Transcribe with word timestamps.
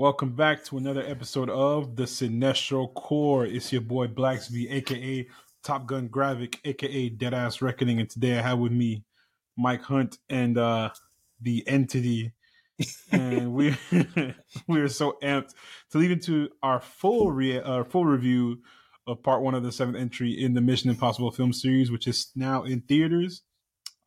Welcome 0.00 0.36
back 0.36 0.62
to 0.66 0.78
another 0.78 1.02
episode 1.04 1.50
of 1.50 1.96
the 1.96 2.04
Cinestro 2.04 2.94
Corps. 2.94 3.46
It's 3.46 3.72
your 3.72 3.80
boy 3.80 4.06
Blacksby, 4.06 4.70
aka 4.70 5.26
Top 5.64 5.86
Gun 5.86 6.08
Gravik, 6.08 6.58
aka 6.64 7.10
Deadass 7.10 7.60
Reckoning, 7.60 7.98
and 7.98 8.08
today 8.08 8.38
I 8.38 8.42
have 8.42 8.60
with 8.60 8.70
me 8.70 9.02
Mike 9.56 9.82
Hunt 9.82 10.18
and 10.30 10.56
uh 10.56 10.90
the 11.40 11.66
entity. 11.66 12.30
and 13.10 13.52
we 13.52 13.76
we 14.68 14.80
are 14.80 14.86
so 14.86 15.18
amped 15.20 15.54
to 15.90 15.98
lead 15.98 16.12
into 16.12 16.48
our 16.62 16.80
full 16.80 17.32
re- 17.32 17.60
uh, 17.60 17.82
full 17.82 18.04
review 18.04 18.58
of 19.08 19.20
part 19.24 19.42
one 19.42 19.56
of 19.56 19.64
the 19.64 19.72
seventh 19.72 19.96
entry 19.96 20.30
in 20.30 20.54
the 20.54 20.60
Mission 20.60 20.90
Impossible 20.90 21.32
film 21.32 21.52
series, 21.52 21.90
which 21.90 22.06
is 22.06 22.30
now 22.36 22.62
in 22.62 22.82
theaters 22.82 23.42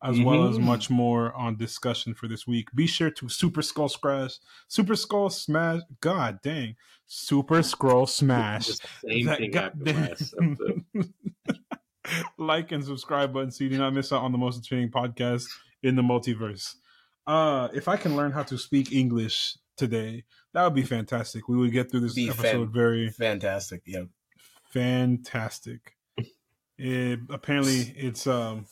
as 0.02 0.16
mm-hmm. 0.16 0.24
well 0.24 0.48
as 0.48 0.58
much 0.58 0.90
more 0.90 1.32
on 1.34 1.56
discussion 1.56 2.14
for 2.14 2.26
this 2.26 2.46
week. 2.46 2.68
Be 2.74 2.86
sure 2.86 3.10
to 3.10 3.28
Super 3.28 3.62
Skull 3.62 3.88
Smash, 3.88 4.38
Super 4.68 4.96
Skull 4.96 5.30
Smash, 5.30 5.82
God 6.00 6.40
dang, 6.42 6.76
Super 7.06 7.62
Scroll 7.62 8.06
Smash. 8.06 8.66
same 9.06 9.26
that 9.26 9.38
thing 9.38 9.50
goddamn, 9.50 10.86
like 12.38 12.72
and 12.72 12.84
subscribe 12.84 13.32
button 13.32 13.50
so 13.50 13.64
you 13.64 13.70
do 13.70 13.78
not 13.78 13.94
miss 13.94 14.12
out 14.12 14.22
on 14.22 14.32
the 14.32 14.38
most 14.38 14.56
entertaining 14.56 14.90
podcast 14.90 15.46
in 15.82 15.94
the 15.94 16.02
multiverse. 16.02 16.74
Uh, 17.26 17.68
if 17.72 17.86
I 17.86 17.96
can 17.96 18.16
learn 18.16 18.32
how 18.32 18.42
to 18.42 18.58
speak 18.58 18.92
English 18.92 19.56
today, 19.76 20.24
that 20.52 20.64
would 20.64 20.74
be 20.74 20.82
fantastic. 20.82 21.48
We 21.48 21.56
would 21.56 21.72
get 21.72 21.90
through 21.90 22.00
this 22.00 22.14
be 22.14 22.28
episode 22.28 22.66
fan- 22.66 22.72
very 22.72 23.08
fantastic. 23.10 23.82
Yeah, 23.86 24.04
fantastic. 24.70 25.96
It, 26.78 27.20
apparently, 27.28 27.94
it's 27.96 28.26
um 28.26 28.66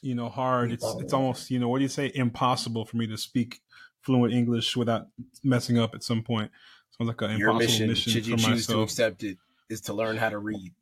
you 0.00 0.14
know 0.14 0.28
hard. 0.28 0.72
It's 0.72 0.86
it's 0.98 1.12
almost 1.12 1.50
you 1.50 1.58
know 1.58 1.68
what 1.68 1.78
do 1.78 1.82
you 1.82 1.88
say 1.88 2.10
impossible 2.14 2.84
for 2.84 2.96
me 2.96 3.06
to 3.08 3.16
speak 3.16 3.60
fluent 4.02 4.32
English 4.34 4.76
without 4.76 5.06
messing 5.42 5.78
up 5.78 5.94
at 5.94 6.02
some 6.02 6.22
point. 6.22 6.50
Sounds 6.98 7.08
like 7.08 7.20
an 7.22 7.32
impossible 7.32 7.58
mission, 7.58 7.88
mission 7.88 8.12
should 8.12 8.26
you 8.26 8.36
choose 8.36 8.48
myself. 8.48 8.78
to 8.78 8.82
accept 8.82 9.22
it, 9.22 9.38
is 9.68 9.80
to 9.82 9.94
learn 9.94 10.16
how 10.16 10.28
to 10.28 10.38
read. 10.38 10.72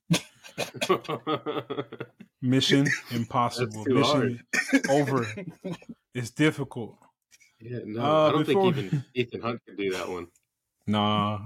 mission 2.43 2.87
impossible. 3.11 3.85
Mission 3.87 4.41
over. 4.89 5.27
It's 6.13 6.31
difficult. 6.31 6.99
Yeah, 7.61 7.79
no, 7.85 8.03
uh, 8.03 8.29
I 8.29 8.33
don't 8.33 8.45
think 8.45 8.65
even 8.65 9.05
Ethan 9.15 9.41
Hunt 9.43 9.61
can 9.65 9.77
do 9.77 9.93
that 9.93 10.09
one. 10.09 10.27
Nah, 10.89 11.39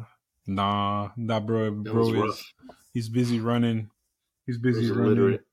nah, 0.47 1.11
nah, 1.19 1.41
bro, 1.41 1.71
bro 1.71 2.29
is 2.29 2.55
he's 2.95 3.09
busy 3.11 3.41
running. 3.41 3.91
He's 4.47 4.57
busy 4.57 4.91
running. 4.91 5.19
Illiterate. 5.19 5.45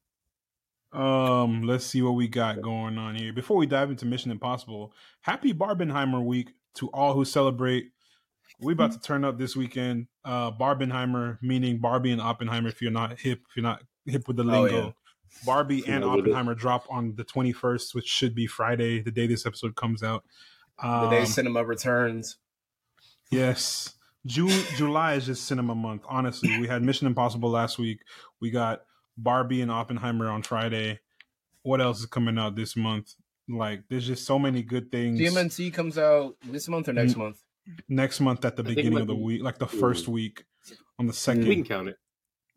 Um, 0.94 1.64
let's 1.64 1.86
see 1.86 2.02
what 2.02 2.12
we 2.12 2.28
got 2.28 2.62
going 2.62 2.98
on 2.98 3.16
here. 3.16 3.32
Before 3.32 3.58
we 3.58 3.66
dive 3.66 3.90
into 3.90 4.06
Mission 4.06 4.32
Impossible, 4.32 4.94
happy 5.22 5.54
Barbenheimer 5.54 6.24
week 6.24 6.54
to 6.76 6.90
all 6.90 7.14
who 7.14 7.26
celebrate. 7.26 7.92
We 8.60 8.74
about 8.74 8.92
to 8.92 9.00
turn 9.00 9.24
up 9.24 9.40
this 9.40 9.56
weekend. 9.56 10.08
Uh 10.24 10.52
Barbenheimer, 10.52 11.38
meaning 11.42 11.80
Barbie 11.80 12.12
and 12.12 12.22
Oppenheimer. 12.22 12.68
If 12.68 12.82
you're 12.82 12.92
not 12.92 13.20
hip, 13.20 13.42
if 13.50 13.56
you're 13.56 13.64
not 13.64 13.84
hip 14.06 14.28
with 14.28 14.38
the 14.38 14.44
oh, 14.44 14.46
lingo, 14.46 14.78
oh, 14.78 14.86
yeah. 14.86 14.92
Barbie 15.46 15.84
and 15.88 16.04
Oppenheimer 16.04 16.54
drop 16.54 16.86
on 16.90 17.16
the 17.16 17.24
21st, 17.24 17.96
which 17.96 18.06
should 18.06 18.36
be 18.36 18.46
Friday, 18.46 19.02
the 19.02 19.12
day 19.12 19.28
this 19.28 19.46
episode 19.46 19.76
comes 19.76 20.04
out. 20.04 20.26
Um, 20.82 21.06
the 21.06 21.10
day 21.10 21.20
um, 21.22 21.26
cinema 21.26 21.64
returns. 21.64 22.38
Yes. 23.32 23.94
June, 24.26 24.64
July 24.76 25.14
is 25.16 25.26
just 25.26 25.46
cinema 25.46 25.74
month. 25.74 26.04
Honestly, 26.08 26.60
we 26.60 26.68
had 26.68 26.84
Mission 26.84 27.08
Impossible 27.08 27.50
last 27.50 27.80
week. 27.80 28.02
We 28.40 28.52
got 28.52 28.82
Barbie 29.18 29.62
and 29.62 29.72
Oppenheimer 29.72 30.30
on 30.30 30.44
Friday. 30.44 31.00
What 31.64 31.82
else 31.82 32.00
is 32.00 32.06
coming 32.06 32.38
out 32.38 32.56
this 32.56 32.76
month? 32.76 33.14
Like, 33.48 33.84
there's 33.90 34.08
just 34.08 34.26
so 34.26 34.40
many 34.40 34.64
good 34.64 34.92
things. 34.92 35.20
TMNT 35.20 35.74
comes 35.74 35.98
out 35.98 36.36
this 36.44 36.68
month 36.68 36.88
or 36.90 36.94
next 36.94 37.16
month? 37.16 37.42
Next 37.88 38.20
month 38.20 38.44
at 38.46 38.56
the 38.56 38.64
I 38.64 38.68
beginning 38.68 39.00
of 39.00 39.08
the 39.08 39.16
week, 39.16 39.44
like 39.44 39.60
the 39.60 39.68
first 39.68 40.08
week 40.08 40.46
on 40.98 41.08
the 41.08 41.14
second. 41.14 41.48
We 41.48 41.56
can 41.56 41.66
count 41.66 41.90
it. 41.90 41.98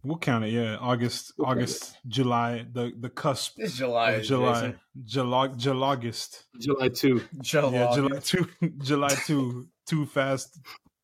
We'll 0.04 0.18
count 0.18 0.44
it. 0.44 0.50
Yeah, 0.50 0.76
August, 0.76 1.32
we'll 1.38 1.48
August, 1.48 1.96
July, 2.06 2.66
the 2.70 2.92
the 2.98 3.08
cusp. 3.08 3.54
It's 3.58 3.74
July. 3.74 4.20
July, 4.20 4.74
July, 5.02 5.48
July, 5.48 5.86
August. 5.88 6.44
July 6.58 6.88
two. 6.88 7.22
July. 7.40 7.72
Yeah, 7.72 7.94
July 7.94 8.18
two. 8.18 8.48
July 8.78 9.14
two. 9.26 9.68
Too 9.86 10.04
fast. 10.06 10.60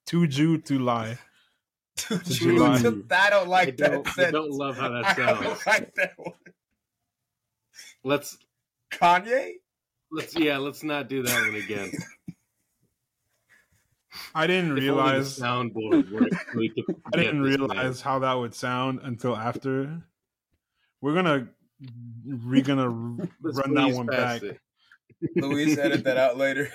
Too 0.06 0.26
Jew. 0.26 0.58
Too 0.58 0.78
lie. 0.78 1.18
July. 2.24 2.76
I 2.76 3.30
don't 3.30 3.48
like 3.48 3.68
I 3.68 3.70
don't, 3.88 4.04
that. 4.16 4.28
I 4.28 4.30
don't 4.30 4.50
love 4.50 4.76
how 4.76 4.88
that 4.90 5.16
sounds. 5.16 5.20
I 5.40 5.44
don't 5.44 5.66
like 5.66 5.94
that 5.94 6.12
one. 6.16 6.34
Let's 8.04 8.38
Kanye. 8.90 9.54
Let's 10.10 10.36
yeah. 10.36 10.58
Let's 10.58 10.82
not 10.82 11.08
do 11.08 11.22
that 11.22 11.40
one 11.40 11.54
again. 11.54 11.92
I 14.34 14.46
didn't 14.46 14.72
realize 14.72 15.38
soundboard 15.38 16.10
worked. 16.10 16.34
I 17.12 17.16
didn't 17.16 17.42
realize 17.42 18.00
how 18.00 18.18
that 18.20 18.34
would 18.34 18.54
sound 18.54 19.00
until 19.02 19.36
after. 19.36 20.02
We're 21.00 21.14
gonna 21.14 21.48
we're 22.24 22.62
gonna 22.62 22.88
run 22.90 23.74
that 23.74 23.92
one 23.94 24.06
back. 24.06 24.42
It. 24.42 24.60
Louise, 25.36 25.78
edit 25.78 26.04
that 26.04 26.16
out 26.16 26.36
later. 26.36 26.70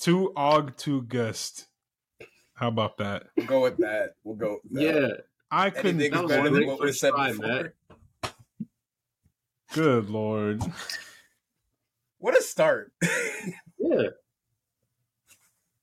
To 0.00 0.32
Og 0.36 0.76
to 0.78 1.02
Gust. 1.02 1.66
How 2.54 2.68
about 2.68 2.98
that? 2.98 3.24
We'll 3.36 3.46
go 3.46 3.62
with 3.62 3.76
that. 3.78 4.14
We'll 4.24 4.36
go. 4.36 4.58
Yeah, 4.70 5.08
I 5.50 5.70
couldn't. 5.70 6.00
Anything 6.00 6.12
that 6.12 6.22
was 6.22 6.32
better 6.32 6.50
than 6.50 6.66
what 6.66 6.80
we 6.80 6.92
said 6.92 7.12
time, 7.12 7.38
before. 7.38 7.74
Good 9.72 10.10
lord! 10.10 10.62
What 12.18 12.38
a 12.38 12.42
start! 12.42 12.92
yeah. 13.78 14.08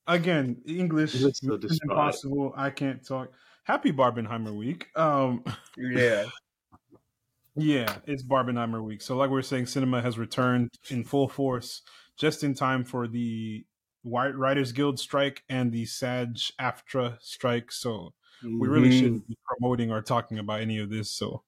Again, 0.08 0.58
English 0.68 1.16
is 1.16 1.40
so 1.44 1.60
impossible. 1.84 2.54
I 2.56 2.70
can't 2.70 3.06
talk. 3.06 3.32
Happy 3.64 3.92
Barbenheimer 3.92 4.56
week. 4.56 4.88
Um, 4.96 5.44
yeah. 5.78 6.26
Yeah, 7.56 7.98
it's 8.06 8.24
Barbenheimer 8.24 8.82
week. 8.82 9.02
So, 9.02 9.18
like 9.18 9.30
we 9.30 9.38
are 9.38 9.42
saying, 9.42 9.66
cinema 9.66 10.02
has 10.02 10.18
returned 10.18 10.70
in 10.90 11.04
full 11.04 11.28
force 11.28 11.82
just 12.16 12.44
in 12.44 12.54
time 12.54 12.86
for 12.86 13.06
the 13.08 13.66
Writers 14.04 14.72
Guild 14.72 15.00
strike 15.00 15.44
and 15.50 15.72
the 15.72 15.86
SAG 15.86 16.38
AFTRA 16.60 17.18
strike. 17.22 17.72
So 17.72 18.14
mm-hmm. 18.44 18.60
we 18.60 18.68
really 18.68 18.90
mm-hmm. 18.90 19.00
shouldn't 19.00 19.28
be 19.28 19.38
promoting 19.46 19.92
or 19.92 20.02
talking 20.02 20.40
about 20.40 20.62
any 20.62 20.80
of 20.80 20.90
this. 20.90 21.12
So 21.12 21.44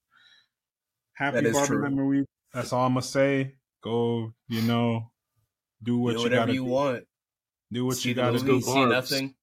happy 1.13 1.38
Barbenheimer 1.38 2.07
Week. 2.07 2.28
That's 2.53 2.73
all 2.73 2.85
I'm 2.85 2.94
gonna 2.94 3.03
say. 3.03 3.56
Go, 3.81 4.34
you 4.47 4.61
know, 4.61 5.11
do 5.81 5.97
what 5.97 6.11
do 6.11 6.17
you 6.17 6.23
whatever 6.23 6.41
gotta 6.41 6.53
you 6.53 6.66
do. 6.66 6.72
want. 6.72 7.03
Do 7.72 7.85
what 7.85 7.97
see 7.97 8.09
you 8.09 8.16
gotta 8.16 8.40
do. 8.40 8.61
See 8.61 8.85
nothing. 8.85 9.35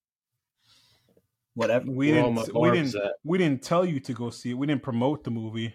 Whatever. 1.54 1.90
We 1.90 2.12
didn't. 2.12 2.54
We 2.54 2.70
didn't. 2.70 2.94
At? 2.94 3.12
We 3.24 3.38
didn't 3.38 3.62
tell 3.62 3.84
you 3.84 4.00
to 4.00 4.12
go 4.12 4.30
see 4.30 4.50
it. 4.50 4.54
We 4.54 4.66
didn't 4.66 4.82
promote 4.82 5.24
the 5.24 5.30
movie. 5.30 5.74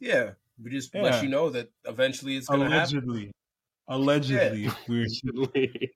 Yeah, 0.00 0.30
we 0.62 0.70
just 0.70 0.94
yeah. 0.94 1.02
let 1.02 1.22
you 1.22 1.28
know 1.28 1.50
that 1.50 1.70
eventually 1.84 2.36
it's 2.36 2.46
gonna 2.46 2.68
allegedly. 2.68 3.20
happen. 3.20 3.32
Allegedly, 3.88 4.60
yeah. 4.62 4.74
allegedly. 4.88 5.92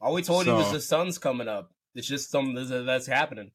All 0.00 0.14
we 0.14 0.22
told 0.22 0.44
so, 0.44 0.52
you 0.52 0.56
was 0.56 0.72
the 0.72 0.80
sun's 0.80 1.18
coming 1.18 1.48
up. 1.48 1.72
It's 1.94 2.06
just 2.06 2.30
something 2.30 2.84
that's 2.84 3.06
happening. 3.06 3.50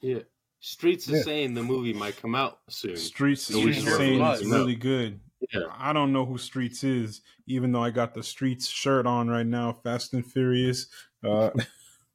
Yeah. 0.00 0.20
Streets 0.60 1.08
is 1.08 1.24
saying 1.24 1.54
the 1.54 1.62
movie 1.62 1.92
might 1.92 2.20
come 2.20 2.34
out 2.34 2.58
soon. 2.68 2.96
Streets, 2.96 3.42
Streets 3.42 3.78
is 3.78 3.96
saying 3.96 4.20
it's 4.20 4.44
really 4.44 4.74
good. 4.74 5.20
Yeah. 5.52 5.60
I 5.70 5.92
don't 5.92 6.12
know 6.12 6.24
who 6.24 6.38
Streets 6.38 6.82
is, 6.82 7.20
even 7.46 7.70
though 7.70 7.82
I 7.82 7.90
got 7.90 8.14
the 8.14 8.22
Streets 8.22 8.66
shirt 8.66 9.06
on 9.06 9.28
right 9.28 9.46
now, 9.46 9.72
Fast 9.72 10.14
and 10.14 10.24
Furious. 10.24 10.88
Uh, 11.22 11.50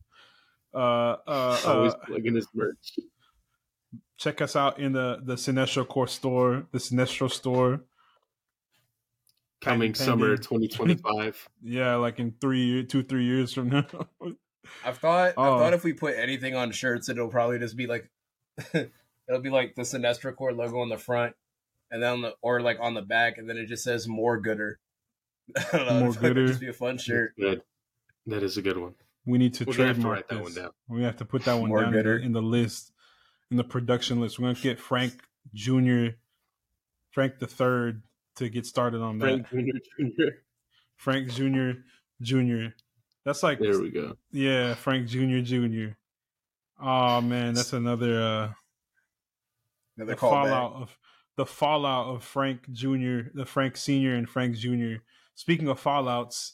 uh, 0.73 0.77
uh, 1.27 1.61
Always 1.65 1.93
uh, 1.93 1.97
plugging 2.07 2.35
his 2.35 2.47
merch. 2.53 2.99
Check 4.17 4.41
us 4.41 4.55
out 4.55 4.79
in 4.79 4.91
the 4.91 5.21
the 5.23 5.35
Cinestro 5.35 5.87
Corps 5.87 6.07
store, 6.07 6.65
the 6.71 6.77
Cinestro 6.79 7.31
store 7.31 7.83
coming 9.61 9.93
summer 9.93 10.35
2025. 10.35 11.49
yeah, 11.63 11.95
like 11.95 12.19
in 12.19 12.33
three, 12.41 12.83
two, 12.85 13.03
three 13.03 13.25
years 13.25 13.53
from 13.53 13.69
now. 13.69 13.85
I've 14.85 14.97
thought, 14.97 15.33
oh. 15.37 15.43
I've 15.43 15.59
thought 15.59 15.73
if 15.73 15.83
we 15.83 15.93
put 15.93 16.15
anything 16.17 16.55
on 16.55 16.71
shirts, 16.71 17.09
it'll 17.09 17.29
probably 17.29 17.59
just 17.59 17.77
be 17.77 17.87
like, 17.87 18.09
it'll 18.73 19.41
be 19.41 19.49
like 19.49 19.75
the 19.75 19.83
Cinestro 19.83 20.35
Corps 20.35 20.53
logo 20.53 20.79
on 20.79 20.89
the 20.89 20.97
front, 20.97 21.35
and 21.89 22.01
then 22.01 22.21
the, 22.21 22.35
or 22.41 22.61
like 22.61 22.77
on 22.81 22.93
the 22.93 23.01
back, 23.01 23.37
and 23.37 23.49
then 23.49 23.57
it 23.57 23.67
just 23.67 23.83
says 23.83 24.07
"More 24.07 24.39
Gooder." 24.39 24.79
I 25.55 25.77
don't 25.77 25.85
know. 25.87 25.99
More 25.99 26.13
gooder. 26.13 26.47
Just 26.47 26.59
be 26.59 26.69
a 26.69 26.73
fun 26.73 26.97
shirt. 26.97 27.33
Good. 27.37 27.61
That 28.27 28.43
is 28.43 28.57
a 28.57 28.61
good 28.61 28.77
one. 28.77 28.93
We 29.25 29.37
need 29.37 29.53
to 29.55 29.65
We're 29.65 29.73
trademark 29.73 30.29
to 30.29 30.35
that 30.35 30.43
one 30.43 30.53
down. 30.53 30.69
We 30.87 31.03
have 31.03 31.17
to 31.17 31.25
put 31.25 31.43
that 31.45 31.59
one 31.59 31.69
More 31.69 31.81
down 31.81 31.95
in 31.95 32.03
the, 32.03 32.15
in 32.17 32.31
the 32.31 32.41
list, 32.41 32.91
in 33.49 33.57
the 33.57 33.63
production 33.63 34.21
list. 34.21 34.39
We're 34.39 34.53
gonna 34.53 34.59
get 34.59 34.79
Frank 34.79 35.13
Junior, 35.53 36.17
Frank 37.11 37.39
the 37.39 37.47
Third 37.47 38.03
to 38.35 38.49
get 38.49 38.65
started 38.65 39.01
on 39.01 39.19
Frank 39.19 39.49
that. 39.49 39.57
Jr. 39.57 40.03
Jr. 40.03 40.23
Frank 40.95 41.29
Jr. 41.31 41.71
Jr. 42.21 42.73
That's 43.25 43.43
like 43.43 43.59
there 43.59 43.79
we 43.79 43.89
go. 43.89 44.15
Yeah, 44.31 44.73
Frank 44.73 45.07
Jr. 45.07 45.39
Jr. 45.39 45.93
Oh 46.81 47.21
man, 47.21 47.53
that's 47.53 47.73
another 47.73 48.21
uh 48.21 48.49
another 49.97 50.15
fallout 50.15 50.73
of 50.73 50.97
the 51.37 51.45
fallout 51.45 52.07
of 52.07 52.23
Frank 52.23 52.71
Jr. 52.71 53.29
the 53.33 53.45
Frank 53.45 53.77
Senior 53.77 54.15
and 54.15 54.27
Frank 54.27 54.55
Jr. 54.57 54.95
Speaking 55.35 55.69
of 55.69 55.81
fallouts, 55.81 56.51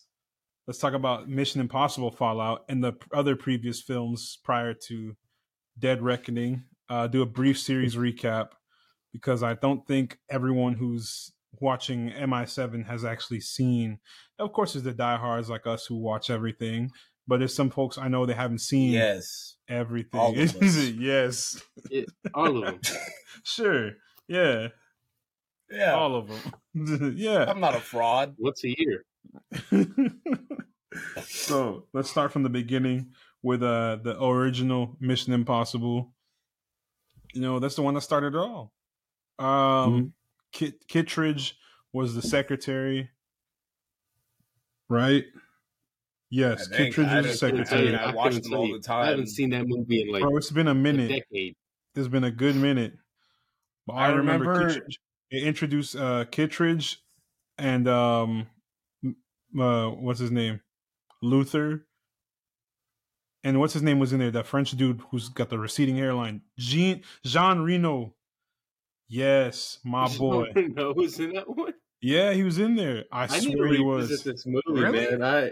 let's 0.65 0.79
talk 0.79 0.93
about 0.93 1.29
Mission 1.29 1.61
Impossible 1.61 2.11
Fallout 2.11 2.65
and 2.69 2.83
the 2.83 2.93
other 3.13 3.35
previous 3.35 3.81
films 3.81 4.37
prior 4.43 4.73
to 4.73 5.15
Dead 5.79 6.01
Reckoning. 6.01 6.63
Uh, 6.89 7.07
do 7.07 7.21
a 7.21 7.25
brief 7.25 7.59
series 7.59 7.95
recap 7.95 8.51
because 9.11 9.43
I 9.43 9.55
don't 9.55 9.85
think 9.85 10.19
everyone 10.29 10.73
who's 10.73 11.33
watching 11.59 12.11
MI7 12.11 12.85
has 12.87 13.03
actually 13.05 13.41
seen. 13.41 13.99
Of 14.39 14.53
course, 14.53 14.73
there's 14.73 14.83
the 14.83 14.93
diehards 14.93 15.49
like 15.49 15.67
us 15.67 15.85
who 15.85 15.95
watch 15.95 16.29
everything, 16.29 16.91
but 17.27 17.39
there's 17.39 17.55
some 17.55 17.69
folks 17.69 17.97
I 17.97 18.07
know 18.07 18.25
they 18.25 18.33
haven't 18.33 18.59
seen. 18.59 18.91
Yes, 18.93 19.55
everything. 19.67 20.19
All 20.19 20.37
of 20.37 20.55
us. 20.61 20.89
yes, 20.89 21.61
Yeah, 21.89 22.03
all 22.33 22.57
of 22.57 22.63
them. 22.65 22.79
sure, 23.43 23.91
yeah, 24.27 24.67
yeah. 25.69 25.93
all 25.93 26.15
of 26.15 26.27
them. 26.27 27.13
yeah. 27.17 27.45
I'm 27.47 27.59
not 27.59 27.75
a 27.75 27.79
fraud. 27.79 28.35
What's 28.37 28.63
a 28.63 28.75
year? 28.77 29.05
so 31.25 31.85
let's 31.93 32.09
start 32.09 32.31
from 32.31 32.43
the 32.43 32.49
beginning 32.49 33.11
with 33.41 33.63
uh 33.63 33.97
the 34.01 34.21
original 34.23 34.95
Mission 34.99 35.33
Impossible. 35.33 36.13
You 37.33 37.41
know, 37.41 37.59
that's 37.59 37.75
the 37.75 37.81
one 37.81 37.93
that 37.95 38.01
started 38.01 38.35
it 38.35 38.39
all. 38.39 38.71
Um 39.39 40.13
Kit 40.57 40.87
Kittredge 40.87 41.55
was 41.93 42.15
the 42.15 42.21
secretary. 42.23 43.09
Right? 44.89 45.25
Yes, 46.31 46.67
I 46.73 46.77
think. 46.77 46.95
Kittredge 46.95 47.07
I 47.09 47.21
was 47.21 47.39
the 47.39 47.51
didn't- 47.51 47.67
secretary. 47.67 47.95
I 47.95 48.11
watched 48.11 48.33
couldn't 48.37 48.51
them 48.51 48.59
all 48.59 48.71
the 48.73 48.79
time. 48.79 49.05
I 49.05 49.09
haven't 49.09 49.27
seen 49.27 49.51
that 49.51 49.67
movie 49.67 50.01
in 50.01 50.11
like 50.11 50.23
Bro, 50.23 50.35
it's 50.37 50.49
been 50.51 50.67
a 50.67 50.71
a 50.71 50.75
minute. 50.75 51.09
decade. 51.09 51.55
It's 51.95 52.07
been 52.07 52.23
a 52.23 52.31
good 52.31 52.55
minute. 52.55 52.93
But 53.85 53.93
I, 53.93 54.07
I 54.07 54.09
remember, 54.09 54.49
remember- 54.49 54.73
Kittredge. 54.73 54.99
They 55.31 55.39
introduced 55.41 55.95
uh 55.95 56.25
Kittredge 56.31 56.97
and 57.59 57.87
um 57.87 58.47
uh 59.59 59.89
what's 59.89 60.19
his 60.19 60.31
name? 60.31 60.61
Luther. 61.21 61.85
And 63.43 63.59
what's 63.59 63.73
his 63.73 63.83
name 63.83 63.99
was 63.99 64.11
in 64.11 64.19
there? 64.19 64.31
That 64.31 64.47
French 64.47 64.71
dude 64.71 65.01
who's 65.11 65.29
got 65.29 65.49
the 65.49 65.59
receding 65.59 65.95
hairline. 65.97 66.41
Jean 66.57 67.03
Jean 67.23 67.59
Reno. 67.59 68.13
Yes, 69.09 69.79
my 69.83 70.07
boy. 70.17 70.51
no, 70.55 70.93
who's 70.93 71.19
in 71.19 71.33
that 71.33 71.47
one? 71.47 71.73
Yeah, 72.01 72.33
he 72.33 72.43
was 72.43 72.59
in 72.59 72.75
there. 72.75 73.05
I, 73.11 73.23
I 73.23 73.27
swear 73.39 73.67
he 73.67 73.79
was. 73.81 74.23
this 74.23 74.45
movie, 74.45 74.61
Really? 74.67 75.17
man. 75.17 75.23
I 75.23 75.51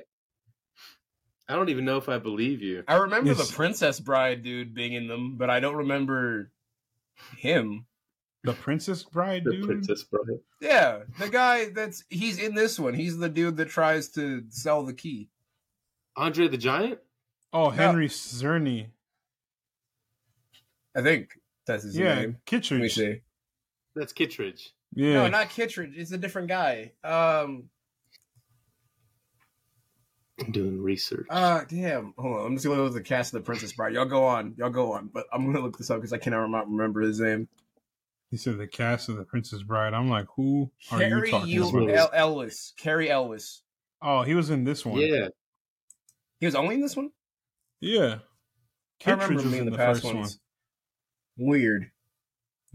I 1.48 1.56
don't 1.56 1.70
even 1.70 1.86
know 1.86 1.98
if 1.98 2.10
I 2.10 2.18
believe 2.18 2.62
you. 2.62 2.84
I 2.88 2.96
remember 2.96 3.30
Yes. 3.34 3.48
the 3.48 3.54
Princess 3.56 4.00
Bride 4.00 4.44
dude 4.44 4.74
being 4.74 4.94
in 4.94 5.08
them, 5.08 5.38
but 5.38 5.50
I 5.50 5.60
don't 5.60 5.76
remember 5.76 6.52
him. 7.38 7.86
The 8.44 8.54
Princess 8.54 9.04
Bride 9.04 9.44
The. 9.46 9.64
Princess 9.66 10.04
Bride. 10.04 10.40
Yeah, 10.62 11.00
the 11.20 11.30
guy 11.30 11.70
that's 11.70 12.04
he's 12.10 12.40
in 12.40 12.54
this 12.56 12.80
one. 12.80 12.94
He's 12.94 13.18
the 13.18 13.30
dude 13.30 13.58
that 13.58 13.70
tries 13.70 14.10
to 14.10 14.44
sell 14.50 14.84
the 14.84 14.94
key. 14.94 15.30
Andre 16.16 16.48
the 16.48 16.58
Giant? 16.58 17.00
Oh, 17.54 17.70
Henry 17.70 18.08
Czerny. 18.10 18.88
I 20.96 21.02
think 21.02 21.40
that's 21.66 21.84
his 21.84 21.98
Yeah, 21.98 22.16
name. 22.16 22.18
Let 22.18 22.28
me 22.30 22.36
Kittredge. 22.46 23.22
See. 23.96 24.00
That's 24.00 24.14
Kittredge. 24.14 24.74
Yeah. 24.94 25.14
No, 25.14 25.28
not 25.30 25.50
Kittredge. 25.50 25.94
It's 25.96 26.12
a 26.12 26.18
different 26.18 26.48
guy. 26.50 26.92
Um. 27.04 27.70
I'm 30.40 30.52
doing 30.52 30.82
research. 30.82 31.28
Uh 31.30 31.62
damn. 31.70 32.14
Hold 32.18 32.40
on. 32.40 32.46
I'm 32.46 32.56
just 32.56 32.66
gonna 32.66 32.82
look 32.82 32.92
at 32.92 32.96
the 32.96 33.02
cast 33.02 33.34
of 33.34 33.42
the 33.42 33.46
Princess 33.46 33.72
Bride. 33.72 33.94
Y'all 33.94 34.06
go 34.06 34.26
on. 34.26 34.54
Y'all 34.58 34.70
go 34.70 34.92
on. 34.94 35.10
But 35.14 35.26
I'm 35.32 35.46
gonna 35.46 35.64
look 35.64 35.78
this 35.78 35.90
up 35.90 35.98
because 35.98 36.12
I 36.12 36.18
cannot 36.18 36.40
rem- 36.40 36.72
remember 36.76 37.02
his 37.02 37.22
name. 37.22 37.48
He 38.32 38.38
said 38.38 38.58
the 38.58 38.68
cast 38.68 39.08
of 39.08 39.16
the 39.16 39.24
Princess 39.24 39.62
Bride. 39.64 39.94
I'm 39.94 40.10
like, 40.10 40.26
who 40.36 40.70
are 40.92 41.02
you 41.02 41.08
Carrie 41.08 41.32
talking 41.32 41.50
U- 41.50 41.68
about? 41.70 41.90
El- 41.96 42.10
Ellis. 42.14 42.74
Cary 42.78 43.10
Elwes. 43.10 43.62
Oh, 44.02 44.24
he 44.24 44.36
was 44.36 44.50
in 44.50 44.66
this 44.66 44.86
one. 44.86 45.00
yeah. 45.00 45.30
He 46.42 46.46
was 46.46 46.56
only 46.56 46.76
in 46.76 46.82
this 46.82 46.98
one. 46.98 47.12
Yeah. 47.80 48.18
I 49.06 49.12
remember 49.12 49.36
was 49.36 49.44
being 49.44 49.58
in 49.60 49.66
the 49.66 49.72
the 49.72 49.78
past 49.78 50.02
first 50.02 50.14
one. 50.14 50.28
Weird. 51.38 51.92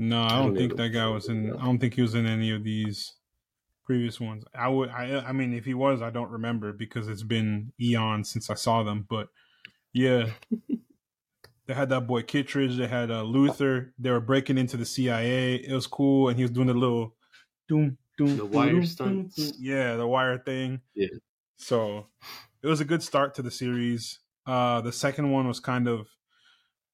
No, 0.00 0.22
I 0.22 0.26
I 0.26 0.28
don't 0.38 0.46
don't 0.46 0.56
think 0.56 0.76
that 0.76 0.88
guy 0.90 1.06
was 1.08 1.28
in. 1.28 1.52
I 1.56 1.64
don't 1.64 1.78
think 1.78 1.94
he 1.94 2.00
was 2.02 2.14
in 2.14 2.24
any 2.26 2.50
of 2.52 2.64
these 2.64 3.14
previous 3.84 4.18
ones. 4.18 4.44
I 4.54 4.68
would. 4.68 4.88
I. 4.88 5.18
I 5.28 5.32
mean, 5.32 5.52
if 5.52 5.66
he 5.66 5.74
was, 5.74 6.00
I 6.00 6.08
don't 6.10 6.30
remember 6.30 6.72
because 6.72 7.06
it's 7.08 7.22
been 7.22 7.72
eons 7.78 8.30
since 8.30 8.48
I 8.48 8.54
saw 8.54 8.82
them. 8.82 9.04
But 9.08 9.28
yeah, 9.92 10.30
they 11.66 11.74
had 11.74 11.90
that 11.90 12.06
boy 12.06 12.22
Kittredge. 12.22 12.76
They 12.78 12.86
had 12.86 13.10
uh, 13.10 13.22
Luther. 13.24 13.92
They 13.98 14.10
were 14.10 14.20
breaking 14.20 14.56
into 14.58 14.76
the 14.78 14.86
CIA. 14.86 15.56
It 15.56 15.72
was 15.74 15.86
cool, 15.86 16.28
and 16.28 16.36
he 16.38 16.44
was 16.44 16.50
doing 16.50 16.68
the 16.68 16.74
little 16.74 17.14
doom 17.68 17.98
doom 18.16 18.36
The 18.38 18.46
wire 18.46 18.72
doom, 18.72 18.86
stunts. 18.86 19.36
doom, 19.36 19.46
doom. 19.50 19.54
Yeah, 19.60 19.96
the 19.96 20.06
wire 20.06 20.38
thing. 20.38 20.80
Yeah. 20.94 21.08
So 21.56 22.06
it 22.62 22.66
was 22.68 22.80
a 22.80 22.86
good 22.86 23.02
start 23.02 23.34
to 23.34 23.42
the 23.42 23.50
series. 23.50 24.20
Uh, 24.46 24.80
the 24.80 24.92
second 24.92 25.30
one 25.30 25.46
was 25.46 25.60
kind 25.60 25.86
of. 25.88 26.08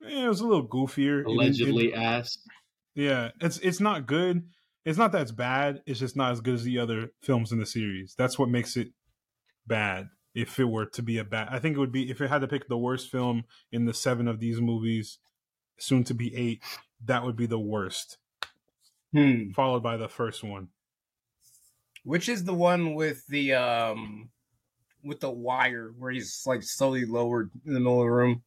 eh, 0.04 0.24
It 0.24 0.28
was 0.28 0.40
a 0.40 0.46
little 0.46 0.66
goofier. 0.66 1.20
It 1.20 1.26
it- 1.28 1.32
Allegedly 1.32 1.94
ass. 1.94 2.36
Yeah, 2.96 3.30
it's 3.40 3.58
it's 3.58 3.78
not 3.80 4.06
good. 4.06 4.42
It's 4.84 4.98
not 4.98 5.12
that 5.12 5.22
it's 5.22 5.32
bad. 5.32 5.82
It's 5.86 6.00
just 6.00 6.16
not 6.16 6.32
as 6.32 6.40
good 6.40 6.54
as 6.54 6.64
the 6.64 6.78
other 6.78 7.10
films 7.22 7.52
in 7.52 7.58
the 7.60 7.66
series. 7.66 8.14
That's 8.18 8.38
what 8.38 8.48
makes 8.48 8.76
it 8.76 8.88
bad. 9.66 10.08
If 10.34 10.58
it 10.58 10.64
were 10.64 10.86
to 10.86 11.02
be 11.02 11.18
a 11.18 11.24
bad, 11.24 11.48
I 11.50 11.58
think 11.60 11.76
it 11.76 11.80
would 11.80 11.92
be 11.92 12.10
if 12.10 12.20
it 12.20 12.28
had 12.28 12.40
to 12.42 12.48
pick 12.48 12.68
the 12.68 12.76
worst 12.76 13.10
film 13.10 13.44
in 13.72 13.84
the 13.84 13.94
seven 13.94 14.26
of 14.28 14.38
these 14.40 14.60
movies, 14.60 15.18
soon 15.78 16.02
to 16.04 16.14
be 16.14 16.34
eight. 16.36 16.62
That 17.04 17.24
would 17.24 17.36
be 17.36 17.46
the 17.46 17.58
worst, 17.58 18.18
Hmm. 19.12 19.50
followed 19.52 19.82
by 19.82 19.96
the 19.96 20.08
first 20.08 20.42
one. 20.42 20.68
Which 22.04 22.28
is 22.28 22.44
the 22.44 22.54
one 22.54 22.94
with 22.94 23.26
the 23.28 23.54
um 23.54 24.30
with 25.02 25.20
the 25.20 25.30
wire 25.30 25.92
where 25.98 26.10
he's 26.12 26.42
like 26.46 26.62
slowly 26.62 27.04
lowered 27.04 27.50
in 27.64 27.74
the 27.74 27.80
middle 27.80 28.00
of 28.00 28.06
the 28.06 28.10
room? 28.10 28.42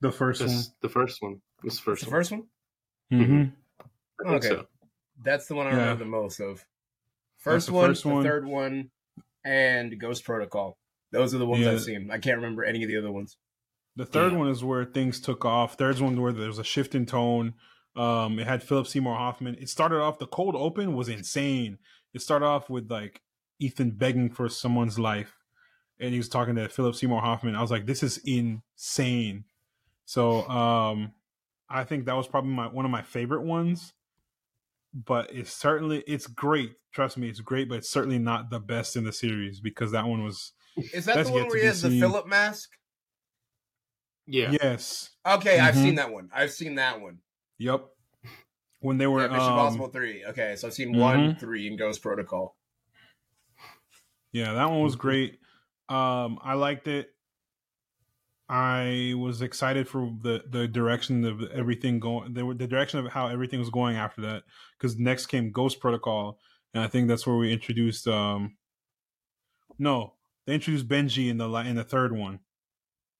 The 0.00 0.12
first 0.12 0.40
That's 0.40 0.70
the 0.80 0.88
first 0.88 1.20
one. 1.22 1.40
This 1.62 1.74
That's 1.74 1.78
first 1.80 2.04
the 2.04 2.10
one. 2.10 2.18
first 2.20 2.30
one? 2.32 2.42
One. 3.18 3.54
Mm-hmm. 4.24 4.34
Okay. 4.34 4.48
so. 4.48 4.66
That's 5.22 5.46
the 5.46 5.54
one 5.54 5.66
I 5.66 5.70
Yeah. 5.70 5.76
remember 5.76 6.04
the 6.04 6.10
most 6.10 6.40
of. 6.40 6.64
First 7.38 7.68
the 7.68 7.72
one, 7.74 7.90
first 7.90 8.02
the 8.04 8.08
one. 8.10 8.24
third 8.24 8.46
one, 8.46 8.90
and 9.44 9.98
Ghost 10.00 10.24
Protocol. 10.24 10.78
Those 11.10 11.34
are 11.34 11.38
the 11.38 11.46
ones 11.46 11.64
Yeah. 11.64 11.72
I've 11.72 11.82
seen. 11.82 12.10
I 12.10 12.18
can't 12.18 12.36
remember 12.36 12.64
any 12.64 12.82
of 12.82 12.88
the 12.88 12.96
other 12.96 13.12
ones. 13.12 13.36
The 13.96 14.06
third 14.06 14.32
Yeah. 14.32 14.38
one 14.38 14.48
is 14.48 14.64
where 14.64 14.84
things 14.84 15.20
took 15.20 15.44
off. 15.44 15.76
Third's 15.76 16.00
one 16.00 16.20
where 16.20 16.32
there 16.32 16.46
was 16.48 16.58
a 16.58 16.64
shift 16.64 16.94
in 16.94 17.04
tone. 17.06 17.54
Um, 17.94 18.38
it 18.38 18.46
had 18.46 18.62
Philip 18.62 18.86
Seymour 18.86 19.16
Hoffman. 19.16 19.56
It 19.56 19.68
started 19.68 20.00
off 20.00 20.18
the 20.18 20.26
cold 20.26 20.54
open 20.56 20.94
was 20.94 21.08
insane. 21.10 21.78
It 22.14 22.22
started 22.22 22.46
off 22.46 22.70
with 22.70 22.90
like 22.90 23.20
Ethan 23.58 23.90
begging 23.92 24.30
for 24.30 24.48
someone's 24.48 24.98
life, 24.98 25.36
and 26.00 26.12
he 26.12 26.18
was 26.18 26.28
talking 26.30 26.54
to 26.54 26.68
Philip 26.70 26.94
Seymour 26.94 27.20
Hoffman. 27.20 27.54
I 27.54 27.60
was 27.60 27.70
like, 27.70 27.84
this 27.86 28.02
is 28.02 28.18
insane. 28.24 29.44
So 30.06 30.48
um, 30.48 31.12
I 31.72 31.84
think 31.84 32.04
that 32.06 32.14
was 32.14 32.28
probably 32.28 32.50
my 32.52 32.68
one 32.68 32.84
of 32.84 32.90
my 32.90 33.02
favorite 33.02 33.42
ones. 33.42 33.94
But 34.94 35.32
it's 35.34 35.52
certainly 35.52 36.04
it's 36.06 36.26
great. 36.26 36.74
Trust 36.92 37.16
me, 37.16 37.28
it's 37.28 37.40
great, 37.40 37.68
but 37.68 37.76
it's 37.78 37.88
certainly 37.88 38.18
not 38.18 38.50
the 38.50 38.60
best 38.60 38.94
in 38.94 39.04
the 39.04 39.12
series 39.12 39.60
because 39.60 39.92
that 39.92 40.04
one 40.06 40.22
was 40.22 40.52
Is 40.92 41.06
that 41.06 41.24
the 41.24 41.32
one 41.32 41.42
where 41.42 41.44
to 41.50 41.56
he 41.56 41.60
be 41.62 41.66
has 41.66 41.80
the. 41.80 41.98
Philip 42.00 42.26
mask? 42.26 42.70
Yeah. 44.26 44.52
yes, 44.62 45.10
Okay, 45.26 45.58
I've 45.58 45.74
Mhm. 45.74 45.82
seen 45.82 45.94
that 45.96 46.12
one. 46.12 46.30
I've 46.32 46.52
seen 46.52 46.74
that 46.76 47.00
one. 47.00 47.20
yep. 47.58 47.88
When 48.80 48.98
they 48.98 49.06
were 49.06 49.22
Yeah, 49.22 49.28
Mission 49.28 49.40
um, 49.50 49.58
Impossible 49.58 49.88
3. 49.88 50.24
Okay, 50.26 50.56
so 50.56 50.66
I've 50.68 50.74
seen 50.74 50.92
1, 50.92 51.34
Mhm. 51.34 51.38
3, 51.38 51.68
and 51.68 51.78
Ghost 51.78 52.02
Protocol. 52.02 52.56
Yeah, 54.32 54.52
that 54.54 54.70
one 54.70 54.80
was 54.82 54.96
great. 54.96 55.40
Um, 55.88 56.38
I 56.42 56.54
liked 56.54 56.88
it. 56.88 57.11
I 58.52 59.14
was 59.16 59.40
excited 59.40 59.88
for 59.88 60.12
the 60.22 60.44
the 60.46 60.68
direction 60.68 61.24
of 61.24 61.42
everything 61.52 61.98
going. 61.98 62.34
The, 62.34 62.54
the 62.54 62.66
direction 62.66 63.00
of 63.00 63.10
how 63.10 63.28
everything 63.28 63.58
was 63.58 63.70
going 63.70 63.96
after 63.96 64.20
that. 64.20 64.42
Because 64.76 64.98
next 64.98 65.26
came 65.26 65.52
Ghost 65.52 65.80
Protocol, 65.80 66.38
and 66.74 66.84
I 66.84 66.86
think 66.86 67.08
that's 67.08 67.26
where 67.26 67.36
we 67.36 67.50
introduced. 67.50 68.06
Um, 68.06 68.58
no, 69.78 70.12
they 70.46 70.52
introduced 70.52 70.86
Benji 70.86 71.30
in 71.30 71.38
the 71.38 71.50
in 71.50 71.76
the 71.76 71.82
third 71.82 72.14
one. 72.14 72.40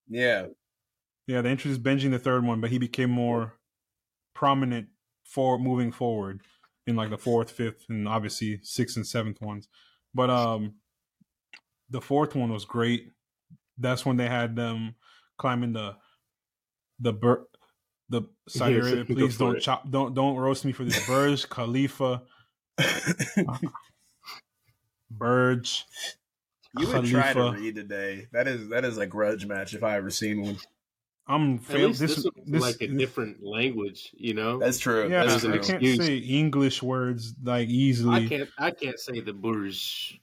Yeah. 0.07 0.47
Yeah, 1.25 1.41
they 1.41 1.49
introduced 1.49 1.81
Benji 1.81 2.03
in 2.03 2.11
the 2.11 2.19
third 2.19 2.45
one, 2.45 2.61
but 2.61 2.69
he 2.69 2.77
became 2.77 3.09
more 3.09 3.57
prominent 4.35 4.89
for 5.23 5.57
moving 5.57 5.91
forward 5.91 6.41
in 6.85 6.95
like 6.95 7.09
the 7.09 7.17
fourth, 7.17 7.49
fifth, 7.49 7.85
and 7.89 8.07
obviously 8.07 8.59
sixth 8.61 8.97
and 8.97 9.07
seventh 9.07 9.41
ones. 9.41 9.67
But 10.13 10.29
um 10.29 10.75
the 11.89 12.01
fourth 12.01 12.35
one 12.35 12.53
was 12.53 12.65
great. 12.65 13.07
That's 13.79 14.05
when 14.05 14.17
they 14.17 14.27
had 14.27 14.55
them 14.55 14.93
climbing 15.37 15.73
the 15.73 15.95
the 16.99 17.13
bur- 17.13 17.45
the 18.09 18.23
Saudi 18.47 18.75
Yes, 18.75 18.85
Arabia. 18.87 19.15
go 19.15 19.21
Please 19.25 19.37
don't 19.37 19.55
it. 19.57 19.61
chop 19.61 19.89
don't 19.89 20.13
don't 20.13 20.35
roast 20.37 20.65
me 20.65 20.71
for 20.71 20.83
this. 20.85 21.05
Burj 21.07 21.49
Khalifa. 21.49 22.21
Burj. 25.11 25.85
You 26.79 26.87
would 26.87 27.05
try 27.05 27.33
to 27.33 27.51
read 27.51 27.75
today. 27.75 28.27
That 28.31 28.47
is 28.47 28.69
that 28.69 28.83
is 28.83 28.97
a 28.97 29.05
grudge 29.05 29.45
match 29.45 29.73
if 29.75 29.83
I 29.83 29.95
ever 29.97 30.09
seen 30.09 30.41
one. 30.41 30.57
I'm 31.27 31.55
At 31.55 31.61
fail- 31.61 31.87
least 31.87 31.99
this, 32.01 32.15
was 32.17 32.29
this 32.45 32.61
like 32.61 32.81
a 32.81 32.87
different 32.87 33.43
language, 33.43 34.09
you 34.13 34.33
know. 34.33 34.59
That's 34.59 34.79
true. 34.79 35.07
Yeah, 35.09 35.23
That's 35.25 35.43
an 35.43 35.53
I 35.53 35.57
true. 35.59 35.79
can't 35.79 36.01
say 36.01 36.17
English 36.17 36.83
words 36.83 37.33
like 37.43 37.69
easily. 37.69 38.25
I 38.25 38.27
can't. 38.27 38.49
I 38.57 38.71
can't 38.71 38.99
say 38.99 39.19
the 39.21 39.33
Burj. 39.33 40.19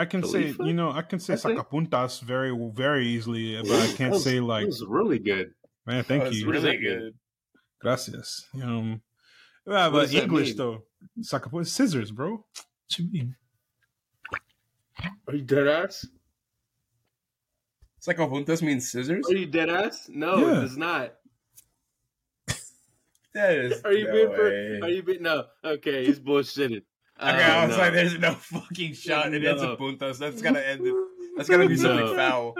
I 0.00 0.04
can 0.06 0.22
say 0.22 0.54
you 0.68 0.72
know 0.72 0.90
I 0.90 1.02
can 1.02 1.18
say 1.20 1.34
I 1.34 1.36
sacapuntas 1.36 2.22
very 2.22 2.52
very 2.74 3.06
easily, 3.06 3.56
but 3.60 3.70
I 3.86 3.88
can't 3.98 4.12
was- 4.12 4.24
say 4.24 4.36
that 4.36 4.44
like 4.54 4.66
was 4.66 4.84
really 4.88 5.18
good. 5.18 5.48
man. 5.86 6.02
Thank 6.04 6.22
That 6.22 6.28
was 6.30 6.40
you, 6.40 6.50
really 6.50 6.76
good. 6.78 7.14
gracias. 7.80 8.46
Um, 8.54 9.02
yeah, 9.66 9.88
What 9.88 9.92
but 10.10 10.14
English 10.14 10.54
though, 10.54 10.84
sacapuntas 11.20 11.68
scissors, 11.68 12.10
bro. 12.12 12.30
What 12.32 12.98
you 12.98 13.10
mean? 13.12 13.36
Are 15.28 15.34
you 15.34 15.42
dead 15.42 15.66
ass? 15.68 16.06
Sacapuntas 18.06 18.62
means 18.62 18.90
scissors. 18.90 19.26
Are 19.28 19.34
you 19.36 19.46
dead 19.46 19.68
ass? 19.68 20.08
No, 20.08 20.36
Yeah. 20.38 20.58
it 20.58 20.60
does 20.62 20.76
not. 20.78 21.14
That 23.34 23.50
is. 23.52 23.82
Are 23.84 23.92
you 23.92 24.06
no 24.06 24.12
being 24.12 24.30
way. 24.30 24.36
for? 24.36 24.86
Are 24.86 24.88
you 24.88 25.02
being? 25.02 25.22
No. 25.22 25.44
Okay, 25.64 26.04
he's 26.06 26.18
bullshitting. 26.18 26.82
Okay, 27.22 27.44
Oh, 27.44 27.50
I 27.50 27.66
was 27.66 27.76
no. 27.76 27.82
like, 27.82 27.92
"There's 27.92 28.18
no 28.18 28.32
fucking 28.34 28.94
shot." 28.94 29.32
It 29.34 29.44
ends 29.44 29.62
No. 29.62 29.72
in 29.72 29.76
puntas. 29.76 30.18
That's 30.18 30.40
gotta 30.40 30.66
end. 30.66 30.86
It. 30.86 30.94
That's 31.36 31.48
gotta 31.48 31.68
be 31.68 31.76
something 31.76 32.06
No. 32.06 32.14
foul. 32.16 32.54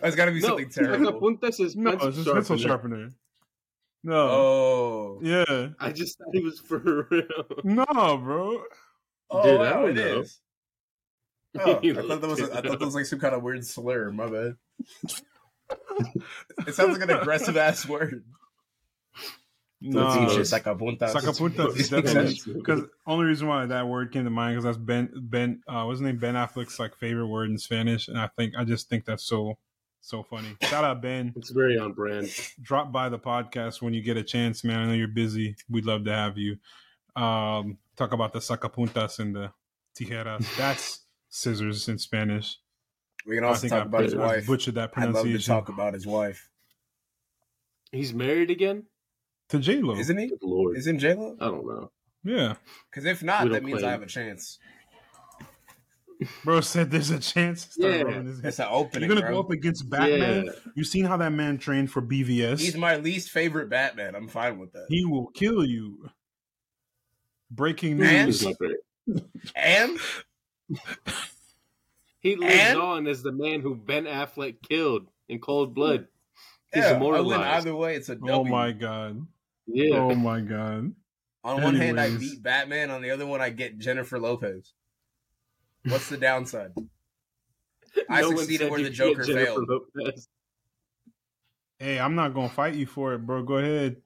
That's 0.00 0.14
gotta 0.16 0.32
be 0.32 0.40
no, 0.40 0.48
something 0.48 0.68
terrible. 0.70 1.12
Sacapuntas 1.20 1.60
is 1.60 1.74
no, 1.76 1.90
it's 1.92 2.16
just 2.16 2.32
pencil 2.32 2.56
sharpener. 2.56 2.58
sharpener. 2.58 3.10
No, 4.04 4.16
Oh. 4.16 5.20
yeah, 5.22 5.68
I 5.78 5.92
just 5.92 6.18
thought 6.18 6.28
he 6.32 6.40
was 6.42 6.58
for 6.60 6.78
real. 7.10 7.24
no, 7.64 7.84
bro. 8.18 8.64
Oh, 9.30 9.42
Dude, 9.42 9.60
I 9.60 9.72
wow, 9.72 9.80
don't 9.86 9.90
it 9.90 9.94
know. 9.96 10.20
is. 10.20 10.40
Oh, 11.54 11.60
I 11.82 11.92
thought 11.92 12.20
that 12.22 12.28
was. 12.28 12.40
looked 12.40 12.52
I 12.56 12.60
thought 12.62 12.78
that 12.78 12.84
was 12.86 12.94
like 12.94 13.04
some 13.06 13.20
kind 13.20 13.34
of 13.34 13.42
weird 13.42 13.64
slur. 13.66 14.10
My 14.10 14.26
bad. 14.26 14.56
it 16.66 16.74
sounds 16.74 16.98
like 16.98 17.08
an 17.08 17.16
aggressive 17.16 17.56
ass 17.58 17.86
word. 17.86 18.24
No, 19.84 20.06
Pinche 20.06 20.40
sacapuntas. 20.44 21.12
Sacapuntas 21.12 21.76
is 21.80 21.88
definitely 21.90 22.54
because 22.54 22.82
only 23.06 23.24
reason 23.26 23.48
why 23.48 23.66
that 23.66 23.88
word 23.88 24.12
came 24.12 24.24
to 24.24 24.30
mind 24.30 24.54
because 24.54 24.64
that's 24.64 24.78
Ben 24.78 25.10
Ben 25.16 25.60
uh 25.66 25.82
what's 25.84 25.98
his 25.98 26.06
name 26.06 26.18
Ben 26.18 26.34
Affleck's 26.34 26.78
like 26.78 26.94
favorite 26.96 27.26
word 27.26 27.50
in 27.50 27.58
Spanish 27.58 28.06
and 28.08 28.16
I 28.16 28.28
think 28.36 28.54
I 28.56 28.64
just 28.64 28.88
think 28.88 29.04
that's 29.04 29.24
so 29.24 29.58
so 30.00 30.22
funny. 30.22 30.56
Shout 30.62 30.84
out 30.84 31.02
Ben. 31.02 31.32
It's 31.36 31.50
very 31.50 31.78
on 31.78 31.92
brand. 31.92 32.30
Drop 32.60 32.92
by 32.92 33.08
the 33.08 33.18
podcast 33.18 33.82
when 33.82 33.92
you 33.92 34.02
get 34.02 34.16
a 34.16 34.22
chance, 34.22 34.62
man. 34.62 34.78
I 34.78 34.86
know 34.86 34.92
you're 34.92 35.08
busy. 35.08 35.56
We'd 35.68 35.84
love 35.84 36.04
to 36.04 36.12
have 36.12 36.38
you. 36.38 36.58
Um 37.16 37.78
talk 37.96 38.12
about 38.12 38.32
the 38.32 38.38
sacapuntas 38.38 39.18
and 39.18 39.34
the 39.34 39.52
tijeras. 39.98 40.46
That's 40.56 41.04
scissors 41.28 41.88
in 41.88 41.98
Spanish. 41.98 42.58
We 43.26 43.36
can 43.36 43.44
I 43.44 43.48
also 43.48 43.68
talk 43.68 43.82
I, 43.82 43.86
about 43.86 44.02
his 44.04 44.14
I 44.14 44.18
wife. 44.18 44.46
butchered 44.46 44.74
that 44.76 44.90
I'd 44.96 45.06
love 45.06 45.14
to 45.14 45.20
pronunciation. 45.22 45.54
talk 45.54 45.68
about 45.68 45.94
his 45.94 46.06
wife. 46.06 46.48
He's 47.90 48.14
married 48.14 48.50
again. 48.50 48.84
To 49.52 49.58
J 49.60 49.80
Lo. 49.80 49.96
Isn't 49.96 50.18
he? 50.18 50.28
Good 50.28 50.42
lord. 50.42 50.76
Isn't 50.76 50.98
J 50.98 51.14
Lo? 51.14 51.36
I 51.40 51.44
don't 51.46 51.66
know. 51.66 51.90
Yeah. 52.24 52.54
Because 52.90 53.04
if 53.06 53.22
not, 53.22 53.48
that 53.50 53.62
means 53.64 53.78
claim. 53.78 53.88
I 53.88 53.92
have 53.92 54.02
a 54.02 54.06
chance. 54.06 54.58
Bro 56.44 56.60
said 56.60 56.90
there's 56.90 57.10
a 57.10 57.18
chance. 57.18 57.62
Start 57.72 57.92
Yeah. 58.08 58.22
his 58.22 58.36
head. 58.40 58.46
It's 58.46 58.58
an 58.60 59.00
You're 59.00 59.08
gonna 59.08 59.22
bro. 59.22 59.30
go 59.32 59.40
up 59.40 59.50
against 59.50 59.90
Batman. 59.90 60.44
Yeah. 60.44 60.52
You 60.76 60.84
seen 60.84 61.04
how 61.04 61.16
that 61.16 61.32
man 61.32 61.58
trained 61.58 61.90
for 61.90 62.00
BVS? 62.00 62.60
He's 62.60 62.76
my 62.76 62.96
least 62.96 63.30
favorite 63.30 63.68
Batman. 63.68 64.14
I'm 64.14 64.28
fine 64.28 64.58
with 64.60 64.72
that. 64.72 64.86
he 64.88 65.04
will 65.04 65.26
kill 65.34 65.64
you. 65.64 66.10
Breaking 67.50 67.98
news. 67.98 68.40
He's. 68.40 68.56
And 69.56 69.98
He 72.20 72.36
lives 72.36 72.54
And- 72.54 72.78
on 72.80 73.06
as 73.08 73.22
the 73.24 73.32
man 73.32 73.60
who 73.60 73.74
Ben 73.74 74.04
Affleck 74.04 74.62
killed 74.62 75.08
in 75.28 75.40
cold 75.40 75.74
blood. 75.74 76.06
He's 76.72 76.84
yeah, 76.84 76.90
I 76.90 76.92
win 76.92 76.96
immortalized. 77.02 77.66
either 77.66 77.74
way. 77.74 77.96
It's 77.96 78.08
a 78.08 78.12
oh 78.12 78.26
W. 78.26 78.32
Oh 78.32 78.44
my 78.44 78.70
god. 78.70 79.26
Yeah. 79.66 79.96
Oh 79.96 80.14
my 80.14 80.40
god. 80.40 80.92
on 81.44 81.62
one 81.62 81.74
hand, 81.76 81.98
I 82.00 82.16
beat 82.16 82.42
Batman. 82.42 82.90
On 82.90 83.02
the 83.02 83.10
other 83.10 83.26
one, 83.26 83.40
I 83.40 83.50
get 83.50 83.78
Jennifer 83.78 84.18
Lopez. 84.18 84.72
What's 85.84 86.08
the 86.08 86.16
downside? 86.16 86.72
I 88.08 88.22
one 88.22 88.36
succeeded 88.38 88.64
said 88.64 88.70
where 88.70 88.82
the 88.82 88.90
Joker 88.90 89.24
failed. 89.24 89.66
Lopez. 89.68 90.28
Hey, 91.78 91.98
I'm 91.98 92.14
not 92.14 92.34
gonna 92.34 92.48
fight 92.48 92.74
you 92.74 92.86
for 92.86 93.14
it, 93.14 93.26
bro. 93.26 93.42
Go 93.42 93.54
ahead. 93.58 93.96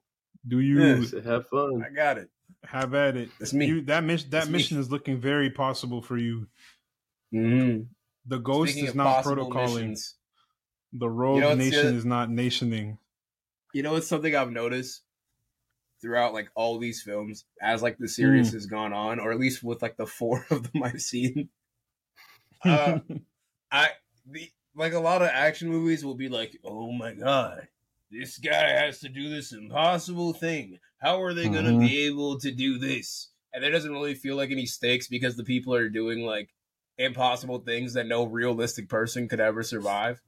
Do 0.47 0.61
you 0.61 0.81
Yes. 0.83 1.13
Have 1.25 1.47
fun. 1.49 1.83
I 1.85 1.93
got 1.95 2.19
it. 2.19 2.31
have 2.65 2.95
at 2.95 3.17
it? 3.17 3.29
It's 3.41 3.53
me. 3.53 3.67
You, 3.67 3.83
that 3.83 4.05
mission 4.05 4.31
that 4.31 4.49
It's 4.49 4.71
me. 4.73 4.79
is 4.79 4.91
looking 4.91 5.19
very 5.21 5.51
possible 5.51 6.01
for 6.03 6.17
you. 6.17 6.47
Mm-hmm. 7.35 7.83
The 8.27 8.39
ghost 8.39 8.73
Speaking 8.73 8.89
is 8.89 8.95
not 8.95 9.23
possible 9.25 9.51
protocoling. 9.51 9.75
missions, 9.75 10.15
The 10.93 11.09
rogue 11.11 11.37
You 11.37 11.41
know 11.43 11.55
nation 11.55 11.87
the- 11.87 11.95
is 11.95 12.05
not 12.05 12.31
nationing. 12.31 12.99
you 13.75 13.83
know, 13.83 13.97
it's 13.97 14.07
something 14.09 14.35
I've 14.35 14.51
noticed 14.51 15.03
throughout 16.01 16.35
like 16.35 16.51
all 16.55 16.79
these 16.79 17.03
films 17.03 17.45
as 17.61 17.83
like 17.83 17.99
the 17.99 18.09
series 18.09 18.51
Hmm. 18.51 18.57
has 18.57 18.67
gone 18.67 18.93
on, 18.93 19.19
or 19.21 19.33
at 19.33 19.39
least 19.39 19.63
with 19.63 19.83
like 19.83 19.97
the 19.97 20.07
four 20.07 20.47
of 20.51 20.73
them 20.73 20.83
I've 20.83 21.03
seen. 21.03 21.51
Uh, 22.65 22.99
I 23.71 23.91
the 24.27 24.51
like 24.75 24.93
a 24.93 25.01
lot 25.01 25.23
of 25.23 25.29
action 25.29 25.69
movies 25.69 26.05
will 26.05 26.15
be 26.15 26.29
like, 26.29 26.59
oh 26.65 26.93
my 26.93 27.15
god, 27.15 27.69
this 28.11 28.39
guy 28.39 28.71
has 28.71 29.01
to 29.01 29.09
do 29.09 29.29
this 29.31 29.53
impossible 29.53 30.33
thing. 30.33 30.79
How 30.99 31.23
are 31.23 31.35
they 31.35 31.49
gonna 31.49 31.73
Mhm. 31.73 31.81
be 31.81 32.07
able 32.07 32.39
to 32.41 32.53
do 32.53 32.79
this? 32.79 33.31
And 33.53 33.63
there 33.65 33.71
doesn't 33.71 33.93
really 33.93 34.15
feel 34.15 34.37
like 34.37 34.51
any 34.51 34.67
stakes 34.67 35.09
because 35.09 35.37
the 35.37 35.45
people 35.45 35.75
are 35.75 35.89
doing 35.89 36.23
like 36.25 36.55
impossible 36.99 37.61
things 37.61 37.95
that 37.95 38.07
no 38.07 38.25
realistic 38.27 38.89
person 38.89 39.29
could 39.29 39.41
ever 39.41 39.63
survive. 39.63 40.23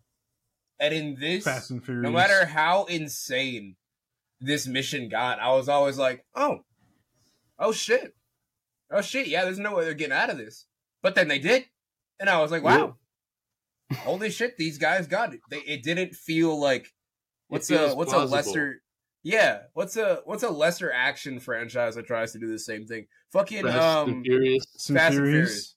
And 0.81 0.95
in 0.95 1.15
this, 1.17 1.45
Fast 1.45 1.71
and 1.71 1.85
Furious. 1.85 2.05
no 2.05 2.13
matter 2.13 2.47
how 2.47 2.85
insane 2.87 3.77
this 4.41 4.67
mission 4.67 5.09
got, 5.09 5.41
I 5.41 5.53
was 5.53 5.69
always 5.69 5.99
like, 5.99 6.25
oh, 6.35 6.61
oh 7.59 7.73
shit, 7.73 8.15
oh 8.91 9.01
shit, 9.01 9.27
yeah, 9.27 9.45
there's 9.45 9.59
no 9.59 9.75
way 9.75 9.85
they're 9.85 9.95
getting 9.95 10.17
out 10.17 10.31
of 10.31 10.39
this. 10.39 10.67
But 11.03 11.15
then 11.15 11.29
they 11.29 11.39
did, 11.39 11.65
and 12.19 12.29
I 12.29 12.41
was 12.41 12.51
like, 12.51 12.63
wow, 12.63 12.97
holy 13.95 14.31
shit, 14.31 14.57
these 14.57 14.79
guys 14.79 15.07
got 15.07 15.35
it. 15.35 15.41
They, 15.51 15.59
it 15.59 15.83
didn't 15.83 16.15
feel 16.15 16.59
like 16.59 16.93
what's 17.49 17.71
a 17.71 17.95
what's 17.95 18.13
plausible. 18.13 18.35
a 18.35 18.37
lesser. 18.37 18.83
Yeah, 19.23 19.63
what's 19.75 19.97
a 19.97 20.23
what's 20.25 20.43
a 20.43 20.51
lesser 20.51 20.93
action 20.93 21.41
franchise 21.41 21.97
that 21.97 22.07
tries 22.07 22.33
to 22.33 22.39
do 22.39 22.47
the 22.47 22.59
same 22.59 22.87
thing? 22.87 23.07
Fucking 23.33 23.65
Fast 23.65 23.79
um, 23.79 24.09
and 24.09 24.25
Furious. 24.25 24.65
Fast 24.65 24.89
and 24.91 24.99
Fast 24.99 25.17
and 25.17 25.27
Furious. 25.27 25.77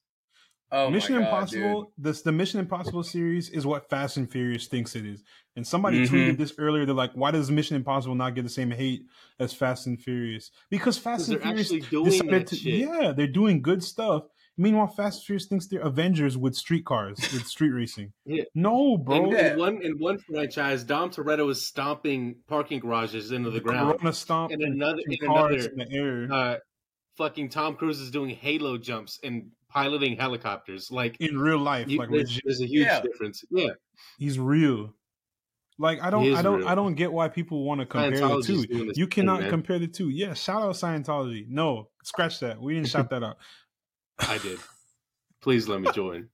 Furious. 0.72 0.88
Oh 0.88 0.90
my 0.90 0.94
Mission 0.96 1.14
God, 1.16 1.24
Impossible, 1.24 1.82
dude. 1.84 1.92
this 1.98 2.22
the 2.22 2.32
Mission 2.32 2.60
Impossible 2.60 3.04
series 3.04 3.50
is 3.50 3.66
what 3.66 3.90
Fast 3.90 4.18
and 4.18 4.32
Furious 4.32 4.68
thinks 4.68 4.96
it 4.96 5.06
is. 5.06 5.24
And 5.56 5.68
somebody 5.68 6.00
Mhm. 6.06 6.08
tweeted 6.08 6.38
this 6.38 6.54
earlier. 6.58 6.86
They're 6.86 6.96
like, 6.96 7.12
"Why 7.14 7.32
does 7.32 7.52
Mission 7.52 7.76
Impossible 7.76 8.16
not 8.16 8.36
get 8.36 8.44
the 8.44 8.50
same 8.50 8.72
hate 8.72 9.02
as 9.40 9.54
Fast 9.54 9.86
and 9.88 10.02
Furious?" 10.02 10.50
Because 10.70 10.98
Fast 10.98 11.30
and 11.30 11.42
Furious 11.42 11.70
doing 11.70 12.06
decided 12.06 12.48
to, 12.48 12.56
shit. 12.56 12.74
yeah, 12.80 13.12
they're 13.16 13.28
doing 13.28 13.62
good 13.62 13.84
stuff. 13.84 14.24
Meanwhile, 14.58 14.88
Fast 14.88 15.20
and 15.20 15.26
Furious 15.26 15.46
thinks 15.48 15.68
they're 15.68 15.82
Avengers 15.82 16.38
with 16.38 16.56
street 16.56 16.86
cars, 16.86 17.18
with 17.34 17.48
street 17.48 17.72
racing. 17.72 18.14
Yeah. 18.26 18.44
No, 18.56 18.98
bro. 18.98 19.26
In, 19.26 19.30
Yeah. 19.32 19.54
in 19.54 19.60
one 19.60 19.82
in 19.82 19.98
one 19.98 20.20
franchise, 20.20 20.84
Dom 20.86 21.10
Toretto 21.10 21.50
is 21.50 21.62
stomping 21.66 22.36
parking 22.48 22.80
garages 22.80 23.32
into 23.34 23.50
the 23.50 23.60
ground. 23.60 23.98
Corona 24.00 24.14
stomp 24.14 24.52
In 24.54 24.62
another- 24.64 25.02
in 25.06 25.18
cars 25.28 25.66
another- 25.66 25.70
in 25.72 25.78
the 25.90 25.98
air 25.98 26.32
Uh, 26.32 26.58
fucking 27.18 27.50
Tom 27.50 27.76
Cruise 27.76 28.00
is 28.00 28.10
doing 28.12 28.30
halo 28.30 28.78
jumps 28.78 29.20
and 29.24 29.52
piloting 29.72 30.18
helicopters. 30.18 30.92
Like 30.92 31.18
in 31.20 31.38
real 31.38 31.60
life. 31.60 31.88
you, 31.90 31.98
like 31.98 32.10
there's, 32.10 32.40
there's 32.44 32.62
a 32.62 32.68
huge 32.68 32.86
Yeah. 32.86 33.02
difference. 33.02 33.44
Yeah, 33.50 33.72
he's 34.18 34.38
real. 34.40 34.94
Like 35.78 36.02
I 36.02 36.10
don't, 36.10 36.34
I 36.36 36.42
don't, 36.42 36.60
real. 36.60 36.68
I 36.68 36.76
don't 36.76 36.94
get 36.96 37.12
why 37.12 37.28
people 37.30 37.64
want 37.64 37.80
to 37.80 37.86
compare 37.86 38.12
the 38.12 38.44
two. 38.44 38.92
You 38.96 39.08
cannot 39.08 39.42
man. 39.42 39.50
compare 39.50 39.80
the 39.80 39.88
two. 39.88 40.10
Yeah, 40.10 40.34
shout 40.34 40.62
out 40.62 40.76
Scientology. 40.76 41.48
No, 41.48 41.90
scratch 42.04 42.40
that. 42.42 42.62
We 42.62 42.76
didn't 42.76 42.90
shout 42.90 43.10
that 43.10 43.24
out. 43.24 43.38
I 44.20 44.38
did. 44.38 44.60
Please 45.42 45.68
let 45.68 45.82
me 45.82 45.92
join. 45.92 46.30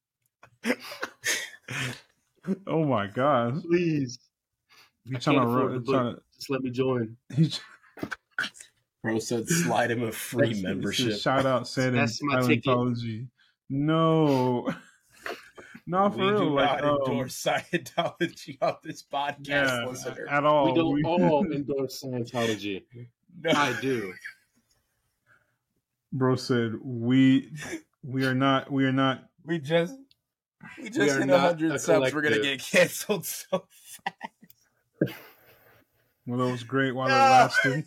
Oh 2.65 2.85
my 2.85 3.07
god! 3.07 3.61
Please, 3.63 4.19
You 5.03 5.17
trying 5.17 5.41
to, 5.41 5.47
run, 5.47 5.83
trying 5.83 6.15
to 6.15 6.21
just 6.33 6.49
let 6.49 6.61
me 6.61 6.69
join. 6.71 7.17
he's- 9.03 9.11
Bro 9.11 9.19
said 9.19 9.47
slide 9.47 9.91
him 9.91 10.03
a 10.03 10.11
free 10.11 10.49
he's- 10.49 10.61
membership. 10.63 11.07
he's 11.07 11.21
Shout 11.21 11.45
out 11.45 11.67
said 11.67 11.89
in 11.89 11.95
That's 11.95 12.21
my. 12.23 12.39
Scientology. 12.41 13.27
No. 13.69 14.67
No, 15.89 16.09
for 16.09 16.17
we 16.17 16.25
real. 16.25 16.39
do 16.39 16.49
Like, 16.49 16.81
not 16.81 16.83
um, 16.83 16.97
endorse 17.07 17.41
Scientology 17.41 18.57
on 18.61 18.75
this 18.83 19.03
podcast, 19.03 19.47
yeah, 19.47 19.85
listener. 19.85 20.27
at 20.29 20.43
all. 20.43 20.65
we 20.65 20.73
don't 20.77 20.93
We- 20.93 21.03
all 21.05 21.45
endorse 21.53 22.03
Scientology. 22.03 22.83
No. 23.41 23.51
I 23.51 23.73
do. 23.79 24.13
Bro 26.11 26.35
said 26.35 26.73
we 26.83 27.53
we 28.03 28.25
are 28.25 28.35
not 28.35 28.69
we 28.69 28.83
are 28.83 28.91
not 28.91 29.29
We 29.45 29.59
just 29.59 29.95
we 30.77 30.89
just 30.89 30.99
We 30.99 31.09
are 31.09 31.19
hit 31.25 31.29
hundred 31.39 31.79
subs. 31.79 32.13
We're 32.13 32.21
gonna 32.21 32.41
get 32.41 32.59
canceled 32.61 33.25
so 33.25 33.65
well 36.27 36.47
it 36.47 36.51
was 36.51 36.63
great 36.63 36.93
while 36.93 37.07
it 37.07 37.11
Ah. 37.13 37.49
lasted. 37.63 37.85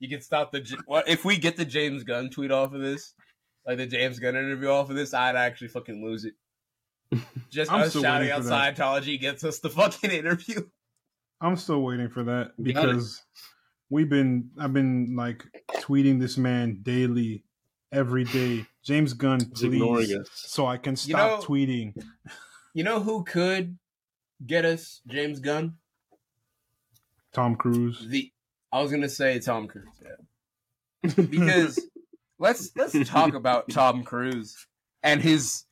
you 0.00 0.08
can 0.08 0.20
stop 0.20 0.50
the 0.52 0.76
what 0.86 1.08
if 1.08 1.24
we 1.24 1.36
get 1.38 1.56
the 1.56 1.64
James 1.64 2.02
Gunn 2.04 2.30
tweet 2.30 2.50
off 2.50 2.72
of 2.72 2.80
this, 2.80 3.14
like 3.66 3.78
the 3.78 3.86
James 3.86 4.18
Gunn 4.18 4.34
interview 4.36 4.68
off 4.68 4.90
of 4.90 4.96
this, 4.96 5.14
I'd 5.14 5.36
actually 5.36 5.68
fucking 5.68 6.04
lose 6.04 6.24
it. 6.24 6.34
Just 7.50 7.70
I'm 7.70 7.82
us 7.82 7.92
shouting 7.92 8.28
waiting 8.28 8.30
out 8.32 8.42
that. 8.44 8.76
Scientology 8.76 9.20
gets 9.20 9.44
us 9.44 9.60
the 9.60 9.70
fucking 9.70 10.10
interview. 10.10 10.62
I'm 11.40 11.56
still 11.56 11.82
waiting 11.82 12.08
for 12.08 12.22
that 12.24 12.52
because 12.62 13.22
we've 13.90 14.08
been 14.08 14.50
I've 14.58 14.72
been 14.72 15.14
like 15.16 15.44
tweeting 15.76 16.18
this 16.20 16.38
man 16.38 16.78
daily, 16.82 17.44
every 17.92 18.24
day 18.24 18.64
James 18.84 19.12
Gunn, 19.12 19.40
please, 19.54 20.16
so 20.32 20.66
I 20.66 20.76
can 20.78 20.96
stop 20.96 21.08
you 21.08 21.14
know, 21.16 21.42
tweeting. 21.42 22.02
You 22.74 22.84
know 22.84 23.00
who 23.00 23.22
could 23.24 23.76
get 24.46 24.64
us 24.64 25.00
James 25.06 25.38
Gunn? 25.40 25.74
Tom 27.32 27.56
Cruise. 27.56 28.06
The 28.08 28.30
I 28.70 28.80
was 28.80 28.90
gonna 28.90 29.08
say 29.08 29.38
Tom 29.38 29.68
Cruise, 29.68 29.88
yeah. 30.02 31.14
Because 31.16 31.80
let's 32.38 32.70
let's 32.76 33.08
talk 33.08 33.34
about 33.34 33.68
Tom 33.68 34.04
Cruise 34.04 34.66
and 35.02 35.20
his 35.20 35.64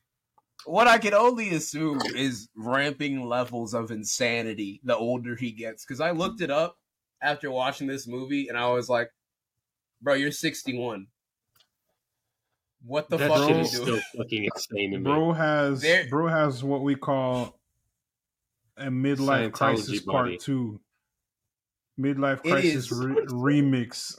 what 0.65 0.87
I 0.87 0.97
can 0.97 1.13
only 1.13 1.49
assume 1.49 1.99
is 2.15 2.47
ramping 2.55 3.25
levels 3.27 3.73
of 3.73 3.91
insanity 3.91 4.79
the 4.83 4.95
older 4.95 5.35
he 5.35 5.51
gets. 5.51 5.85
Because 5.85 6.01
I 6.01 6.11
looked 6.11 6.41
it 6.41 6.51
up 6.51 6.77
after 7.21 7.49
watching 7.49 7.87
this 7.87 8.07
movie, 8.07 8.47
and 8.47 8.57
I 8.57 8.69
was 8.69 8.89
like, 8.89 9.09
"Bro, 10.01 10.15
you're 10.15 10.31
61. 10.31 11.07
What 12.83 13.09
the 13.09 13.17
that 13.17 13.29
fuck 13.29 13.47
shit 13.47 13.57
is 13.57 13.71
still 13.71 13.99
fucking 14.17 14.45
insane 14.45 14.91
to 14.91 14.97
me. 14.97 15.03
Bro 15.03 15.33
has 15.33 15.81
there, 15.81 16.07
bro 16.09 16.27
has 16.27 16.63
what 16.63 16.81
we 16.81 16.95
call 16.95 17.59
a 18.77 18.87
midlife 18.87 19.51
crisis 19.51 20.01
part 20.01 20.39
two. 20.39 20.79
Midlife 22.01 22.41
crisis 22.41 22.91
re- 22.91 23.25
remix 23.27 24.15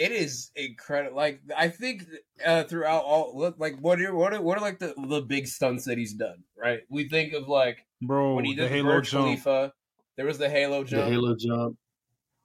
it 0.00 0.12
is 0.12 0.50
incredible. 0.56 1.14
Like 1.14 1.42
I 1.54 1.68
think 1.68 2.06
uh, 2.44 2.64
throughout 2.64 3.04
all, 3.04 3.54
like 3.58 3.78
what 3.78 4.00
are 4.00 4.14
what 4.14 4.32
are 4.32 4.40
what 4.40 4.56
are 4.56 4.62
like 4.62 4.78
the 4.78 4.94
the 4.96 5.20
big 5.20 5.46
stunts 5.46 5.84
that 5.84 5.98
he's 5.98 6.14
done? 6.14 6.42
Right, 6.56 6.80
we 6.88 7.06
think 7.06 7.34
of 7.34 7.48
like 7.48 7.84
bro 8.00 8.34
when 8.34 8.46
he 8.46 8.54
did 8.54 8.64
the 8.64 8.68
Halo 8.68 9.02
jump. 9.02 9.26
Khalifa, 9.26 9.74
there 10.16 10.24
was 10.24 10.38
the 10.38 10.48
Halo 10.48 10.84
jump. 10.84 11.04
The 11.04 11.10
Halo 11.10 11.36
jump. 11.36 11.76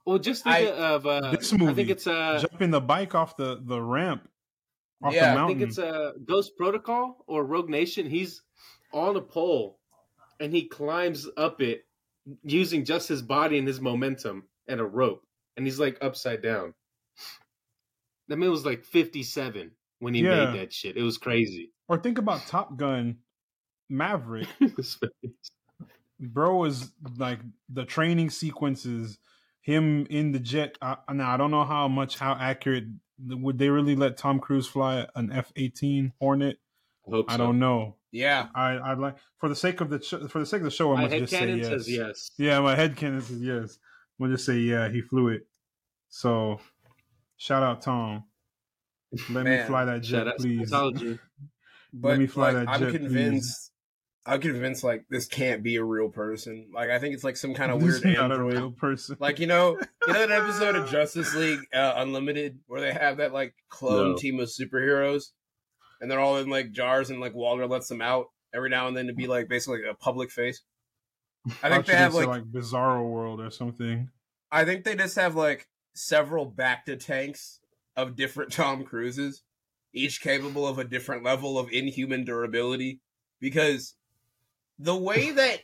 Well, 0.04 0.18
just 0.18 0.44
think 0.44 0.54
I, 0.54 0.70
of 0.70 1.06
uh, 1.06 1.30
this 1.30 1.50
movie. 1.50 1.72
I 1.72 1.74
think 1.74 1.88
it's 1.88 2.06
uh, 2.06 2.44
jumping 2.46 2.72
the 2.72 2.80
bike 2.82 3.14
off 3.14 3.38
the 3.38 3.58
the 3.64 3.80
ramp. 3.80 4.28
Off 5.02 5.14
yeah, 5.14 5.42
I 5.42 5.46
think 5.46 5.62
it's 5.62 5.78
a 5.78 5.88
uh, 5.88 6.12
Ghost 6.22 6.58
Protocol 6.58 7.24
or 7.26 7.42
Rogue 7.42 7.70
Nation. 7.70 8.04
He's 8.04 8.42
on 8.92 9.16
a 9.16 9.22
pole, 9.22 9.78
and 10.38 10.52
he 10.52 10.68
climbs 10.68 11.26
up 11.38 11.62
it 11.62 11.85
using 12.42 12.84
just 12.84 13.08
his 13.08 13.22
body 13.22 13.58
and 13.58 13.66
his 13.66 13.80
momentum 13.80 14.44
and 14.68 14.80
a 14.80 14.84
rope, 14.84 15.22
and 15.56 15.66
he's 15.66 15.80
like 15.80 15.98
upside 16.00 16.42
down. 16.42 16.74
That 18.28 18.38
man 18.38 18.50
was 18.50 18.66
like 18.66 18.84
57 18.84 19.70
when 20.00 20.14
he 20.14 20.22
yeah. 20.22 20.46
made 20.46 20.60
that 20.60 20.72
shit. 20.72 20.96
It 20.96 21.02
was 21.02 21.18
crazy. 21.18 21.72
Or 21.88 21.98
think 21.98 22.18
about 22.18 22.46
Top 22.46 22.76
Gun 22.76 23.18
Maverick. 23.88 24.48
Bro 26.20 26.64
is 26.64 26.92
like 27.18 27.40
the 27.68 27.84
training 27.84 28.30
sequences, 28.30 29.18
him 29.60 30.06
in 30.08 30.32
the 30.32 30.38
jet. 30.38 30.76
I, 30.80 30.96
now 31.12 31.32
I 31.32 31.36
don't 31.36 31.50
know 31.50 31.64
how 31.64 31.88
much 31.88 32.18
how 32.18 32.36
accurate 32.40 32.84
would 33.28 33.58
they 33.58 33.68
really 33.68 33.96
let 33.96 34.16
Tom 34.16 34.40
Cruise 34.40 34.66
fly 34.66 35.06
an 35.14 35.30
F 35.30 35.52
eighteen 35.56 36.12
Hornet. 36.18 36.58
I, 37.06 37.10
so. 37.10 37.24
I, 37.28 37.36
don't 37.36 37.58
know. 37.58 37.96
Yeah, 38.16 38.48
I 38.54 38.78
I'd 38.78 38.98
like 38.98 39.16
for 39.38 39.48
the 39.48 39.56
sake 39.56 39.80
of 39.80 39.90
the 39.90 40.00
sh- 40.00 40.28
for 40.30 40.38
the 40.38 40.46
sake 40.46 40.60
of 40.60 40.64
the 40.64 40.70
show, 40.70 40.94
I 40.94 41.02
must 41.02 41.14
just 41.14 41.32
say 41.32 41.54
yes. 41.54 41.88
yes. 41.88 42.30
Yeah, 42.38 42.60
my 42.60 42.74
head 42.74 42.96
canon 42.96 43.22
says 43.22 43.42
yes. 43.42 43.78
I'm 44.18 44.26
gonna 44.26 44.34
just 44.34 44.46
say 44.46 44.58
yeah, 44.58 44.88
he 44.88 45.00
flew 45.02 45.28
it. 45.28 45.46
So 46.08 46.60
Shout 47.36 47.62
out 47.62 47.82
Tom. 47.82 48.24
Let 49.30 49.44
Man, 49.44 49.60
me 49.60 49.66
fly 49.66 49.84
that 49.84 50.02
jet, 50.02 50.26
please. 50.38 50.72
But 51.92 52.08
Let 52.08 52.18
me 52.18 52.26
fly 52.26 52.50
like, 52.50 52.66
that 52.66 52.78
jet, 52.78 52.88
I'm 52.88 52.92
convinced. 52.92 53.70
Please. 54.26 54.32
I'm 54.34 54.40
convinced 54.40 54.84
like 54.84 55.06
this 55.08 55.26
can't 55.26 55.62
be 55.62 55.76
a 55.76 55.84
real 55.84 56.10
person. 56.10 56.68
Like 56.74 56.90
I 56.90 56.98
think 56.98 57.14
it's 57.14 57.24
like 57.24 57.38
some 57.38 57.54
kind 57.54 57.70
of 57.70 57.80
weird 57.82 58.04
not 58.04 58.32
a 58.32 58.42
real 58.42 58.72
person. 58.72 59.16
Like 59.18 59.38
you 59.38 59.46
know, 59.46 59.78
you 60.06 60.12
know 60.12 60.26
that 60.26 60.30
episode 60.30 60.74
of 60.74 60.90
Justice 60.90 61.34
League 61.34 61.60
uh, 61.72 61.94
Unlimited 61.96 62.58
where 62.66 62.82
they 62.82 62.92
have 62.92 63.18
that 63.18 63.32
like 63.32 63.54
clone 63.70 64.10
no. 64.10 64.16
team 64.16 64.40
of 64.40 64.48
superheroes, 64.48 65.26
and 66.00 66.10
they're 66.10 66.20
all 66.20 66.38
in 66.38 66.48
like 66.48 66.72
jars, 66.72 67.10
and 67.10 67.20
like 67.20 67.34
Walter 67.34 67.66
lets 67.66 67.88
them 67.88 68.02
out 68.02 68.26
every 68.54 68.70
now 68.70 68.88
and 68.88 68.96
then 68.96 69.06
to 69.06 69.12
be 69.12 69.26
like 69.26 69.48
basically 69.48 69.86
a 69.86 69.94
public 69.94 70.30
face. 70.30 70.62
I 71.62 71.70
think 71.70 71.86
they 71.86 71.94
have 71.94 72.14
like, 72.14 72.26
like 72.26 72.44
Bizarro 72.44 73.08
World 73.08 73.40
or 73.40 73.50
something. 73.50 74.10
I 74.50 74.64
think 74.64 74.84
they 74.84 74.96
just 74.96 75.16
have 75.16 75.36
like 75.36 75.68
several 75.94 76.50
bacta 76.50 76.98
tanks 76.98 77.60
of 77.96 78.16
different 78.16 78.52
Tom 78.52 78.84
Cruises, 78.84 79.42
each 79.92 80.20
capable 80.20 80.66
of 80.66 80.78
a 80.78 80.84
different 80.84 81.24
level 81.24 81.58
of 81.58 81.70
inhuman 81.70 82.24
durability. 82.24 83.00
Because 83.40 83.94
the 84.78 84.96
way 84.96 85.30
that 85.32 85.60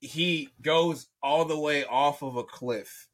he 0.00 0.50
goes 0.60 1.08
all 1.22 1.44
the 1.44 1.58
way 1.58 1.84
off 1.84 2.22
of 2.22 2.36
a 2.36 2.44
cliff, 2.44 3.08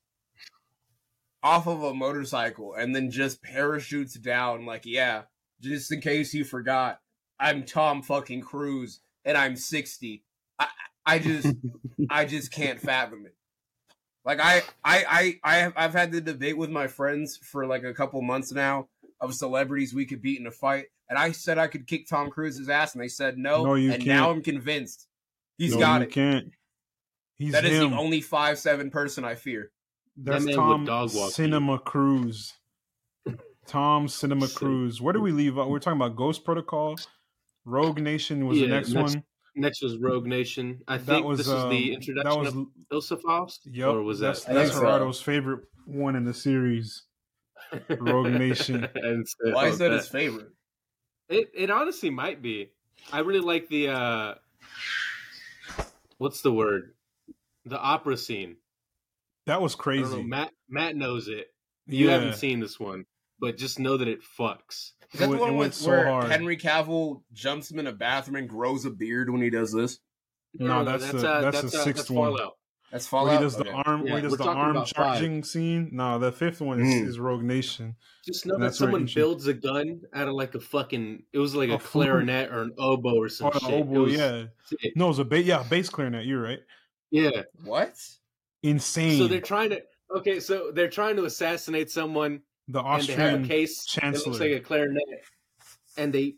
off 1.43 1.67
of 1.67 1.83
a 1.83 1.95
motorcycle, 1.95 2.75
and 2.75 2.95
then 2.95 3.11
just 3.11 3.43
parachutes 3.43 4.15
down, 4.15 4.67
like, 4.67 4.85
yeah, 4.85 5.23
just 5.61 5.93
in 5.93 6.01
case 6.01 6.35
you 6.35 6.45
forgot, 6.45 7.01
I'm 7.39 7.65
Tom 7.65 8.03
fucking 8.03 8.43
Cruise 8.43 9.01
and 9.25 9.37
I'm 9.37 9.57
60. 9.57 10.23
I, 10.59 10.67
I 11.07 11.19
just, 11.19 11.55
I 12.11 12.25
just 12.25 12.53
can't 12.53 12.81
fathom 12.81 13.27
it. 13.27 13.35
Like 14.25 14.41
I, 14.41 14.63
I, 14.85 15.05
I, 15.09 15.41
I 15.43 15.57
have, 15.57 15.73
I've 15.77 15.93
had 15.93 16.13
the 16.13 16.21
debate 16.21 16.57
with 16.57 16.71
my 16.71 16.87
friends 16.87 17.39
for 17.39 17.67
like 17.67 17.85
a 17.85 17.95
couple 17.95 18.21
months 18.23 18.53
now 18.53 18.89
of 19.21 19.35
celebrities 19.35 19.95
we 19.95 20.07
could 20.07 20.23
beat 20.23 20.41
in 20.41 20.47
a 20.47 20.51
fight, 20.51 20.87
and 21.09 21.19
I 21.19 21.33
said 21.33 21.59
I 21.59 21.69
could 21.69 21.87
kick 21.87 22.07
Tom 22.09 22.31
Cruise's 22.31 22.69
ass, 22.69 22.95
and 22.95 23.03
they 23.03 23.09
said 23.09 23.39
no. 23.39 23.65
No, 23.65 23.75
you 23.75 23.93
and 23.93 24.05
can't. 24.05 24.19
now 24.19 24.31
I'm 24.31 24.43
convinced 24.43 25.07
he's 25.57 25.75
no, 25.75 25.81
got 25.81 26.03
it. 26.03 26.13
Can't. 26.13 26.53
He's 27.37 27.53
that 27.53 27.65
is 27.65 27.81
him. 27.81 27.93
the 27.93 27.97
only 27.97 28.21
five 28.21 28.59
seven 28.59 28.91
person 28.91 29.25
I 29.25 29.35
fear. 29.35 29.73
That's 30.17 30.45
that 30.45 30.55
Tom 30.55 31.09
Cinema 31.09 31.79
Cruise. 31.79 32.53
Tom 33.67 34.09
Cinema 34.09 34.49
Cruise. 34.49 35.01
Where 35.01 35.13
do 35.13 35.21
we 35.21 35.33
leave? 35.33 35.57
We're 35.57 35.79
talking 35.79 36.01
about 36.01 36.17
Ghost 36.17 36.45
Protocol. 36.45 36.97
Rogue 37.65 38.01
Nation 38.01 38.47
was 38.47 38.59
yeah, 38.59 38.67
the 38.67 38.73
next, 38.73 38.91
next 38.91 39.15
one. 39.15 39.25
Next 39.57 39.83
was 39.83 39.99
Rogue 39.99 40.27
Nation. 40.27 40.81
I 40.89 40.99
think 40.99 41.27
was, 41.27 41.39
this 41.39 41.49
was 41.49 41.65
um, 41.65 41.71
the 41.71 41.93
introduction 41.93 42.45
that 42.45 42.95
was, 42.95 43.11
of 43.11 43.19
Ilsa 43.21 43.51
Yep, 43.67 43.89
or 43.89 44.03
was 44.03 44.21
that? 44.21 44.43
That's 44.49 44.71
Gerardo's 44.71 45.19
so. 45.19 45.25
favorite 45.25 45.65
one 45.87 46.17
in 46.17 46.25
the 46.25 46.35
series. 46.35 47.03
Rogue 47.89 48.33
Nation. 48.33 48.89
and 48.95 49.27
so, 49.29 49.53
Why 49.53 49.67
is 49.67 49.79
that, 49.79 49.91
that 49.91 49.99
his 49.99 50.09
favorite? 50.09 50.49
It 51.29 51.51
it 51.55 51.71
honestly 51.71 52.11
might 52.11 52.43
be. 52.43 52.71
I 53.13 53.21
really 53.21 53.41
like 53.41 53.69
the 53.69 53.89
uh 53.89 54.35
what's 56.19 56.43
the 56.43 56.53
word? 56.53 56.95
The 57.65 57.79
opera 57.79 58.17
scene. 58.17 58.57
That 59.47 59.63
was 59.63 59.75
crazy. 59.75 60.23
Matt 60.23 60.53
Matt 60.69 60.97
knows 60.97 61.29
it. 61.29 61.49
You 61.87 62.07
yeah. 62.07 62.13
haven't 62.13 62.37
seen 62.37 62.61
this 62.61 62.79
one, 62.79 63.05
but 63.41 63.57
just 63.57 63.79
know 63.79 63.97
that 63.97 64.09
it 64.09 64.21
fucks. 64.39 64.93
Is 65.13 65.21
that 65.21 65.31
the 65.31 65.37
one 65.37 65.57
with, 65.57 65.75
so 65.75 65.91
where 65.91 66.07
hard. 66.07 66.31
Henry 66.31 66.57
Cavill 66.57 67.23
jumps 67.33 67.71
him 67.71 67.79
in 67.81 67.87
a 67.87 67.93
bathroom 67.93 68.37
and 68.37 68.49
grows 68.49 68.85
a 68.85 68.91
beard 68.91 69.31
when 69.31 69.43
he 69.43 69.51
does 69.51 69.73
this? 69.73 69.99
No, 70.55 70.85
that's 70.85 71.03
that's, 71.05 71.23
the, 71.23 71.29
uh, 71.29 71.41
that's, 71.41 71.63
that's 71.63 71.73
the 71.73 71.79
sixth 71.83 72.03
that's 72.03 72.11
one. 72.11 72.37
Fallout. 72.37 72.57
That's 72.93 73.07
Fallout. 73.07 73.27
Where 73.27 73.39
he 73.39 73.45
does 73.45 73.57
okay. 73.57 73.71
the 73.71 73.77
arm. 73.77 74.07
Yeah, 74.07 74.13
where 74.13 74.23
he 74.23 74.29
does 74.29 74.37
the 74.37 74.45
arm 74.45 74.85
charging 74.85 75.43
five. 75.43 75.47
scene. 75.49 75.91
No, 75.93 76.19
the 76.19 76.33
fifth 76.33 76.61
one 76.61 76.81
is, 76.81 76.95
mm. 76.95 77.07
is 77.07 77.19
Rogue 77.19 77.43
Nation. 77.43 77.97
Just 78.27 78.47
know 78.47 78.59
that 78.59 78.75
someone 78.75 79.09
builds 79.13 79.47
a 79.47 79.55
gun 79.55 80.01
out 80.13 80.29
of 80.29 80.35
like 80.35 80.55
a 80.55 80.61
fucking. 80.61 81.23
It 81.33 81.39
was 81.39 81.55
like 81.55 81.71
a, 81.71 81.75
a 81.75 81.79
clarinet 81.79 82.51
or 82.51 82.63
an 82.63 82.73
oboe 82.79 83.15
or 83.15 83.29
some 83.29 83.53
oh, 83.55 83.59
shit. 83.59 83.73
Oboe, 83.73 84.03
was, 84.03 84.13
yeah. 84.13 84.45
It. 84.81 84.97
No, 84.97 85.07
it 85.07 85.09
was 85.09 85.19
a 85.21 85.25
bass. 85.25 85.47
Yeah, 85.47 85.65
bass 85.69 85.89
clarinet. 85.89 86.27
You're 86.27 86.43
right. 86.43 86.61
Yeah. 87.11 87.43
What? 87.65 87.95
Insane. 88.63 89.19
So 89.19 89.29
they're 89.29 89.41
trying 89.41 89.71
to. 89.71 89.83
Okay, 90.17 90.41
so 90.41 90.73
they're 90.75 90.89
trying 90.89 91.15
to 91.17 91.25
assassinate 91.25 91.91
someone. 91.91 92.43
The 92.73 92.81
Austrian 92.81 93.21
and 93.21 93.29
they 93.29 93.33
have 93.39 93.45
a 93.45 93.49
case 93.49 93.85
chancellor. 93.85 94.23
It 94.23 94.27
looks 94.27 94.41
like 94.41 94.53
a 94.53 94.61
clarinet 94.61 95.03
and 95.97 96.13
they 96.13 96.37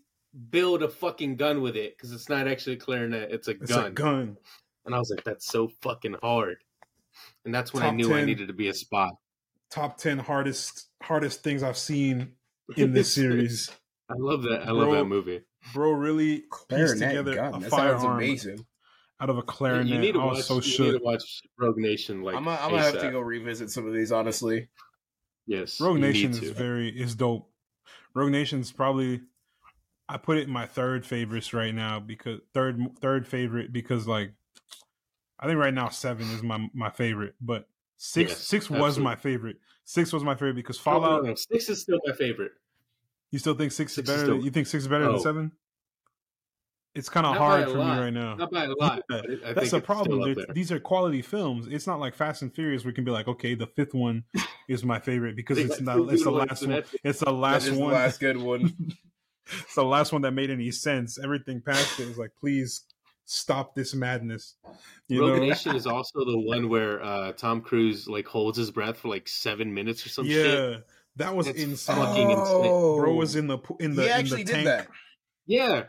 build 0.50 0.82
a 0.82 0.88
fucking 0.88 1.36
gun 1.36 1.60
with 1.60 1.76
it 1.76 1.96
because 1.96 2.12
it's 2.12 2.28
not 2.28 2.48
actually 2.48 2.74
a 2.74 2.78
clarinet; 2.78 3.30
it's 3.30 3.48
a 3.48 3.52
it's 3.52 3.70
gun. 3.70 3.86
A 3.86 3.90
gun. 3.90 4.36
And 4.84 4.94
I 4.94 4.98
was 4.98 5.10
like, 5.14 5.24
"That's 5.24 5.46
so 5.46 5.68
fucking 5.82 6.16
hard." 6.22 6.56
And 7.44 7.54
that's 7.54 7.72
when 7.72 7.82
top 7.82 7.92
I 7.92 7.96
knew 7.96 8.08
10, 8.08 8.16
I 8.16 8.24
needed 8.24 8.48
to 8.48 8.54
be 8.54 8.68
a 8.68 8.74
spot. 8.74 9.14
Top 9.70 9.98
ten 9.98 10.18
hardest 10.18 10.88
hardest 11.02 11.42
things 11.42 11.62
I've 11.62 11.78
seen 11.78 12.32
in 12.76 12.92
this 12.92 13.14
series. 13.14 13.70
I 14.08 14.14
love 14.16 14.42
that. 14.42 14.62
I 14.62 14.66
bro, 14.66 14.74
love 14.74 14.92
that 14.92 15.04
movie. 15.04 15.42
Bro, 15.72 15.92
really 15.92 16.44
pieced 16.68 16.98
together 16.98 17.34
gun. 17.34 17.54
a 17.54 17.60
that 17.60 17.70
firearm 17.70 18.16
amazing. 18.16 18.66
out 19.20 19.30
of 19.30 19.38
a 19.38 19.42
clarinet. 19.42 19.86
You 19.86 19.98
need 19.98 20.12
to 20.12 20.18
watch. 20.18 20.42
So 20.42 20.60
you 20.60 20.92
need 20.92 20.98
to 20.98 21.04
watch 21.04 21.42
Rogue 21.58 21.78
Nation. 21.78 22.22
Like, 22.22 22.34
I'm, 22.34 22.44
gonna, 22.44 22.60
I'm 22.60 22.70
gonna 22.70 22.82
have 22.82 23.00
to 23.00 23.10
go 23.10 23.20
revisit 23.20 23.70
some 23.70 23.86
of 23.86 23.94
these. 23.94 24.12
Honestly, 24.12 24.68
yes. 25.46 25.81
Rogue 25.81 26.00
Nation 26.00 26.31
is 26.31 26.50
very 26.50 26.88
is 26.88 27.14
dope. 27.14 27.50
Rogue 28.14 28.31
Nation's 28.31 28.72
probably 28.72 29.20
I 30.09 30.16
put 30.16 30.37
it 30.37 30.46
in 30.46 30.50
my 30.50 30.66
third 30.66 31.07
favorites 31.07 31.55
right 31.55 31.74
now 31.74 32.00
because 32.00 32.40
third 32.52 32.81
third 33.00 33.26
favorite 33.26 33.72
because 33.72 34.07
like 34.07 34.33
I 35.38 35.46
think 35.46 35.59
right 35.59 35.74
now 35.74 35.88
seven 35.88 36.31
is 36.31 36.42
my 36.42 36.68
my 36.74 36.90
favorite, 36.90 37.35
but 37.40 37.68
six 37.96 38.31
yes, 38.31 38.38
six 38.38 38.64
absolutely. 38.66 38.87
was 38.87 38.98
my 38.98 39.16
favorite. 39.16 39.57
Six 39.85 40.12
was 40.12 40.22
my 40.22 40.35
favorite 40.35 40.57
because 40.57 40.78
Fallout. 40.78 41.22
No, 41.22 41.31
no, 41.31 41.35
six 41.35 41.68
is 41.68 41.83
still 41.83 41.98
my 42.07 42.12
favorite. 42.14 42.52
You 43.31 43.38
still 43.38 43.55
think 43.55 43.72
six, 43.72 43.94
six 43.94 44.09
is 44.09 44.12
better? 44.12 44.22
Is 44.22 44.28
still... 44.28 44.44
You 44.44 44.50
think 44.50 44.66
six 44.66 44.85
is 44.85 44.88
better 44.88 45.07
oh. 45.07 45.12
than 45.12 45.20
seven? 45.20 45.52
It's 46.94 47.09
kind 47.09 47.24
of 47.24 47.37
hard 47.37 47.70
for 47.70 47.78
lot. 47.78 47.96
me 47.96 48.05
right 48.05 48.12
now. 48.12 48.35
Not 48.35 48.50
by 48.50 48.64
a 48.64 48.68
lot. 48.81 49.02
Yeah, 49.09 49.52
that's 49.55 49.70
the 49.70 49.81
problem. 49.81 50.37
These 50.52 50.70
are 50.72 50.78
quality 50.78 51.22
films. 51.22 51.66
It's 51.70 51.87
not 51.87 52.00
like 52.00 52.14
Fast 52.14 52.42
and 52.42 52.55
Furious. 52.55 52.85
We 52.85 52.92
can 52.92 53.05
be 53.05 53.11
like, 53.11 53.28
okay, 53.28 53.55
the 53.55 53.66
fifth 53.66 53.94
one 53.94 54.24
is 54.68 54.85
my 54.85 54.98
favorite 54.98 55.35
because 55.35 55.59
it's 55.59 55.81
not. 55.81 56.12
It's 56.12 56.24
the 56.24 56.31
last 56.31 56.66
one. 56.66 56.85
It's 57.02 57.20
the 57.20 57.33
last 57.33 57.70
one. 57.70 57.78
The 57.78 57.94
last 57.94 58.20
good 58.20 58.37
one. 58.37 58.74
it's 59.46 59.74
the 59.74 59.85
last 59.85 60.12
one 60.12 60.22
that 60.22 60.33
made 60.33 60.50
any 60.50 60.70
sense. 60.70 61.18
Everything 61.18 61.62
past 61.62 61.98
it 61.98 62.09
was 62.09 62.18
like, 62.18 62.33
please 62.38 62.85
stop 63.24 63.74
this 63.74 63.94
madness. 63.94 64.57
You 65.09 65.22
Rogue 65.22 65.40
know? 65.40 65.48
Nation 65.48 65.74
is 65.74 65.87
also 65.87 66.24
the 66.24 66.38
one 66.38 66.68
where 66.68 67.02
uh, 67.02 67.33
Tom 67.33 67.62
Cruise 67.62 68.07
like 68.07 68.26
holds 68.26 68.59
his 68.59 68.70
breath 68.70 68.98
for 68.98 69.09
like 69.09 69.28
seven 69.28 69.72
minutes 69.72 70.05
or 70.05 70.11
some 70.11 70.26
yeah, 70.26 70.42
shit. 70.42 70.87
that 71.16 71.35
was 71.35 71.48
insane. 71.48 71.96
Fucking 71.96 72.28
oh, 72.28 72.40
insane. 72.40 73.00
Bro 73.00 73.14
was 73.14 73.37
in 73.37 73.46
the 73.46 73.59
in 73.81 73.94
the 73.94 74.02
he 74.02 74.11
actually 74.11 74.42
in 74.42 74.46
the 74.46 74.52
tank. 74.52 74.64
Did 74.64 74.78
that. 74.78 74.88
Yeah, 75.46 75.85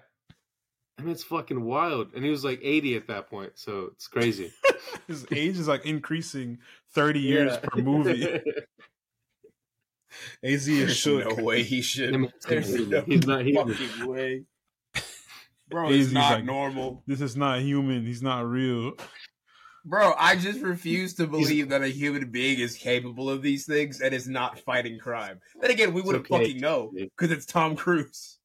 and 0.97 1.09
it's 1.09 1.23
fucking 1.23 1.63
wild. 1.63 2.13
And 2.13 2.23
he 2.23 2.29
was 2.29 2.43
like 2.43 2.59
eighty 2.61 2.95
at 2.95 3.07
that 3.07 3.29
point, 3.29 3.53
so 3.55 3.89
it's 3.93 4.07
crazy. 4.07 4.51
his 5.07 5.25
age 5.31 5.57
is 5.57 5.67
like 5.67 5.85
increasing 5.85 6.59
thirty 6.93 7.19
years 7.19 7.53
yeah. 7.53 7.69
per 7.69 7.81
movie. 7.81 8.41
Az 10.43 10.67
is 10.67 10.95
shook. 10.95 11.37
No 11.37 11.43
way 11.43 11.63
he 11.63 11.81
should. 11.81 12.31
There's 12.47 12.87
no 12.87 13.01
he's 13.01 13.25
not 13.25 13.43
fucking 13.43 14.07
way. 14.07 14.43
Bro, 15.69 15.89
he's 15.89 16.13
not 16.13 16.33
like, 16.33 16.45
normal. 16.45 17.03
This 17.07 17.21
is 17.21 17.35
not 17.35 17.61
human. 17.61 18.05
He's 18.05 18.21
not 18.21 18.47
real. 18.47 18.93
Bro, 19.85 20.13
I 20.17 20.35
just 20.35 20.61
refuse 20.61 21.15
to 21.15 21.27
believe 21.27 21.69
that 21.69 21.81
a 21.81 21.87
human 21.87 22.29
being 22.29 22.59
is 22.59 22.77
capable 22.77 23.29
of 23.29 23.41
these 23.41 23.65
things 23.65 23.99
and 23.99 24.13
is 24.13 24.27
not 24.27 24.59
fighting 24.59 24.97
crime. 24.97 25.41
Then 25.59 25.71
again, 25.71 25.93
we 25.93 26.01
wouldn't 26.01 26.25
okay. 26.31 26.45
fucking 26.45 26.61
know 26.61 26.93
because 26.95 27.31
it's 27.31 27.45
Tom 27.45 27.75
Cruise. 27.75 28.37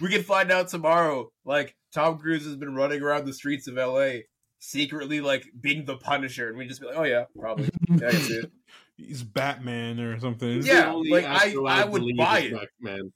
We 0.00 0.08
can 0.08 0.22
find 0.22 0.50
out 0.50 0.68
tomorrow. 0.68 1.30
Like 1.44 1.76
Tom 1.92 2.18
Cruise 2.18 2.44
has 2.44 2.56
been 2.56 2.74
running 2.74 3.02
around 3.02 3.26
the 3.26 3.32
streets 3.32 3.68
of 3.68 3.74
LA, 3.74 4.20
secretly 4.58 5.20
like 5.20 5.44
being 5.60 5.84
the 5.84 5.96
Punisher, 5.96 6.48
and 6.48 6.56
we 6.56 6.66
just 6.66 6.80
be 6.80 6.86
like, 6.86 6.96
"Oh 6.96 7.04
yeah, 7.04 7.24
probably." 7.38 7.68
Yeah, 7.88 8.08
I 8.08 8.12
see 8.12 8.34
it. 8.34 8.52
He's 8.96 9.22
Batman 9.22 10.00
or 10.00 10.18
something. 10.20 10.62
Yeah, 10.62 10.92
like 10.92 11.24
I, 11.24 11.54
I 11.66 11.84
would 11.84 12.16
buy 12.16 12.40
it. 12.40 12.52
Batman. 12.52 13.12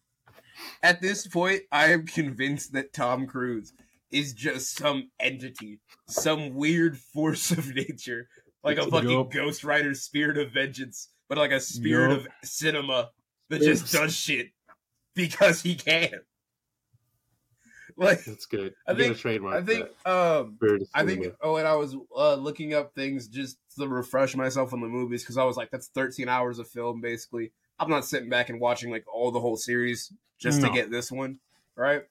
At 0.83 1.01
this 1.01 1.27
point, 1.27 1.63
I 1.71 1.93
am 1.93 2.07
convinced 2.07 2.73
that 2.73 2.93
Tom 2.93 3.27
Cruise 3.27 3.73
is 4.11 4.33
just 4.33 4.77
some 4.77 5.11
entity, 5.21 5.81
some 6.09 6.55
weird 6.55 6.99
force 6.99 7.51
of 7.51 7.75
nature, 7.75 8.29
like 8.65 8.79
a 8.79 8.87
fucking 8.87 9.11
yep. 9.11 9.31
Ghost 9.31 9.65
Rider 9.65 9.95
spirit 9.95 10.39
of 10.39 10.53
vengeance, 10.53 11.09
but 11.29 11.39
like 11.39 11.53
a 11.53 11.61
spirit 11.61 12.11
yep. 12.11 12.21
of 12.21 12.29
cinema 12.43 13.11
that 13.51 13.61
just 13.61 13.93
does 13.93 14.17
shit 14.17 14.49
because 15.15 15.63
he 15.63 15.75
can. 15.75 16.21
Like 17.99 18.25
that's 18.25 18.45
good. 18.45 18.75
I 18.87 18.93
think. 18.93 19.17
I 19.25 19.63
think. 19.63 19.89
Um. 20.05 20.59
I 20.95 21.07
think. 21.07 21.29
Oh, 21.41 21.57
and 21.57 21.67
I 21.67 21.77
was 21.77 21.97
uh, 22.15 22.35
looking 22.35 22.75
up 22.75 22.95
things 22.95 23.27
just 23.27 23.57
to 23.79 23.89
refresh 23.89 24.37
myself 24.37 24.75
on 24.75 24.83
the 24.83 24.87
movies 24.87 25.23
because 25.23 25.39
I 25.39 25.45
was 25.45 25.57
like, 25.57 25.71
that's 25.71 25.89
13 25.89 26.29
hours 26.29 26.59
of 26.59 26.69
film 26.69 27.01
basically. 27.01 27.53
I'm 27.79 27.89
not 27.89 28.05
sitting 28.05 28.29
back 28.29 28.51
and 28.51 28.61
watching 28.61 28.91
like 28.91 29.05
all 29.11 29.31
the 29.31 29.41
whole 29.41 29.57
series 29.57 30.13
just 30.39 30.61
no. 30.61 30.69
to 30.69 30.75
get 30.75 30.91
this 30.91 31.11
one, 31.11 31.39
right? 31.75 32.03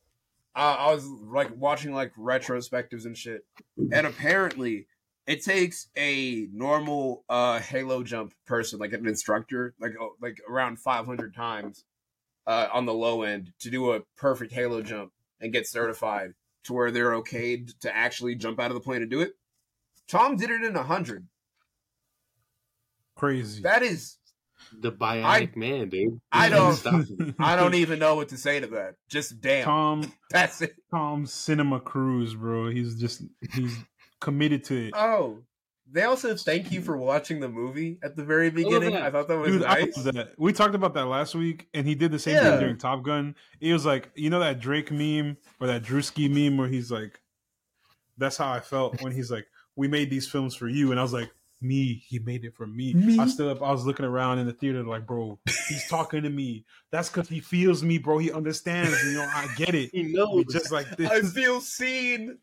Uh, 0.56 0.76
I 0.80 0.92
was 0.92 1.06
like 1.06 1.56
watching 1.56 1.94
like 1.94 2.16
retrospectives 2.16 3.06
and 3.06 3.16
shit, 3.16 3.46
and 3.92 4.08
apparently 4.08 4.88
it 5.28 5.44
takes 5.44 5.90
a 5.98 6.48
normal 6.52 7.24
uh 7.30 7.60
halo 7.60 8.04
jump 8.04 8.34
person 8.46 8.80
like 8.80 8.94
an 8.94 9.08
instructor 9.08 9.74
like 9.80 9.94
oh, 10.00 10.16
like 10.22 10.40
around 10.48 10.78
500 10.78 11.34
times 11.34 11.84
uh 12.46 12.68
on 12.72 12.86
the 12.86 12.94
low 12.94 13.24
end 13.24 13.52
to 13.60 13.72
do 13.72 13.94
a 13.94 14.02
perfect 14.18 14.54
halo 14.54 14.84
jump 14.84 15.12
and 15.40 15.54
get 15.54 15.68
certified 15.68 16.34
to 16.64 16.74
where 16.74 16.92
they're 16.92 17.16
okay 17.16 17.66
to 17.82 17.96
actually 17.96 18.36
jump 18.36 18.60
out 18.60 18.72
of 18.72 18.76
the 18.76 18.82
plane 18.82 19.02
and 19.02 19.12
do 19.12 19.22
it 19.22 19.34
tom 20.08 20.36
did 20.36 20.50
it 20.50 20.64
in 20.64 20.76
a 20.76 20.80
100 20.80 21.28
crazy 23.16 23.62
that 23.62 23.84
is 23.84 24.18
the 24.82 24.92
bionic 24.92 25.24
I, 25.24 25.50
man, 25.56 25.90
dude. 25.90 26.20
I 26.32 26.50
don't. 26.50 27.36
I 27.40 27.56
don't 27.56 27.76
even 27.76 28.00
know 28.00 28.16
what 28.16 28.30
to 28.30 28.38
say 28.38 28.60
to 28.60 28.68
that. 28.68 28.96
Just 29.10 29.42
damn. 29.42 29.64
Tom. 29.64 30.14
That's 30.32 30.62
it. 30.62 30.76
Tom 30.92 31.26
Cinema 31.26 31.80
Cruise, 31.80 32.36
bro. 32.36 32.70
He's 32.70 33.00
just 33.00 33.24
he's 33.54 33.76
committed 34.20 34.64
to 34.66 34.88
it. 34.88 34.94
Oh, 34.96 35.40
they 35.92 36.04
also 36.04 36.36
thank 36.36 36.72
you 36.72 36.82
for 36.82 36.98
watching 36.98 37.40
the 37.40 37.48
movie 37.48 38.00
at 38.04 38.16
the 38.16 38.24
very 38.24 38.50
beginning. 38.50 38.96
I 38.96 39.12
thought 39.12 39.28
that 39.28 39.38
was 39.38 39.52
Dude, 39.52 39.62
nice. 39.62 39.96
That. 39.96 40.34
We 40.38 40.52
talked 40.52 40.76
about 40.76 40.94
that 40.96 41.06
last 41.06 41.36
week, 41.36 41.68
and 41.74 41.88
he 41.88 41.94
did 41.94 42.12
the 42.12 42.20
same 42.20 42.36
yeah. 42.36 42.52
thing 42.52 42.60
during 42.60 42.78
Top 42.78 43.04
Gun. 43.04 43.36
It 43.60 43.72
was 43.72 43.86
like 43.86 44.10
you 44.16 44.30
know 44.30 44.40
that 44.40 44.60
Drake 44.60 44.92
meme 44.92 45.38
or 45.60 45.68
that 45.68 45.84
Drewski 45.84 46.30
meme 46.30 46.58
where 46.58 46.68
he's 46.68 46.92
like, 46.92 47.20
"That's 48.18 48.38
how 48.38 48.52
I 48.52 48.62
felt 48.62 49.02
when 49.02 49.12
he's 49.12 49.30
like, 49.30 49.46
we 49.76 49.88
made 49.88 50.10
these 50.10 50.28
films 50.28 50.56
for 50.56 50.68
you," 50.68 50.92
and 50.92 51.00
I 51.00 51.04
was 51.04 51.14
like, 51.14 51.30
me. 51.62 52.04
He 52.08 52.20
made 52.20 52.46
it 52.46 52.56
for 52.56 52.68
me. 52.68 52.94
me. 52.94 53.20
I 53.20 53.28
stood 53.28 53.56
up. 53.56 53.62
I 53.62 53.72
was 53.72 53.86
looking 53.86 54.06
around 54.06 54.40
in 54.40 54.48
the 54.48 54.54
theater, 54.54 54.84
like, 54.84 55.06
bro, 55.06 55.40
he's 55.68 55.88
talking 55.88 56.24
to 56.24 56.30
me. 56.30 56.66
That's 56.92 57.10
because 57.10 57.28
he 57.28 57.40
feels 57.40 57.84
me, 57.84 57.98
bro. 57.98 58.18
He 58.18 58.32
understands. 58.32 59.04
You 59.04 59.14
know, 59.14 59.28
I 59.34 59.48
get 59.56 59.76
it. 59.76 59.90
he 59.94 60.04
knows. 60.04 60.46
Just 60.52 60.72
like 60.72 60.90
this. 60.98 61.10
I 61.10 61.22
feel 61.22 61.62
seen. 61.62 62.38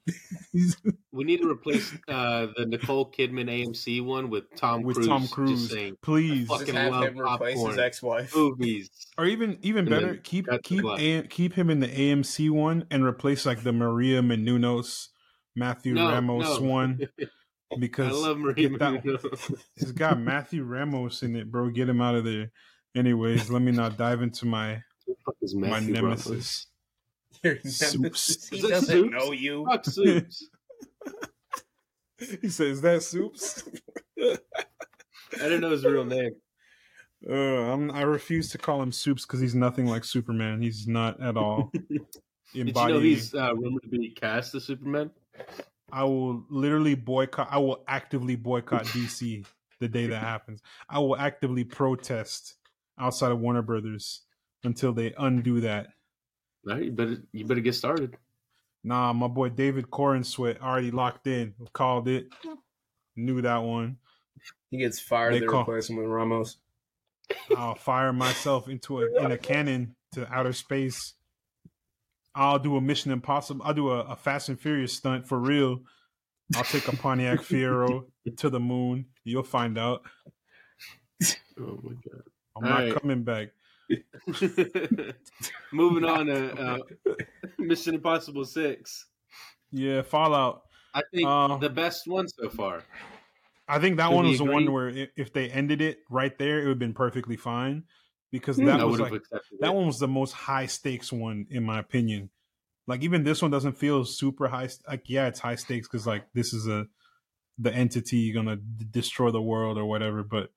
we 1.13 1.25
need 1.25 1.41
to 1.43 1.51
replace 1.51 1.93
uh, 2.09 2.49
the 2.57 2.67
Nicole 2.67 3.11
Kidman 3.11 3.49
AMC 3.49 4.05
one 4.05 4.31
with 4.31 4.45
Tom 4.57 4.83
with 4.83 4.97
Cruise. 4.97 5.09
Tom 5.09 5.29
Cruise, 5.29 5.71
saying, 5.71 5.97
please. 6.03 6.51
I 6.51 6.59
fucking 6.59 6.75
love 6.75 7.05
him 7.05 7.19
replace 7.19 7.65
his 7.65 7.79
ex-wife. 7.79 8.35
Movies, 8.35 8.91
or 9.19 9.27
even 9.27 9.59
even 9.63 9.85
better, 9.85 10.17
keep 10.17 10.49
keep 10.63 10.85
a, 10.85 11.23
keep 11.23 11.55
him 11.55 11.71
in 11.71 11.81
the 11.81 11.89
AMC 11.89 12.51
one 12.51 12.87
and 12.91 13.05
replace 13.05 13.47
like 13.47 13.63
the 13.63 13.73
Maria 13.73 14.21
Menounos, 14.23 15.09
Matthew 15.55 15.95
no, 15.95 16.09
Ramos 16.09 16.61
no. 16.61 16.67
one. 16.67 17.09
because 17.79 18.13
I 18.13 18.29
love 18.29 18.39
Maria 18.39 18.69
that, 18.71 19.63
it's 19.77 19.93
got 19.93 20.21
Matthew 20.21 20.65
Ramos 20.65 21.23
in 21.23 21.37
it, 21.37 21.51
bro. 21.51 21.71
Get 21.71 21.89
him 21.89 22.01
out 22.01 22.15
of 22.15 22.25
there. 22.25 22.51
Anyways, 22.95 23.51
let 23.51 23.63
me 23.63 23.73
not 23.73 23.97
dive 23.97 24.23
into 24.23 24.47
my 24.47 24.83
my 25.55 25.81
nemesis. 25.81 26.67
Your 27.43 27.59
nemesis. 27.65 28.49
He 28.49 28.61
doesn't 28.61 28.87
soups? 28.87 29.13
know 29.13 29.33
you. 29.33 29.65
Fuck 29.71 29.85
soups. 29.85 30.49
he 32.41 32.49
says 32.49 32.81
that 32.83 33.03
soups. 33.03 33.65
I 34.21 34.37
didn't 35.39 35.61
know 35.63 35.71
his 35.71 35.85
real 35.85 36.05
name. 36.05 36.33
Uh, 37.29 37.73
I'm, 37.73 37.91
I 37.93 38.03
refuse 38.03 38.51
to 38.51 38.59
call 38.59 38.83
him 38.83 38.91
Soups 38.91 39.25
because 39.25 39.41
he's 39.41 39.55
nothing 39.55 39.87
like 39.87 40.05
Superman. 40.05 40.61
He's 40.61 40.89
not 40.89 41.21
at 41.21 41.37
all. 41.37 41.71
Did 41.73 42.01
you 42.53 42.65
know 42.65 43.01
he's 43.01 43.35
uh, 43.35 43.55
rumored 43.55 43.83
to 43.85 43.89
be 43.89 44.11
cast 44.11 44.55
as 44.55 44.65
Superman? 44.65 45.11
I 45.93 46.05
will 46.05 46.45
literally 46.49 46.95
boycott. 46.95 47.49
I 47.51 47.59
will 47.59 47.85
actively 47.87 48.35
boycott 48.35 48.87
DC 48.87 49.45
the 49.79 49.89
day 49.89 50.07
that 50.07 50.23
happens. 50.23 50.63
I 50.89 50.99
will 51.01 51.17
actively 51.17 51.65
protest 51.65 52.55
outside 52.99 53.31
of 53.31 53.41
Warner 53.41 53.63
Brothers 53.63 54.23
until 54.65 54.93
they 54.93 55.13
undo 55.19 55.61
that. 55.61 55.89
Right, 56.65 56.85
you 56.85 56.93
better 56.93 57.17
you 57.33 57.45
better 57.45 57.61
get 57.61 57.75
started. 57.75 58.17
Nah, 58.83 59.13
my 59.13 59.29
boy 59.29 59.51
David 59.51 59.91
Corenswet 59.91 60.61
already 60.61 60.91
locked 60.91 61.27
in. 61.27 61.55
Called 61.73 62.09
it. 62.09 62.29
Knew 63.15 63.43
that 63.43 63.59
one. 63.59 63.99
He 64.71 64.79
gets 64.79 64.99
fired. 64.99 65.35
They, 65.35 65.41
they 65.41 65.47
call, 65.47 65.63
replace 65.63 65.91
him 65.91 65.97
with 65.97 66.07
Ramos. 66.07 66.57
I'll 67.57 67.75
fire 67.75 68.13
myself 68.13 68.69
into 68.69 69.03
a 69.03 69.25
in 69.25 69.31
a 69.31 69.39
cannon 69.39 69.95
to 70.13 70.27
outer 70.33 70.53
space 70.53 71.15
I'll 72.35 72.59
do 72.59 72.77
a 72.77 72.81
Mission 72.81 73.13
Impossible. 73.13 73.63
I'll 73.65 73.75
do 73.75 73.91
a, 73.91 74.01
a 74.01 74.17
Fast 74.17 74.49
and 74.49 74.59
Furious 74.59 74.93
stunt 74.93 75.27
for 75.27 75.39
real. 75.39 75.81
I'll 76.57 76.65
take 76.65 76.89
a 76.89 76.97
Pontiac 76.97 77.41
Fiero 77.43 78.05
to 78.37 78.51
the 78.51 78.61
moon. 78.61 79.07
You'll 79.25 79.43
find 79.43 79.79
out. 79.79 80.03
Oh 81.61 81.79
my 81.83 81.93
god! 81.93 82.23
I'm 82.57 82.65
All 82.65 82.71
not 82.71 82.79
right. 82.79 82.95
coming 82.95 83.23
back. 83.23 83.49
Moving 85.73 86.05
on 86.05 86.27
to 86.27 86.53
uh, 87.07 87.15
Mission 87.59 87.95
Impossible 87.95 88.45
Six. 88.45 89.07
Yeah, 89.71 90.03
Fallout. 90.03 90.63
I 90.95 91.03
think 91.13 91.27
uh, 91.27 91.57
the 91.59 91.71
best 91.71 92.07
one 92.07 92.29
so 92.29 92.49
far. 92.51 92.83
I 93.69 93.79
think 93.79 93.97
that 93.99 94.13
one 94.13 94.27
was 94.27 94.39
the 94.39 94.45
one 94.45 94.71
where 94.71 94.89
if 95.17 95.33
they 95.33 95.49
ended 95.49 95.81
it 95.81 95.99
right 96.11 96.37
there, 96.39 96.59
it 96.61 96.65
would 96.65 96.71
have 96.71 96.79
been 96.79 96.95
perfectly 96.95 97.37
fine 97.37 97.85
because 98.33 98.57
hmm. 98.57 98.65
that 98.65 98.81
I 98.81 98.85
was 98.85 98.99
like 98.99 99.23
that 99.61 99.75
one 99.75 99.87
was 99.87 100.01
the 100.01 100.09
most 100.09 100.33
high 100.33 100.67
stakes 100.67 101.13
one 101.13 101.47
in 101.51 101.63
my 101.63 101.79
opinion. 101.79 102.31
Like 102.89 103.05
even 103.05 103.23
this 103.23 103.41
one 103.41 103.53
doesn't 103.53 103.79
feel 103.79 104.05
super 104.05 104.49
high. 104.49 104.69
Like 104.89 105.09
yeah, 105.09 105.29
it's 105.29 105.39
high 105.39 105.55
stakes 105.55 105.87
because 105.87 106.07
like 106.07 106.25
this 106.35 106.53
is 106.53 106.67
a 106.67 106.89
the 107.59 107.73
entity 107.73 108.33
gonna 108.33 108.57
d- 108.57 108.87
destroy 108.91 109.31
the 109.31 109.43
world 109.43 109.79
or 109.79 109.85
whatever. 109.85 110.25
But 110.25 110.51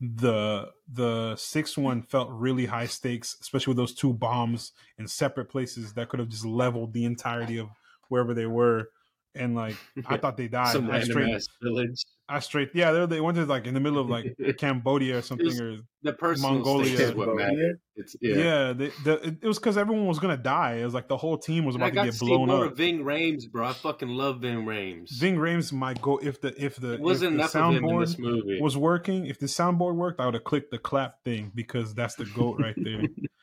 the 0.00 0.70
the 0.90 1.36
sixth 1.36 1.76
one 1.76 2.02
felt 2.02 2.30
really 2.30 2.66
high 2.66 2.86
stakes, 2.86 3.36
especially 3.40 3.72
with 3.72 3.76
those 3.76 3.94
two 3.94 4.14
bombs 4.14 4.72
in 4.98 5.06
separate 5.06 5.50
places 5.50 5.92
that 5.92 6.08
could 6.08 6.18
have 6.18 6.30
just 6.30 6.46
leveled 6.46 6.94
the 6.94 7.04
entirety 7.04 7.58
of 7.58 7.68
wherever 8.08 8.34
they 8.34 8.46
were. 8.46 8.88
And 9.34 9.54
like 9.54 9.76
I 10.06 10.16
thought 10.18 10.36
they 10.36 10.48
died. 10.48 10.72
Some 10.72 10.90
I 10.90 11.00
straight, 11.00 11.42
village. 11.62 12.04
I 12.28 12.38
straight 12.40 12.70
yeah 12.74 12.92
they 12.92 13.06
they 13.06 13.20
went 13.20 13.36
to 13.38 13.44
like 13.44 13.66
in 13.66 13.74
the 13.74 13.80
middle 13.80 13.98
of 13.98 14.08
like 14.08 14.36
Cambodia 14.58 15.18
or 15.18 15.22
something 15.22 15.60
or 15.60 15.76
the 16.02 16.12
personal 16.12 16.54
Mongolia. 16.54 17.12
what 17.14 17.36
mattered. 17.36 17.80
It's, 17.96 18.16
yeah, 18.20 18.36
yeah 18.36 18.72
they, 18.72 18.90
the, 19.04 19.36
it 19.42 19.44
was 19.44 19.58
because 19.58 19.76
everyone 19.76 20.06
was 20.06 20.18
gonna 20.18 20.36
die. 20.36 20.76
It 20.76 20.84
was 20.84 20.94
like 20.94 21.08
the 21.08 21.16
whole 21.16 21.38
team 21.38 21.64
was 21.64 21.76
about 21.76 21.92
to 21.92 22.04
get 22.04 22.18
blown 22.18 22.48
more 22.48 22.66
up. 22.66 22.76
Ving 22.76 23.04
Rhames, 23.04 23.50
bro, 23.50 23.66
I 23.66 23.72
fucking 23.72 24.08
love 24.08 24.40
Ving 24.40 24.64
Rhames. 24.64 25.10
Ving 25.10 25.36
Rhames 25.36 25.72
might 25.72 26.00
go 26.00 26.18
if 26.18 26.40
the 26.40 26.54
if 26.62 26.76
the 26.76 26.94
it 26.94 27.00
wasn't 27.00 27.40
if 27.40 27.52
the 27.52 27.58
soundboard 27.58 28.60
was 28.60 28.76
working. 28.76 29.26
If 29.26 29.38
the 29.38 29.46
soundboard 29.46 29.94
worked, 29.94 30.20
I 30.20 30.24
would 30.24 30.34
have 30.34 30.44
clicked 30.44 30.70
the 30.70 30.78
clap 30.78 31.22
thing 31.24 31.52
because 31.54 31.94
that's 31.94 32.14
the 32.14 32.24
goat 32.24 32.60
right 32.60 32.76
there. 32.76 33.02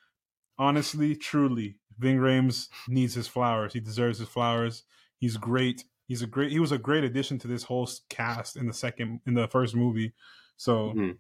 honestly, 0.57 1.15
truly, 1.15 1.77
Ving 1.97 2.17
Rhames 2.17 2.69
needs 2.87 3.13
his 3.13 3.27
flowers. 3.27 3.73
He 3.73 3.79
deserves 3.79 4.19
his 4.19 4.27
flowers. 4.27 4.83
He's 5.19 5.37
great. 5.37 5.85
He's 6.07 6.21
a 6.21 6.27
great. 6.27 6.51
He 6.51 6.59
was 6.59 6.71
a 6.71 6.77
great 6.77 7.03
addition 7.03 7.37
to 7.39 7.47
this 7.47 7.63
whole 7.63 7.89
cast 8.09 8.55
in 8.55 8.67
the 8.67 8.73
second, 8.73 9.21
in 9.25 9.33
the 9.33 9.47
first 9.47 9.75
movie. 9.75 10.13
So, 10.55 10.89
mm-hmm. 10.89 11.11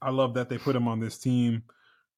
I 0.00 0.10
love 0.10 0.34
that 0.34 0.48
they 0.48 0.58
put 0.58 0.76
him 0.76 0.88
on 0.88 1.00
this 1.00 1.18
team. 1.18 1.64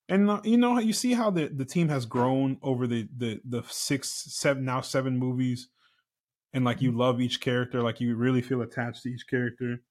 And 0.09 0.31
uh, 0.31 0.41
you 0.43 0.57
know, 0.57 0.79
you 0.79 0.93
see 0.93 1.13
how 1.13 1.31
the, 1.31 1.49
the 1.49 1.65
team 1.65 1.89
has 1.91 2.07
grown 2.07 2.59
over 2.63 2.87
the, 2.87 3.09
the 3.17 3.41
the 3.45 3.63
six, 3.69 4.09
seven, 4.09 4.65
now 4.65 4.81
seven 4.81 5.19
movies, 5.19 5.69
and 6.53 6.65
like 6.65 6.81
you 6.81 6.93
love 6.93 7.21
each 7.21 7.41
character, 7.41 7.83
like 7.83 8.01
you 8.01 8.17
really 8.17 8.41
feel 8.41 8.63
attached 8.63 9.03
to 9.03 9.11
each 9.11 9.27
character. 9.29 9.83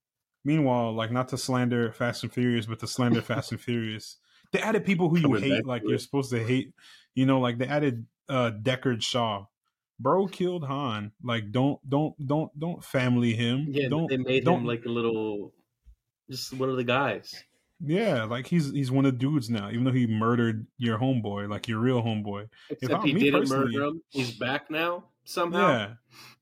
Meanwhile, 0.43 0.93
like 0.93 1.11
not 1.11 1.27
to 1.29 1.37
slander 1.37 1.91
Fast 1.91 2.23
and 2.23 2.33
Furious, 2.33 2.65
but 2.65 2.79
to 2.79 2.87
slander 2.87 3.21
Fast 3.23 3.51
and 3.51 3.61
Furious, 3.61 4.17
they 4.51 4.59
added 4.59 4.85
people 4.85 5.09
who 5.09 5.19
you 5.19 5.33
hate, 5.35 5.65
like 5.65 5.83
you're 5.85 5.99
supposed 5.99 6.31
to 6.31 6.43
hate. 6.43 6.73
You 7.13 7.25
know, 7.25 7.39
like 7.39 7.59
they 7.59 7.67
added 7.67 8.05
uh 8.27 8.51
Deckard 8.61 9.03
Shaw. 9.03 9.45
Bro 9.99 10.27
killed 10.27 10.65
Han. 10.65 11.11
Like 11.23 11.51
don't 11.51 11.79
don't 11.89 12.15
don't 12.27 12.59
don't 12.59 12.83
family 12.83 13.33
him. 13.33 13.67
Yeah, 13.69 13.89
don't, 13.89 14.07
they 14.07 14.17
made 14.17 14.45
don't, 14.45 14.61
him 14.61 14.65
like 14.65 14.85
a 14.85 14.89
little 14.89 15.53
just 16.29 16.53
one 16.53 16.69
of 16.69 16.77
the 16.77 16.83
guys. 16.83 17.35
Yeah, 17.79 18.23
like 18.23 18.47
he's 18.47 18.71
he's 18.71 18.91
one 18.91 19.05
of 19.05 19.13
the 19.13 19.19
dudes 19.19 19.49
now, 19.49 19.69
even 19.69 19.83
though 19.83 19.91
he 19.91 20.07
murdered 20.07 20.65
your 20.77 20.97
homeboy, 20.97 21.49
like 21.49 21.67
your 21.67 21.79
real 21.79 22.01
homeboy. 22.01 22.49
Except 22.69 22.91
if 22.91 22.99
I, 22.99 23.07
he 23.07 23.13
didn't 23.13 23.49
murder 23.49 23.83
him. 23.83 24.01
He's 24.09 24.31
back 24.31 24.71
now 24.71 25.05
somehow. 25.25 25.67
Yeah, 25.67 25.93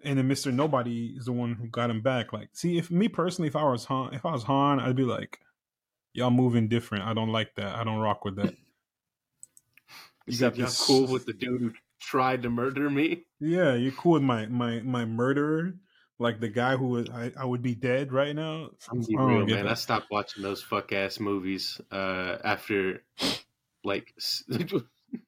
and 0.04 0.18
then 0.18 0.28
Mister 0.28 0.52
Nobody 0.52 1.14
is 1.18 1.26
the 1.26 1.34
one 1.34 1.54
who 1.54 1.68
got 1.68 1.90
him 1.90 2.02
back. 2.02 2.32
Like, 2.32 2.50
see, 2.54 2.78
if 2.78 2.90
me 2.90 3.10
personally, 3.10 3.48
if 3.48 3.56
I 3.56 3.64
was 3.64 3.86
Han, 3.86 4.14
if 4.14 4.26
I 4.26 4.32
was 4.32 4.44
Han, 4.44 4.80
I'd 4.80 4.96
be 4.96 5.04
like, 5.04 5.40
y'all 6.14 6.32
moving 6.32 6.70
different. 6.70 7.04
I 7.04 7.14
don't 7.14 7.32
like 7.32 7.56
that. 7.56 7.76
I 7.76 7.84
don't 7.84 8.00
rock 8.00 8.24
with 8.24 8.38
that. 8.38 8.56
you 10.28 10.40
got 10.40 10.56
y'all 10.56 10.72
cool 10.88 11.08
with 11.08 11.26
the 11.26 11.34
dude 11.34 11.76
tried 12.00 12.44
to 12.44 12.50
murder 12.50 12.90
me? 12.90 13.26
Yeah, 13.40 13.74
you're 13.74 13.92
cool 13.92 14.14
with 14.14 14.24
my 14.24 14.46
my 14.48 14.82
my 14.82 15.06
murderer 15.06 15.76
like 16.20 16.40
the 16.40 16.50
guy 16.50 16.76
who 16.78 16.88
would, 16.90 17.10
I, 17.10 17.32
I 17.38 17.46
would 17.46 17.62
be 17.62 17.76
dead 17.76 18.14
right 18.14 18.36
now. 18.36 18.70
I'm 18.90 19.02
be 19.02 19.16
real, 19.18 19.46
man. 19.46 19.66
That. 19.66 19.68
I 19.68 19.74
stopped 19.74 20.08
watching 20.10 20.44
those 20.44 20.62
fuck 20.62 20.94
ass 20.94 21.20
movies 21.20 21.80
uh, 21.92 22.38
after 22.44 23.04
like 23.84 24.14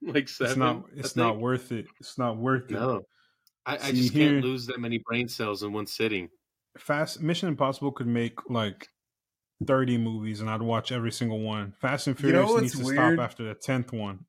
like 0.02 0.30
seven. 0.30 0.52
It's 0.52 0.58
not. 0.58 0.84
It's 0.96 1.16
not 1.16 1.40
worth 1.40 1.72
it. 1.72 1.88
It's 2.00 2.18
not 2.18 2.38
worth 2.38 2.72
it. 2.72 2.76
No, 2.76 3.02
I, 3.66 3.76
I 3.76 3.92
just 3.92 4.14
here, 4.14 4.32
can't 4.32 4.44
lose 4.44 4.68
that 4.68 4.80
many 4.80 5.00
brain 5.00 5.28
cells 5.28 5.64
in 5.64 5.74
one 5.74 5.88
sitting. 5.88 6.30
Fast 6.78 7.22
Mission 7.22 7.50
Impossible 7.50 7.92
could 7.92 8.08
make 8.08 8.50
like 8.50 8.88
thirty 9.66 9.98
movies, 9.98 10.40
and 10.40 10.50
I'd 10.50 10.62
watch 10.62 10.92
every 10.94 11.12
single 11.12 11.42
one. 11.42 11.74
Fast 11.82 12.08
and 12.08 12.18
Furious 12.18 12.48
you 12.48 12.56
know 12.56 12.62
needs 12.62 12.80
to 12.80 12.86
weird? 12.86 13.16
stop 13.16 13.26
after 13.26 13.44
the 13.44 13.56
tenth 13.56 13.92
one 13.92 14.26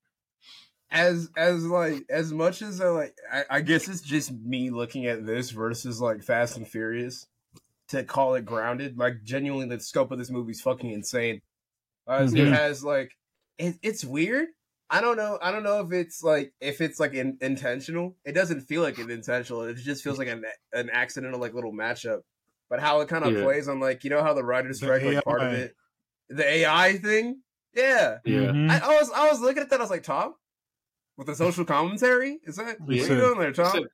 as 0.90 1.28
as 1.36 1.64
like 1.66 2.04
as 2.08 2.32
much 2.32 2.62
as 2.62 2.80
I 2.80 2.88
like 2.88 3.14
I, 3.30 3.44
I, 3.50 3.60
guess 3.60 3.88
it's 3.88 4.00
just 4.00 4.32
me 4.32 4.70
looking 4.70 5.06
at 5.06 5.26
this 5.26 5.50
versus 5.50 6.00
like 6.00 6.22
Fast 6.22 6.56
and 6.56 6.66
Furious 6.66 7.26
to 7.88 8.04
call 8.04 8.34
it 8.34 8.44
grounded. 8.44 8.98
Like 8.98 9.22
genuinely 9.22 9.66
the 9.66 9.82
scope 9.82 10.10
of 10.10 10.18
this 10.18 10.30
movie 10.30 10.52
is 10.52 10.60
fucking 10.60 10.90
insane. 10.90 11.42
Uh, 12.06 12.20
mm-hmm. 12.20 12.36
It 12.36 12.52
has 12.52 12.82
like 12.82 13.12
it, 13.58 13.76
it's 13.82 14.04
weird. 14.04 14.48
I 14.90 15.02
don't 15.02 15.18
know. 15.18 15.38
I 15.42 15.52
don't 15.52 15.62
know 15.62 15.80
if 15.80 15.92
it's 15.92 16.22
like 16.22 16.52
if 16.60 16.80
it's 16.80 16.98
like 16.98 17.12
in, 17.12 17.36
intentional. 17.42 18.16
It 18.24 18.32
doesn't 18.32 18.62
feel 18.62 18.80
like 18.80 18.98
it's 18.98 19.10
intentional. 19.10 19.62
It 19.62 19.74
just 19.74 20.02
feels 20.02 20.18
like 20.18 20.28
an 20.28 20.44
an 20.72 20.88
accidental 20.90 21.38
like 21.38 21.52
little 21.52 21.72
matchup. 21.72 22.20
But 22.70 22.80
how 22.80 23.00
it 23.00 23.08
kind 23.08 23.24
of 23.24 23.34
yeah. 23.34 23.44
plays 23.44 23.68
on 23.68 23.80
like 23.80 24.04
you 24.04 24.10
know 24.10 24.22
how 24.22 24.32
the 24.32 24.44
writers 24.44 24.78
strike 24.78 25.02
like 25.02 25.24
part 25.24 25.42
of 25.42 25.52
it, 25.52 25.74
the 26.30 26.46
AI 26.48 26.96
thing. 26.98 27.42
Yeah, 27.74 28.18
yeah. 28.24 28.38
Mm-hmm. 28.38 28.70
I, 28.70 28.80
I 28.80 29.00
was 29.00 29.10
I 29.10 29.28
was 29.28 29.40
looking 29.40 29.62
at 29.62 29.70
that. 29.70 29.80
I 29.80 29.82
was 29.82 29.90
like, 29.90 30.02
Tom, 30.02 30.34
with 31.18 31.28
a 31.28 31.34
social 31.34 31.66
commentary? 31.66 32.38
Is 32.44 32.56
that 32.56 32.80
what 32.80 32.90
are 32.90 32.94
you 32.94 33.06
doing 33.06 33.38
there, 33.38 33.52
Tom? 33.52 33.86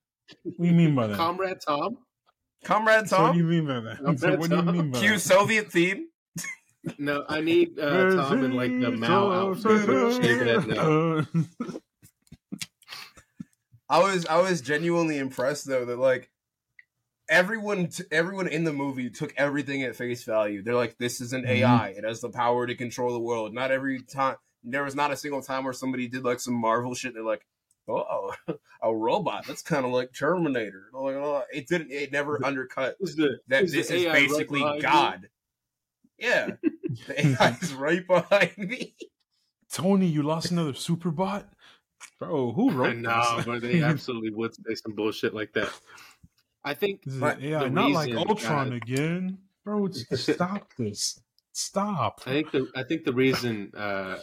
what 0.42 0.56
do 0.58 0.66
you 0.66 0.72
mean 0.72 0.94
by 0.94 1.08
that? 1.08 1.16
Comrade 1.16 1.58
Tom? 1.66 1.98
Comrade 2.62 3.08
Tom? 3.08 3.22
what 3.22 3.32
do 3.32 3.38
you 3.38 3.44
mean 3.44 3.66
by 3.66 3.80
that? 3.80 4.18
So 4.20 4.36
what 4.36 4.50
do 4.50 4.56
you 4.56 4.62
mean 4.62 4.90
by 4.92 5.00
Cue 5.00 5.14
that? 5.14 5.20
Soviet 5.20 5.72
theme? 5.72 6.08
No, 6.98 7.24
I 7.28 7.40
need 7.40 7.78
uh, 7.78 8.14
Tom 8.14 8.44
in 8.44 8.52
like 8.52 8.70
the 8.70 8.90
Mao 8.90 9.32
outfit. 9.32 9.88
I 13.88 13.98
was 13.98 14.26
I 14.26 14.40
was 14.40 14.60
genuinely 14.60 15.16
impressed 15.18 15.66
though 15.66 15.86
that 15.86 15.98
like 15.98 16.30
everyone 17.28 17.88
t- 17.88 18.04
everyone 18.10 18.48
in 18.48 18.64
the 18.64 18.72
movie 18.72 19.08
took 19.08 19.32
everything 19.38 19.82
at 19.82 19.96
face 19.96 20.24
value. 20.24 20.62
They're 20.62 20.74
like, 20.74 20.98
this 20.98 21.22
is 21.22 21.32
an 21.32 21.42
mm-hmm. 21.42 21.64
AI. 21.64 21.88
It 21.96 22.04
has 22.04 22.20
the 22.20 22.28
power 22.28 22.66
to 22.66 22.74
control 22.74 23.12
the 23.12 23.18
world. 23.18 23.54
Not 23.54 23.70
every 23.70 24.02
time 24.02 24.36
there 24.64 24.84
was 24.84 24.94
not 24.94 25.12
a 25.12 25.16
single 25.16 25.42
time 25.42 25.64
where 25.64 25.72
somebody 25.72 26.08
did 26.08 26.24
like 26.24 26.40
some 26.40 26.54
Marvel 26.54 26.94
shit. 26.94 27.14
they're 27.14 27.22
like, 27.22 27.46
oh, 27.88 28.34
a 28.82 28.94
robot. 28.94 29.46
That's 29.46 29.62
kind 29.62 29.84
of 29.84 29.92
like 29.92 30.12
Terminator. 30.12 30.86
Like, 30.92 31.14
oh, 31.14 31.42
it 31.52 31.68
didn't. 31.68 31.90
It 31.90 32.12
never 32.12 32.38
the, 32.38 32.46
undercut 32.46 32.96
the, 33.00 33.38
that 33.48 33.70
this 33.70 33.90
is 33.90 34.04
basically 34.04 34.62
right 34.62 34.80
God. 34.80 35.28
Yeah, 36.18 36.52
the 37.06 37.26
AI 37.26 37.56
is 37.60 37.74
right 37.74 38.06
behind 38.06 38.56
me. 38.56 38.94
Tony, 39.70 40.06
you 40.06 40.22
lost 40.22 40.50
another 40.50 40.74
super 40.74 41.10
bot, 41.10 41.48
bro. 42.18 42.52
Who 42.52 42.70
wrote? 42.72 42.96
No, 42.96 43.42
but 43.44 43.62
they 43.62 43.82
absolutely 43.82 44.30
would 44.30 44.54
say 44.54 44.74
some 44.74 44.94
bullshit 44.94 45.34
like 45.34 45.52
that. 45.54 45.72
I 46.64 46.74
think 46.74 47.02
AI, 47.06 47.68
not 47.68 47.90
like 47.90 48.14
Ultron 48.14 48.70
God, 48.70 48.76
again, 48.76 49.38
bro. 49.64 49.90
Stop 49.90 50.70
this. 50.78 51.20
Stop. 51.52 52.22
I 52.26 52.30
think 52.30 52.52
the 52.52 52.70
I 52.74 52.82
think 52.84 53.04
the 53.04 53.12
reason 53.12 53.72
uh, 53.76 54.18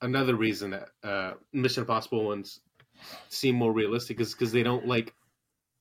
another 0.00 0.34
reason 0.34 0.70
that 0.70 0.88
uh, 1.02 1.32
Mission 1.52 1.82
Impossible 1.82 2.24
ones 2.24 2.60
seem 3.28 3.54
more 3.54 3.72
realistic 3.72 4.20
is 4.20 4.32
because 4.32 4.52
they 4.52 4.62
don't 4.62 4.86
like 4.86 5.14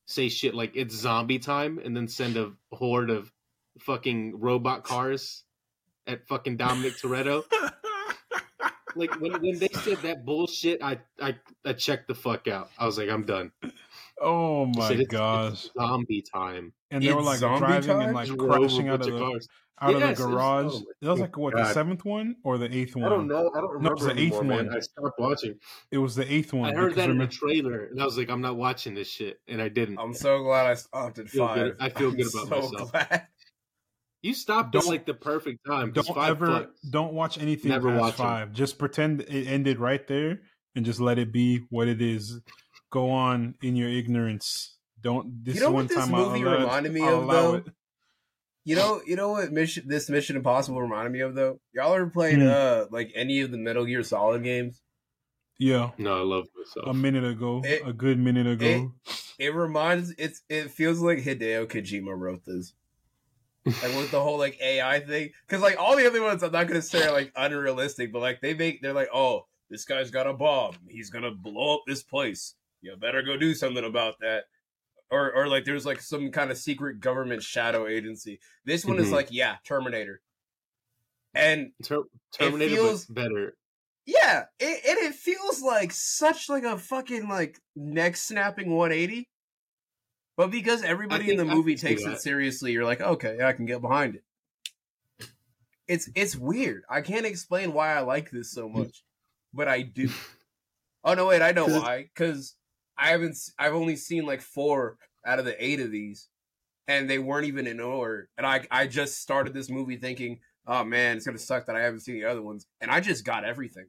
say 0.06 0.30
shit 0.30 0.53
like 0.53 0.71
it's 0.75 0.95
zombie 0.95 1.39
time 1.39 1.80
and 1.84 1.95
then 1.95 2.08
send 2.08 2.38
a 2.38 2.51
horde 2.71 3.10
of 3.10 3.32
fucking 3.80 4.39
robot 4.39 4.84
cars 4.84 5.43
at 6.06 6.27
fucking 6.27 6.58
Dominic 6.58 6.93
Toretto. 6.93 7.43
like 8.95 9.19
when, 9.19 9.34
when 9.41 9.60
they 9.60 9.69
said 9.69 9.97
that 9.99 10.25
bullshit, 10.25 10.82
I, 10.82 10.99
I 11.21 11.36
I 11.65 11.73
checked 11.73 12.08
the 12.08 12.15
fuck 12.15 12.47
out. 12.47 12.69
I 12.77 12.86
was 12.86 12.97
like, 12.97 13.10
I'm 13.10 13.25
done. 13.25 13.51
Oh 14.19 14.65
my 14.65 14.88
said, 14.88 15.10
gosh! 15.10 15.69
zombie 15.77 16.23
time. 16.23 16.73
And 16.89 17.03
they 17.03 17.08
it's 17.08 17.15
were 17.15 17.21
like 17.21 17.39
driving 17.39 17.89
time? 17.89 18.01
and 18.01 18.13
like 18.13 18.36
crashing 18.38 18.89
out 18.89 19.01
of 19.01 19.12
the 19.12 19.19
cars 19.19 19.47
out 19.80 19.92
yes, 19.92 20.12
of 20.12 20.18
the 20.18 20.24
garage. 20.24 20.72
Oh 20.74 20.84
it 21.02 21.08
was 21.08 21.20
like 21.20 21.38
what 21.38 21.54
God. 21.54 21.68
the 21.68 21.74
seventh 21.74 22.04
one 22.04 22.36
or 22.44 22.58
the 22.58 22.76
eighth 22.76 22.96
one? 22.96 23.06
I 23.06 23.10
don't 23.10 23.28
know. 23.28 23.52
I 23.56 23.62
don't 23.62 23.72
remember. 23.72 23.90
No, 23.90 23.92
it 23.92 23.94
was 23.94 24.04
the 24.06 24.22
eighth 24.22 24.34
anymore, 24.34 24.58
one. 24.58 24.76
I 24.76 24.80
stopped 24.80 25.20
watching. 25.20 25.56
It 25.92 25.98
was 25.98 26.16
the 26.16 26.32
eighth 26.32 26.54
one. 26.54 26.70
I 26.70 26.74
heard 26.74 26.96
that 26.96 27.10
remember... 27.10 27.24
in 27.24 27.30
the 27.30 27.36
trailer, 27.36 27.86
and 27.86 28.02
I 28.02 28.06
was 28.06 28.18
like, 28.18 28.30
I'm 28.30 28.42
not 28.42 28.58
watching 28.58 28.96
this 28.96 29.10
shit, 29.10 29.40
and 29.48 29.62
I 29.62 29.70
didn't. 29.70 30.00
I'm 30.00 30.13
so 30.13 30.42
glad 30.44 30.66
I 30.66 30.74
stopped 30.74 31.20
at 31.20 31.30
five. 31.30 31.56
Good. 31.58 31.76
I 31.80 31.90
feel 31.90 32.12
good 32.16 32.28
about 32.34 32.48
so 32.48 32.72
myself. 32.72 32.92
Glad. 32.92 33.28
You 34.24 34.34
stopped 34.34 34.72
don't, 34.74 34.84
at 34.84 34.90
like 34.90 35.06
the 35.06 35.13
perfect 35.13 35.66
time. 35.66 35.92
Don't 35.92 36.18
ever 36.18 36.70
don't 36.90 37.13
watch 37.13 37.38
anything 37.38 37.70
Never 37.70 37.92
past 37.92 38.02
watch 38.02 38.16
five. 38.16 38.48
Them. 38.48 38.56
Just 38.56 38.80
pretend 38.80 39.22
it 39.22 39.48
ended 39.48 39.80
right 39.80 40.06
there, 40.08 40.42
and 40.76 40.84
just 40.84 41.00
let 41.00 41.20
it 41.20 41.32
be 41.32 41.62
what 41.70 41.88
it 41.88 42.02
is. 42.02 42.42
Go 42.90 43.12
on 43.12 43.56
in 43.62 43.76
your 43.76 43.90
ignorance. 43.90 44.76
Don't. 45.02 45.46
This 45.46 45.56
you 45.56 45.62
know 45.62 45.72
what 45.72 45.88
this 45.88 46.08
movie 46.08 46.44
reminded 46.44 46.94
me 46.94 47.04
I'll 47.04 47.22
of 47.22 47.28
though. 47.28 47.54
It. 47.56 47.68
You 48.67 48.75
know, 48.75 49.01
you 49.08 49.15
know 49.15 49.30
what 49.30 49.53
mission 49.53 49.86
this 49.88 50.10
Mission 50.10 50.36
Impossible 50.36 50.82
reminded 50.82 51.13
me 51.13 51.21
of 51.21 51.36
though. 51.36 51.62
Y'all 51.71 51.93
ever 51.93 52.08
played 52.08 52.39
mm. 52.39 52.51
uh 52.51 52.88
like 52.91 53.13
any 53.15 53.39
of 53.39 53.49
the 53.49 53.58
Metal 53.58 53.86
Gear 53.86 54.03
Solid 54.03 54.43
games? 54.43 54.82
Yeah. 55.58 55.91
No, 55.97 56.17
I 56.17 56.21
love 56.23 56.47
myself. 56.53 56.86
A 56.89 56.93
minute 56.93 57.23
ago, 57.23 57.62
it, 57.63 57.82
a 57.86 57.93
good 57.93 58.19
minute 58.19 58.45
ago. 58.45 58.91
It, 59.06 59.45
it, 59.45 59.56
reminds 59.56 60.13
it's 60.17 60.41
it 60.49 60.69
feels 60.69 60.99
like 60.99 61.19
Hideo 61.19 61.65
Kojima 61.65 62.19
wrote 62.19 62.43
this. 62.43 62.73
like 63.65 63.95
with 63.95 64.12
the 64.12 64.21
whole 64.21 64.38
like 64.38 64.60
AI 64.62 64.99
thing, 64.99 65.30
because 65.47 65.62
like 65.62 65.80
all 65.80 65.95
the 65.95 66.06
other 66.06 66.21
ones, 66.21 66.43
I'm 66.43 66.51
not 66.51 66.67
gonna 66.67 66.82
say 66.82 67.08
are 67.08 67.13
like 67.13 67.32
unrealistic, 67.38 68.12
but 68.12 68.21
like 68.21 68.41
they 68.41 68.53
make 68.53 68.82
they're 68.82 68.91
like, 68.91 69.10
oh, 69.13 69.45
this 69.69 69.86
guy's 69.86 70.12
got 70.12 70.27
a 70.27 70.34
bomb, 70.34 70.75
he's 70.89 71.10
gonna 71.10 71.32
blow 71.32 71.75
up 71.75 71.84
this 71.88 72.03
place. 72.03 72.56
You 72.82 72.97
better 72.97 73.21
go 73.21 73.38
do 73.38 73.53
something 73.53 73.86
about 73.86 74.15
that 74.19 74.43
or 75.10 75.32
or 75.34 75.48
like 75.48 75.65
there's 75.65 75.86
like 75.86 76.02
some 76.02 76.32
kind 76.32 76.52
of 76.52 76.58
secret 76.58 77.00
government 77.00 77.43
shadow 77.43 77.88
agency. 77.88 78.39
This 78.65 78.86
one 78.86 78.98
mm-hmm. 78.98 79.06
is 79.06 79.12
like, 79.12 79.30
yeah, 79.32 79.56
Terminator. 79.65 80.22
And 81.34 81.72
Ter- 81.84 82.04
Terminator 82.34 82.76
feels 82.76 83.06
better. 83.06 83.56
Yeah, 84.06 84.46
it, 84.60 84.86
and 84.88 84.98
it 85.00 85.15
feels 85.15 85.62
like 85.62 85.91
such 85.91 86.50
like 86.50 86.63
a 86.63 86.78
fucking 86.78 87.28
like 87.28 87.60
neck 87.76 88.15
snapping 88.15 88.72
180. 88.72 89.28
But 90.38 90.52
because 90.52 90.84
everybody 90.84 91.32
in 91.32 91.38
the 91.38 91.46
movie 91.46 91.76
takes 91.76 92.04
it 92.04 92.22
seriously, 92.22 92.72
you're 92.72 92.86
like, 92.86 93.02
okay, 93.02 93.38
yeah, 93.39 93.48
I 93.48 93.54
can 93.54 93.65
get 93.65 93.82
behind 93.82 94.15
it. 94.15 94.24
It's 95.88 96.10
it's 96.15 96.36
weird. 96.36 96.84
I 96.89 97.02
can't 97.02 97.26
explain 97.26 97.74
why 97.74 97.96
I 97.96 98.02
like 98.02 98.30
this 98.30 98.52
so 98.52 98.70
much, 98.70 99.04
but 99.54 99.67
I 99.67 99.82
do. 99.82 100.10
oh 101.04 101.13
no, 101.13 101.28
wait, 101.28 101.41
I 101.41 101.52
know 101.52 101.65
why. 101.65 102.04
Because 102.04 102.56
I 102.97 103.10
haven't. 103.10 103.38
I've 103.57 103.73
only 103.73 103.95
seen 103.95 104.25
like 104.25 104.41
four 104.41 104.97
out 105.25 105.39
of 105.39 105.45
the 105.45 105.63
eight 105.63 105.79
of 105.79 105.91
these, 105.91 106.27
and 106.88 107.10
they 107.10 107.19
weren't 107.19 107.45
even 107.45 107.67
in 107.67 107.79
order. 107.79 108.29
And 108.38 108.45
I 108.45 108.65
I 108.71 108.88
just 108.88 109.21
started 109.21 109.53
this 109.53 109.69
movie 109.69 109.97
thinking, 109.97 110.39
oh 110.65 110.83
man, 110.83 111.17
it's 111.17 111.25
gonna 111.25 111.38
suck 111.38 111.65
that 111.67 111.75
I 111.75 111.81
haven't 111.81 112.01
seen 112.01 112.15
the 112.15 112.25
other 112.25 112.41
ones, 112.41 112.67
and 112.81 112.91
I 112.91 112.99
just 112.99 113.25
got 113.25 113.43
everything. 113.43 113.88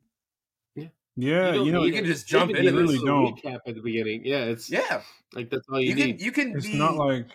Yeah, 0.74 0.88
Yeah, 1.16 1.54
you, 1.54 1.64
you 1.66 1.72
know, 1.72 1.84
you 1.84 1.92
can 1.92 2.04
just 2.04 2.26
jump 2.26 2.54
in. 2.54 2.74
Really 2.74 2.98
don't 2.98 3.36
recap 3.36 3.60
at 3.66 3.74
the 3.74 3.82
beginning. 3.82 4.22
Yeah, 4.24 4.44
it's 4.44 4.70
yeah, 4.70 5.02
like 5.34 5.50
that's 5.50 5.66
all 5.70 5.80
you, 5.80 5.90
you 5.90 5.94
need. 5.94 6.18
Can, 6.18 6.24
you 6.24 6.32
can. 6.32 6.56
It's 6.56 6.66
be 6.66 6.78
not 6.78 6.96
like 6.96 7.26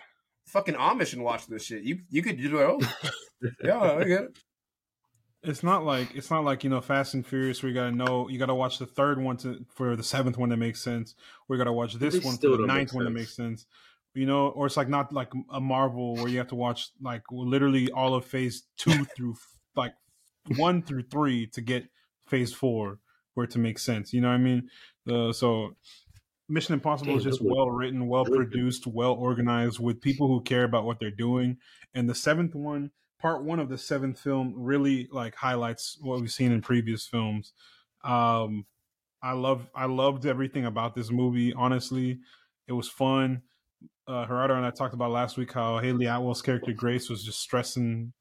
fucking 0.46 0.74
Amish 0.74 1.12
and 1.12 1.22
watch 1.22 1.46
this 1.46 1.64
shit. 1.64 1.82
You 1.82 2.00
you 2.10 2.22
could 2.22 2.36
do 2.36 2.58
it. 2.58 2.64
Oh, 2.64 3.50
yeah, 3.64 3.80
I 3.80 4.04
get 4.04 4.22
it. 4.22 4.38
It's 5.44 5.62
not 5.62 5.84
like 5.84 6.14
it's 6.14 6.30
not 6.30 6.44
like 6.44 6.64
you 6.64 6.70
know 6.70 6.80
Fast 6.80 7.14
and 7.14 7.26
Furious 7.26 7.62
where 7.62 7.70
you 7.70 7.74
gotta 7.74 7.92
know 7.92 8.28
you 8.28 8.38
gotta 8.38 8.54
watch 8.54 8.78
the 8.78 8.86
third 8.86 9.20
one 9.20 9.36
to 9.38 9.64
for 9.68 9.96
the 9.96 10.02
seventh 10.02 10.38
one 10.38 10.48
that 10.48 10.56
makes 10.56 10.80
sense. 10.80 11.14
You 11.48 11.56
gotta 11.56 11.72
watch 11.72 11.94
this 11.94 12.24
one 12.24 12.36
for 12.36 12.56
the 12.56 12.66
ninth 12.66 12.92
one 12.94 13.04
that 13.04 13.10
makes 13.10 13.34
sense. 13.34 13.66
You 14.14 14.26
know, 14.26 14.48
or 14.48 14.66
it's 14.66 14.76
like 14.76 14.88
not 14.88 15.12
like 15.12 15.32
a 15.50 15.60
Marvel 15.60 16.14
where 16.14 16.28
you 16.28 16.38
have 16.38 16.48
to 16.48 16.54
watch 16.54 16.90
like 17.02 17.22
literally 17.30 17.90
all 17.90 18.14
of 18.14 18.24
Phase 18.24 18.64
two 18.76 19.04
through 19.16 19.36
like 19.76 19.94
one 20.56 20.82
through 20.82 21.02
three 21.04 21.46
to 21.48 21.60
get 21.60 21.88
Phase 22.26 22.52
four 22.52 22.98
it 23.42 23.50
to 23.50 23.58
make 23.58 23.78
sense. 23.78 24.12
You 24.12 24.20
know 24.20 24.28
what 24.28 24.34
I 24.34 24.38
mean? 24.38 24.70
Uh, 25.10 25.32
so 25.32 25.76
Mission 26.48 26.74
Impossible 26.74 27.10
Damn, 27.12 27.18
is 27.18 27.24
just 27.24 27.42
well 27.42 27.70
written, 27.70 28.06
well 28.06 28.24
produced, 28.24 28.86
well 28.86 29.12
organized 29.12 29.80
with 29.80 30.00
people 30.00 30.28
who 30.28 30.40
care 30.42 30.64
about 30.64 30.84
what 30.84 31.00
they're 31.00 31.10
doing. 31.10 31.56
And 31.94 32.08
the 32.08 32.14
seventh 32.14 32.54
one, 32.54 32.90
part 33.20 33.44
one 33.44 33.58
of 33.58 33.68
the 33.68 33.78
seventh 33.78 34.18
film, 34.18 34.54
really 34.56 35.08
like 35.10 35.34
highlights 35.34 35.98
what 36.00 36.20
we've 36.20 36.30
seen 36.30 36.52
in 36.52 36.60
previous 36.60 37.06
films. 37.06 37.52
Um, 38.02 38.66
I 39.22 39.32
love, 39.32 39.66
I 39.74 39.86
loved 39.86 40.26
everything 40.26 40.66
about 40.66 40.94
this 40.94 41.10
movie. 41.10 41.52
Honestly, 41.54 42.18
it 42.68 42.72
was 42.72 42.88
fun. 42.88 43.42
Uh, 44.06 44.26
Gerardo 44.26 44.56
and 44.56 44.66
I 44.66 44.70
talked 44.70 44.92
about 44.92 45.10
last 45.10 45.38
week 45.38 45.52
how 45.52 45.78
Hayley 45.78 46.06
Atwell's 46.06 46.42
character 46.42 46.72
Grace 46.72 47.08
was 47.08 47.24
just 47.24 47.40
stressing, 47.40 48.12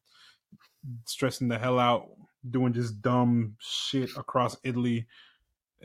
stressing 1.06 1.50
the 1.50 1.60
hell 1.60 1.78
out 1.78 2.08
doing 2.50 2.74
just 2.74 3.02
dumb 3.02 3.56
shit 3.60 4.10
across 4.18 4.58
Italy, 4.64 5.08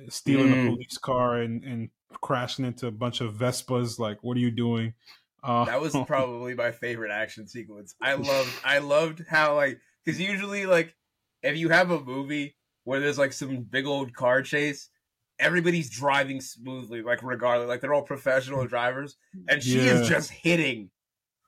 stealing 0.09 0.53
mm. 0.53 0.67
a 0.67 0.71
police 0.71 0.99
car 0.99 1.37
and, 1.37 1.65
and 1.65 1.91
crashing 2.21 2.65
into 2.65 2.87
a 2.87 2.93
bunch 2.93 3.21
of 3.21 3.35
Vespas. 3.35 3.99
Like, 3.99 4.23
what 4.23 4.37
are 4.37 4.41
you 4.41 4.51
doing? 4.51 4.95
Uh, 5.43 5.65
that 5.65 5.81
was 5.81 5.97
probably 6.07 6.55
my 6.55 6.73
favorite 6.73 7.11
action 7.11 7.47
sequence. 7.47 7.95
I 8.01 8.15
loved, 8.15 8.53
I 8.65 8.79
loved 8.79 9.25
how 9.29 9.57
like, 9.57 9.81
because 10.05 10.21
usually 10.21 10.67
like, 10.67 10.95
if 11.43 11.57
you 11.57 11.69
have 11.69 11.91
a 11.91 12.01
movie 12.01 12.57
where 12.85 13.01
there's 13.01 13.19
like 13.19 13.33
some 13.33 13.63
big 13.63 13.87
old 13.87 14.15
car 14.15 14.43
chase, 14.43 14.89
everybody's 15.39 15.91
driving 15.91 16.41
smoothly, 16.41 17.03
like 17.03 17.23
regardless, 17.23 17.69
like 17.69 17.81
they're 17.81 17.95
all 17.95 18.03
professional 18.03 18.67
drivers, 18.67 19.17
and 19.49 19.63
she 19.63 19.79
yeah. 19.79 19.93
is 19.93 20.09
just 20.09 20.31
hitting 20.31 20.91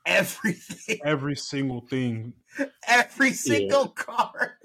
everything, 0.06 0.98
every 1.04 1.36
single 1.36 1.80
thing, 1.80 2.34
every 2.86 3.32
single 3.32 3.94
yeah. 3.96 4.04
car. 4.04 4.58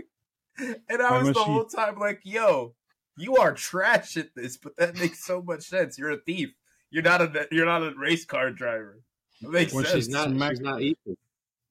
And 0.57 1.01
I 1.01 1.17
was 1.17 1.33
the 1.33 1.33
she... 1.33 1.39
whole 1.39 1.65
time 1.65 1.99
like, 1.99 2.21
yo, 2.23 2.75
you 3.17 3.37
are 3.37 3.53
trash 3.53 4.15
at 4.17 4.35
this, 4.35 4.57
but 4.57 4.75
that 4.77 4.97
makes 4.97 5.25
so 5.25 5.41
much 5.41 5.63
sense. 5.63 5.97
You're 5.97 6.11
a 6.11 6.17
thief. 6.17 6.53
You're 6.91 7.03
not 7.03 7.21
a 7.21 7.47
you're 7.51 7.65
not 7.65 7.83
a 7.83 7.93
race 7.97 8.25
car 8.25 8.51
driver. 8.51 9.01
It 9.41 9.49
makes 9.49 9.73
well, 9.73 9.83
sense. 9.83 10.05
She's 10.05 10.09
not, 10.09 10.29
she's 10.29 10.59
not 10.61 10.81
Ethan. 10.81 11.17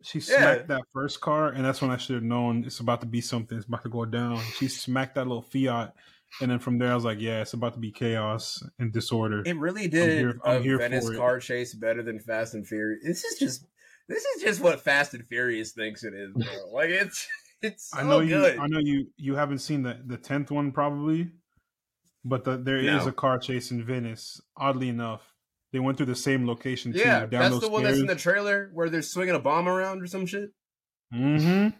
She 0.02 0.20
smacked 0.20 0.68
yeah. 0.68 0.76
that 0.76 0.82
first 0.92 1.20
car, 1.22 1.48
and 1.48 1.64
that's 1.64 1.80
when 1.80 1.90
I 1.90 1.96
should 1.96 2.14
have 2.14 2.22
known 2.22 2.64
it's 2.64 2.80
about 2.80 3.00
to 3.00 3.06
be 3.06 3.22
something. 3.22 3.56
It's 3.56 3.66
about 3.66 3.84
to 3.84 3.88
go 3.88 4.04
down. 4.04 4.38
She 4.58 4.68
smacked 4.68 5.14
that 5.14 5.26
little 5.26 5.42
Fiat, 5.42 5.94
and 6.42 6.50
then 6.50 6.58
from 6.58 6.76
there 6.78 6.92
I 6.92 6.94
was 6.94 7.04
like, 7.04 7.20
"Yeah, 7.20 7.40
it's 7.40 7.54
about 7.54 7.72
to 7.72 7.80
be 7.80 7.90
chaos 7.90 8.62
and 8.78 8.92
disorder." 8.92 9.42
It 9.46 9.56
really 9.56 9.88
did 9.88 10.10
I'm 10.44 10.62
here, 10.62 10.74
I'm 10.74 10.74
a 10.74 10.78
Venice 10.78 11.16
car 11.16 11.40
chase 11.40 11.74
better 11.74 12.02
than 12.02 12.20
Fast 12.20 12.52
and 12.52 12.66
Furious. 12.66 13.02
This 13.02 13.24
is 13.24 13.38
just 13.38 13.66
this 14.08 14.22
is 14.22 14.42
just 14.42 14.60
what 14.60 14.80
Fast 14.82 15.14
and 15.14 15.26
Furious 15.26 15.72
thinks 15.72 16.04
it 16.04 16.12
is, 16.12 16.32
bro. 16.34 16.70
like 16.72 16.90
it's 16.90 17.26
it's 17.62 17.90
so 17.90 17.98
I 17.98 18.02
know 18.02 18.20
good. 18.20 18.56
you. 18.56 18.60
I 18.60 18.66
know 18.66 18.80
you. 18.80 19.06
You 19.16 19.36
haven't 19.36 19.60
seen 19.60 19.82
the 19.82 19.98
the 20.04 20.18
tenth 20.18 20.50
one 20.50 20.72
probably, 20.72 21.30
but 22.24 22.44
the, 22.44 22.58
there 22.58 22.82
no. 22.82 22.98
is 22.98 23.06
a 23.06 23.12
car 23.12 23.38
chase 23.38 23.70
in 23.70 23.82
Venice. 23.82 24.40
Oddly 24.54 24.90
enough, 24.90 25.33
they 25.74 25.80
went 25.80 25.96
through 25.96 26.06
the 26.06 26.14
same 26.14 26.46
location. 26.46 26.92
Yeah, 26.94 27.22
too, 27.22 27.30
that's 27.36 27.50
the 27.50 27.56
stairs. 27.56 27.70
one 27.72 27.82
that's 27.82 27.98
in 27.98 28.06
the 28.06 28.14
trailer 28.14 28.70
where 28.74 28.88
they're 28.88 29.02
swinging 29.02 29.34
a 29.34 29.40
bomb 29.40 29.68
around 29.68 30.02
or 30.02 30.06
some 30.06 30.24
shit. 30.24 30.50
Mm-hmm. 31.12 31.70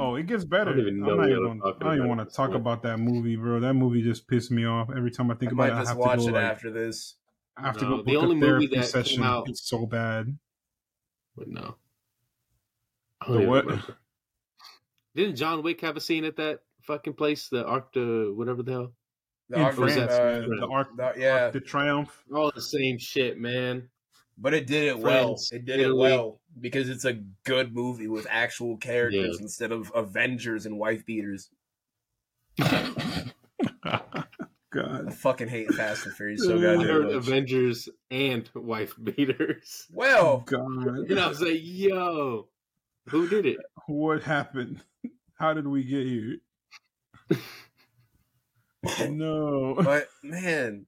Oh, 0.00 0.16
it 0.16 0.26
gets 0.26 0.44
better. 0.44 0.70
I 0.70 0.74
don't 0.74 0.80
even, 0.80 1.04
I'm 1.04 1.30
even, 1.30 1.60
I 1.64 1.72
don't 1.78 1.94
even 1.94 2.08
want 2.08 2.28
to 2.28 2.34
talk 2.34 2.54
about 2.54 2.82
that 2.82 2.98
movie, 2.98 3.36
bro. 3.36 3.60
That 3.60 3.74
movie 3.74 4.02
just 4.02 4.26
pissed 4.26 4.50
me 4.50 4.66
off 4.66 4.88
every 4.90 5.12
time 5.12 5.30
I 5.30 5.34
think 5.34 5.52
I 5.52 5.54
about 5.54 5.68
it. 5.68 5.72
I 5.72 5.76
have 5.76 5.86
just 5.86 5.96
watch 5.96 6.18
to 6.24 6.28
it 6.28 6.32
like, 6.32 6.42
after 6.42 6.72
this. 6.72 7.14
I 7.56 7.66
have 7.66 7.76
no, 7.76 7.80
to 7.82 7.86
go 7.98 8.02
the 8.02 8.16
only 8.16 8.34
movie 8.34 8.66
that 8.66 8.86
session. 8.86 9.18
Came 9.18 9.24
out... 9.24 9.48
It's 9.48 9.68
so 9.68 9.86
bad. 9.86 10.36
But 11.36 11.46
no. 11.46 11.76
The 13.28 13.46
what? 13.46 13.64
Remember. 13.64 13.96
Didn't 15.14 15.36
John 15.36 15.62
Wick 15.62 15.82
have 15.82 15.96
a 15.96 16.00
scene 16.00 16.24
at 16.24 16.36
that 16.38 16.62
fucking 16.82 17.14
place, 17.14 17.48
the 17.48 17.64
Arc 17.64 17.92
de 17.92 18.32
whatever 18.34 18.64
the 18.64 18.72
hell? 18.72 18.92
The 19.48 19.60
Arc, 19.60 19.74
France, 19.76 19.96
uh, 19.96 20.44
the 20.48 20.66
Arc, 20.68 20.96
the, 20.96 21.12
yeah, 21.16 21.44
Arc 21.44 21.52
de 21.52 21.60
Triomphe. 21.60 22.10
All 22.34 22.50
the 22.54 22.60
same 22.60 22.98
shit, 22.98 23.38
man. 23.38 23.88
But 24.38 24.54
it 24.54 24.66
did 24.66 24.84
it 24.84 25.00
France, 25.00 25.50
well. 25.52 25.58
It 25.58 25.64
did 25.64 25.80
Italy. 25.80 26.10
it 26.10 26.16
well 26.16 26.40
because 26.60 26.88
it's 26.88 27.04
a 27.04 27.14
good 27.44 27.74
movie 27.74 28.08
with 28.08 28.26
actual 28.28 28.76
characters 28.76 29.36
yeah. 29.38 29.42
instead 29.42 29.72
of 29.72 29.92
Avengers 29.94 30.66
and 30.66 30.78
wife 30.78 31.06
beaters. 31.06 31.50
God, 34.76 35.06
I 35.08 35.10
fucking 35.10 35.48
hate 35.48 35.72
Fast 35.72 36.04
and 36.04 36.14
Furious 36.14 36.42
so 36.42 36.60
goddamn 36.60 37.04
much. 37.04 37.14
Avengers 37.14 37.88
and 38.10 38.48
wife 38.54 38.94
beaters. 39.02 39.86
Well, 39.90 40.38
God, 40.46 41.08
and 41.08 41.18
I 41.18 41.28
was 41.28 41.40
like, 41.40 41.60
"Yo, 41.62 42.48
who 43.08 43.28
did 43.28 43.46
it? 43.46 43.58
What 43.86 44.22
happened?" 44.22 44.82
How 45.38 45.54
did 45.54 45.66
we 45.66 45.84
get 45.84 46.06
here? 46.06 46.36
No. 49.08 49.74
But 49.76 50.08
man, 50.22 50.86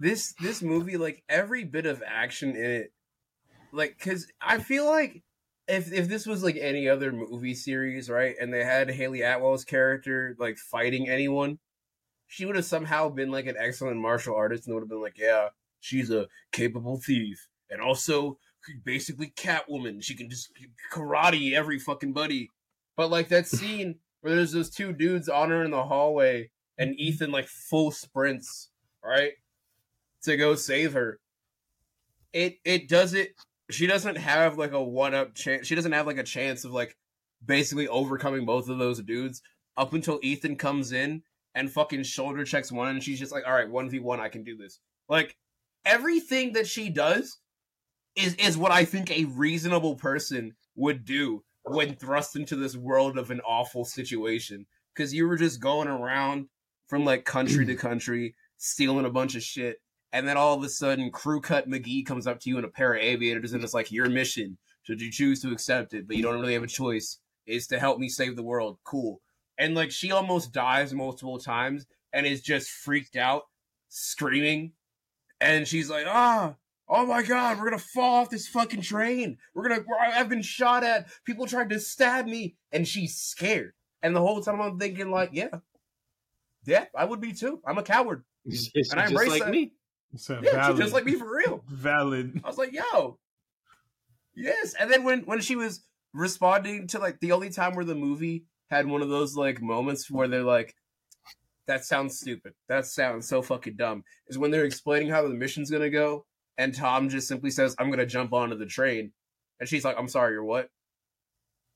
this 0.00 0.34
this 0.40 0.62
movie, 0.62 0.96
like 0.96 1.22
every 1.28 1.64
bit 1.64 1.86
of 1.86 2.02
action 2.06 2.50
in 2.50 2.70
it, 2.70 2.92
like 3.72 3.96
because 3.98 4.26
I 4.40 4.58
feel 4.58 4.86
like 4.86 5.22
if 5.68 5.92
if 5.92 6.08
this 6.08 6.26
was 6.26 6.42
like 6.42 6.56
any 6.60 6.88
other 6.88 7.12
movie 7.12 7.54
series, 7.54 8.10
right, 8.10 8.34
and 8.40 8.52
they 8.52 8.64
had 8.64 8.90
Hayley 8.90 9.22
Atwell's 9.22 9.64
character 9.64 10.36
like 10.38 10.58
fighting 10.58 11.08
anyone, 11.08 11.58
she 12.26 12.44
would 12.46 12.56
have 12.56 12.64
somehow 12.64 13.08
been 13.08 13.30
like 13.30 13.46
an 13.46 13.56
excellent 13.58 13.98
martial 13.98 14.34
artist 14.34 14.66
and 14.66 14.74
would 14.74 14.82
have 14.82 14.88
been 14.88 15.02
like, 15.02 15.18
yeah, 15.18 15.48
she's 15.80 16.10
a 16.10 16.26
capable 16.52 16.98
thief 16.98 17.48
and 17.70 17.80
also 17.80 18.38
basically 18.84 19.32
Catwoman. 19.36 20.02
She 20.02 20.14
can 20.14 20.30
just 20.30 20.50
karate 20.92 21.52
every 21.52 21.78
fucking 21.78 22.12
buddy. 22.12 22.50
But 22.96 23.10
like 23.10 23.28
that 23.28 23.46
scene 23.46 23.96
where 24.20 24.34
there's 24.34 24.52
those 24.52 24.70
two 24.70 24.92
dudes 24.92 25.28
on 25.28 25.50
her 25.50 25.64
in 25.64 25.70
the 25.70 25.84
hallway 25.84 26.50
and. 26.78 26.98
Ethan 26.98 27.30
like 27.30 27.46
full 27.46 27.90
sprints, 27.90 28.70
right? 29.04 29.32
To 30.22 30.36
go 30.36 30.54
save 30.54 30.92
her. 30.94 31.20
It 32.32 32.58
it 32.64 32.88
doesn't 32.88 33.28
she 33.70 33.86
doesn't 33.86 34.16
have 34.16 34.58
like 34.58 34.72
a 34.72 34.82
one 34.82 35.14
up 35.14 35.34
chance 35.34 35.66
she 35.66 35.74
doesn't 35.74 35.92
have 35.92 36.06
like 36.06 36.18
a 36.18 36.24
chance 36.24 36.64
of 36.64 36.72
like 36.72 36.96
basically 37.44 37.88
overcoming 37.88 38.44
both 38.44 38.68
of 38.68 38.78
those 38.78 39.00
dudes 39.02 39.42
up 39.76 39.92
until 39.92 40.20
Ethan 40.22 40.56
comes 40.56 40.92
in 40.92 41.22
and 41.54 41.70
fucking 41.70 42.02
shoulder 42.02 42.44
checks 42.44 42.72
one 42.72 42.88
and 42.88 43.02
she's 43.02 43.18
just 43.18 43.32
like, 43.32 43.44
Alright, 43.44 43.70
one 43.70 43.88
v 43.88 43.98
one, 44.00 44.20
I 44.20 44.28
can 44.28 44.44
do 44.44 44.56
this. 44.56 44.80
Like 45.08 45.36
everything 45.84 46.54
that 46.54 46.66
she 46.66 46.88
does 46.88 47.38
is 48.16 48.34
is 48.36 48.56
what 48.56 48.72
I 48.72 48.84
think 48.84 49.10
a 49.10 49.24
reasonable 49.24 49.96
person 49.96 50.54
would 50.76 51.04
do 51.04 51.44
when 51.64 51.94
thrust 51.94 52.36
into 52.36 52.56
this 52.56 52.76
world 52.76 53.18
of 53.18 53.30
an 53.30 53.40
awful 53.40 53.84
situation 53.84 54.66
because 54.94 55.14
you 55.14 55.26
were 55.26 55.36
just 55.36 55.60
going 55.60 55.88
around 55.88 56.48
from 56.86 57.04
like 57.04 57.24
country 57.24 57.64
to 57.66 57.74
country 57.76 58.34
stealing 58.56 59.04
a 59.04 59.10
bunch 59.10 59.34
of 59.34 59.42
shit 59.42 59.78
and 60.12 60.28
then 60.28 60.36
all 60.36 60.56
of 60.56 60.62
a 60.62 60.68
sudden 60.68 61.10
crew 61.10 61.40
cut 61.40 61.68
mcgee 61.68 62.04
comes 62.04 62.26
up 62.26 62.40
to 62.40 62.48
you 62.48 62.58
in 62.58 62.64
a 62.64 62.68
pair 62.68 62.94
of 62.94 63.02
aviators 63.02 63.52
and 63.52 63.62
it's 63.62 63.74
like 63.74 63.92
your 63.92 64.08
mission 64.08 64.56
should 64.82 65.00
you 65.00 65.10
choose 65.10 65.40
to 65.40 65.52
accept 65.52 65.94
it 65.94 66.06
but 66.06 66.16
you 66.16 66.22
don't 66.22 66.40
really 66.40 66.54
have 66.54 66.62
a 66.62 66.68
choice 66.68 67.18
is 67.46 67.66
to 67.66 67.78
help 67.78 67.98
me 67.98 68.08
save 68.08 68.36
the 68.36 68.42
world 68.42 68.78
cool 68.84 69.20
and 69.58 69.74
like 69.74 69.90
she 69.90 70.12
almost 70.12 70.52
dies 70.52 70.94
multiple 70.94 71.38
times 71.38 71.86
and 72.12 72.26
is 72.26 72.40
just 72.40 72.70
freaked 72.70 73.16
out 73.16 73.42
screaming 73.88 74.72
and 75.40 75.68
she's 75.68 75.90
like 75.90 76.06
ah 76.06 76.54
Oh 76.86 77.06
my 77.06 77.22
god, 77.22 77.58
we're 77.58 77.64
gonna 77.64 77.78
fall 77.78 78.16
off 78.16 78.30
this 78.30 78.46
fucking 78.46 78.82
train. 78.82 79.38
We're 79.54 79.68
gonna, 79.68 79.84
I've 80.00 80.28
been 80.28 80.42
shot 80.42 80.84
at. 80.84 81.08
People 81.24 81.46
tried 81.46 81.70
to 81.70 81.80
stab 81.80 82.26
me, 82.26 82.56
and 82.72 82.86
she's 82.86 83.16
scared. 83.16 83.72
And 84.02 84.14
the 84.14 84.20
whole 84.20 84.42
time 84.42 84.60
I'm 84.60 84.78
thinking, 84.78 85.10
like, 85.10 85.30
yeah, 85.32 85.60
yeah, 86.66 86.86
I 86.96 87.04
would 87.04 87.20
be 87.20 87.32
too. 87.32 87.60
I'm 87.66 87.78
a 87.78 87.82
coward, 87.82 88.24
it's 88.44 88.70
and 88.90 89.00
I 89.00 89.06
embrace 89.06 89.30
like 89.30 89.42
that. 89.42 89.50
me. 89.50 89.72
So 90.16 90.40
yeah, 90.42 90.52
valid. 90.52 90.76
just 90.76 90.92
like 90.92 91.04
me 91.04 91.14
for 91.14 91.36
real. 91.36 91.64
Valid. 91.68 92.40
I 92.44 92.48
was 92.48 92.58
like, 92.58 92.72
yo, 92.72 93.18
yes. 94.34 94.74
And 94.78 94.90
then 94.90 95.04
when 95.04 95.20
when 95.20 95.40
she 95.40 95.56
was 95.56 95.84
responding 96.12 96.86
to 96.88 96.98
like 96.98 97.18
the 97.20 97.32
only 97.32 97.50
time 97.50 97.74
where 97.74 97.84
the 97.84 97.94
movie 97.94 98.44
had 98.70 98.86
one 98.86 99.02
of 99.02 99.08
those 99.08 99.36
like 99.36 99.60
moments 99.60 100.10
where 100.10 100.28
they're 100.28 100.42
like, 100.42 100.74
that 101.66 101.84
sounds 101.84 102.18
stupid. 102.18 102.52
That 102.68 102.86
sounds 102.86 103.28
so 103.28 103.42
fucking 103.42 103.76
dumb. 103.76 104.04
Is 104.28 104.38
when 104.38 104.50
they're 104.50 104.64
explaining 104.64 105.08
how 105.08 105.22
the 105.22 105.34
mission's 105.34 105.70
gonna 105.70 105.90
go, 105.90 106.26
and 106.58 106.74
Tom 106.74 107.08
just 107.08 107.28
simply 107.28 107.50
says, 107.50 107.74
I'm 107.78 107.90
gonna 107.90 108.06
jump 108.06 108.32
onto 108.32 108.56
the 108.56 108.66
train. 108.66 109.12
And 109.60 109.68
she's 109.68 109.84
like, 109.84 109.96
I'm 109.98 110.08
sorry, 110.08 110.32
you're 110.32 110.44
what? 110.44 110.68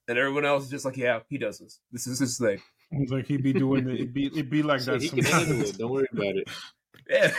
And 0.09 0.19
everyone 0.19 0.45
else 0.45 0.65
is 0.65 0.71
just 0.71 0.85
like, 0.85 0.97
Yeah, 0.97 1.21
he 1.29 1.39
does 1.39 1.59
this. 1.59 1.81
This 1.93 2.07
is 2.07 2.19
his 2.19 2.39
thing. 2.39 2.61
It's 2.91 3.13
like 3.13 3.27
he'd 3.27 3.43
be 3.43 3.53
doing 3.53 3.89
it. 3.89 3.95
It'd 3.95 4.15
be 4.15 4.27
it'd 4.27 4.51
be 4.51 4.63
like 4.63 4.81
so 4.83 4.93
that. 4.93 5.03
He 5.03 5.09
sometimes. 5.09 5.31
can 5.31 5.39
handle 5.39 5.69
it. 5.69 5.79
Don't 5.79 5.91
worry 5.91 6.09
about 6.13 6.37
it. 6.37 6.49
Yeah, 7.09 7.33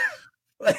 like, 0.59 0.77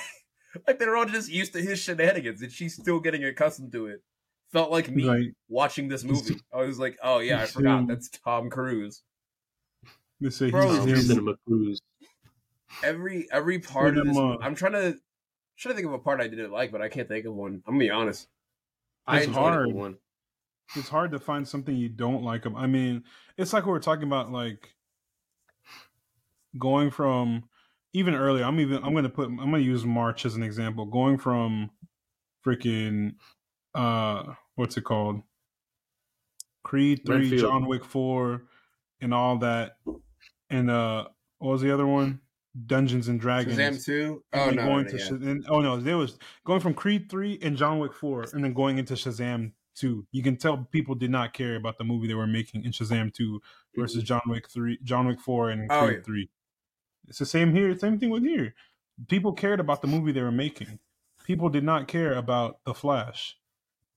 like 0.66 0.80
they're 0.80 0.96
all 0.96 1.04
just 1.04 1.30
used 1.30 1.52
to 1.52 1.60
his 1.60 1.78
shenanigans, 1.78 2.42
and 2.42 2.50
she's 2.50 2.74
still 2.74 2.98
getting 2.98 3.22
accustomed 3.22 3.70
to 3.70 3.86
it. 3.86 4.02
Felt 4.50 4.72
like 4.72 4.90
me 4.90 5.06
right. 5.06 5.28
watching 5.48 5.86
this 5.86 6.02
movie. 6.02 6.40
I 6.52 6.62
was 6.62 6.80
like, 6.80 6.98
oh 7.00 7.20
yeah, 7.20 7.40
I 7.40 7.46
forgot 7.46 7.86
that's 7.86 8.08
Tom 8.08 8.50
Cruise. 8.50 9.02
They 10.20 10.30
say 10.30 10.50
Bro, 10.50 10.86
he's 10.86 11.06
Cinema 11.06 11.34
Cruise. 11.46 11.80
Every 12.82 13.28
every 13.30 13.60
part 13.60 13.96
of 13.96 14.06
this, 14.06 14.16
uh, 14.16 14.38
I'm 14.40 14.56
trying 14.56 14.72
to 14.72 14.98
trying 15.56 15.72
to 15.72 15.74
think 15.74 15.86
of 15.86 15.92
a 15.92 15.98
part 15.98 16.20
I 16.20 16.26
didn't 16.26 16.50
like, 16.50 16.72
but 16.72 16.82
I 16.82 16.88
can't 16.88 17.06
think 17.06 17.26
of 17.26 17.34
one. 17.34 17.62
I'm 17.66 17.74
gonna 17.74 17.78
be 17.78 17.90
honest. 17.90 18.26
It's 19.08 19.32
hard. 19.32 19.72
One. 19.72 19.98
It's 20.76 20.88
hard 20.88 21.10
to 21.12 21.18
find 21.18 21.46
something 21.46 21.74
you 21.74 21.88
don't 21.88 22.22
like. 22.22 22.46
I 22.46 22.66
mean, 22.66 23.04
it's 23.36 23.52
like 23.52 23.66
we 23.66 23.72
were 23.72 23.80
talking 23.80 24.04
about, 24.04 24.30
like 24.30 24.74
going 26.58 26.90
from 26.90 27.44
even 27.92 28.14
earlier. 28.14 28.44
I'm 28.44 28.60
even. 28.60 28.82
I'm 28.84 28.94
gonna 28.94 29.08
put. 29.08 29.28
I'm 29.28 29.36
gonna 29.36 29.58
use 29.58 29.84
March 29.84 30.24
as 30.24 30.36
an 30.36 30.42
example. 30.42 30.86
Going 30.86 31.18
from 31.18 31.70
freaking 32.44 33.14
uh, 33.74 34.34
what's 34.54 34.76
it 34.76 34.82
called? 34.82 35.22
Creed 36.62 37.02
three. 37.06 37.36
John 37.36 37.66
Wick 37.66 37.84
four, 37.84 38.42
and 39.00 39.14
all 39.14 39.38
that. 39.38 39.76
And 40.50 40.70
uh, 40.70 41.08
what 41.38 41.52
was 41.52 41.62
the 41.62 41.72
other 41.72 41.86
one? 41.86 42.20
Dungeons 42.66 43.08
and 43.08 43.20
Dragons. 43.20 43.56
Shazam 43.56 43.84
two. 43.84 44.24
Oh 44.32 44.50
no, 44.50 44.64
going 44.64 44.84
no, 44.84 44.90
to 44.90 44.98
yeah. 44.98 45.08
Shazam, 45.08 45.44
oh 45.48 45.60
no, 45.60 45.78
there 45.78 45.96
was 45.96 46.18
going 46.44 46.60
from 46.60 46.74
Creed 46.74 47.08
three 47.08 47.38
and 47.42 47.56
John 47.56 47.78
Wick 47.78 47.94
four, 47.94 48.26
and 48.32 48.44
then 48.44 48.52
going 48.52 48.78
into 48.78 48.94
Shazam 48.94 49.52
two. 49.74 50.06
You 50.12 50.22
can 50.22 50.36
tell 50.36 50.68
people 50.70 50.94
did 50.94 51.10
not 51.10 51.32
care 51.32 51.56
about 51.56 51.78
the 51.78 51.84
movie 51.84 52.08
they 52.08 52.14
were 52.14 52.26
making 52.26 52.64
in 52.64 52.72
Shazam 52.72 53.12
two 53.12 53.40
versus 53.76 53.98
mm-hmm. 53.98 54.06
John 54.06 54.22
Wick 54.26 54.50
three, 54.50 54.78
John 54.82 55.06
Wick 55.06 55.20
four, 55.20 55.50
and 55.50 55.70
oh, 55.70 55.86
Creed 55.86 55.98
yeah. 55.98 56.02
three. 56.04 56.30
It's 57.08 57.18
the 57.18 57.26
same 57.26 57.54
here. 57.54 57.76
Same 57.76 57.98
thing 57.98 58.10
with 58.10 58.22
here. 58.22 58.54
People 59.08 59.32
cared 59.32 59.60
about 59.60 59.82
the 59.82 59.88
movie 59.88 60.12
they 60.12 60.22
were 60.22 60.30
making. 60.30 60.78
People 61.24 61.48
did 61.48 61.64
not 61.64 61.88
care 61.88 62.14
about 62.14 62.58
the 62.64 62.74
Flash. 62.74 63.36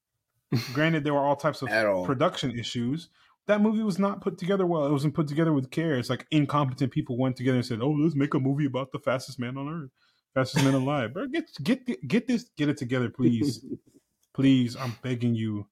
Granted, 0.74 1.04
there 1.04 1.14
were 1.14 1.20
all 1.20 1.36
types 1.36 1.62
of 1.62 1.70
production 2.06 2.58
issues, 2.58 3.10
that 3.48 3.62
movie 3.62 3.84
was 3.84 4.00
not 4.00 4.22
put 4.22 4.38
together 4.38 4.66
well. 4.66 4.86
It 4.86 4.92
wasn't 4.92 5.14
put 5.14 5.28
together 5.28 5.54
with 5.54 5.70
care. 5.70 5.96
It's 5.96 6.10
like 6.10 6.26
incompetent 6.32 6.92
people 6.92 7.18
went 7.18 7.36
together 7.36 7.58
and 7.58 7.66
said, 7.66 7.82
"Oh, 7.82 7.92
let's 7.92 8.16
make 8.16 8.34
a 8.34 8.40
movie 8.40 8.66
about 8.66 8.92
the 8.92 9.00
fastest 9.00 9.40
man 9.40 9.58
on 9.58 9.68
earth, 9.68 9.90
fastest 10.34 10.64
man 10.64 10.74
alive." 10.74 11.14
Bro, 11.14 11.28
get 11.28 11.50
get 11.62 12.08
get 12.08 12.28
this, 12.28 12.50
get 12.58 12.70
it 12.70 12.78
together, 12.78 13.10
please, 13.10 13.66
please. 14.34 14.76
I'm 14.76 14.98
begging 15.02 15.36
you. 15.36 15.68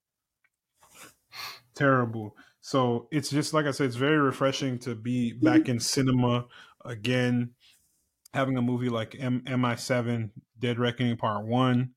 Terrible. 1.76 2.36
So 2.62 3.08
it's 3.12 3.30
just 3.30 3.54
like 3.54 3.66
I 3.66 3.72
said, 3.72 3.88
it's 3.88 3.96
very 3.96 4.18
refreshing 4.18 4.78
to 4.80 4.96
be 4.96 5.34
back 5.34 5.68
in 5.68 5.80
cinema 5.80 6.46
again, 6.86 7.52
having 8.34 8.58
a 8.58 8.62
movie 8.62 8.90
like 8.90 9.16
M- 9.20 9.44
MI7, 9.48 10.30
Dead 10.60 10.80
Reckoning 10.80 11.18
Part 11.18 11.46
One. 11.46 11.92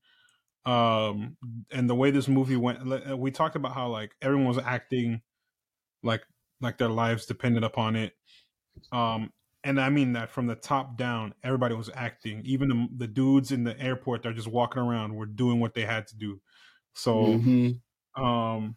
Um, 0.65 1.37
and 1.71 1.87
the 1.87 1.93
way 1.93 2.09
this 2.09 2.27
movie 2.27 2.55
went, 2.55 2.79
we 3.17 3.29
talked 3.29 3.55
about 3.55 3.73
how 3.73 3.89
like 3.89 4.15
everyone 4.21 4.47
was 4.47 4.57
acting 4.57 5.21
like 6.01 6.23
like 6.61 6.77
their 6.77 6.89
lives 6.89 7.25
depended 7.25 7.63
upon 7.63 7.95
it. 7.95 8.13
Um, 8.91 9.31
and 9.63 9.79
I 9.79 9.89
mean 9.89 10.13
that 10.13 10.29
from 10.29 10.47
the 10.47 10.55
top 10.55 10.97
down, 10.97 11.33
everybody 11.43 11.75
was 11.75 11.89
acting. 11.93 12.41
Even 12.45 12.69
the, 12.69 13.05
the 13.05 13.07
dudes 13.07 13.51
in 13.51 13.63
the 13.63 13.79
airport 13.79 14.23
that 14.23 14.29
are 14.29 14.33
just 14.33 14.47
walking 14.47 14.81
around 14.81 15.15
were 15.15 15.25
doing 15.25 15.59
what 15.59 15.73
they 15.73 15.85
had 15.85 16.07
to 16.07 16.15
do. 16.15 16.39
So, 16.95 17.25
mm-hmm. 17.25 18.23
um, 18.23 18.75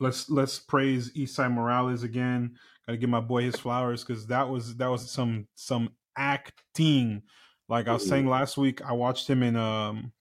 let's 0.00 0.28
let's 0.28 0.58
praise 0.58 1.12
Esai 1.12 1.52
Morales 1.52 2.02
again. 2.02 2.56
Got 2.86 2.94
to 2.94 2.98
give 2.98 3.10
my 3.10 3.20
boy 3.20 3.42
his 3.42 3.56
flowers 3.56 4.02
because 4.02 4.26
that 4.26 4.48
was 4.48 4.76
that 4.76 4.88
was 4.88 5.10
some 5.10 5.46
some 5.54 5.90
acting. 6.16 7.22
Like 7.68 7.86
I 7.86 7.92
was 7.92 8.08
saying 8.08 8.26
last 8.26 8.56
week, 8.58 8.82
I 8.82 8.92
watched 8.92 9.30
him 9.30 9.44
in 9.44 9.54
um 9.54 10.12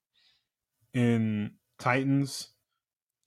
in 0.94 1.52
Titans 1.80 2.50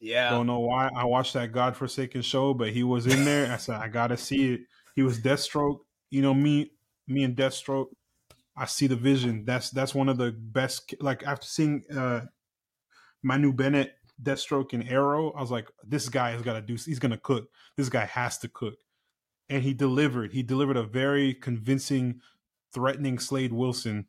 yeah. 0.03 0.31
Don't 0.31 0.49
know 0.49 0.59
why 0.59 0.91
I 0.95 1.05
watched 1.05 1.35
that 1.35 1.53
godforsaken 1.53 2.23
show, 2.23 2.53
but 2.53 2.71
he 2.71 2.83
was 2.83 3.07
in 3.07 3.25
there. 3.25 3.51
I 3.53 3.57
said 3.57 3.77
I 3.77 3.87
gotta 3.87 4.17
see 4.17 4.55
it. 4.55 4.61
He 4.97 5.03
was 5.03 5.21
Deathstroke. 5.21 5.79
You 6.11 6.23
know 6.23 6.35
me, 6.35 6.73
me 7.07 7.23
and 7.23 7.37
Deathstroke. 7.37 7.87
I 8.57 8.67
see 8.67 8.89
the 8.89 8.97
vision. 8.97 9.45
That's 9.45 9.71
that's 9.71 9.95
one 9.95 10.09
of 10.09 10.19
the 10.19 10.33
best. 10.33 10.93
Like 11.01 11.23
after 11.23 11.47
seeing 11.47 11.85
uh 11.97 12.23
Manu 13.23 13.53
Bennett, 13.53 13.95
Deathstroke, 14.23 14.73
and 14.73 14.89
Arrow, 14.89 15.33
I 15.33 15.41
was 15.41 15.51
like, 15.51 15.69
this 15.87 16.09
guy 16.09 16.31
has 16.31 16.43
got 16.43 16.55
to 16.55 16.63
do. 16.63 16.75
He's 16.75 16.99
gonna 16.99 17.19
cook. 17.19 17.49
This 17.77 17.89
guy 17.89 18.05
has 18.05 18.39
to 18.39 18.49
cook, 18.49 18.75
and 19.49 19.63
he 19.63 19.75
delivered. 19.75 20.33
He 20.33 20.43
delivered 20.43 20.77
a 20.77 20.83
very 20.83 21.35
convincing, 21.35 22.21
threatening 22.73 23.19
Slade 23.19 23.53
Wilson. 23.53 24.07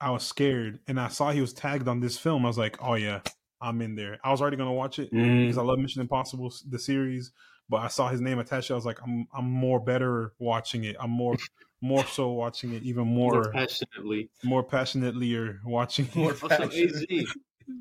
I 0.00 0.10
was 0.10 0.24
scared, 0.24 0.80
and 0.86 0.98
I 1.00 1.08
saw 1.08 1.30
he 1.30 1.40
was 1.40 1.52
tagged 1.52 1.88
on 1.88 2.00
this 2.00 2.18
film. 2.18 2.44
I 2.44 2.48
was 2.48 2.58
like, 2.58 2.76
oh 2.82 2.94
yeah, 2.94 3.20
I'm 3.60 3.80
in 3.80 3.94
there. 3.94 4.18
I 4.24 4.30
was 4.30 4.40
already 4.40 4.56
gonna 4.56 4.72
watch 4.72 4.98
it 4.98 5.12
mm. 5.12 5.42
because 5.42 5.58
I 5.58 5.62
love 5.62 5.78
Mission 5.78 6.02
Impossible 6.02 6.52
the 6.68 6.78
series, 6.78 7.32
but 7.68 7.78
I 7.78 7.88
saw 7.88 8.08
his 8.08 8.20
name 8.20 8.38
attached. 8.38 8.70
I 8.70 8.74
was 8.74 8.86
like, 8.86 9.00
I'm 9.02 9.26
I'm 9.34 9.50
more 9.50 9.80
better 9.80 10.32
watching 10.38 10.84
it. 10.84 10.96
I'm 11.00 11.10
more 11.10 11.36
more 11.80 12.04
so 12.06 12.30
watching 12.30 12.72
it 12.72 12.82
even 12.82 13.06
more, 13.06 13.34
more 13.34 13.52
passionately, 13.52 14.30
more 14.42 14.62
passionately 14.62 15.34
or 15.34 15.60
watching 15.64 16.08
more. 16.14 16.32
Also, 16.32 16.64
AZ, 16.64 17.04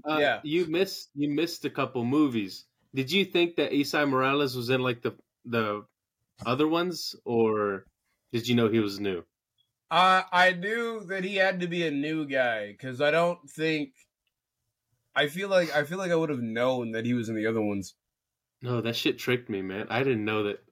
uh, 0.08 0.18
yeah, 0.20 0.40
you 0.44 0.66
missed 0.68 1.10
you 1.16 1.30
missed 1.30 1.66
a 1.66 1.70
couple 1.70 2.04
movies. 2.04 2.66
Did 2.94 3.12
you 3.12 3.26
think 3.26 3.56
that 3.56 3.72
Esai 3.72 4.08
Morales 4.08 4.56
was 4.56 4.70
in 4.70 4.82
like 4.82 5.02
the 5.02 5.14
the 5.46 5.86
other 6.46 6.68
ones, 6.68 7.16
or 7.26 7.86
did 8.32 8.48
you 8.48 8.56
know 8.56 8.70
he 8.70 8.80
was 8.80 9.00
new? 9.00 9.24
Uh, 9.92 10.24
I 10.32 10.54
knew 10.54 11.06
that 11.08 11.24
he 11.24 11.36
had 11.36 11.60
to 11.60 11.68
be 11.68 11.86
a 11.86 11.92
new 11.92 12.26
guy 12.26 12.72
because 12.72 13.00
I 13.00 13.12
don't 13.12 13.40
think 13.50 13.92
I 15.16 15.28
feel 15.28 15.50
like 15.50 15.76
I 15.76 15.84
feel 15.84 15.98
like 15.98 16.12
I 16.12 16.16
would 16.16 16.30
have 16.30 16.42
known 16.42 16.92
that 16.92 17.06
he 17.06 17.14
was 17.14 17.30
in 17.30 17.36
the 17.36 17.48
other 17.48 17.62
ones. 17.62 17.94
No, 18.62 18.82
that 18.82 18.96
shit 18.96 19.20
tricked 19.20 19.50
me, 19.50 19.62
man. 19.62 19.88
I 19.90 20.00
didn't 20.00 20.26
know 20.26 20.44
that. 20.44 20.64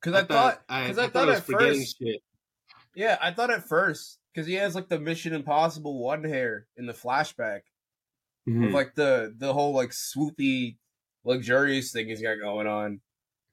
Because 0.00 0.14
I, 0.14 0.20
I, 0.20 0.24
thought, 0.24 0.62
because 0.68 0.98
I, 0.98 1.02
I, 1.02 1.06
I, 1.06 1.08
thought, 1.08 1.28
at 1.28 1.44
first, 1.44 1.98
shit. 1.98 2.22
yeah, 2.94 3.18
I 3.20 3.32
thought 3.32 3.50
at 3.50 3.66
first 3.66 4.18
because 4.32 4.46
he 4.46 4.54
has 4.54 4.74
like 4.74 4.88
the 4.88 5.00
Mission 5.00 5.32
Impossible 5.32 5.98
one 5.98 6.22
hair 6.22 6.66
in 6.76 6.86
the 6.86 6.92
flashback, 6.92 7.62
mm-hmm. 8.48 8.64
with 8.64 8.74
like 8.74 8.94
the 8.94 9.34
the 9.36 9.52
whole 9.52 9.74
like 9.74 9.90
swoopy, 9.90 10.76
luxurious 11.24 11.92
thing 11.92 12.08
he's 12.08 12.22
got 12.22 12.36
going 12.36 12.66
on. 12.66 13.00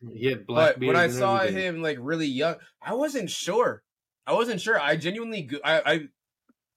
Black. 0.02 0.76
But 0.80 0.80
when 0.80 0.96
I 0.96 1.08
saw 1.08 1.38
everything. 1.38 1.76
him 1.76 1.82
like 1.82 1.98
really 2.00 2.28
young, 2.28 2.56
I 2.82 2.94
wasn't 2.94 3.30
sure. 3.30 3.84
I 4.28 4.34
wasn't 4.34 4.60
sure. 4.60 4.80
I 4.80 4.96
genuinely, 4.98 5.50
I, 5.64 6.10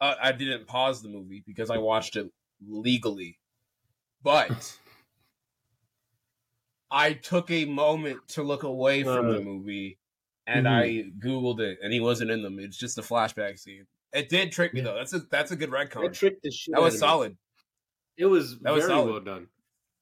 I, 0.00 0.04
uh, 0.04 0.14
I 0.22 0.32
didn't 0.32 0.66
pause 0.66 1.02
the 1.02 1.08
movie 1.08 1.42
because 1.46 1.70
I 1.70 1.78
watched 1.78 2.16
it 2.16 2.30
legally 2.66 3.38
but 4.22 4.78
I 6.90 7.12
took 7.14 7.50
a 7.50 7.64
moment 7.64 8.20
to 8.28 8.42
look 8.42 8.62
away 8.62 9.02
from 9.02 9.30
the 9.30 9.40
movie 9.40 9.98
and 10.46 10.66
mm-hmm. 10.66 10.74
I 10.74 11.26
googled 11.26 11.60
it 11.60 11.78
and 11.82 11.92
he 11.92 12.00
wasn't 12.00 12.30
in 12.30 12.42
them. 12.42 12.58
It's 12.58 12.76
just 12.76 12.98
a 12.98 13.02
flashback 13.02 13.58
scene. 13.58 13.86
It 14.12 14.28
did 14.28 14.52
trick 14.52 14.72
me 14.72 14.80
though. 14.80 14.96
That's 14.96 15.12
a 15.12 15.20
that's 15.30 15.50
a 15.50 15.56
good 15.56 15.70
retcon. 15.70 16.06
It 16.06 16.14
tricked 16.14 16.42
the 16.42 16.50
shit. 16.50 16.74
That 16.74 16.80
was 16.80 16.98
solid. 16.98 17.36
It 18.18 18.26
was 18.26 18.58
that 18.60 18.74
very 18.74 18.80
was 18.80 18.88
well 18.88 19.20
done 19.20 19.48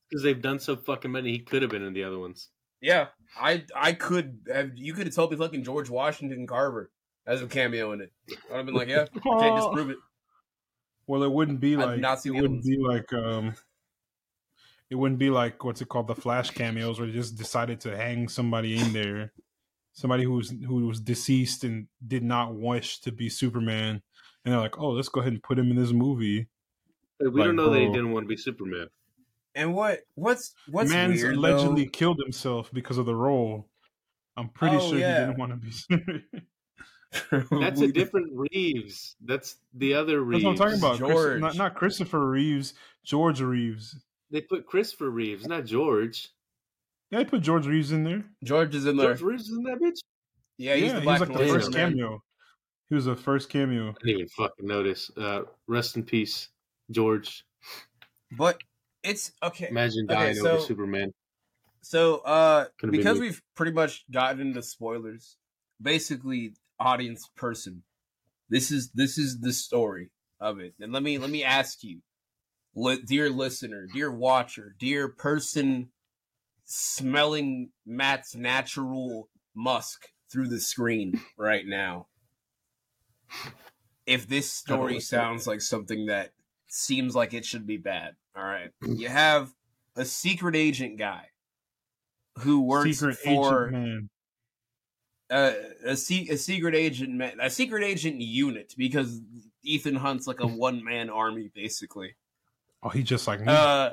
because 0.08 0.22
they've 0.22 0.40
done 0.40 0.58
so 0.58 0.76
fucking 0.76 1.12
many. 1.12 1.32
He 1.32 1.38
could 1.40 1.62
have 1.62 1.70
been 1.70 1.84
in 1.84 1.92
the 1.92 2.04
other 2.04 2.18
ones. 2.18 2.48
Yeah, 2.80 3.08
I 3.38 3.64
I 3.74 3.92
could 3.92 4.40
have. 4.52 4.70
You 4.74 4.94
could 4.94 5.06
have 5.06 5.14
told 5.14 5.30
me 5.30 5.36
fucking 5.36 5.64
George 5.64 5.90
Washington 5.90 6.46
Carver 6.46 6.90
as 7.26 7.42
a 7.42 7.46
cameo 7.46 7.92
in 7.92 8.00
it. 8.00 8.12
I'd 8.50 8.56
have 8.56 8.66
been 8.66 8.74
like, 8.74 8.88
yeah, 8.88 9.06
can't 9.22 9.56
disprove 9.56 9.90
it. 9.90 9.98
Well, 11.06 11.22
it 11.22 11.30
wouldn't 11.30 11.60
be 11.60 11.76
like 11.76 12.00
not 12.00 12.24
it 12.24 12.30
wouldn't 12.30 12.64
be 12.64 12.78
like 12.78 13.12
um 13.12 13.54
it 14.90 14.94
wouldn't 14.94 15.18
be 15.18 15.30
like 15.30 15.64
what's 15.64 15.80
it 15.80 15.88
called 15.88 16.06
the 16.06 16.14
flash 16.14 16.50
cameos 16.50 16.98
where 16.98 17.06
they 17.06 17.14
just 17.14 17.36
decided 17.36 17.80
to 17.80 17.96
hang 17.96 18.28
somebody 18.28 18.78
in 18.78 18.92
there 18.92 19.32
somebody 19.92 20.24
who's 20.24 20.52
who 20.66 20.86
was 20.86 21.00
deceased 21.00 21.64
and 21.64 21.88
did 22.06 22.22
not 22.22 22.54
wish 22.54 23.00
to 23.00 23.12
be 23.12 23.28
superman 23.28 24.02
and 24.44 24.52
they're 24.52 24.60
like 24.60 24.78
oh 24.78 24.90
let's 24.90 25.08
go 25.08 25.20
ahead 25.20 25.32
and 25.32 25.42
put 25.42 25.58
him 25.58 25.70
in 25.70 25.76
this 25.76 25.92
movie 25.92 26.48
we 27.20 27.26
like, 27.26 27.44
don't 27.44 27.56
know 27.56 27.64
bro, 27.64 27.74
that 27.74 27.80
he 27.80 27.86
didn't 27.86 28.12
want 28.12 28.24
to 28.24 28.28
be 28.28 28.36
superman 28.36 28.88
and 29.54 29.74
what 29.74 30.00
what's 30.14 30.54
what's 30.70 30.90
man's 30.90 31.22
weird, 31.22 31.36
allegedly 31.36 31.84
though? 31.84 31.90
killed 31.90 32.20
himself 32.22 32.70
because 32.72 32.98
of 32.98 33.06
the 33.06 33.14
role 33.14 33.68
i'm 34.36 34.48
pretty 34.48 34.76
oh, 34.76 34.90
sure 34.90 34.98
yeah. 34.98 35.20
he 35.20 35.26
didn't 35.26 35.38
want 35.38 35.52
to 35.52 35.56
be 35.56 35.70
Superman. 35.70 36.24
That's 37.50 37.80
a 37.80 37.88
different 37.88 38.30
Reeves. 38.32 39.16
That's 39.24 39.56
the 39.74 39.94
other 39.94 40.20
Reeves. 40.20 40.44
That's 40.44 40.60
what 40.60 40.72
I'm 40.72 40.80
talking 40.80 40.84
about. 40.84 40.98
George. 40.98 41.26
Chris, 41.26 41.40
not, 41.40 41.56
not 41.56 41.74
Christopher 41.74 42.28
Reeves, 42.28 42.74
George 43.04 43.40
Reeves. 43.40 43.96
They 44.30 44.40
put 44.40 44.66
Christopher 44.66 45.10
Reeves, 45.10 45.46
not 45.46 45.64
George. 45.64 46.28
Yeah, 47.10 47.18
they 47.18 47.24
put 47.24 47.42
George 47.42 47.66
Reeves 47.66 47.92
in 47.92 48.04
there. 48.04 48.24
George 48.42 48.74
is 48.74 48.86
in 48.86 48.96
there. 48.96 49.14
George 49.14 49.22
Reeves 49.22 49.48
is 49.48 49.56
in 49.56 49.62
that 49.64 49.78
bitch. 49.80 50.00
Yeah, 50.58 50.74
he's 50.74 50.92
yeah, 50.92 50.94
the 50.94 51.00
black 51.02 51.18
he 51.18 51.20
was 51.20 51.30
like 51.30 51.38
the 51.38 51.52
first 51.52 51.72
cameo. 51.72 52.22
He 52.88 52.94
was 52.94 53.04
the 53.04 53.16
first 53.16 53.48
cameo. 53.48 53.90
I 53.90 53.92
didn't 54.04 54.08
even 54.08 54.28
fucking 54.28 54.66
notice. 54.66 55.10
Uh, 55.16 55.42
rest 55.66 55.96
in 55.96 56.02
peace, 56.02 56.48
George. 56.90 57.44
But 58.30 58.60
it's 59.02 59.32
okay. 59.42 59.68
Imagine 59.70 60.06
dying 60.06 60.30
okay, 60.30 60.34
so, 60.34 60.52
over 60.52 60.58
Superman. 60.60 61.12
So, 61.82 62.18
uh, 62.18 62.66
because 62.90 63.20
we've 63.20 63.40
pretty 63.54 63.72
much 63.72 64.04
gotten 64.10 64.40
into 64.40 64.62
spoilers, 64.62 65.36
basically, 65.80 66.54
audience 66.80 67.30
person, 67.36 67.82
this 68.48 68.70
is 68.70 68.90
this 68.92 69.18
is 69.18 69.40
the 69.40 69.52
story 69.52 70.10
of 70.40 70.58
it. 70.60 70.74
And 70.80 70.92
let 70.92 71.02
me 71.02 71.18
let 71.18 71.30
me 71.30 71.44
ask 71.44 71.82
you, 71.82 72.00
li- 72.74 73.02
dear 73.06 73.30
listener, 73.30 73.86
dear 73.92 74.10
watcher, 74.10 74.74
dear 74.78 75.08
person 75.08 75.90
smelling 76.64 77.70
Matt's 77.84 78.34
natural 78.34 79.28
musk 79.54 80.08
through 80.30 80.48
the 80.48 80.60
screen 80.60 81.20
right 81.38 81.66
now. 81.66 82.08
If 84.06 84.28
this 84.28 84.50
story 84.52 85.00
sounds 85.00 85.46
like 85.46 85.60
something 85.60 86.06
that 86.06 86.32
seems 86.68 87.14
like 87.14 87.34
it 87.34 87.44
should 87.44 87.66
be 87.66 87.76
bad, 87.76 88.14
all 88.36 88.44
right. 88.44 88.70
You 88.82 89.08
have 89.08 89.52
a 89.96 90.04
secret 90.04 90.56
agent 90.56 90.98
guy 90.98 91.26
who 92.38 92.60
works 92.62 92.98
secret 92.98 93.16
for 93.16 93.72
uh, 95.30 95.52
a, 95.84 95.92
a 95.92 95.96
secret 95.96 96.74
agent 96.74 97.12
man, 97.14 97.38
a 97.40 97.50
secret 97.50 97.82
agent 97.82 98.20
unit 98.20 98.74
because 98.76 99.20
Ethan 99.62 99.96
Hunt's 99.96 100.26
like 100.26 100.40
a 100.40 100.46
one 100.46 100.84
man 100.84 101.10
army 101.10 101.50
basically. 101.54 102.16
Oh, 102.82 102.88
he's 102.90 103.04
just 103.04 103.26
like 103.26 103.40
me. 103.40 103.46
Uh, 103.48 103.90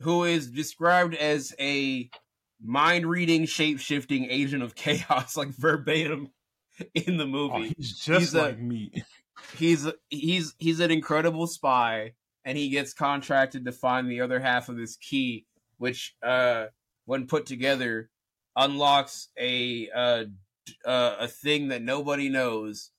who 0.00 0.24
is 0.24 0.50
described 0.50 1.14
as 1.14 1.52
a 1.58 2.08
mind 2.62 3.06
reading, 3.06 3.46
shape 3.46 3.80
shifting 3.80 4.26
agent 4.30 4.62
of 4.62 4.74
chaos, 4.74 5.36
like 5.36 5.48
verbatim 5.48 6.30
in 6.94 7.16
the 7.16 7.26
movie. 7.26 7.54
Oh, 7.54 7.74
he's 7.76 7.98
just 7.98 8.20
he's 8.20 8.34
like 8.34 8.56
a, 8.56 8.58
me. 8.58 8.92
He's 9.56 9.86
he's 10.10 10.54
he's 10.58 10.80
an 10.80 10.90
incredible 10.90 11.46
spy, 11.46 12.14
and 12.44 12.58
he 12.58 12.68
gets 12.70 12.92
contracted 12.92 13.64
to 13.64 13.72
find 13.72 14.10
the 14.10 14.20
other 14.20 14.40
half 14.40 14.68
of 14.68 14.76
this 14.76 14.96
key, 14.96 15.46
which, 15.78 16.16
uh, 16.22 16.66
when 17.06 17.28
put 17.28 17.46
together, 17.46 18.10
unlocks 18.56 19.28
a 19.38 19.88
uh, 19.94 20.24
uh, 20.84 21.16
a 21.20 21.28
thing 21.28 21.68
that 21.68 21.82
nobody 21.82 22.28
knows 22.28 22.90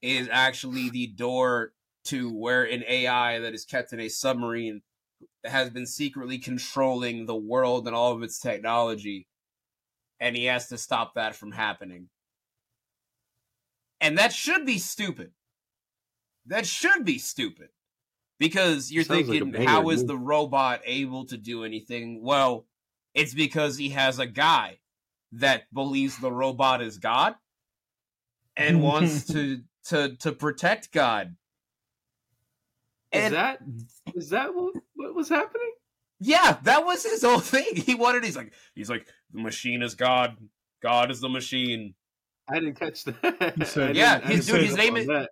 is 0.00 0.28
actually 0.32 0.90
the 0.90 1.08
door 1.08 1.72
to 2.04 2.32
where 2.32 2.64
an 2.64 2.82
AI 2.88 3.38
that 3.38 3.54
is 3.54 3.64
kept 3.64 3.92
in 3.92 4.00
a 4.00 4.08
submarine 4.08 4.80
has 5.44 5.70
been 5.70 5.86
secretly 5.86 6.38
controlling 6.38 7.26
the 7.26 7.36
world 7.36 7.86
and 7.86 7.94
all 7.94 8.12
of 8.12 8.22
its 8.22 8.40
technology, 8.40 9.28
and 10.18 10.36
he 10.36 10.46
has 10.46 10.68
to 10.68 10.78
stop 10.78 11.14
that 11.14 11.36
from 11.36 11.52
happening. 11.52 12.08
And 14.02 14.18
that 14.18 14.34
should 14.34 14.66
be 14.66 14.76
stupid. 14.76 15.30
That 16.46 16.66
should 16.66 17.06
be 17.06 17.18
stupid. 17.18 17.68
Because 18.38 18.92
you're 18.92 19.04
thinking, 19.04 19.52
like 19.52 19.66
how 19.68 19.88
is 19.90 20.04
the 20.04 20.18
robot 20.18 20.80
able 20.84 21.24
to 21.26 21.36
do 21.38 21.64
anything? 21.64 22.22
Well, 22.22 22.66
it's 23.14 23.32
because 23.32 23.78
he 23.78 23.90
has 23.90 24.18
a 24.18 24.26
guy 24.26 24.80
that 25.32 25.72
believes 25.72 26.18
the 26.18 26.32
robot 26.32 26.82
is 26.82 26.98
God 26.98 27.36
and 28.56 28.82
wants 28.90 29.26
to 29.28 29.62
to 29.86 30.16
to 30.16 30.32
protect 30.32 30.92
God 30.92 31.36
and, 33.12 33.26
is 33.26 33.30
that 33.30 33.58
is 34.14 34.28
that 34.30 34.54
what, 34.54 34.74
what 34.94 35.14
was 35.14 35.28
happening? 35.28 35.72
Yeah, 36.18 36.58
that 36.62 36.84
was 36.84 37.04
his 37.04 37.22
whole 37.22 37.40
thing. 37.40 37.76
He 37.76 37.94
wanted. 37.94 38.24
He's 38.24 38.36
like, 38.36 38.52
he's 38.74 38.90
like, 38.90 39.06
the 39.32 39.42
machine 39.42 39.82
is 39.82 39.94
God. 39.94 40.36
God 40.82 41.10
is 41.10 41.20
the 41.20 41.28
machine. 41.28 41.94
I 42.48 42.54
didn't 42.58 42.78
catch 42.78 43.04
that. 43.04 43.52
He 43.56 43.64
said, 43.64 43.96
yeah, 43.96 44.26
he's 44.26 44.46
dude. 44.46 44.62
His 44.62 44.76
name 44.76 44.96
is. 44.96 45.06
That. 45.06 45.30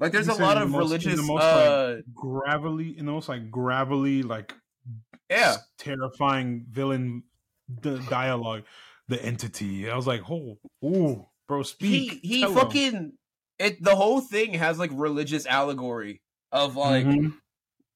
Like, 0.00 0.12
there's 0.12 0.26
he 0.26 0.32
a 0.32 0.36
lot 0.36 0.60
of 0.60 0.70
most, 0.70 0.78
religious, 0.78 1.22
most, 1.22 1.42
uh, 1.42 1.94
like, 1.96 2.04
gravelly, 2.14 2.98
in 2.98 3.06
the 3.06 3.12
most 3.12 3.28
like 3.28 3.50
gravelly, 3.50 4.22
like, 4.22 4.52
yeah, 5.30 5.56
terrifying 5.78 6.66
villain 6.70 7.22
d- 7.80 8.00
dialogue. 8.08 8.64
The 9.08 9.22
entity. 9.22 9.90
I 9.90 9.96
was 9.96 10.06
like, 10.06 10.22
oh, 10.30 10.58
ooh, 10.82 11.26
bro, 11.46 11.62
speak. 11.62 12.20
He 12.22 12.40
he 12.42 12.46
fucking 12.46 12.92
him. 12.92 13.18
it. 13.58 13.82
The 13.82 13.94
whole 13.94 14.20
thing 14.20 14.54
has 14.54 14.78
like 14.78 14.90
religious 14.94 15.46
allegory 15.46 16.22
of 16.54 16.76
like 16.76 17.04
mm-hmm. 17.04 17.30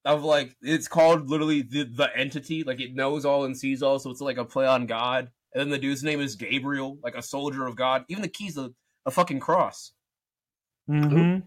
of 0.04 0.24
like 0.24 0.54
it's 0.60 0.88
called 0.88 1.30
literally 1.30 1.62
the 1.62 1.84
the 1.84 2.14
entity 2.14 2.64
like 2.64 2.80
it 2.80 2.94
knows 2.94 3.24
all 3.24 3.44
and 3.44 3.56
sees 3.56 3.82
all 3.82 4.00
so 4.00 4.10
it's 4.10 4.20
like 4.20 4.36
a 4.36 4.44
play 4.44 4.66
on 4.66 4.86
god 4.86 5.30
and 5.52 5.60
then 5.60 5.70
the 5.70 5.78
dude's 5.78 6.02
name 6.02 6.20
is 6.20 6.36
gabriel 6.36 6.98
like 7.02 7.14
a 7.14 7.22
soldier 7.22 7.66
of 7.66 7.76
god. 7.76 8.04
Even 8.08 8.22
the 8.22 8.28
key's 8.28 8.56
a, 8.56 8.70
a 9.06 9.10
fucking 9.10 9.40
cross. 9.40 9.92
Mm-hmm. 10.88 11.46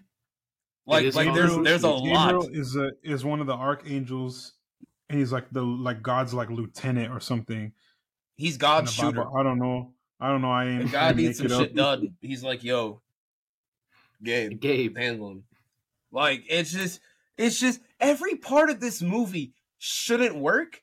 like 0.85 1.15
like 1.15 1.33
there's 1.33 1.55
there's 1.57 1.83
a 1.83 1.99
gabriel 2.03 2.43
lot. 2.43 2.51
is 2.53 2.75
a 2.75 2.91
is 3.03 3.25
one 3.25 3.41
of 3.41 3.47
the 3.47 3.55
archangels 3.55 4.53
and 5.09 5.19
he's 5.19 5.31
like 5.31 5.49
the 5.51 5.61
like 5.61 6.01
god's 6.01 6.33
like 6.33 6.49
lieutenant 6.49 7.11
or 7.11 7.19
something. 7.19 7.73
He's 8.37 8.57
god's 8.57 8.93
shooter. 8.93 9.25
I 9.37 9.43
don't 9.43 9.59
know. 9.59 9.93
I 10.19 10.29
don't 10.29 10.41
know. 10.41 10.51
I 10.51 10.65
ain't 10.65 10.83
if 10.83 10.91
god 10.91 11.17
needs 11.17 11.37
some 11.37 11.49
shit 11.49 11.75
done. 11.75 12.15
He's 12.21 12.43
like 12.43 12.63
yo 12.63 13.01
gabe 14.23 14.59
gabe. 14.59 14.97
handle 14.97 15.31
him. 15.31 15.43
Like 16.11 16.43
it's 16.47 16.71
just 16.71 17.01
it's 17.37 17.59
just 17.59 17.81
every 17.99 18.35
part 18.35 18.69
of 18.69 18.79
this 18.79 19.01
movie 19.01 19.53
shouldn't 19.79 20.35
work, 20.35 20.81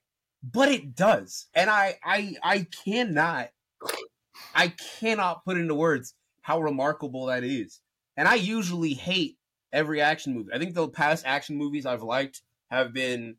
but 0.53 0.68
it 0.68 0.94
does. 0.94 1.46
And 1.55 1.70
I 1.70 1.99
I 2.05 2.34
I 2.42 2.66
cannot 2.84 3.51
I 4.55 4.74
cannot 5.01 5.44
put 5.44 5.59
into 5.59 5.74
words 5.74 6.14
how 6.42 6.61
remarkable 6.61 7.26
that 7.26 7.44
is. 7.44 7.80
And 8.16 8.26
I 8.26 8.34
usually 8.34 8.94
hate 8.94 9.36
every 9.72 10.01
action 10.01 10.34
movie. 10.34 10.51
I 10.53 10.59
think 10.59 10.74
the 10.74 10.88
past 10.88 11.24
action 11.26 11.57
movies 11.57 11.86
I've 11.86 12.03
liked 12.03 12.42
have 12.70 12.92
been 12.92 13.36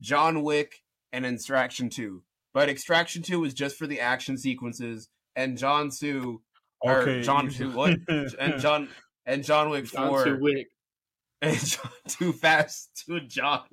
John 0.00 0.42
Wick 0.42 0.82
and 1.12 1.24
Extraction 1.24 1.88
2. 1.88 2.22
But 2.52 2.68
Extraction 2.68 3.22
2 3.22 3.40
was 3.40 3.54
just 3.54 3.76
for 3.76 3.86
the 3.86 4.00
action 4.00 4.36
sequences 4.38 5.08
and 5.34 5.58
John 5.58 5.90
2 5.90 6.42
okay. 6.86 7.18
or 7.18 7.22
John 7.22 7.48
2 7.48 7.70
what? 7.72 7.98
and 8.08 8.60
John 8.60 8.88
and 9.26 9.42
John 9.42 9.70
Wick 9.70 9.86
4 9.86 10.24
John 10.24 10.40
Wick 10.40 10.68
and 11.42 11.58
John 11.58 11.90
too 12.06 12.32
fast 12.32 13.04
to 13.06 13.20
John. 13.20 13.64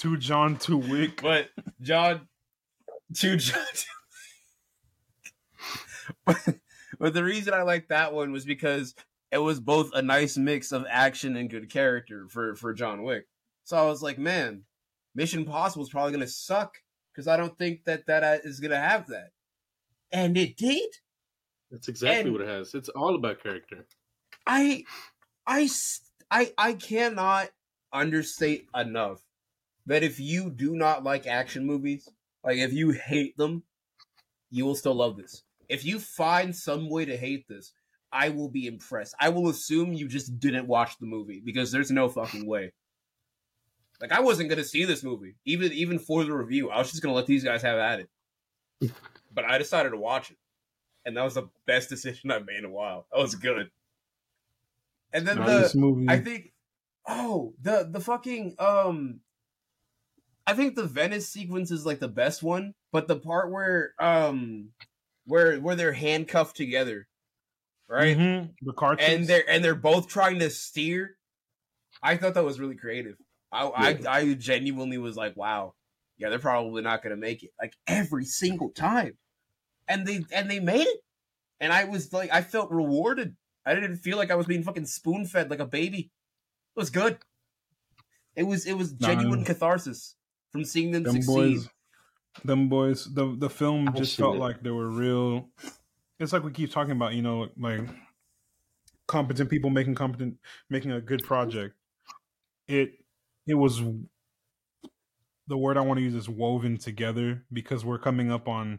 To 0.00 0.16
John 0.16 0.56
too 0.56 0.78
weak. 0.78 1.20
But 1.22 1.50
John 1.80 2.28
to 3.16 3.36
John 3.36 3.64
but, 6.24 6.36
but 6.98 7.14
the 7.14 7.24
reason 7.24 7.54
I 7.54 7.62
like 7.62 7.88
that 7.88 8.12
one 8.12 8.32
was 8.32 8.44
because 8.44 8.94
it 9.30 9.38
was 9.38 9.60
both 9.60 9.90
a 9.94 10.02
nice 10.02 10.36
mix 10.36 10.72
of 10.72 10.86
action 10.88 11.36
and 11.36 11.50
good 11.50 11.70
character 11.70 12.26
for 12.28 12.54
for 12.54 12.72
John 12.72 13.02
Wick. 13.02 13.26
So 13.64 13.76
I 13.76 13.86
was 13.86 14.02
like, 14.02 14.18
man, 14.18 14.62
Mission 15.14 15.40
Impossible 15.40 15.84
is 15.84 15.90
probably 15.90 16.12
gonna 16.12 16.26
suck 16.26 16.76
because 17.12 17.28
I 17.28 17.36
don't 17.36 17.56
think 17.58 17.84
that 17.84 18.06
that 18.06 18.24
uh, 18.24 18.38
gonna 18.60 18.80
have 18.80 19.06
that, 19.08 19.30
and 20.12 20.36
it 20.36 20.56
did. 20.56 20.90
That's 21.70 21.88
exactly 21.88 22.22
and 22.22 22.32
what 22.32 22.40
it 22.40 22.48
has. 22.48 22.74
It's 22.74 22.88
all 22.88 23.14
about 23.14 23.42
character. 23.42 23.86
I, 24.46 24.84
I, 25.46 25.68
I 26.30 26.52
I 26.58 26.72
cannot 26.72 27.50
understate 27.92 28.66
enough 28.74 29.20
that 29.86 30.02
if 30.02 30.20
you 30.20 30.50
do 30.50 30.74
not 30.74 31.04
like 31.04 31.26
action 31.26 31.66
movies, 31.66 32.08
like 32.44 32.58
if 32.58 32.72
you 32.72 32.90
hate 32.90 33.36
them, 33.36 33.62
you 34.50 34.64
will 34.64 34.74
still 34.74 34.94
love 34.94 35.16
this. 35.16 35.42
If 35.68 35.84
you 35.84 35.98
find 35.98 36.54
some 36.54 36.90
way 36.90 37.04
to 37.04 37.16
hate 37.16 37.46
this, 37.48 37.72
I 38.12 38.30
will 38.30 38.48
be 38.48 38.66
impressed. 38.66 39.14
I 39.20 39.28
will 39.28 39.48
assume 39.48 39.92
you 39.92 40.08
just 40.08 40.40
didn't 40.40 40.66
watch 40.66 40.98
the 40.98 41.06
movie 41.06 41.40
because 41.44 41.70
there's 41.70 41.90
no 41.90 42.08
fucking 42.08 42.46
way. 42.46 42.72
Like 44.00 44.12
I 44.12 44.20
wasn't 44.20 44.48
gonna 44.48 44.64
see 44.64 44.84
this 44.84 45.04
movie, 45.04 45.36
even 45.44 45.72
even 45.72 45.98
for 45.98 46.24
the 46.24 46.32
review. 46.32 46.70
I 46.70 46.78
was 46.78 46.90
just 46.90 47.02
gonna 47.02 47.14
let 47.14 47.26
these 47.26 47.44
guys 47.44 47.62
have 47.62 47.78
at 47.78 48.00
it. 48.00 48.90
But 49.32 49.44
I 49.44 49.58
decided 49.58 49.90
to 49.90 49.96
watch 49.96 50.32
it, 50.32 50.38
and 51.04 51.16
that 51.16 51.22
was 51.22 51.34
the 51.34 51.48
best 51.64 51.88
decision 51.88 52.32
I've 52.32 52.46
made 52.46 52.58
in 52.58 52.64
a 52.64 52.70
while. 52.70 53.06
That 53.12 53.20
was 53.20 53.36
good. 53.36 53.70
And 55.12 55.24
then 55.24 55.38
nice 55.38 55.70
the 55.70 55.78
movie. 55.78 56.06
I 56.08 56.18
think 56.18 56.52
oh 57.06 57.54
the 57.62 57.88
the 57.88 58.00
fucking 58.00 58.56
um 58.58 59.20
I 60.50 60.54
think 60.54 60.74
the 60.74 60.82
Venice 60.82 61.28
sequence 61.28 61.70
is 61.70 61.86
like 61.86 62.00
the 62.00 62.08
best 62.08 62.42
one, 62.42 62.74
but 62.90 63.06
the 63.06 63.14
part 63.14 63.52
where 63.52 63.94
um 64.00 64.70
where 65.24 65.60
where 65.60 65.76
they're 65.76 65.92
handcuffed 65.92 66.56
together, 66.56 67.06
right? 67.88 68.18
Mm-hmm. 68.18 68.50
The 68.62 68.72
car 68.72 68.96
and 68.98 69.28
they're 69.28 69.48
and 69.48 69.62
they're 69.64 69.76
both 69.76 70.08
trying 70.08 70.40
to 70.40 70.50
steer. 70.50 71.16
I 72.02 72.16
thought 72.16 72.34
that 72.34 72.42
was 72.44 72.58
really 72.58 72.74
creative. 72.74 73.14
I 73.52 73.64
yeah. 73.64 74.10
I, 74.10 74.18
I 74.18 74.34
genuinely 74.34 74.98
was 74.98 75.16
like, 75.16 75.36
wow, 75.36 75.74
yeah, 76.18 76.30
they're 76.30 76.40
probably 76.40 76.82
not 76.82 77.04
gonna 77.04 77.14
make 77.14 77.44
it 77.44 77.52
like 77.60 77.74
every 77.86 78.24
single 78.24 78.70
time, 78.70 79.18
and 79.86 80.04
they 80.04 80.24
and 80.32 80.50
they 80.50 80.58
made 80.58 80.88
it, 80.88 81.00
and 81.60 81.72
I 81.72 81.84
was 81.84 82.12
like, 82.12 82.32
I 82.32 82.42
felt 82.42 82.72
rewarded 82.72 83.36
I 83.64 83.76
didn't 83.76 83.98
feel 83.98 84.16
like 84.16 84.32
I 84.32 84.34
was 84.34 84.46
being 84.46 84.64
fucking 84.64 84.86
spoon 84.86 85.26
fed 85.26 85.48
like 85.48 85.60
a 85.60 85.64
baby. 85.64 86.10
It 86.74 86.80
was 86.80 86.90
good. 86.90 87.18
It 88.34 88.42
was 88.42 88.66
it 88.66 88.72
was 88.72 88.94
genuine 88.94 89.40
nah, 89.40 89.46
catharsis 89.46 90.16
from 90.52 90.64
seeing 90.64 90.90
them, 90.90 91.02
them 91.02 91.14
succeed. 91.14 91.34
Boys, 91.34 91.68
them 92.44 92.68
boys, 92.68 93.14
the 93.14 93.36
the 93.38 93.50
film 93.50 93.88
I 93.88 93.92
just 93.92 94.16
felt 94.16 94.36
it. 94.36 94.40
like 94.40 94.62
they 94.62 94.70
were 94.70 94.88
real. 94.88 95.48
It's 96.18 96.32
like 96.32 96.44
we 96.44 96.52
keep 96.52 96.70
talking 96.70 96.92
about, 96.92 97.14
you 97.14 97.22
know, 97.22 97.48
like 97.56 97.88
competent 99.06 99.50
people 99.50 99.70
making 99.70 99.94
competent, 99.94 100.36
making 100.68 100.92
a 100.92 101.00
good 101.00 101.22
project. 101.24 101.74
It 102.68 102.92
it 103.46 103.54
was 103.54 103.82
the 105.48 105.58
word 105.58 105.76
I 105.76 105.80
want 105.80 105.98
to 105.98 106.04
use 106.04 106.14
is 106.14 106.28
woven 106.28 106.78
together 106.78 107.44
because 107.52 107.84
we're 107.84 107.98
coming 107.98 108.30
up 108.30 108.48
on 108.48 108.78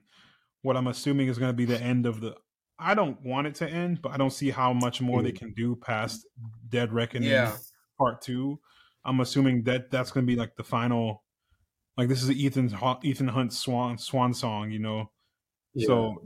what 0.61 0.77
I'm 0.77 0.87
assuming 0.87 1.27
is 1.27 1.37
going 1.37 1.49
to 1.49 1.53
be 1.53 1.65
the 1.65 1.79
end 1.79 2.05
of 2.05 2.21
the. 2.21 2.35
I 2.79 2.95
don't 2.95 3.21
want 3.21 3.45
it 3.47 3.55
to 3.55 3.69
end, 3.69 4.01
but 4.01 4.13
I 4.13 4.17
don't 4.17 4.31
see 4.31 4.49
how 4.49 4.73
much 4.73 5.01
more 5.01 5.21
they 5.21 5.33
mm. 5.33 5.37
can 5.37 5.53
do 5.53 5.75
past 5.75 6.25
Dead 6.69 6.93
Reckoning 6.93 7.29
yeah. 7.29 7.55
Part 7.97 8.21
Two. 8.21 8.59
I'm 9.03 9.19
assuming 9.19 9.63
that 9.63 9.91
that's 9.91 10.11
going 10.11 10.25
to 10.25 10.31
be 10.31 10.37
like 10.37 10.55
the 10.55 10.63
final. 10.63 11.23
Like 12.01 12.09
this 12.09 12.23
is 12.23 12.31
Ethan 12.31 12.75
Ethan 13.03 13.27
Hunt's 13.27 13.59
swan 13.59 13.99
swan 13.99 14.33
song, 14.33 14.71
you 14.71 14.79
know. 14.79 15.11
Yeah. 15.75 15.85
So 15.85 16.23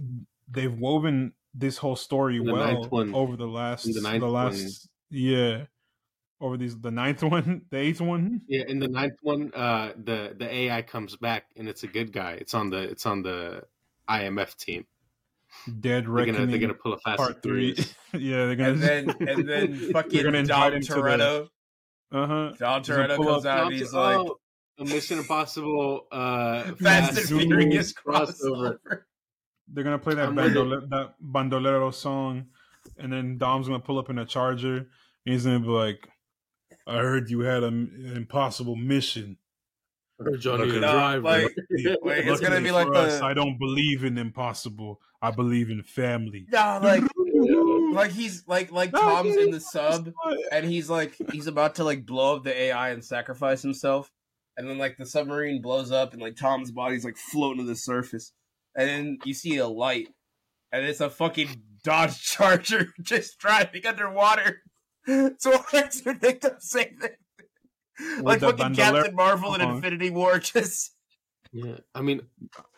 they've 0.49 0.73
woven 0.73 1.33
this 1.53 1.75
whole 1.75 1.97
story 1.97 2.37
the 2.37 2.53
well 2.53 2.89
over 3.13 3.35
the 3.35 3.45
last 3.45 3.83
the, 3.83 3.99
the 3.99 4.25
last 4.25 4.61
one. 4.61 4.71
yeah 5.09 5.65
over 6.39 6.55
these 6.55 6.79
the 6.79 6.91
ninth 6.91 7.23
one, 7.35 7.63
the 7.71 7.77
eighth 7.77 7.99
one. 7.99 8.39
Yeah, 8.47 8.63
in 8.69 8.79
the 8.79 8.87
ninth 8.87 9.17
one, 9.21 9.51
uh, 9.53 9.91
the 10.01 10.33
the 10.39 10.49
AI 10.49 10.81
comes 10.81 11.17
back 11.17 11.47
and 11.57 11.67
it's 11.67 11.83
a 11.83 11.87
good 11.87 12.13
guy. 12.13 12.37
It's 12.39 12.53
on 12.53 12.69
the 12.69 12.77
it's 12.77 13.05
on 13.05 13.21
the 13.21 13.63
IMF 14.09 14.55
team. 14.55 14.85
Dead 15.81 16.07
Reckoning. 16.07 16.35
They're 16.35 16.45
gonna, 16.45 16.51
they're 16.51 16.59
gonna 16.61 16.73
pull 16.73 16.93
a 16.93 16.99
fast 16.99 17.17
part 17.17 17.43
three. 17.43 17.75
yeah, 18.13 18.45
they're 18.45 18.55
gonna 18.55 18.69
and 18.69 18.81
then 18.81 19.09
and 19.27 19.49
then 19.49 19.75
fucking 19.91 20.23
Dom 20.45 20.71
Toretto. 20.75 21.49
Uh 22.13 22.27
huh. 22.27 22.51
Dom 22.57 22.81
Toretto 22.81 23.17
comes 23.17 23.45
out. 23.45 23.67
and 23.67 23.75
He's 23.75 23.91
like. 23.91 24.25
A 24.77 24.83
Mission 24.83 25.19
Impossible 25.19 26.07
uh, 26.11 26.63
Fast, 26.63 26.81
Fast 26.81 27.31
and 27.31 27.41
Furious 27.41 27.93
crossover. 27.93 28.77
They're 29.67 29.83
gonna 29.83 29.97
play 29.97 30.15
that, 30.15 30.29
bandole- 30.29 30.89
that 30.89 31.15
bandolero 31.19 31.91
song, 31.91 32.47
and 32.97 33.11
then 33.11 33.37
Dom's 33.37 33.67
gonna 33.67 33.79
pull 33.79 33.97
up 33.97 34.09
in 34.09 34.19
a 34.19 34.25
Charger, 34.25 34.77
and 34.77 34.87
he's 35.25 35.45
gonna 35.45 35.59
be 35.59 35.67
like, 35.67 36.09
I 36.87 36.97
heard 36.97 37.29
you 37.29 37.39
had 37.41 37.63
an 37.63 38.13
impossible 38.15 38.75
mission. 38.75 39.37
I 40.19 40.25
heard 40.25 40.39
Johnny 40.39 40.69
a 40.69 40.79
driver. 40.79 41.21
Like, 41.21 41.55
wait, 42.01 42.27
it's 42.27 42.41
gonna 42.41 42.61
be 42.61 42.71
like 42.71 42.87
the. 42.87 43.21
I 43.23 43.33
don't 43.33 43.57
believe 43.57 44.03
in 44.03 44.17
impossible. 44.17 45.01
I 45.21 45.31
believe 45.31 45.69
in 45.69 45.81
family. 45.81 46.45
Nah, 46.51 46.79
like, 46.83 47.03
like 47.91 48.11
he's 48.11 48.47
like 48.47 48.71
like 48.71 48.91
Tom's 48.91 49.35
in 49.35 49.51
the 49.51 49.59
sub, 49.59 50.11
and 50.51 50.65
he's 50.65 50.89
like 50.89 51.15
he's 51.31 51.47
about 51.47 51.75
to 51.75 51.83
like 51.83 52.05
blow 52.05 52.35
up 52.35 52.43
the 52.43 52.55
AI 52.55 52.89
and 52.89 53.03
sacrifice 53.03 53.61
himself, 53.61 54.11
and 54.57 54.69
then 54.69 54.77
like 54.77 54.97
the 54.97 55.05
submarine 55.05 55.61
blows 55.61 55.91
up, 55.91 56.13
and 56.13 56.21
like 56.21 56.35
Tom's 56.35 56.71
body's 56.71 57.05
like 57.05 57.17
floating 57.17 57.63
to 57.63 57.67
the 57.67 57.75
surface, 57.75 58.33
and 58.75 58.89
then 58.89 59.17
you 59.23 59.33
see 59.33 59.57
a 59.57 59.67
light, 59.67 60.07
and 60.71 60.85
it's 60.85 61.01
a 61.01 61.09
fucking 61.09 61.49
Dodge 61.83 62.19
Charger 62.19 62.87
just 63.01 63.37
driving 63.39 63.85
underwater. 63.85 64.61
so 65.07 65.53
I 65.73 65.89
predict 66.03 66.41
the 66.41 66.55
same 66.59 66.97
thing. 66.99 68.21
like 68.23 68.41
fucking 68.41 68.75
Captain 68.75 69.15
Marvel 69.15 69.53
in 69.53 69.61
uh-huh. 69.61 69.75
Infinity 69.75 70.09
War, 70.09 70.39
just. 70.39 70.91
Yeah, 71.53 71.77
I 71.93 72.01
mean, 72.01 72.21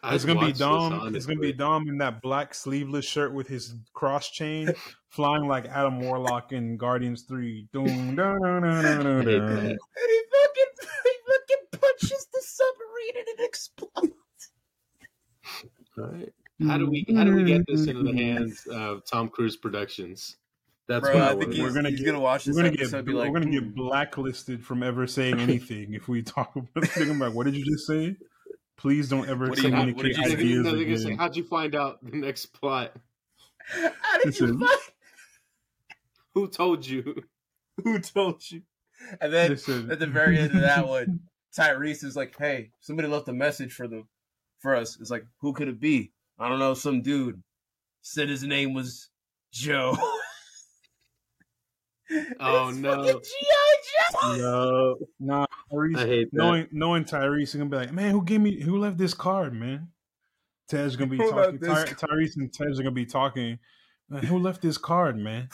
it's 0.03 0.23
gonna 0.23 0.45
be 0.45 0.53
Dom. 0.53 1.15
It's 1.15 1.25
gonna 1.25 1.39
be 1.39 1.53
Dom 1.53 1.87
in 1.87 1.97
that 1.97 2.21
black 2.21 2.53
sleeveless 2.53 3.05
shirt 3.05 3.33
with 3.33 3.47
his 3.47 3.73
cross 3.93 4.29
chain, 4.29 4.71
flying 5.09 5.47
like 5.47 5.65
Adam 5.65 5.99
Warlock 5.99 6.51
in 6.51 6.77
Guardians 6.77 7.23
Three. 7.23 7.67
Doom, 7.73 8.15
da, 8.15 8.37
da, 8.37 8.59
da, 8.59 8.67
and 8.67 9.27
he 9.27 9.39
fucking, 9.39 9.77
he 9.79 10.21
fucking 10.31 10.73
punches 10.77 11.03
the 11.03 11.06
submarine 12.57 13.17
and 13.17 13.39
it 13.39 13.45
explodes. 13.45 14.51
All 15.97 16.05
right. 16.05 16.33
How 16.65 16.77
do 16.77 16.89
we 16.89 17.05
how 17.15 17.23
do 17.23 17.35
we 17.35 17.43
get 17.43 17.65
this 17.67 17.85
into 17.85 18.03
the 18.03 18.13
hands 18.13 18.65
of 18.67 19.05
Tom 19.05 19.29
Cruise 19.29 19.57
Productions? 19.57 20.37
That's 20.87 21.01
Bro, 21.01 21.15
what 21.15 21.23
I, 21.23 21.35
think 21.35 21.57
we're 21.57 21.73
gonna 21.73 21.89
he's 21.89 21.99
get, 21.99 22.07
gonna 22.07 22.19
watch 22.19 22.45
this. 22.45 22.55
We're 22.55 22.63
gonna 22.63 22.77
get 22.77 22.91
like, 22.93 23.05
we're 23.05 23.39
gonna 23.39 23.51
get 23.51 23.63
hmm. 23.63 23.71
blacklisted 23.71 24.65
from 24.65 24.83
ever 24.83 25.05
saying 25.05 25.39
anything 25.39 25.93
if 25.93 26.07
we 26.07 26.23
talk 26.23 26.55
about 26.55 26.85
thinking 26.85 27.15
about 27.15 27.33
what 27.33 27.45
did 27.45 27.55
you 27.55 27.65
just 27.65 27.85
say? 27.85 28.15
Please 28.77 29.09
don't 29.09 29.27
ever 29.27 29.49
what 29.49 29.57
communicate 29.57 30.17
you, 30.17 30.23
ideas 30.23 30.65
no, 30.65 30.75
again. 30.75 30.97
Say, 30.97 31.15
how'd 31.15 31.35
you 31.35 31.43
find 31.43 31.75
out 31.75 32.03
the 32.03 32.15
next 32.15 32.47
plot? 32.47 32.93
How 33.69 34.19
did 34.23 34.39
you 34.39 34.59
find? 34.59 34.79
Who 36.33 36.47
told 36.47 36.85
you? 36.85 37.23
Who 37.83 37.99
told 37.99 38.41
you? 38.49 38.61
And 39.19 39.33
then 39.33 39.51
Listen. 39.51 39.91
at 39.91 39.99
the 39.99 40.07
very 40.07 40.39
end 40.39 40.55
of 40.55 40.61
that 40.61 40.87
one, 40.87 41.21
Tyrese 41.57 42.03
is 42.03 42.15
like, 42.15 42.35
"Hey, 42.37 42.71
somebody 42.79 43.07
left 43.07 43.27
a 43.29 43.33
message 43.33 43.73
for 43.73 43.87
them, 43.87 44.07
for 44.59 44.75
us." 44.75 44.97
It's 44.99 45.09
like, 45.09 45.25
who 45.39 45.53
could 45.53 45.67
it 45.67 45.79
be? 45.79 46.11
I 46.37 46.49
don't 46.49 46.59
know. 46.59 46.73
Some 46.73 47.01
dude 47.01 47.41
said 48.01 48.29
his 48.29 48.43
name 48.43 48.73
was 48.73 49.09
Joe. 49.51 49.97
Oh 52.39 52.71
no! 52.71 53.03
GI 53.03 53.19
Joe. 54.23 54.37
No, 54.37 54.95
nah, 55.19 55.45
Tyrese. 55.71 55.97
I 55.97 56.05
hate 56.05 56.31
that. 56.31 56.37
knowing 56.37 56.67
knowing 56.71 57.03
Tyrese 57.03 57.41
is 57.41 57.55
gonna 57.55 57.69
be 57.69 57.75
like, 57.75 57.91
man, 57.91 58.11
who 58.11 58.23
gave 58.23 58.39
me 58.39 58.61
who 58.61 58.77
left 58.77 58.97
this 58.97 59.13
card, 59.13 59.53
man? 59.53 59.89
Ted's 60.69 60.95
gonna 60.95 61.11
be 61.11 61.17
talking. 61.17 61.59
Ty- 61.59 61.85
Tyrese 61.85 62.37
and 62.37 62.53
Ted's 62.53 62.79
are 62.79 62.83
gonna 62.83 62.91
be 62.91 63.05
talking. 63.05 63.59
who 64.25 64.39
left 64.39 64.61
this 64.61 64.77
card, 64.77 65.17
man? 65.17 65.49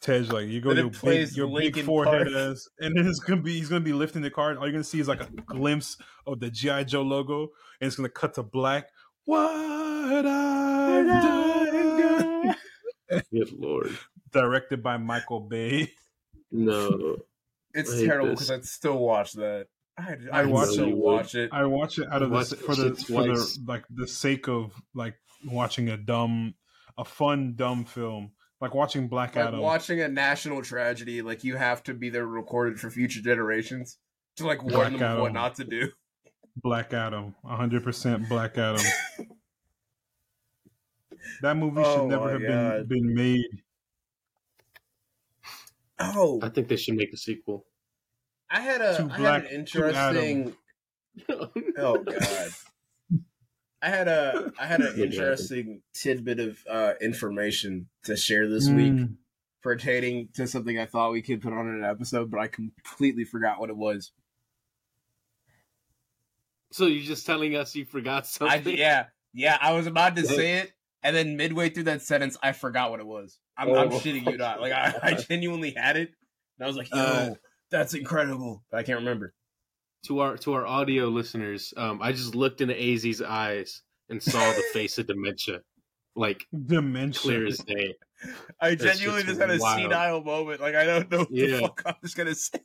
Ted's 0.00 0.30
like, 0.30 0.46
you 0.46 0.60
go 0.60 0.72
your 0.72 0.90
big, 0.90 1.32
your 1.32 1.48
big 1.48 1.80
forehead 1.80 2.32
ass, 2.32 2.68
and 2.78 2.96
then 2.96 3.06
it's 3.06 3.18
gonna 3.18 3.42
be 3.42 3.58
he's 3.58 3.68
gonna 3.68 3.80
be 3.80 3.92
lifting 3.92 4.22
the 4.22 4.30
card. 4.30 4.56
All 4.56 4.64
you're 4.64 4.72
gonna 4.72 4.84
see 4.84 5.00
is 5.00 5.08
like 5.08 5.22
a 5.22 5.30
glimpse 5.46 5.96
of 6.26 6.38
the 6.38 6.50
GI 6.50 6.84
Joe 6.84 7.02
logo, 7.02 7.48
and 7.80 7.88
it's 7.88 7.96
gonna 7.96 8.08
cut 8.08 8.34
to 8.34 8.42
black. 8.44 8.88
What 9.24 10.24
I've 10.24 11.06
done. 11.06 12.54
Good 13.32 13.52
lord 13.58 13.96
directed 14.32 14.82
by 14.82 14.96
Michael 14.96 15.40
Bay. 15.40 15.92
No, 16.50 17.16
it's 17.74 18.00
terrible 18.00 18.30
because 18.30 18.50
I'd 18.50 18.64
still 18.64 18.98
watch 18.98 19.32
that. 19.34 19.66
I, 19.98 20.16
I, 20.32 20.40
I 20.42 20.44
watch 20.44 20.78
it. 20.78 20.96
Watch 20.96 21.34
it. 21.34 21.50
I 21.52 21.64
watch 21.66 21.98
it 21.98 22.08
out 22.10 22.22
of 22.22 22.30
the 22.30 22.56
for 22.56 22.74
the 22.74 22.94
for 22.94 23.22
the 23.24 23.58
like 23.66 23.84
the 23.90 24.06
sake 24.06 24.48
of 24.48 24.72
like 24.94 25.14
watching 25.44 25.88
a 25.88 25.96
dumb, 25.96 26.54
a 26.96 27.04
fun 27.04 27.54
dumb 27.56 27.84
film. 27.84 28.32
Like 28.60 28.74
watching 28.74 29.08
Black 29.08 29.36
like 29.36 29.46
Adam. 29.46 29.60
Watching 29.60 30.00
a 30.00 30.08
national 30.08 30.62
tragedy, 30.62 31.22
like 31.22 31.44
you 31.44 31.56
have 31.56 31.82
to 31.84 31.94
be 31.94 32.10
there 32.10 32.26
recorded 32.26 32.80
for 32.80 32.90
future 32.90 33.20
generations 33.20 33.98
to 34.36 34.46
like 34.46 34.62
warn 34.62 34.94
them 34.98 35.16
of 35.16 35.20
what 35.20 35.32
not 35.32 35.54
to 35.56 35.64
do. 35.64 35.90
Black 36.56 36.92
Adam, 36.92 37.34
hundred 37.44 37.84
percent 37.84 38.28
Black 38.28 38.58
Adam. 38.58 38.84
that 41.42 41.56
movie 41.56 41.84
should 41.84 41.90
oh 42.00 42.08
never 42.08 42.32
have 42.32 42.42
God. 42.42 42.88
been 42.88 43.04
been 43.06 43.14
made 43.14 43.62
Oh, 45.98 46.38
I 46.42 46.48
think 46.48 46.68
they 46.68 46.76
should 46.76 46.94
make 46.94 47.12
a 47.12 47.16
sequel. 47.16 47.66
I 48.50 48.60
had 48.60 48.80
a 48.80 49.08
I 49.12 49.18
had 49.18 49.44
an 49.44 49.50
interesting. 49.50 50.56
oh 51.28 51.98
God. 51.98 52.48
I 53.80 53.90
had 53.90 54.08
a 54.08 54.52
I 54.58 54.66
had 54.66 54.80
an 54.80 55.00
interesting 55.02 55.82
tidbit 55.94 56.40
of 56.40 56.58
uh, 56.68 56.92
information 57.00 57.88
to 58.04 58.16
share 58.16 58.48
this 58.48 58.68
mm. 58.68 58.76
week 58.76 59.08
pertaining 59.62 60.28
to 60.34 60.46
something 60.46 60.78
I 60.78 60.86
thought 60.86 61.12
we 61.12 61.22
could 61.22 61.42
put 61.42 61.52
on 61.52 61.68
an 61.68 61.84
episode, 61.84 62.30
but 62.30 62.40
I 62.40 62.48
completely 62.48 63.24
forgot 63.24 63.60
what 63.60 63.70
it 63.70 63.76
was. 63.76 64.12
So 66.70 66.86
you're 66.86 67.04
just 67.04 67.26
telling 67.26 67.56
us 67.56 67.74
you 67.74 67.84
forgot 67.84 68.26
something? 68.26 68.74
I, 68.74 68.76
yeah, 68.76 69.06
yeah. 69.32 69.58
I 69.60 69.72
was 69.72 69.86
about 69.86 70.16
to 70.16 70.24
say 70.24 70.58
it, 70.58 70.72
and 71.02 71.14
then 71.14 71.36
midway 71.36 71.70
through 71.70 71.84
that 71.84 72.02
sentence, 72.02 72.36
I 72.42 72.52
forgot 72.52 72.90
what 72.90 73.00
it 73.00 73.06
was. 73.06 73.38
I'm, 73.56 73.70
oh. 73.70 73.76
I'm 73.76 73.90
shitting 73.90 74.30
you 74.30 74.36
not. 74.36 74.60
Like 74.60 74.72
I, 74.72 74.94
I, 75.02 75.12
genuinely 75.28 75.72
had 75.72 75.96
it, 75.96 76.12
and 76.58 76.64
I 76.64 76.66
was 76.66 76.76
like, 76.76 76.90
"Yo, 76.90 77.00
uh, 77.00 77.34
that's 77.70 77.94
incredible," 77.94 78.62
but 78.70 78.78
I 78.78 78.82
can't 78.82 79.00
remember. 79.00 79.34
To 80.04 80.20
our 80.20 80.36
to 80.38 80.52
our 80.54 80.66
audio 80.66 81.08
listeners, 81.08 81.74
um, 81.76 82.00
I 82.00 82.12
just 82.12 82.34
looked 82.34 82.60
into 82.60 82.74
AZ's 82.74 83.20
eyes 83.20 83.82
and 84.08 84.22
saw 84.22 84.52
the 84.52 84.62
face 84.72 84.96
of 84.98 85.06
dementia, 85.06 85.60
like 86.14 86.46
dementia, 86.66 87.20
clear 87.20 87.46
as 87.46 87.58
day. 87.58 87.94
I 88.60 88.74
genuinely 88.74 89.24
just 89.24 89.40
had 89.40 89.50
a 89.50 89.58
wild. 89.58 89.80
senile 89.82 90.22
moment. 90.22 90.60
Like 90.60 90.74
I 90.74 90.84
don't 90.84 91.10
know 91.10 91.18
what 91.18 91.30
yeah. 91.30 91.46
the 91.46 91.60
fuck 91.60 91.82
I'm 91.84 91.94
just 92.02 92.16
gonna 92.16 92.34
say. 92.34 92.60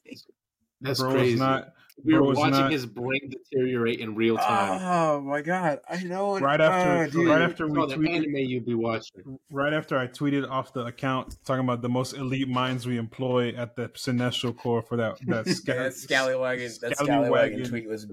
That's 0.81 0.99
Bro 1.01 1.13
crazy. 1.13 1.39
Not, 1.39 1.73
we 2.03 2.13
were 2.13 2.33
watching 2.33 2.51
not... 2.51 2.71
his 2.71 2.85
brain 2.85 3.29
deteriorate 3.29 3.99
in 3.99 4.15
real 4.15 4.37
time. 4.37 4.81
Oh 4.81 5.21
my 5.21 5.41
god! 5.41 5.79
I 5.89 6.03
know. 6.03 6.39
Right 6.39 6.59
after, 6.59 7.19
oh, 7.19 7.25
right 7.25 7.41
after 7.41 7.67
we 7.67 7.79
tweeted, 7.79 8.15
anime 8.15 8.35
you'd 8.35 8.65
be 8.65 8.73
watching. 8.73 9.39
Right 9.51 9.73
after 9.73 9.97
I 9.97 10.07
tweeted 10.07 10.49
off 10.49 10.73
the 10.73 10.85
account 10.85 11.35
talking 11.45 11.63
about 11.63 11.81
the 11.81 11.89
most 11.89 12.13
elite 12.13 12.47
minds 12.47 12.87
we 12.87 12.97
employ 12.97 13.49
at 13.49 13.75
the 13.75 13.89
Cinestro 13.89 14.55
Corps 14.55 14.81
for 14.81 14.97
that 14.97 15.17
that, 15.27 15.47
sca- 15.49 15.73
that 15.73 15.93
scallywag 15.93 16.59
that 16.81 16.97
scallywag 16.97 17.67
tweet 17.67 17.87
was 17.87 18.07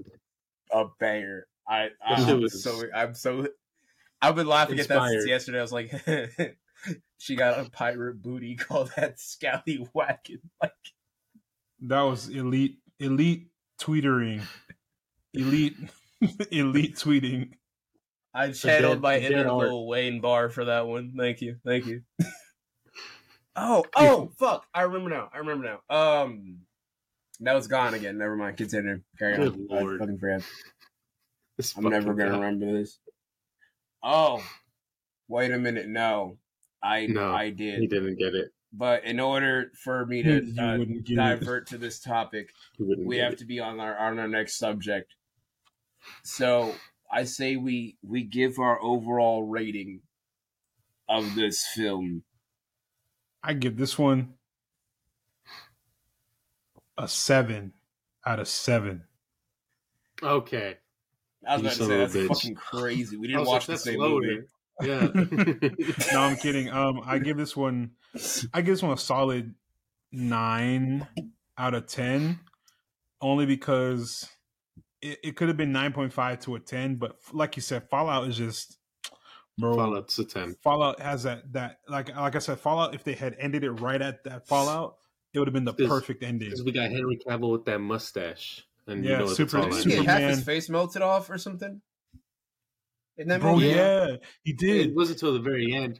a 0.71 0.85
banger. 0.99 1.47
I, 1.67 1.89
I 2.05 2.33
was 2.33 2.63
so 2.63 2.83
I'm 2.93 3.15
so 3.15 3.47
I've 4.21 4.35
been 4.35 4.47
laughing 4.47 4.77
inspired. 4.77 4.99
at 4.99 5.03
that 5.03 5.11
since 5.11 5.27
yesterday. 5.27 5.59
I 5.59 5.61
was 5.61 5.71
like, 5.71 5.91
she 7.17 7.35
got 7.35 7.59
a 7.59 7.69
pirate 7.69 8.21
booty 8.21 8.55
called 8.59 8.91
that 8.95 9.19
scallywag. 9.19 10.39
Like 10.61 10.73
that 11.81 12.01
was 12.01 12.29
elite, 12.29 12.77
elite 12.99 13.47
tweetering, 13.81 14.41
elite, 15.33 15.75
elite 16.51 16.95
tweeting. 16.95 17.51
I 18.33 18.51
channeled 18.51 19.01
my 19.01 19.19
inner 19.19 19.51
Lil 19.51 19.87
Wayne 19.87 20.21
bar 20.21 20.49
for 20.49 20.65
that 20.65 20.87
one. 20.87 21.13
Thank 21.17 21.41
you, 21.41 21.57
thank 21.65 21.85
you. 21.85 22.01
oh, 23.55 23.83
oh, 23.95 24.31
fuck! 24.39 24.65
I 24.73 24.83
remember 24.83 25.09
now. 25.09 25.29
I 25.33 25.39
remember 25.39 25.81
now. 25.89 25.95
Um, 26.23 26.59
That 27.41 27.55
was 27.55 27.67
gone 27.67 27.93
again. 27.93 28.17
Never 28.17 28.35
mind. 28.35 28.57
Continue. 28.57 29.01
Carry 29.17 29.37
Good 29.37 29.53
on. 29.53 29.67
Lord. 29.69 29.99
fucking 29.99 30.19
forget. 30.19 30.43
I'm 31.75 31.89
never 31.89 32.13
gonna 32.13 32.39
remember 32.39 32.71
this. 32.71 32.99
Oh, 34.03 34.43
wait 35.27 35.51
a 35.51 35.57
minute. 35.57 35.87
No, 35.87 36.37
I 36.81 37.07
no, 37.07 37.33
I 37.33 37.49
did. 37.49 37.79
He 37.79 37.87
didn't 37.87 38.17
get 38.17 38.33
it. 38.35 38.51
But 38.73 39.03
in 39.03 39.19
order 39.19 39.71
for 39.83 40.05
me 40.05 40.23
to 40.23 40.37
uh, 40.59 40.77
divert 41.03 41.67
to 41.67 41.77
this 41.77 41.99
topic, 41.99 42.51
we 42.79 43.17
have 43.17 43.33
it. 43.33 43.39
to 43.39 43.45
be 43.45 43.59
on 43.59 43.79
our 43.79 43.97
on 43.97 44.17
our 44.17 44.27
next 44.27 44.57
subject. 44.57 45.15
So 46.23 46.73
I 47.11 47.25
say 47.25 47.57
we 47.57 47.97
we 48.01 48.23
give 48.23 48.59
our 48.59 48.81
overall 48.81 49.43
rating 49.43 50.01
of 51.09 51.35
this 51.35 51.65
film. 51.67 52.23
I 53.43 53.53
give 53.53 53.75
this 53.75 53.99
one 53.99 54.35
a 56.97 57.07
seven 57.07 57.73
out 58.25 58.39
of 58.39 58.47
seven. 58.47 59.03
Okay. 60.23 60.77
I 61.47 61.57
was 61.57 61.61
about 61.61 61.73
to 61.73 61.85
say 61.85 61.97
that's 61.97 62.15
bitch. 62.15 62.27
fucking 62.27 62.55
crazy. 62.55 63.17
We 63.17 63.27
didn't 63.27 63.45
watch 63.45 63.67
like, 63.67 63.77
the 63.77 63.77
same 63.77 63.99
movie. 63.99 64.43
Yeah. 64.83 65.07
no, 66.13 66.19
I'm 66.19 66.35
kidding. 66.37 66.69
Um, 66.69 67.01
I 67.05 67.19
give 67.19 67.37
this 67.37 67.55
one, 67.55 67.91
I 68.53 68.61
give 68.61 68.75
this 68.75 68.83
one 68.83 68.93
a 68.93 68.97
solid 68.97 69.55
nine 70.11 71.07
out 71.57 71.73
of 71.73 71.87
ten, 71.87 72.39
only 73.21 73.45
because 73.45 74.27
it, 75.01 75.19
it 75.23 75.35
could 75.35 75.47
have 75.47 75.57
been 75.57 75.71
nine 75.71 75.93
point 75.93 76.13
five 76.13 76.39
to 76.41 76.55
a 76.55 76.59
ten, 76.59 76.95
but 76.95 77.17
like 77.33 77.55
you 77.55 77.61
said, 77.61 77.89
Fallout 77.89 78.27
is 78.27 78.37
just 78.37 78.77
bro. 79.57 79.75
Fallout's 79.75 80.19
a 80.19 80.25
ten. 80.25 80.55
Fallout 80.63 80.99
has 80.99 81.23
that 81.23 81.51
that 81.53 81.79
like 81.87 82.15
like 82.15 82.35
I 82.35 82.39
said, 82.39 82.59
Fallout. 82.59 82.93
If 82.93 83.03
they 83.03 83.13
had 83.13 83.35
ended 83.39 83.63
it 83.63 83.71
right 83.71 84.01
at 84.01 84.23
that 84.25 84.47
Fallout, 84.47 84.97
it 85.33 85.39
would 85.39 85.47
have 85.47 85.53
been 85.53 85.65
the 85.65 85.73
perfect 85.73 86.23
ending. 86.23 86.49
Because 86.49 86.63
we 86.63 86.71
got 86.71 86.89
Henry 86.89 87.19
Cavill 87.25 87.51
with 87.51 87.65
that 87.65 87.79
mustache. 87.79 88.65
And 88.87 89.05
yeah, 89.05 89.11
you 89.11 89.17
know 89.19 89.27
super, 89.27 89.69
Did 89.69 89.85
he 89.85 90.03
half 90.03 90.21
his 90.21 90.43
face 90.43 90.69
melted 90.69 91.01
off 91.01 91.29
or 91.29 91.37
something? 91.37 91.81
In 93.17 93.27
that 93.27 93.41
Bro, 93.41 93.55
movie? 93.55 93.67
yeah, 93.67 94.15
he 94.43 94.53
did. 94.53 94.87
It 94.87 94.95
wasn't 94.95 95.21
until 95.21 95.33
the 95.33 95.39
very 95.39 95.73
end. 95.73 95.99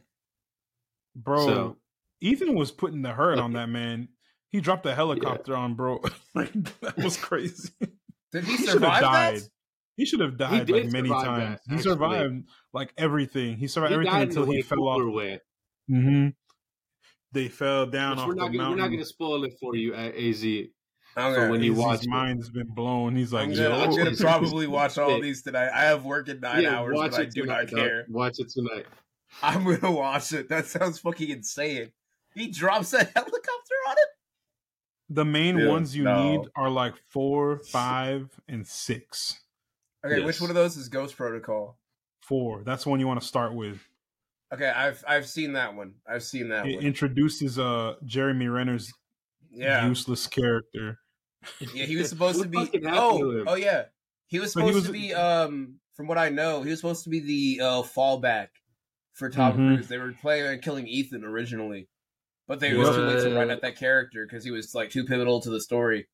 Bro, 1.15 1.45
so, 1.45 1.77
Ethan 2.21 2.55
was 2.55 2.71
putting 2.71 3.01
the 3.01 3.11
hurt 3.11 3.37
on 3.39 3.53
that 3.53 3.67
man. 3.67 4.09
He 4.51 4.61
dropped 4.61 4.85
a 4.85 4.95
helicopter 4.95 5.53
yeah. 5.53 5.59
on 5.59 5.75
bro. 5.75 6.01
like 6.35 6.51
that 6.81 6.97
was 6.97 7.17
crazy. 7.17 7.69
Did 8.31 8.45
he, 8.45 8.55
he 8.57 8.65
survive 8.65 9.01
died. 9.01 9.35
that? 9.37 9.49
He 9.97 10.05
should 10.05 10.21
have 10.21 10.37
died 10.37 10.69
like 10.69 10.85
many 10.85 11.09
times. 11.09 11.59
That, 11.67 11.75
he 11.75 11.81
survived 11.81 12.45
like 12.73 12.93
everything. 12.97 13.57
He 13.57 13.67
survived 13.67 13.91
he 13.91 13.95
everything 13.95 14.21
until 14.21 14.45
he 14.45 14.61
fell 14.61 14.87
off. 14.87 15.01
Mm-hmm. 15.01 16.29
They 17.33 17.47
fell 17.49 17.85
down 17.85 18.19
off 18.19 18.27
we're 18.27 18.35
not, 18.35 18.51
the 18.51 18.57
mountain. 18.57 18.77
We're 18.77 18.81
not 18.83 18.87
going 18.87 18.99
to 18.99 19.05
spoil 19.05 19.43
it 19.43 19.53
for 19.59 19.75
you 19.75 19.93
at 19.93 20.15
AZ. 20.15 20.43
Okay. 21.17 21.35
So 21.35 21.49
when 21.49 21.61
you 21.61 21.73
watch, 21.73 21.99
his 21.99 22.07
mind's 22.07 22.49
been 22.49 22.67
blown. 22.67 23.15
He's 23.15 23.33
like, 23.33 23.49
I'm 23.49 23.53
gonna, 23.53 23.77
I'm 23.77 23.95
gonna 23.95 24.15
probably 24.19 24.67
watch 24.67 24.97
all 24.97 25.19
these 25.19 25.41
tonight. 25.41 25.69
I 25.73 25.81
have 25.83 26.05
work 26.05 26.29
in 26.29 26.39
nine 26.39 26.63
yeah, 26.63 26.77
hours, 26.77 26.97
but 26.97 27.13
I 27.13 27.25
do 27.25 27.41
tonight, 27.41 27.71
not 27.71 27.79
care. 27.79 28.03
Dog. 28.03 28.13
Watch 28.13 28.39
it 28.39 28.49
tonight. 28.49 28.85
I'm 29.43 29.65
gonna 29.65 29.91
watch 29.91 30.31
it. 30.33 30.49
That 30.49 30.67
sounds 30.67 30.99
fucking 30.99 31.29
insane. 31.29 31.91
He 32.33 32.47
drops 32.47 32.93
a 32.93 32.97
helicopter 33.15 33.75
on 33.89 33.95
it. 33.97 34.09
The 35.09 35.25
main 35.25 35.57
Dude, 35.57 35.67
ones 35.67 35.95
you 35.95 36.03
no. 36.03 36.31
need 36.31 36.49
are 36.55 36.69
like 36.69 36.93
four, 37.09 37.57
five, 37.57 38.29
and 38.47 38.65
six. 38.65 39.41
Okay, 40.05 40.19
yes. 40.19 40.25
which 40.25 40.41
one 40.41 40.49
of 40.49 40.55
those 40.55 40.77
is 40.77 40.87
Ghost 40.87 41.17
Protocol? 41.17 41.77
Four. 42.21 42.63
That's 42.63 42.85
the 42.85 42.89
one 42.89 43.01
you 43.01 43.07
want 43.07 43.19
to 43.21 43.27
start 43.27 43.53
with. 43.53 43.81
Okay, 44.53 44.69
I've 44.69 45.03
I've 45.07 45.27
seen 45.27 45.53
that 45.53 45.75
one. 45.75 45.95
I've 46.09 46.23
seen 46.23 46.49
that 46.49 46.65
it 46.65 46.77
one. 46.77 46.85
introduces 46.85 47.59
uh 47.59 47.95
Jeremy 48.05 48.47
Renner's 48.47 48.93
yeah. 49.51 49.85
useless 49.85 50.27
character. 50.27 50.99
Yeah, 51.73 51.85
he 51.85 51.95
was 51.95 52.09
supposed 52.09 52.41
to 52.41 52.47
be. 52.47 52.69
Oh, 52.85 53.43
oh 53.47 53.55
yeah, 53.55 53.85
he 54.27 54.39
was 54.39 54.51
supposed 54.53 54.69
he 54.69 54.75
was, 54.75 54.85
to 54.85 54.91
be. 54.91 55.13
Um, 55.13 55.75
from 55.95 56.07
what 56.07 56.17
I 56.17 56.29
know, 56.29 56.61
he 56.61 56.69
was 56.69 56.79
supposed 56.79 57.03
to 57.03 57.09
be 57.09 57.19
the 57.19 57.65
uh, 57.65 57.81
fallback 57.81 58.47
for 59.13 59.29
Tom 59.29 59.53
mm-hmm. 59.53 59.75
Cruise. 59.75 59.87
They 59.87 59.97
were 59.97 60.13
playing 60.13 60.47
on 60.47 60.59
killing 60.59 60.87
Ethan 60.87 61.23
originally, 61.23 61.87
but 62.47 62.59
they 62.59 62.73
was 62.73 62.89
too 62.89 63.01
late 63.01 63.23
to 63.23 63.35
write 63.35 63.49
out 63.49 63.61
that 63.61 63.77
character 63.77 64.25
because 64.25 64.43
he 64.43 64.51
was 64.51 64.73
like 64.73 64.89
too 64.89 65.03
pivotal 65.03 65.41
to 65.41 65.49
the 65.49 65.61
story. 65.61 66.07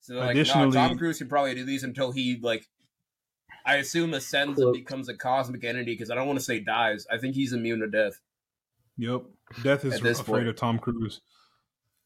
So 0.00 0.14
they're 0.14 0.34
like, 0.34 0.36
no, 0.36 0.70
Tom 0.70 0.98
Cruise 0.98 1.18
can 1.18 1.28
probably 1.28 1.54
do 1.54 1.64
these 1.64 1.84
until 1.84 2.12
he 2.12 2.38
like. 2.42 2.66
I 3.64 3.76
assume 3.76 4.12
ascends 4.12 4.60
and 4.60 4.72
becomes 4.72 5.08
a 5.08 5.14
cosmic 5.14 5.62
entity 5.62 5.92
because 5.92 6.10
I 6.10 6.16
don't 6.16 6.26
want 6.26 6.40
to 6.40 6.44
say 6.44 6.58
dies. 6.58 7.06
I 7.08 7.18
think 7.18 7.36
he's 7.36 7.52
immune 7.52 7.78
to 7.78 7.88
death. 7.88 8.20
Yep, 8.98 9.22
death 9.62 9.84
is 9.84 10.00
afraid 10.00 10.24
point. 10.24 10.48
of 10.48 10.56
Tom 10.56 10.78
Cruise. 10.80 11.20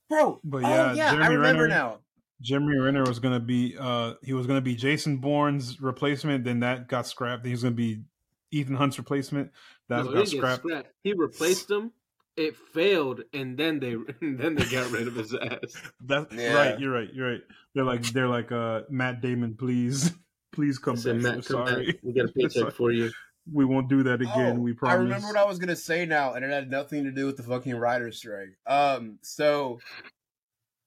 Bro, 0.08 0.40
but 0.44 0.58
yeah, 0.58 0.68
oh, 0.68 0.94
yeah, 0.94 1.10
Jeremy 1.10 1.24
I 1.24 1.28
remember 1.28 1.62
Renner, 1.62 1.68
now. 1.68 1.98
Jeremy 2.40 2.78
Renner 2.78 3.04
was 3.04 3.18
gonna 3.18 3.40
be 3.40 3.76
uh 3.78 4.14
he 4.22 4.32
was 4.32 4.46
gonna 4.46 4.60
be 4.60 4.74
Jason 4.74 5.18
Bourne's 5.18 5.80
replacement. 5.80 6.44
Then 6.44 6.60
that 6.60 6.88
got 6.88 7.06
scrapped. 7.06 7.44
He 7.44 7.52
was 7.52 7.62
gonna 7.62 7.74
be 7.74 8.02
Ethan 8.50 8.76
Hunt's 8.76 8.98
replacement. 8.98 9.50
That 9.88 10.04
no, 10.04 10.12
got 10.12 10.28
scrapped. 10.28 10.62
scrapped. 10.62 10.88
He 11.02 11.12
replaced 11.12 11.70
him. 11.70 11.92
It 12.36 12.54
failed, 12.74 13.22
and 13.32 13.56
then 13.56 13.80
they 13.80 13.94
then 14.20 14.56
they 14.56 14.64
got 14.66 14.90
rid 14.90 15.08
of 15.08 15.14
his 15.14 15.34
ass. 15.34 15.90
That's 16.00 16.34
yeah. 16.34 16.52
right. 16.52 16.78
You're 16.78 16.92
right. 16.92 17.08
You're 17.12 17.32
right. 17.32 17.40
They're 17.74 17.84
like 17.84 18.02
they're 18.12 18.28
like 18.28 18.52
uh 18.52 18.82
Matt 18.90 19.22
Damon, 19.22 19.56
please, 19.56 20.12
please 20.52 20.78
come 20.78 20.96
back. 20.96 21.16
Matt, 21.16 21.32
come 21.32 21.42
sorry, 21.42 21.86
back. 21.86 21.96
we 22.02 22.12
got 22.12 22.28
a 22.28 22.32
paycheck 22.36 22.72
for 22.72 22.92
you. 22.92 23.10
We 23.50 23.64
won't 23.64 23.88
do 23.88 24.02
that 24.02 24.20
again. 24.20 24.56
Oh, 24.56 24.60
we 24.60 24.72
promise. 24.74 24.94
I 24.94 24.98
remember 24.98 25.28
what 25.28 25.36
I 25.36 25.44
was 25.44 25.58
gonna 25.58 25.76
say 25.76 26.04
now, 26.04 26.34
and 26.34 26.44
it 26.44 26.50
had 26.50 26.70
nothing 26.70 27.04
to 27.04 27.12
do 27.12 27.24
with 27.24 27.38
the 27.38 27.42
fucking 27.44 27.76
writer's 27.76 28.18
strike. 28.18 28.58
Um, 28.66 29.18
so, 29.22 29.78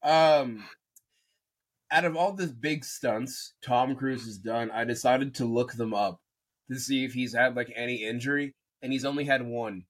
um, 0.03 0.63
out 1.91 2.05
of 2.05 2.15
all 2.15 2.33
the 2.33 2.47
big 2.47 2.85
stunts 2.85 3.53
Tom 3.61 3.95
Cruise 3.95 4.25
has 4.25 4.37
done, 4.37 4.71
I 4.71 4.83
decided 4.83 5.35
to 5.35 5.45
look 5.45 5.73
them 5.73 5.93
up 5.93 6.19
to 6.69 6.79
see 6.79 7.03
if 7.03 7.13
he's 7.13 7.33
had 7.33 7.55
like 7.55 7.71
any 7.75 7.95
injury, 7.95 8.53
and 8.81 8.91
he's 8.91 9.05
only 9.05 9.25
had 9.25 9.45
one. 9.45 9.85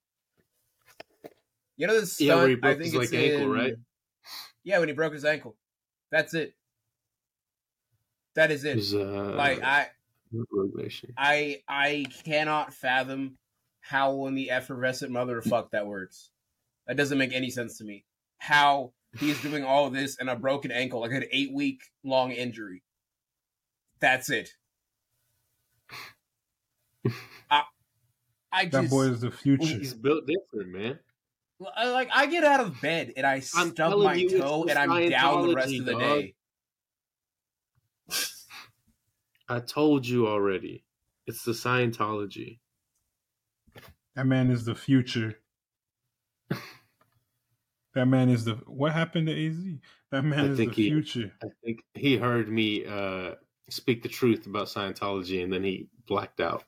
You 1.78 1.88
know 1.88 2.00
this 2.00 2.14
stunt? 2.14 2.28
Yeah, 2.28 2.36
where 2.36 2.48
he 2.50 2.56
broke 2.56 2.76
I 2.76 2.80
think 2.80 2.94
his 2.94 3.12
like 3.12 3.14
in, 3.14 3.32
ankle, 3.32 3.50
right? 3.50 3.76
Yeah, 4.64 4.80
when 4.80 4.90
he 4.90 4.94
broke 4.94 5.14
his 5.14 5.26
ankle. 5.26 5.56
That's 6.12 6.34
it. 6.34 6.54
That 8.36 8.52
is 8.52 8.64
it. 8.64 8.80
Uh, 8.94 9.36
like 9.36 9.62
I, 9.64 9.88
I, 11.18 11.62
I 11.68 12.06
cannot 12.24 12.74
fathom 12.74 13.38
how 13.82 14.28
in 14.28 14.36
the 14.36 14.52
effervescent 14.52 15.12
motherfuck 15.12 15.72
that 15.72 15.88
works. 15.88 16.32
That 16.88 16.98
doesn't 16.98 17.18
make 17.18 17.34
any 17.34 17.50
sense 17.50 17.78
to 17.80 17.84
me. 17.84 18.06
How 18.38 18.94
He's 19.18 19.42
doing 19.42 19.64
all 19.64 19.88
of 19.88 19.94
this 19.94 20.18
and 20.20 20.30
a 20.30 20.36
broken 20.36 20.72
ankle, 20.72 21.02
like 21.02 21.12
an 21.12 21.26
eight 21.32 21.52
week 21.54 21.82
long 22.04 22.32
injury. 22.32 22.84
That's 24.00 24.30
it. 24.30 24.52
I, 27.50 27.64
I 28.52 28.66
just, 28.66 28.72
that 28.74 28.90
boy 28.90 29.04
is 29.04 29.22
the 29.22 29.32
future. 29.32 29.66
He's 29.66 29.94
built 29.94 30.26
different, 30.28 30.74
man. 30.74 31.00
Like 31.60 32.10
I 32.14 32.28
get 32.28 32.44
out 32.44 32.62
of 32.62 32.80
bed 32.80 33.14
and 33.18 33.26
I 33.26 33.40
stub 33.40 33.76
my 33.76 34.24
toe 34.26 34.66
and 34.70 34.78
I'm 34.78 35.10
down 35.10 35.48
the 35.48 35.56
rest 35.56 35.76
of 35.76 35.86
the 35.86 35.92
dog. 35.92 36.02
day. 36.02 36.36
I 39.50 39.60
told 39.60 40.08
you 40.08 40.28
already. 40.28 40.86
It's 41.26 41.44
the 41.44 41.52
Scientology. 41.52 42.60
That 44.16 44.26
man 44.26 44.52
is 44.52 44.66
the 44.66 44.76
future. 44.76 45.40
That 48.00 48.06
man 48.06 48.30
is 48.30 48.46
the 48.46 48.54
what 48.66 48.94
happened 48.94 49.28
to 49.28 49.48
AZ? 49.48 49.58
That 50.12 50.24
man 50.24 50.40
I 50.40 50.48
is 50.52 50.58
the 50.58 50.70
he, 50.70 50.90
future. 50.90 51.34
I 51.44 51.48
think 51.62 51.84
he 51.96 52.16
heard 52.16 52.48
me 52.48 52.86
uh, 52.86 53.32
speak 53.70 54.04
the 54.04 54.08
truth 54.08 54.46
about 54.46 54.68
Scientology 54.68 55.44
and 55.44 55.52
then 55.52 55.66
he 55.66 55.90
blacked 56.08 56.40
out. 56.40 56.64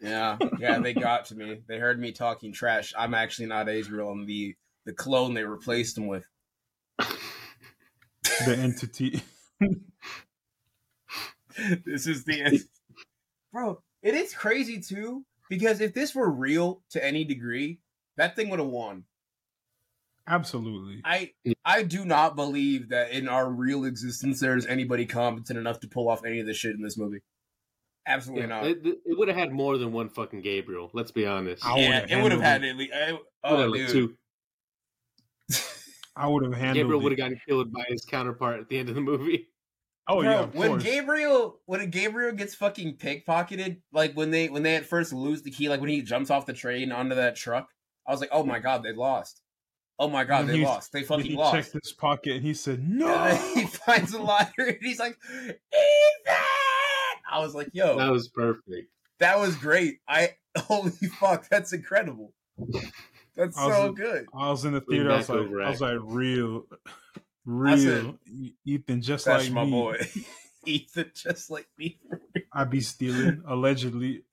Yeah, 0.00 0.36
yeah, 0.58 0.80
they 0.80 0.92
got 0.92 1.26
to 1.26 1.36
me. 1.36 1.62
They 1.68 1.78
heard 1.78 2.00
me 2.00 2.10
talking 2.10 2.52
trash. 2.52 2.92
I'm 2.98 3.14
actually 3.14 3.46
not 3.46 3.68
Israel. 3.68 4.10
I'm 4.10 4.26
the 4.26 4.56
the 4.86 4.92
clone 4.92 5.34
they 5.34 5.44
replaced 5.44 5.96
him 5.96 6.08
with. 6.08 6.24
the 6.98 8.56
entity. 8.58 9.22
this 11.86 12.08
is 12.08 12.24
the 12.24 12.60
bro. 13.52 13.80
It 14.02 14.14
is 14.14 14.34
crazy 14.34 14.80
too 14.80 15.24
because 15.48 15.80
if 15.80 15.94
this 15.94 16.12
were 16.12 16.28
real 16.28 16.82
to 16.90 17.04
any 17.04 17.22
degree, 17.22 17.78
that 18.16 18.34
thing 18.34 18.50
would 18.50 18.58
have 18.58 18.66
won. 18.66 19.04
Absolutely. 20.28 21.00
I 21.04 21.32
I 21.64 21.82
do 21.82 22.04
not 22.04 22.36
believe 22.36 22.90
that 22.90 23.12
in 23.12 23.28
our 23.28 23.50
real 23.50 23.84
existence 23.84 24.40
there 24.40 24.56
is 24.56 24.66
anybody 24.66 25.06
competent 25.06 25.58
enough 25.58 25.80
to 25.80 25.88
pull 25.88 26.08
off 26.08 26.24
any 26.24 26.40
of 26.40 26.46
this 26.46 26.58
shit 26.58 26.74
in 26.74 26.82
this 26.82 26.98
movie. 26.98 27.20
Absolutely 28.06 28.42
yeah, 28.42 28.48
not. 28.48 28.66
It, 28.66 28.78
it 28.84 29.18
would 29.18 29.28
have 29.28 29.36
had 29.36 29.52
more 29.52 29.78
than 29.78 29.92
one 29.92 30.08
fucking 30.08 30.42
Gabriel. 30.42 30.90
Let's 30.92 31.10
be 31.10 31.26
honest. 31.26 31.64
I 31.64 31.78
yeah, 31.78 32.06
it 32.08 32.22
would 32.22 32.32
have 32.32 32.40
had 32.40 32.64
at 32.64 32.76
least. 32.76 32.92
I, 32.94 33.18
oh, 33.44 33.72
dude. 33.72 33.88
two. 33.88 34.14
I 36.16 36.26
would 36.26 36.42
have 36.42 36.54
handled. 36.54 36.74
Gabriel 36.76 37.00
would 37.00 37.12
have 37.12 37.18
gotten 37.18 37.40
killed 37.46 37.72
by 37.72 37.84
his 37.88 38.04
counterpart 38.04 38.60
at 38.60 38.68
the 38.68 38.78
end 38.78 38.88
of 38.88 38.94
the 38.94 39.00
movie. 39.00 39.48
Oh 40.08 40.22
Bro, 40.22 40.30
yeah, 40.30 40.44
when 40.46 40.68
course. 40.70 40.82
Gabriel 40.82 41.60
when 41.66 41.90
Gabriel 41.90 42.32
gets 42.32 42.54
fucking 42.54 42.96
pickpocketed, 42.96 43.82
like 43.92 44.14
when 44.14 44.30
they 44.30 44.48
when 44.48 44.62
they 44.62 44.76
at 44.76 44.86
first 44.86 45.12
lose 45.12 45.42
the 45.42 45.50
key, 45.50 45.68
like 45.68 45.80
when 45.80 45.90
he 45.90 46.00
jumps 46.00 46.30
off 46.30 46.46
the 46.46 46.54
train 46.54 46.92
onto 46.92 47.14
that 47.14 47.36
truck, 47.36 47.68
I 48.06 48.10
was 48.10 48.20
like, 48.20 48.30
oh 48.32 48.42
my 48.42 48.58
god, 48.58 48.82
they 48.82 48.92
lost. 48.92 49.42
Oh 49.98 50.08
my 50.08 50.24
god, 50.24 50.46
they 50.46 50.64
lost. 50.64 50.92
They 50.92 51.02
fucking 51.02 51.24
he 51.24 51.36
lost. 51.36 51.56
He 51.56 51.62
checked 51.62 51.84
his 51.84 51.92
pocket 51.92 52.36
and 52.36 52.44
he 52.44 52.54
said, 52.54 52.82
no. 52.88 53.08
And 53.08 53.38
he 53.58 53.66
finds 53.66 54.12
a 54.12 54.22
lighter 54.22 54.66
and 54.66 54.78
he's 54.80 54.98
like, 54.98 55.18
Ethan! 55.34 56.34
I 57.30 57.40
was 57.40 57.54
like, 57.54 57.70
yo. 57.72 57.98
That 57.98 58.10
was 58.10 58.28
perfect. 58.28 58.90
That 59.18 59.38
was 59.38 59.56
great. 59.56 59.98
I 60.08 60.36
holy 60.58 60.90
fuck, 60.90 61.48
that's 61.48 61.72
incredible. 61.72 62.32
That's 63.36 63.56
so 63.56 63.86
in, 63.86 63.94
good. 63.94 64.26
I 64.34 64.50
was 64.50 64.64
in 64.64 64.72
the 64.72 64.80
theater. 64.80 65.12
I 65.12 65.16
was 65.18 65.28
like, 65.28 65.40
I 65.40 65.70
was 65.70 65.80
like, 65.80 65.98
real, 66.02 66.64
real 67.44 67.78
said, 67.78 68.14
Ethan, 68.64 69.02
just 69.02 69.26
like 69.26 69.50
my 69.50 69.64
me. 69.64 69.70
boy. 69.70 69.96
Ethan, 70.66 71.12
just 71.14 71.50
like 71.50 71.68
me. 71.78 71.98
I'd 72.52 72.70
be 72.70 72.80
stealing 72.80 73.42
allegedly. 73.46 74.24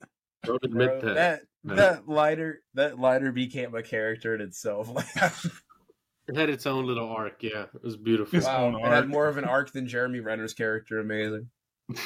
Don't 0.43 0.63
admit 0.63 1.01
Bro, 1.01 1.13
that. 1.13 1.15
That 1.15 1.41
that 1.65 2.07
lighter 2.07 2.61
that 2.73 2.99
lighter 2.99 3.31
became 3.31 3.75
a 3.75 3.83
character 3.83 4.35
in 4.35 4.41
itself. 4.41 4.89
it 6.27 6.35
had 6.35 6.49
its 6.49 6.65
own 6.65 6.85
little 6.85 7.09
arc. 7.09 7.41
Yeah, 7.41 7.65
it 7.73 7.83
was 7.83 7.97
beautiful. 7.97 8.39
Wow, 8.39 8.69
it 8.69 8.75
arc. 8.75 8.93
had 8.93 9.07
more 9.07 9.27
of 9.27 9.37
an 9.37 9.45
arc 9.45 9.71
than 9.71 9.87
Jeremy 9.87 10.19
Renner's 10.19 10.53
character. 10.53 10.99
Amazing. 10.99 11.49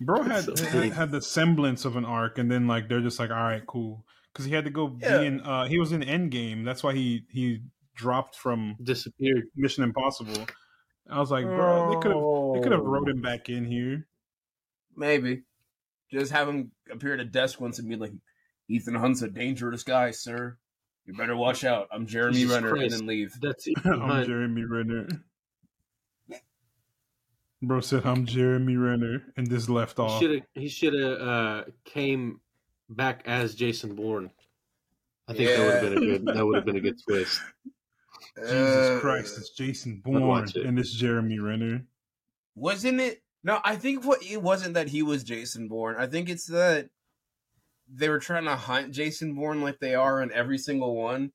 Bro 0.00 0.24
had, 0.24 0.44
so 0.44 0.66
had, 0.66 0.92
had 0.92 1.10
the 1.10 1.22
semblance 1.22 1.86
of 1.86 1.96
an 1.96 2.04
arc, 2.04 2.38
and 2.38 2.50
then 2.50 2.66
like 2.66 2.88
they're 2.88 3.00
just 3.00 3.18
like, 3.18 3.30
all 3.30 3.36
right, 3.36 3.66
cool, 3.66 4.04
because 4.32 4.44
he 4.44 4.52
had 4.52 4.64
to 4.64 4.70
go 4.70 4.96
yeah. 5.00 5.18
be 5.18 5.26
in. 5.26 5.40
Uh, 5.40 5.66
he 5.66 5.78
was 5.78 5.92
in 5.92 6.02
Endgame. 6.02 6.64
That's 6.64 6.82
why 6.82 6.94
he 6.94 7.24
he 7.30 7.62
dropped 7.94 8.36
from 8.36 8.76
disappeared 8.82 9.44
Mission 9.56 9.84
Impossible. 9.84 10.46
I 11.08 11.18
was 11.18 11.30
like, 11.30 11.44
bro, 11.44 11.94
they 11.94 12.00
could 12.00 12.12
have 12.12 12.54
they 12.54 12.60
could 12.62 12.72
have 12.72 12.84
wrote 12.84 13.08
him 13.08 13.22
back 13.22 13.48
in 13.48 13.64
here. 13.64 14.06
Maybe 14.94 15.42
just 16.10 16.32
have 16.32 16.48
him 16.48 16.72
appear 16.90 17.14
at 17.14 17.20
a 17.20 17.24
desk 17.24 17.60
once 17.60 17.78
and 17.78 17.88
be 17.88 17.96
like, 17.96 18.12
Ethan 18.68 18.94
Hunt's 18.94 19.22
a 19.22 19.28
dangerous 19.28 19.82
guy, 19.82 20.10
sir. 20.10 20.56
You 21.06 21.14
better 21.14 21.36
watch 21.36 21.64
out. 21.64 21.88
I'm 21.92 22.06
Jeremy 22.06 22.38
Jesus 22.38 22.54
Renner, 22.54 22.70
Christ. 22.70 22.82
and 22.82 22.92
then 22.92 23.06
leave. 23.06 23.40
That's 23.40 23.68
I'm 23.84 24.00
Hunt. 24.00 24.26
Jeremy 24.26 24.64
Renner. 24.64 25.08
Bro 27.62 27.80
said 27.80 28.04
I'm 28.04 28.26
Jeremy 28.26 28.76
Renner 28.76 29.22
and 29.36 29.48
just 29.48 29.68
left 29.68 29.98
off. 29.98 30.22
He 30.54 30.68
should 30.68 30.94
have 30.94 31.20
uh, 31.20 31.64
came 31.84 32.40
back 32.88 33.22
as 33.24 33.54
Jason 33.54 33.94
Bourne. 33.94 34.30
I 35.28 35.32
think 35.32 35.50
yeah. 35.50 35.56
that 35.56 35.64
would 35.64 35.74
have 35.74 35.82
been 35.82 35.96
a 35.96 36.06
good 36.06 36.26
that 36.36 36.46
would 36.46 36.56
have 36.56 36.64
been 36.64 36.76
a 36.76 36.80
good 36.80 37.02
twist. 37.02 37.40
Jesus 38.36 38.50
uh, 38.50 38.98
Christ, 39.00 39.38
it's 39.38 39.50
Jason 39.50 40.02
Bourne 40.04 40.44
it. 40.44 40.56
and 40.56 40.78
it's 40.78 40.92
Jeremy 40.92 41.38
Renner. 41.38 41.84
Wasn't 42.54 43.00
it? 43.00 43.22
No, 43.42 43.60
I 43.64 43.76
think 43.76 44.04
what 44.04 44.22
it 44.22 44.42
wasn't 44.42 44.74
that 44.74 44.88
he 44.88 45.02
was 45.02 45.24
Jason 45.24 45.68
Bourne. 45.68 45.96
I 45.98 46.06
think 46.06 46.28
it's 46.28 46.46
that 46.46 46.90
they 47.88 48.08
were 48.08 48.18
trying 48.18 48.44
to 48.44 48.56
hunt 48.56 48.92
Jason 48.92 49.34
Bourne 49.34 49.62
like 49.62 49.78
they 49.78 49.94
are 49.94 50.22
in 50.22 50.32
every 50.32 50.58
single 50.58 50.96
one, 50.96 51.32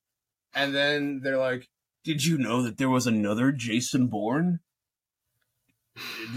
and 0.54 0.76
then 0.76 1.22
they're 1.24 1.38
like, 1.38 1.68
"Did 2.04 2.26
you 2.26 2.38
know 2.38 2.64
that 2.64 2.78
there 2.78 2.90
was 2.90 3.08
another 3.08 3.52
Jason 3.52 4.08
Bourne?" 4.08 4.60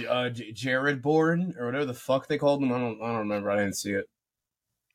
Uh, 0.08 0.30
J- 0.30 0.52
Jared 0.52 1.00
Bourne 1.00 1.54
or 1.58 1.66
whatever 1.66 1.84
the 1.84 1.94
fuck 1.94 2.26
they 2.26 2.38
called 2.38 2.62
him. 2.62 2.72
I 2.72 2.78
don't. 2.78 3.00
I 3.02 3.08
don't 3.08 3.18
remember. 3.18 3.50
I 3.50 3.56
didn't 3.56 3.76
see 3.76 3.92
it. 3.92 4.06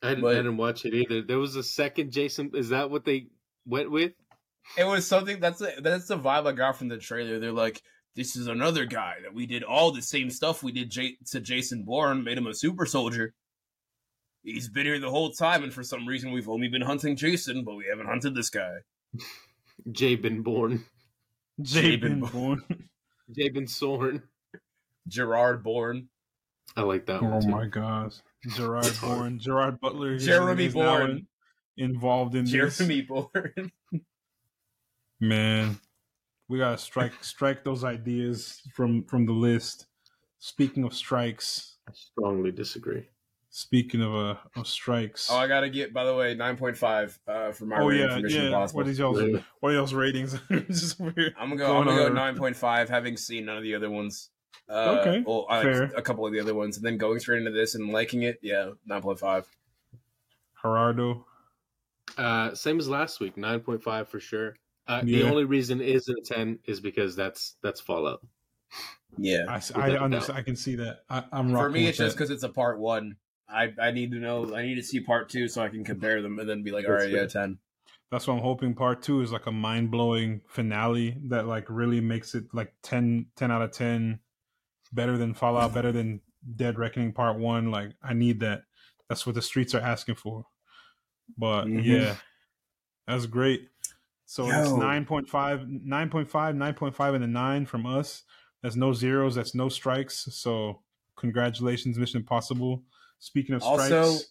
I 0.02 0.10
didn't, 0.10 0.22
but, 0.22 0.34
I 0.34 0.38
didn't 0.38 0.58
watch 0.58 0.86
it 0.86 0.94
either. 0.94 1.22
There 1.22 1.40
was 1.40 1.56
a 1.56 1.64
second 1.64 2.12
Jason. 2.12 2.52
Is 2.54 2.70
that 2.70 2.90
what 2.90 3.06
they 3.06 3.28
went 3.66 3.92
with? 3.92 4.14
It 4.78 4.86
was 4.86 5.08
something 5.08 5.40
that's 5.40 5.62
a, 5.62 5.74
that's 5.82 6.08
the 6.08 6.18
vibe 6.18 6.48
I 6.48 6.52
got 6.52 6.78
from 6.78 6.90
the 6.90 6.98
trailer. 6.98 7.40
They're 7.40 7.52
like, 7.52 7.82
this 8.16 8.36
is 8.36 8.48
another 8.48 8.86
guy 8.86 9.16
that 9.24 9.34
we 9.34 9.46
did 9.46 9.64
all 9.64 9.92
the 9.92 10.02
same 10.02 10.30
stuff 10.30 10.64
we 10.64 10.72
did 10.72 10.90
J- 10.90 11.18
to 11.32 11.40
Jason 11.40 11.84
Bourne, 11.84 12.24
made 12.24 12.38
him 12.38 12.48
a 12.48 12.54
super 12.54 12.86
soldier. 12.86 13.34
He's 14.44 14.70
been 14.70 14.86
here 14.86 15.00
the 15.00 15.10
whole 15.10 15.32
time, 15.32 15.64
and 15.64 15.74
for 15.74 15.84
some 15.84 16.08
reason 16.08 16.32
we've 16.32 16.50
only 16.50 16.68
been 16.68 16.82
hunting 16.82 17.16
Jason, 17.16 17.64
but 17.64 17.76
we 17.76 17.86
haven't 17.90 18.08
hunted 18.08 18.36
this 18.36 18.50
guy. 18.50 18.78
Jay 19.92 20.16
been 20.16 20.42
born. 20.42 20.86
Jay 21.62 21.98
been 21.98 22.22
born. 22.22 22.64
Jay 23.36 23.50
been 23.50 23.68
Sorn. 23.68 24.24
Gerard 25.08 25.64
Bourne. 25.64 26.08
I 26.76 26.82
like 26.82 27.06
that 27.08 27.22
oh 27.22 27.26
one. 27.26 27.44
Oh 27.46 27.48
my 27.48 27.66
gosh. 27.66 28.16
Gerard 28.56 28.92
Bourne. 29.02 29.40
Gerard 29.40 29.80
Butler. 29.80 30.18
Jeremy 30.18 30.70
Bourne. 30.70 31.28
Involved 31.78 32.36
in 32.36 32.46
Jeremy 32.46 33.02
this. 33.02 33.08
Bourne. 33.08 33.72
Man. 35.20 35.80
We 36.48 36.58
gotta 36.58 36.78
strike 36.78 37.14
strike 37.22 37.64
those 37.64 37.84
ideas 37.84 38.62
from 38.74 39.04
from 39.04 39.26
the 39.26 39.34
list. 39.34 39.88
Speaking 40.40 40.84
of 40.84 40.94
strikes. 40.94 41.78
I 41.88 41.92
strongly 41.94 42.52
disagree. 42.52 43.08
Speaking 43.60 44.02
of 44.02 44.16
uh 44.16 44.36
of 44.56 44.68
strikes. 44.68 45.30
Oh, 45.30 45.36
I 45.36 45.46
gotta 45.46 45.70
get 45.70 45.94
by 45.94 46.06
the 46.06 46.16
way 46.16 46.34
nine 46.34 46.56
point 46.56 46.78
five 46.78 47.20
uh 47.28 47.52
for 47.52 47.66
my 47.66 47.80
oh, 47.80 47.88
rating 47.88 48.08
yeah, 48.08 48.16
for 48.16 48.22
Mission 48.22 48.42
yeah. 48.44 48.48
Impossible. 48.48 48.78
What 48.78 48.88
is 48.88 48.98
y'all's 48.98 49.22
yeah. 49.22 49.40
what 49.60 49.74
are 49.74 49.76
y'all's 49.76 49.94
ratings? 49.94 50.40
Just 50.50 50.98
weird. 50.98 51.36
I'm 51.38 51.50
gonna 51.50 51.58
go. 51.58 51.78
I'm 51.78 51.86
gonna 51.86 52.08
go 52.08 52.08
nine 52.08 52.38
point 52.38 52.56
five, 52.56 52.88
having 52.88 53.18
seen 53.18 53.48
none 53.48 53.58
of 53.58 53.64
the 53.64 53.76
other 53.76 53.90
ones. 53.90 54.30
Uh, 54.70 55.00
okay, 55.02 55.24
well, 55.28 55.46
I 55.50 55.62
like 55.62 55.92
a 55.94 56.02
couple 56.02 56.26
of 56.26 56.32
the 56.32 56.40
other 56.40 56.56
ones, 56.56 56.78
and 56.78 56.86
then 56.86 56.98
going 56.98 57.20
straight 57.20 57.40
into 57.40 57.52
this 57.52 57.76
and 57.76 57.92
liking 57.92 58.24
it. 58.24 58.40
Yeah, 58.42 58.70
nine 58.86 59.02
point 59.02 59.20
five. 59.20 59.46
Gerardo. 60.62 61.26
Uh, 62.18 62.56
same 62.56 62.80
as 62.80 62.88
last 62.88 63.20
week, 63.20 63.36
nine 63.36 63.60
point 63.60 63.84
five 63.84 64.08
for 64.08 64.22
sure. 64.22 64.56
Uh, 64.88 65.02
yeah. 65.04 65.20
The 65.20 65.30
only 65.30 65.44
reason 65.44 65.82
is 65.82 66.08
a 66.08 66.16
ten 66.24 66.60
is 66.64 66.80
because 66.80 67.14
that's 67.14 67.58
that's 67.62 67.82
Fallout. 67.82 68.26
Yeah, 69.18 69.44
I, 69.50 69.62
I 69.76 69.98
understand. 69.98 70.40
I 70.40 70.44
can 70.44 70.56
see 70.56 70.76
that. 70.76 71.00
I, 71.10 71.26
am 71.34 71.52
for 71.52 71.70
me. 71.70 71.88
It's 71.88 71.98
just 71.98 72.16
because 72.16 72.30
it's 72.30 72.44
a 72.44 72.50
part 72.50 72.80
one. 72.80 73.18
I 73.52 73.74
I 73.82 73.92
need 73.92 74.12
to 74.12 74.18
know. 74.18 74.56
I 74.56 74.64
need 74.64 74.76
to 74.76 74.84
see 74.84 75.00
part 75.00 75.30
two 75.30 75.48
so 75.48 75.62
I 75.62 75.70
can 75.70 75.84
compare 75.84 76.22
them 76.22 76.40
and 76.40 76.50
then 76.50 76.64
be 76.64 76.72
like, 76.72 76.86
all 76.86 76.94
right, 76.94 77.10
yeah, 77.10 77.26
ten. 77.26 77.60
That's 78.12 78.28
what 78.28 78.36
I'm 78.36 78.42
hoping. 78.42 78.74
Part 78.74 79.02
two 79.02 79.22
is 79.22 79.32
like 79.32 79.46
a 79.46 79.52
mind 79.52 79.92
blowing 79.92 80.42
finale 80.48 81.18
that 81.28 81.46
like 81.46 81.66
really 81.70 82.02
makes 82.02 82.34
it 82.34 82.46
like 82.54 82.74
10, 82.82 83.28
10 83.36 83.52
out 83.52 83.62
of 83.62 83.72
ten, 83.72 84.20
better 84.92 85.16
than 85.16 85.36
Fallout, 85.36 85.76
better 85.76 85.92
than 85.92 86.22
Dead 86.56 86.80
Reckoning 86.80 87.14
Part 87.14 87.38
One. 87.38 87.70
Like 87.70 87.92
I 88.02 88.14
need 88.14 88.40
that. 88.40 88.64
That's 89.08 89.26
what 89.26 89.36
the 89.36 89.42
streets 89.42 89.76
are 89.76 89.82
asking 89.82 90.16
for. 90.16 90.46
But 91.38 91.66
mm-hmm. 91.66 91.80
yeah, 91.80 92.16
that's 93.08 93.28
great. 93.28 93.70
So 94.26 94.48
Yo. 94.48 94.62
it's 94.62 94.70
9.5, 94.70 95.28
9.5, 95.88 96.28
9.5, 96.30 97.16
and 97.16 97.24
a 97.24 97.28
9 97.28 97.66
from 97.66 97.86
us. 97.86 98.24
That's 98.62 98.76
no 98.76 98.94
zeros. 98.94 99.36
That's 99.36 99.56
no 99.56 99.70
strikes. 99.70 100.28
So 100.32 100.82
congratulations, 101.16 101.98
Mission 101.98 102.20
Impossible. 102.20 102.84
Speaking 103.20 103.56
of 103.56 103.64
strikes. 103.64 103.92
Also, 103.92 104.24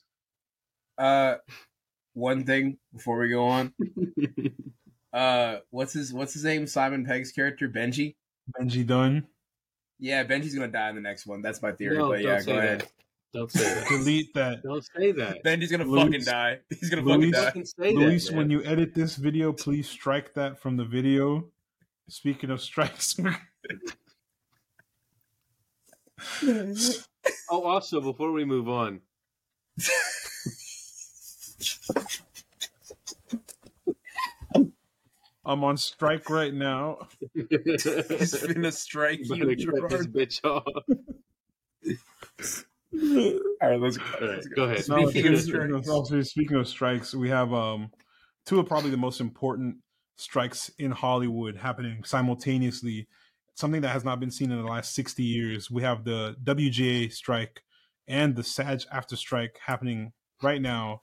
uh, 0.99 1.37
one 2.15 2.45
thing 2.45 2.79
before 2.93 3.19
we 3.19 3.29
go 3.29 3.47
on. 3.47 3.73
uh, 5.13 5.59
what's 5.71 5.93
his 5.93 6.13
what's 6.13 6.35
his 6.35 6.45
name? 6.45 6.67
Simon 6.67 7.05
Pegg's 7.05 7.33
character, 7.33 7.69
Benji. 7.69 8.17
Benji 8.59 8.87
Dunn. 8.87 9.27
Yeah, 9.99 10.25
Benji's 10.25 10.55
gonna 10.55 10.69
die 10.69 10.91
in 10.91 10.95
the 10.95 11.01
next 11.01 11.27
one. 11.27 11.43
That's 11.43 11.63
my 11.63 11.73
theory. 11.73 11.99
No, 11.99 12.09
but 12.09 12.23
yeah, 12.23 12.43
go 12.43 12.59
ahead. 12.59 12.81
That. 12.81 12.93
Don't 13.35 13.53
say 13.53 13.75
that. 13.75 13.89
Delete 13.89 14.35
that. 14.35 14.63
Don't 14.63 14.85
say 14.97 15.13
that. 15.13 15.45
Benji's 15.45 15.71
gonna 15.71 15.85
Luis, 15.85 16.05
fucking 16.05 16.25
die. 16.25 16.59
He's 16.71 16.89
gonna 16.89 17.03
Luis, 17.03 17.37
fucking 17.37 17.67
die. 17.79 17.91
Luis, 17.91 18.29
that, 18.29 18.37
when 18.37 18.51
you 18.51 18.65
edit 18.65 18.95
this 18.95 19.17
video, 19.17 19.53
please 19.53 19.89
strike 19.89 20.33
that 20.35 20.59
from 20.61 20.77
the 20.77 20.85
video. 20.85 21.47
Speaking 22.09 22.51
of 22.51 22.63
strikes. 22.63 23.17
oh, 27.51 27.63
also, 27.63 28.01
before 28.01 28.33
we 28.33 28.45
move 28.45 28.69
on. 28.69 29.01
I'm 35.45 35.65
on 35.65 35.79
strike 35.79 36.29
right 36.29 36.53
now. 36.53 37.09
He's 37.35 38.35
gonna 38.43 38.71
strike 38.71 39.21
you, 39.23 39.57
Gerard. 39.57 39.91
This 39.91 40.07
bitch 40.07 40.45
off. 40.45 40.65
All 43.63 43.71
right, 43.71 43.81
let's, 43.81 43.99
All 43.99 44.05
right, 44.21 44.31
let's 44.37 44.47
go. 44.49 44.57
go. 44.57 44.65
ahead. 44.65 44.85
Speaking, 44.85 45.35
of 45.35 45.41
strikes. 45.41 46.31
speaking 46.31 46.57
of 46.57 46.69
strikes, 46.69 47.15
we 47.15 47.31
have 47.31 47.55
um, 47.55 47.91
two 48.45 48.61
of 48.61 48.67
probably 48.67 48.91
the 48.91 48.99
most 48.99 49.21
important 49.21 49.77
strikes 50.17 50.71
in 50.79 50.91
Hollywood 50.91 51.57
happening 51.57 52.05
simultaneously. 52.05 53.09
Something 53.59 53.81
that 53.81 53.89
has 53.89 54.05
not 54.05 54.21
been 54.21 54.31
seen 54.31 54.53
in 54.53 54.63
the 54.63 54.69
last 54.71 54.95
60 54.95 55.21
years. 55.21 55.69
We 55.69 55.83
have 55.83 56.05
the 56.05 56.37
WGA 56.45 57.13
strike 57.13 57.63
and 58.07 58.37
the 58.37 58.45
SAG 58.45 58.83
after 58.93 59.17
strike 59.17 59.59
happening 59.67 60.13
right 60.41 60.63
now. 60.63 61.01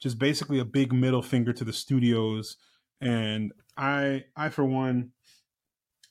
Just 0.00 0.18
basically 0.18 0.58
a 0.58 0.64
big 0.64 0.92
middle 0.92 1.22
finger 1.22 1.52
to 1.52 1.62
the 1.62 1.72
studios. 1.72 2.56
And 3.00 3.52
I, 3.76 4.24
I 4.36 4.48
for 4.48 4.64
one, 4.64 5.12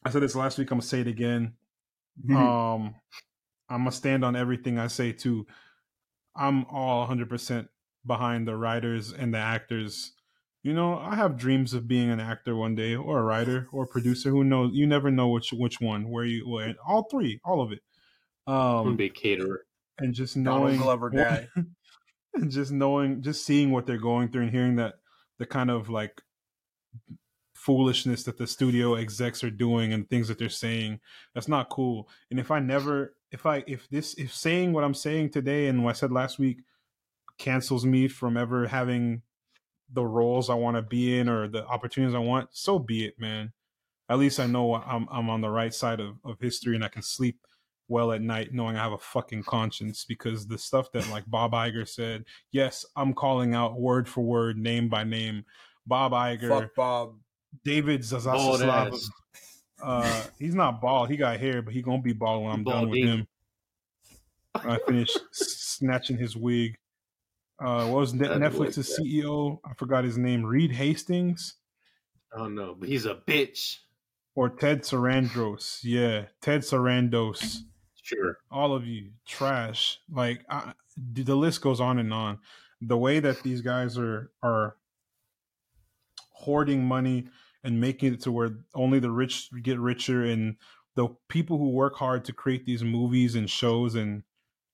I 0.06 0.10
said 0.10 0.22
this 0.22 0.38
last 0.38 0.58
week. 0.58 0.72
I'm 0.72 0.78
gonna 0.78 0.88
say 0.88 1.02
it 1.02 1.08
again. 1.08 1.56
Mm-hmm. 2.26 2.38
Um, 2.38 2.96
I'm 3.70 3.80
gonna 3.80 3.92
stand 3.92 4.24
on 4.24 4.38
everything 4.38 4.80
I 4.80 4.88
say 4.88 5.12
too. 5.12 5.48
I'm 6.34 6.64
all 6.72 7.06
100% 7.06 7.68
behind 8.06 8.48
the 8.48 8.56
writers 8.56 9.12
and 9.12 9.34
the 9.34 9.40
actors. 9.40 10.14
You 10.68 10.74
know, 10.74 10.98
I 10.98 11.16
have 11.16 11.38
dreams 11.38 11.74
of 11.74 11.88
being 11.88 12.10
an 12.10 12.20
actor 12.20 12.54
one 12.54 12.76
day, 12.76 12.94
or 12.94 13.20
a 13.20 13.24
writer, 13.24 13.70
or 13.72 13.86
a 13.86 13.88
producer. 13.88 14.32
Who 14.32 14.44
knows? 14.44 14.72
You 14.74 14.86
never 14.86 15.10
know 15.10 15.30
which 15.30 15.54
which 15.54 15.80
one. 15.80 16.10
Where 16.10 16.26
you, 16.26 16.46
where, 16.46 16.76
all 16.86 17.08
three, 17.10 17.40
all 17.46 17.62
of 17.62 17.72
it. 17.72 17.80
Um, 18.48 18.98
be 18.98 19.06
a 19.06 19.10
caterer, 19.10 19.66
and 19.98 20.14
just 20.14 20.36
knowing 20.36 20.76
Glover 20.76 21.10
guy, 21.10 21.48
and 22.34 22.52
just 22.52 22.74
knowing, 22.74 23.22
just 23.22 23.46
seeing 23.46 23.72
what 23.72 23.86
they're 23.86 23.98
going 23.98 24.30
through, 24.30 24.42
and 24.42 24.52
hearing 24.52 24.76
that 24.76 24.96
the 25.40 25.46
kind 25.46 25.72
of 25.72 25.88
like 25.88 26.22
foolishness 27.56 28.24
that 28.24 28.38
the 28.38 28.46
studio 28.46 28.96
execs 28.96 29.46
are 29.46 29.50
doing 29.50 29.94
and 29.94 30.10
things 30.10 30.28
that 30.28 30.38
they're 30.38 30.50
saying. 30.50 31.00
That's 31.34 31.48
not 31.48 31.70
cool. 31.70 32.10
And 32.30 32.42
if 32.42 32.52
I 32.52 32.60
never, 32.60 33.16
if 33.32 33.46
I, 33.46 33.64
if 33.68 33.88
this, 33.88 34.16
if 34.16 34.34
saying 34.36 34.74
what 34.74 34.84
I'm 34.84 34.94
saying 34.94 35.30
today 35.30 35.68
and 35.68 35.86
what 35.86 35.92
I 35.92 35.94
said 35.94 36.12
last 36.12 36.40
week 36.40 36.58
cancels 37.38 37.86
me 37.86 38.10
from 38.10 38.36
ever 38.36 38.68
having 38.68 39.22
the 39.94 40.06
roles 40.06 40.50
I 40.50 40.56
want 40.56 40.78
to 40.78 40.82
be 40.82 41.20
in 41.20 41.30
or 41.30 41.48
the 41.48 41.66
opportunities 41.66 42.16
I 42.16 42.20
want, 42.20 42.50
so 42.52 42.78
be 42.80 43.06
it, 43.06 43.20
man. 43.20 43.54
At 44.10 44.20
least 44.20 44.40
I 44.40 44.48
know 44.48 44.76
I'm 44.76 45.08
I'm 45.12 45.30
on 45.30 45.42
the 45.42 45.50
right 45.50 45.74
side 45.74 46.00
of, 46.00 46.16
of 46.24 46.40
history 46.40 46.76
and 46.76 46.84
I 46.84 46.88
can 46.88 47.02
sleep 47.02 47.40
well 47.90 48.12
at 48.12 48.22
night 48.22 48.54
knowing 48.54 48.76
I 48.76 48.84
have 48.84 48.94
a 48.94 48.98
fucking 48.98 49.44
conscience 49.44 50.06
because 50.06 50.46
the 50.46 50.58
stuff 50.58 50.92
that 50.92 51.10
like 51.10 51.24
Bob 51.28 51.54
Iger 51.54 51.88
said, 51.88 52.26
yes, 52.52 52.86
I'm 52.96 53.14
calling 53.14 53.56
out 53.56 53.80
word 53.80 54.08
for 54.08 54.22
word, 54.22 54.58
name 54.58 54.90
by 54.90 55.04
name. 55.04 55.46
Bob 55.86 56.12
Iger, 56.12 56.50
Fuck 56.50 56.76
Bob, 56.76 57.16
David 57.64 58.02
Zazaslav. 58.02 59.02
Uh, 59.82 60.24
he's 60.40 60.56
not 60.56 60.82
bald. 60.82 61.10
He 61.10 61.18
got 61.18 61.40
hair, 61.40 61.62
but 61.62 61.74
he 61.74 61.82
gonna 61.82 62.02
be 62.02 62.14
bald 62.14 62.44
when 62.44 62.52
I'm 62.52 62.64
done 62.64 62.90
with 62.90 63.04
him. 63.04 63.28
I 64.56 64.80
finish 64.88 65.16
snatching 65.32 66.18
his 66.18 66.36
wig. 66.36 66.78
Uh, 67.60 67.88
what 67.88 68.00
was 68.00 68.14
Netflix's 68.14 69.00
CEO? 69.00 69.60
I 69.66 69.74
forgot 69.74 70.04
his 70.04 70.18
name. 70.18 70.46
Reed 70.46 70.72
Hastings. 70.72 71.56
I 72.34 72.38
don't 72.38 72.56
know, 72.56 72.76
but 72.78 72.90
he's 72.90 73.06
a 73.06 73.16
bitch. 73.16 73.78
Or 74.36 74.50
Ted 74.50 74.84
Sarandos. 74.84 75.80
Yeah, 75.84 76.26
Ted 76.42 76.62
Sarandos. 76.62 77.60
Sure. 78.04 78.38
All 78.52 78.74
of 78.74 78.86
you 78.86 79.10
trash. 79.26 80.00
Like 80.10 80.46
I, 80.50 80.74
the 80.96 81.36
list 81.36 81.62
goes 81.62 81.82
on 81.82 81.98
and 81.98 82.14
on. 82.14 82.40
The 82.80 82.98
way 82.98 83.20
that 83.20 83.42
these 83.42 83.62
guys 83.62 83.98
are 83.98 84.32
are 84.44 84.76
hoarding 86.32 86.86
money 86.86 87.28
and 87.64 87.82
making 87.82 88.14
it 88.14 88.22
to 88.22 88.32
where 88.32 88.60
only 88.76 89.00
the 89.00 89.12
rich 89.12 89.50
get 89.64 89.80
richer 89.80 90.24
and 90.24 90.58
the 90.96 91.08
people 91.28 91.58
who 91.58 91.70
work 91.70 91.96
hard 91.96 92.24
to 92.26 92.34
create 92.34 92.66
these 92.66 92.84
movies 92.84 93.36
and 93.36 93.50
shows 93.50 93.96
and 93.96 94.24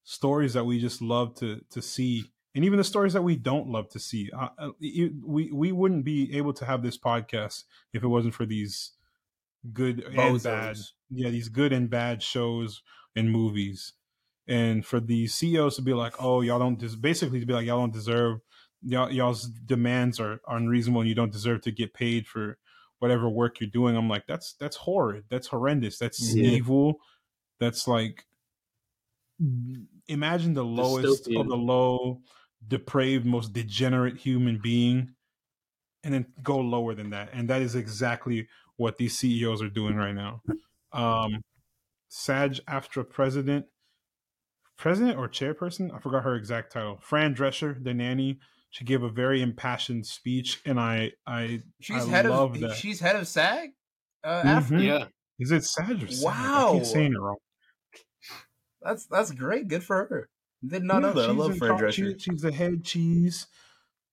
stories 0.04 0.54
that 0.54 0.66
we 0.66 0.80
just 0.80 1.02
love 1.02 1.34
to 1.36 1.62
to 1.70 1.82
see 1.82 2.33
and 2.56 2.64
even 2.64 2.78
the 2.78 2.84
stories 2.84 3.14
that 3.14 3.24
we 3.24 3.36
don't 3.36 3.68
love 3.68 3.90
to 3.90 4.00
see. 4.00 4.30
Uh, 4.32 4.50
uh 4.58 4.70
we 4.80 5.52
we 5.52 5.72
wouldn't 5.72 6.06
be 6.06 6.36
able 6.38 6.54
to 6.54 6.66
have 6.66 6.84
this 6.84 6.98
podcast 6.98 7.64
if 7.94 8.04
it 8.04 8.08
wasn't 8.08 8.34
for 8.34 8.46
these 8.46 8.92
good 9.72 10.04
Bozos. 10.14 10.34
and 10.34 10.44
bad 10.44 10.78
yeah 11.10 11.30
these 11.30 11.50
good 11.50 11.72
and 11.74 11.90
bad 11.90 12.22
shows 12.22 12.82
and 13.16 13.32
movies. 13.32 13.94
And 14.48 14.86
for 14.86 15.00
the 15.00 15.28
CEOs 15.28 15.78
to 15.78 15.82
be 15.82 15.94
like 15.94 16.22
oh 16.22 16.42
y'all 16.42 16.60
don't 16.60 16.80
just 16.80 17.02
basically 17.02 17.40
to 17.40 17.46
be 17.46 17.54
like 17.54 17.66
y'all 17.66 17.80
don't 17.80 17.94
deserve 17.94 18.40
y'all, 18.84 19.12
y'all's 19.12 19.46
demands 19.46 20.20
are, 20.20 20.42
are 20.46 20.58
unreasonable 20.58 21.02
and 21.02 21.10
you 21.10 21.16
don't 21.16 21.32
deserve 21.32 21.62
to 21.62 21.72
get 21.72 21.94
paid 21.94 22.28
for 22.28 22.58
whatever 23.00 23.30
work 23.30 23.60
you're 23.60 23.70
doing. 23.70 23.96
I'm 23.96 24.10
like 24.10 24.28
that's 24.28 24.54
that's 24.54 24.76
horrid. 24.76 25.26
That's 25.30 25.48
horrendous. 25.48 25.98
That's 25.98 26.36
yeah. 26.36 26.52
evil. 26.52 27.00
That's 27.60 27.88
like 27.88 28.26
imagine 30.08 30.54
the 30.54 30.66
lowest 30.66 31.26
Dystopian. 31.26 31.42
of 31.42 31.48
the 31.48 31.58
low 31.58 32.22
depraved 32.68 33.26
most 33.26 33.54
degenerate 33.54 34.18
human 34.18 34.60
being 34.62 35.14
and 36.04 36.14
then 36.14 36.26
go 36.42 36.58
lower 36.58 36.94
than 36.94 37.10
that 37.12 37.30
and 37.34 37.50
that 37.50 37.62
is 37.62 37.76
exactly 37.76 38.48
what 38.78 38.98
these 38.98 39.18
ceos 39.18 39.62
are 39.62 39.70
doing 39.70 39.96
right 39.96 40.16
now 40.16 40.42
um 40.94 41.42
SAG-AFTRA 42.10 43.10
president 43.10 43.66
president 44.78 45.18
or 45.18 45.28
chairperson 45.28 45.94
i 45.94 46.00
forgot 46.00 46.24
her 46.24 46.36
exact 46.36 46.72
title 46.72 47.00
fran 47.02 47.36
drescher 47.36 47.84
the 47.84 47.94
nanny 47.94 48.40
she 48.74 48.86
gave 48.86 49.04
a 49.04 49.10
very 49.10 49.44
impassioned 49.44 50.08
speech, 50.08 50.60
and 50.66 50.80
I 50.80 51.12
I 51.28 51.62
she's 51.80 52.08
I 52.08 52.10
head 52.10 52.26
of 52.26 52.60
that. 52.60 52.76
she's 52.76 53.00
head 53.00 53.16
of 53.16 53.28
SAG. 53.28 53.70
Uh, 54.24 54.42
mm-hmm. 54.42 54.80
Yeah, 54.80 55.06
is 55.38 55.52
it 55.52 55.64
SAG 55.64 56.02
or 56.04 56.08
SAG? 56.08 56.26
Wow, 56.26 56.70
I 56.72 56.78
keep 56.80 56.86
saying 56.88 57.14
it 57.14 57.20
wrong. 57.20 57.38
That's 58.82 59.06
that's 59.06 59.30
great. 59.30 59.68
Good 59.68 59.84
for 59.84 59.96
her. 60.08 60.30
Did 60.66 60.84
not 60.84 61.02
yeah. 61.16 61.24
I 61.24 61.32
love 61.32 61.58
Fran 61.58 61.78
Drescher. 61.78 62.20
she's 62.20 62.42
the 62.42 62.52
head 62.52 62.84
cheese, 62.84 63.48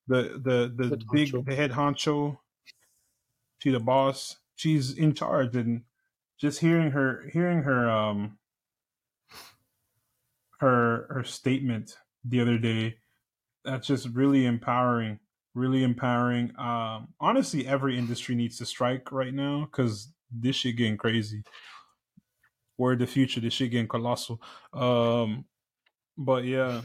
the 0.08 0.40
the 0.42 0.72
the, 0.74 0.96
the 0.96 1.04
big 1.12 1.28
honcho. 1.28 1.46
the 1.46 1.54
head 1.54 1.70
honcho. 1.70 2.38
She's 3.58 3.72
the 3.72 3.80
boss. 3.80 4.36
She's 4.56 4.92
in 4.92 5.14
charge, 5.14 5.54
and 5.54 5.82
just 6.40 6.60
hearing 6.60 6.90
her 6.90 7.28
hearing 7.32 7.62
her 7.62 7.88
um 7.88 8.38
her 10.58 11.06
her 11.10 11.24
statement 11.24 11.96
the 12.24 12.40
other 12.40 12.58
day 12.58 12.96
that's 13.64 13.86
just 13.86 14.08
really 14.08 14.46
empowering 14.46 15.18
really 15.54 15.82
empowering 15.82 16.52
um 16.58 17.08
honestly 17.20 17.66
every 17.66 17.98
industry 17.98 18.34
needs 18.34 18.58
to 18.58 18.66
strike 18.66 19.10
right 19.12 19.34
now 19.34 19.68
because 19.70 20.12
this 20.30 20.56
shit 20.56 20.76
getting 20.76 20.96
crazy 20.96 21.42
word 22.78 22.98
the 22.98 23.06
future 23.06 23.40
this 23.40 23.54
shit 23.54 23.70
getting 23.70 23.88
colossal 23.88 24.40
um 24.72 25.44
but 26.20 26.44
yeah 26.44 26.82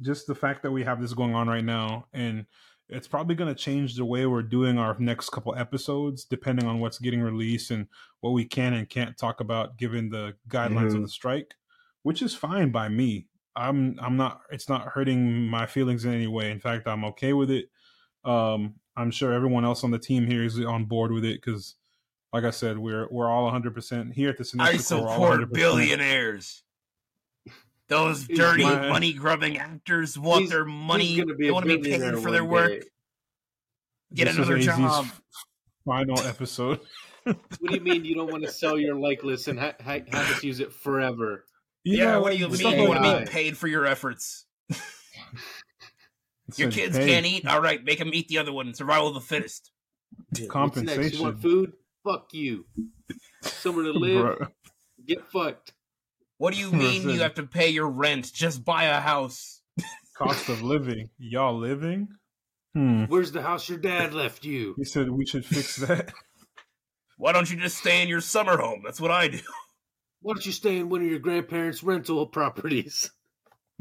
just 0.00 0.26
the 0.26 0.34
fact 0.34 0.62
that 0.62 0.70
we 0.70 0.84
have 0.84 1.00
this 1.00 1.14
going 1.14 1.34
on 1.34 1.48
right 1.48 1.64
now 1.64 2.04
and 2.12 2.44
it's 2.90 3.08
probably 3.08 3.34
going 3.34 3.52
to 3.52 3.60
change 3.60 3.96
the 3.96 4.04
way 4.04 4.24
we're 4.26 4.42
doing 4.42 4.78
our 4.78 4.96
next 4.98 5.30
couple 5.30 5.54
episodes 5.56 6.24
depending 6.24 6.66
on 6.66 6.78
what's 6.78 6.98
getting 6.98 7.22
released 7.22 7.70
and 7.70 7.86
what 8.20 8.30
we 8.30 8.44
can 8.44 8.74
and 8.74 8.90
can't 8.90 9.16
talk 9.16 9.40
about 9.40 9.78
given 9.78 10.10
the 10.10 10.34
guidelines 10.48 10.88
mm-hmm. 10.88 10.96
of 10.96 11.02
the 11.02 11.08
strike 11.08 11.54
which 12.02 12.20
is 12.20 12.34
fine 12.34 12.70
by 12.70 12.88
me 12.88 13.26
I'm 13.58 13.98
I'm 14.00 14.16
not 14.16 14.42
it's 14.50 14.68
not 14.68 14.86
hurting 14.86 15.48
my 15.48 15.66
feelings 15.66 16.04
in 16.04 16.14
any 16.14 16.28
way. 16.28 16.50
In 16.50 16.60
fact, 16.60 16.86
I'm 16.86 17.04
okay 17.06 17.32
with 17.32 17.50
it. 17.50 17.70
Um, 18.24 18.74
I'm 18.96 19.10
sure 19.10 19.32
everyone 19.32 19.64
else 19.64 19.84
on 19.84 19.90
the 19.90 19.98
team 19.98 20.26
here 20.26 20.44
is 20.44 20.58
on 20.60 20.84
board 20.84 21.12
with 21.12 21.24
it 21.24 21.42
because, 21.42 21.74
like 22.32 22.44
I 22.44 22.50
said, 22.50 22.78
we're 22.78 23.08
we're 23.10 23.28
all 23.28 23.44
100 23.44 23.74
percent 23.74 24.14
here 24.14 24.30
at 24.30 24.38
the. 24.38 24.44
Semester 24.44 24.74
I 24.74 24.78
support 24.78 25.52
billionaires. 25.52 26.62
Those 27.88 28.26
dirty 28.26 28.64
money 28.64 29.14
grubbing 29.14 29.56
actors 29.56 30.18
want 30.18 30.42
he's, 30.42 30.50
their 30.50 30.64
money. 30.64 31.24
They 31.38 31.50
want 31.50 31.66
to 31.66 31.78
be 31.78 31.90
paid 31.90 32.18
for 32.18 32.30
their 32.30 32.44
work. 32.44 32.82
Day. 32.82 32.82
Get 34.14 34.24
this 34.26 34.36
another 34.36 34.58
job. 34.58 35.06
Final 35.84 36.20
episode. 36.20 36.80
what 37.24 37.36
do 37.66 37.74
you 37.74 37.80
mean 37.80 38.04
you 38.04 38.14
don't 38.14 38.30
want 38.30 38.44
to 38.44 38.50
sell 38.50 38.78
your 38.78 38.94
likeness 38.94 39.48
and 39.48 39.58
ha- 39.58 39.74
ha- 39.82 40.00
have 40.08 40.30
us 40.30 40.44
use 40.44 40.60
it 40.60 40.72
forever? 40.72 41.44
You 41.84 41.98
yeah, 41.98 42.18
what 42.18 42.32
do 42.32 42.38
you 42.38 42.48
mean? 42.48 42.78
You 42.78 42.88
want 42.88 43.02
to 43.02 43.20
be 43.20 43.30
paid 43.30 43.56
for 43.56 43.68
your 43.68 43.86
efforts? 43.86 44.44
your 46.56 46.70
kids 46.70 46.96
paid. 46.96 47.08
can't 47.08 47.26
eat. 47.26 47.46
All 47.46 47.60
right, 47.60 47.82
make 47.82 47.98
them 47.98 48.10
eat 48.12 48.28
the 48.28 48.38
other 48.38 48.52
one. 48.52 48.74
Survival 48.74 49.08
of 49.08 49.14
the 49.14 49.20
fittest. 49.20 49.70
Compensation. 50.48 51.18
You 51.18 51.22
want 51.22 51.40
food? 51.40 51.72
Fuck 52.04 52.28
you. 52.32 52.66
Somewhere 53.42 53.84
to 53.84 53.92
live? 53.94 54.48
Get 55.06 55.26
fucked. 55.30 55.72
What 56.38 56.54
do 56.54 56.60
you 56.60 56.72
mean 56.72 57.08
you 57.08 57.20
have 57.20 57.34
to 57.34 57.42
pay 57.42 57.68
your 57.68 57.88
rent? 57.88 58.32
Just 58.32 58.64
buy 58.64 58.84
a 58.84 59.00
house. 59.00 59.60
Cost 60.16 60.48
of 60.48 60.62
living. 60.62 61.10
Y'all 61.18 61.56
living? 61.56 62.08
Hmm. 62.74 63.04
Where's 63.04 63.32
the 63.32 63.42
house 63.42 63.68
your 63.68 63.78
dad 63.78 64.14
left 64.14 64.44
you? 64.44 64.74
He 64.76 64.84
said 64.84 65.10
we 65.10 65.26
should 65.26 65.44
fix 65.44 65.76
that. 65.86 66.12
Why 67.16 67.32
don't 67.32 67.50
you 67.50 67.56
just 67.56 67.78
stay 67.78 68.02
in 68.02 68.08
your 68.08 68.20
summer 68.20 68.56
home? 68.56 68.82
That's 68.84 69.00
what 69.00 69.10
I 69.10 69.28
do. 69.28 69.40
Why 70.20 70.34
don't 70.34 70.46
you 70.46 70.52
stay 70.52 70.78
in 70.78 70.88
one 70.88 71.00
of 71.00 71.06
your 71.06 71.18
grandparents' 71.18 71.82
rental 71.82 72.26
properties? 72.26 73.10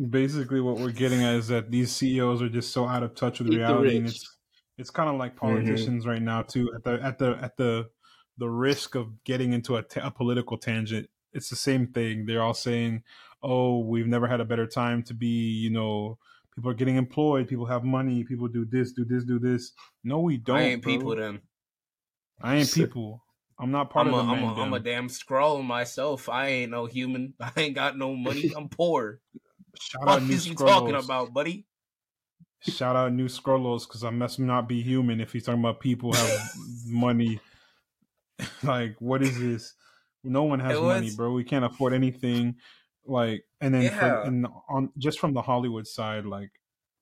Basically, 0.09 0.61
what 0.61 0.77
we're 0.77 0.91
getting 0.91 1.23
at 1.23 1.35
is 1.35 1.47
that 1.47 1.71
these 1.71 1.91
CEOs 1.91 2.41
are 2.41 2.49
just 2.49 2.71
so 2.71 2.87
out 2.87 3.01
of 3.01 3.15
touch 3.15 3.39
with 3.39 3.49
Eat 3.49 3.57
reality, 3.57 3.97
and 3.97 4.07
it's 4.07 4.37
it's 4.77 4.91
kind 4.91 5.09
of 5.09 5.15
like 5.15 5.35
mm-hmm. 5.35 5.47
politicians 5.47 6.03
mm-hmm. 6.03 6.11
right 6.11 6.21
now 6.21 6.43
too. 6.43 6.71
At 6.75 6.83
the 6.83 7.03
at 7.03 7.17
the 7.17 7.37
at 7.41 7.57
the 7.57 7.89
the 8.37 8.49
risk 8.49 8.93
of 8.93 9.23
getting 9.23 9.53
into 9.53 9.75
a, 9.77 9.83
t- 9.83 9.99
a 9.99 10.11
political 10.11 10.57
tangent, 10.57 11.09
it's 11.33 11.49
the 11.49 11.55
same 11.55 11.87
thing. 11.87 12.25
They're 12.25 12.41
all 12.41 12.53
saying, 12.53 13.03
"Oh, 13.41 13.79
we've 13.79 14.07
never 14.07 14.27
had 14.27 14.41
a 14.41 14.45
better 14.45 14.67
time 14.67 15.03
to 15.03 15.13
be," 15.13 15.27
you 15.27 15.69
know, 15.69 16.17
people 16.55 16.71
are 16.71 16.75
getting 16.75 16.95
employed, 16.95 17.47
people 17.47 17.65
have 17.65 17.83
money, 17.83 18.23
people 18.23 18.47
do 18.47 18.65
this, 18.65 18.91
do 18.91 19.05
this, 19.05 19.23
do 19.23 19.39
this. 19.39 19.73
No, 20.03 20.19
we 20.19 20.37
don't. 20.37 20.57
I 20.57 20.61
ain't 20.63 20.81
bro. 20.81 20.93
people 20.93 21.15
then. 21.15 21.41
I 22.41 22.55
ain't 22.55 22.73
people. 22.73 23.23
I'm 23.59 23.71
not 23.71 23.89
part 23.89 24.07
I'm 24.07 24.13
of 24.13 24.19
a, 24.19 24.23
the 24.23 24.31
I'm, 24.33 24.43
a, 24.43 24.61
I'm 24.61 24.73
a 24.73 24.79
damn 24.79 25.07
Skrull 25.07 25.63
myself. 25.63 26.29
I 26.29 26.47
ain't 26.47 26.71
no 26.71 26.85
human. 26.85 27.33
I 27.39 27.51
ain't 27.57 27.75
got 27.75 27.97
no 27.97 28.15
money. 28.15 28.51
I'm 28.57 28.69
poor. 28.69 29.19
Shout 29.79 30.05
what 30.05 30.21
out 30.23 30.29
is 30.29 30.47
you 30.47 30.55
talking 30.55 30.95
about, 30.95 31.33
buddy? 31.33 31.65
Shout 32.61 32.95
out 32.95 33.13
new 33.13 33.27
Skrullos 33.27 33.87
because 33.87 34.03
I 34.03 34.09
must 34.09 34.39
not 34.39 34.67
be 34.67 34.81
human 34.81 35.21
if 35.21 35.31
he's 35.31 35.45
talking 35.45 35.61
about 35.61 35.79
people 35.79 36.13
have 36.13 36.39
money. 36.87 37.39
like, 38.63 38.95
what 38.99 39.21
is 39.21 39.39
this? 39.39 39.73
No 40.23 40.43
one 40.43 40.59
has 40.59 40.79
money, 40.79 41.11
bro. 41.15 41.31
We 41.31 41.43
can't 41.43 41.65
afford 41.65 41.93
anything. 41.93 42.55
Like, 43.05 43.45
and 43.61 43.73
then 43.73 43.83
yeah. 43.83 43.99
for, 43.99 44.21
and 44.23 44.47
on 44.69 44.89
just 44.97 45.19
from 45.19 45.33
the 45.33 45.41
Hollywood 45.41 45.87
side, 45.87 46.25
like, 46.25 46.51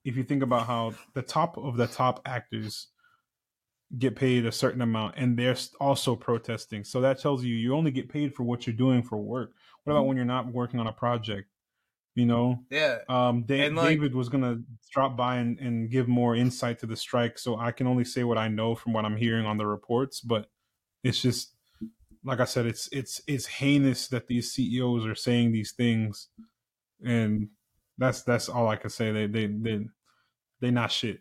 if 0.03 0.15
you 0.15 0.23
think 0.23 0.43
about 0.43 0.67
how 0.67 0.93
the 1.13 1.21
top 1.21 1.57
of 1.57 1.77
the 1.77 1.87
top 1.87 2.21
actors 2.25 2.87
get 3.97 4.15
paid 4.15 4.45
a 4.45 4.51
certain 4.51 4.81
amount 4.81 5.15
and 5.17 5.37
they're 5.37 5.55
also 5.79 6.15
protesting. 6.15 6.83
So 6.83 7.01
that 7.01 7.19
tells 7.19 7.43
you 7.43 7.55
you 7.55 7.75
only 7.75 7.91
get 7.91 8.09
paid 8.09 8.33
for 8.33 8.43
what 8.43 8.65
you're 8.65 8.75
doing 8.75 9.03
for 9.03 9.17
work. 9.17 9.53
What 9.83 9.93
about 9.93 10.07
when 10.07 10.17
you're 10.17 10.25
not 10.25 10.51
working 10.51 10.79
on 10.79 10.87
a 10.87 10.91
project? 10.91 11.49
You 12.15 12.25
know, 12.25 12.59
yeah. 12.69 12.99
Um, 13.09 13.43
Dave, 13.43 13.73
like, 13.73 13.89
David 13.89 14.15
was 14.15 14.29
gonna 14.29 14.61
drop 14.91 15.17
by 15.17 15.35
and, 15.37 15.59
and 15.59 15.89
give 15.89 16.07
more 16.07 16.33
insight 16.35 16.79
to 16.79 16.85
the 16.85 16.95
strike, 16.95 17.37
so 17.37 17.57
I 17.57 17.71
can 17.71 17.87
only 17.87 18.05
say 18.05 18.23
what 18.23 18.37
I 18.37 18.47
know 18.47 18.73
from 18.73 18.93
what 18.93 19.03
I'm 19.03 19.17
hearing 19.17 19.45
on 19.45 19.57
the 19.57 19.67
reports. 19.67 20.21
But 20.21 20.47
it's 21.03 21.21
just 21.21 21.54
like 22.25 22.39
I 22.39 22.45
said, 22.45 22.65
it's 22.65 22.89
it's 22.91 23.21
it's 23.27 23.45
heinous 23.45 24.07
that 24.07 24.27
these 24.27 24.51
CEOs 24.51 25.05
are 25.05 25.15
saying 25.15 25.51
these 25.51 25.73
things, 25.73 26.29
and 27.05 27.49
that's 27.97 28.23
that's 28.23 28.49
all 28.49 28.67
I 28.67 28.75
can 28.75 28.89
say. 28.89 29.11
They 29.11 29.27
they 29.27 29.45
they 29.45 29.85
they 30.59 30.71
not 30.71 30.91
shit. 30.91 31.19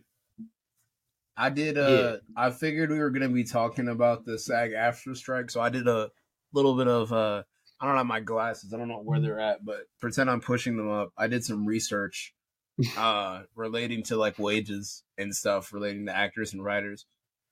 I 1.36 1.50
did. 1.50 1.76
Uh, 1.76 1.88
yeah. 1.88 2.16
I 2.36 2.50
figured 2.50 2.90
we 2.90 2.98
were 2.98 3.10
gonna 3.10 3.28
be 3.28 3.44
talking 3.44 3.88
about 3.88 4.24
the 4.24 4.38
SAG-AFTRA 4.38 5.16
strike, 5.16 5.50
so 5.50 5.60
I 5.60 5.68
did 5.68 5.86
a 5.86 6.10
little 6.52 6.74
bit 6.74 6.88
of. 6.88 7.12
Uh, 7.12 7.42
I 7.80 7.86
don't 7.86 7.96
have 7.96 8.06
my 8.06 8.20
glasses. 8.20 8.72
I 8.72 8.78
don't 8.78 8.88
know 8.88 9.02
where 9.02 9.20
they're 9.20 9.40
at, 9.40 9.64
but 9.64 9.80
pretend 10.00 10.30
I'm 10.30 10.40
pushing 10.40 10.76
them 10.76 10.90
up. 10.90 11.12
I 11.18 11.26
did 11.26 11.44
some 11.44 11.66
research 11.66 12.32
uh, 12.96 13.42
relating 13.54 14.04
to 14.04 14.16
like 14.16 14.38
wages 14.38 15.02
and 15.18 15.34
stuff 15.34 15.72
relating 15.72 16.06
to 16.06 16.16
actors 16.16 16.54
and 16.54 16.64
writers. 16.64 17.04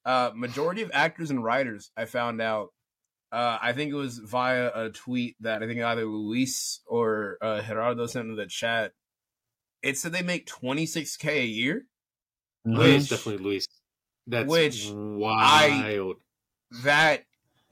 Uh, 0.07 0.31
majority 0.35 0.81
of 0.83 0.91
actors 0.95 1.31
and 1.31 1.45
writers, 1.45 1.91
I 1.99 2.07
found 2.07 2.41
out. 2.41 2.71
Uh, 3.33 3.59
I 3.63 3.73
think 3.73 3.91
it 3.91 3.97
was 3.97 4.19
via 4.19 4.71
a 4.75 4.91
tweet 4.91 5.37
that 5.41 5.63
I 5.63 5.67
think 5.67 5.81
either 5.81 6.05
Luis 6.05 6.81
or 6.87 7.39
uh, 7.41 7.63
Gerardo 7.63 8.07
sent 8.07 8.29
in 8.29 8.37
the 8.37 8.47
chat. 8.47 8.93
It 9.83 9.97
said 9.97 10.13
they 10.13 10.23
make 10.23 10.47
26k 10.47 11.29
a 11.29 11.47
year. 11.47 11.87
Mm-hmm. 12.67 12.79
Which 12.79 13.09
definitely 13.09 13.43
Luis. 13.43 13.67
That's 14.27 14.49
which 14.49 14.91
wild. 14.93 16.17
I, 16.71 16.81
that 16.85 17.25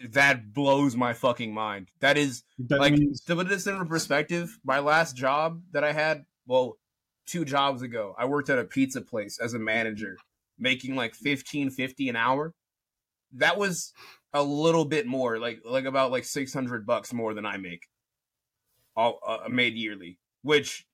that 0.08 0.52
blows 0.52 0.96
my 0.96 1.12
fucking 1.12 1.52
mind. 1.52 1.88
That 2.00 2.16
is 2.16 2.42
that 2.58 2.80
like 2.80 2.94
means... 2.94 3.20
to 3.24 3.36
put 3.36 3.48
this 3.48 3.66
in 3.66 3.86
perspective. 3.86 4.58
My 4.64 4.78
last 4.78 5.14
job 5.14 5.62
that 5.72 5.84
I 5.84 5.92
had, 5.92 6.24
well, 6.46 6.78
two 7.26 7.44
jobs 7.44 7.82
ago, 7.82 8.14
I 8.18 8.24
worked 8.24 8.50
at 8.50 8.58
a 8.58 8.64
pizza 8.64 9.02
place 9.02 9.38
as 9.38 9.54
a 9.54 9.58
manager, 9.58 10.16
making 10.58 10.96
like 10.96 11.14
fifteen 11.14 11.70
fifty 11.70 12.08
an 12.08 12.16
hour. 12.16 12.54
That 13.34 13.58
was 13.58 13.92
a 14.32 14.42
little 14.42 14.84
bit 14.84 15.06
more, 15.06 15.38
like 15.38 15.60
like 15.64 15.84
about 15.84 16.10
like 16.10 16.24
six 16.24 16.52
hundred 16.52 16.86
bucks 16.86 17.12
more 17.12 17.34
than 17.34 17.46
I 17.46 17.56
make, 17.56 17.88
all 18.96 19.18
uh, 19.26 19.48
made 19.48 19.74
yearly. 19.74 20.18
Which, 20.42 20.86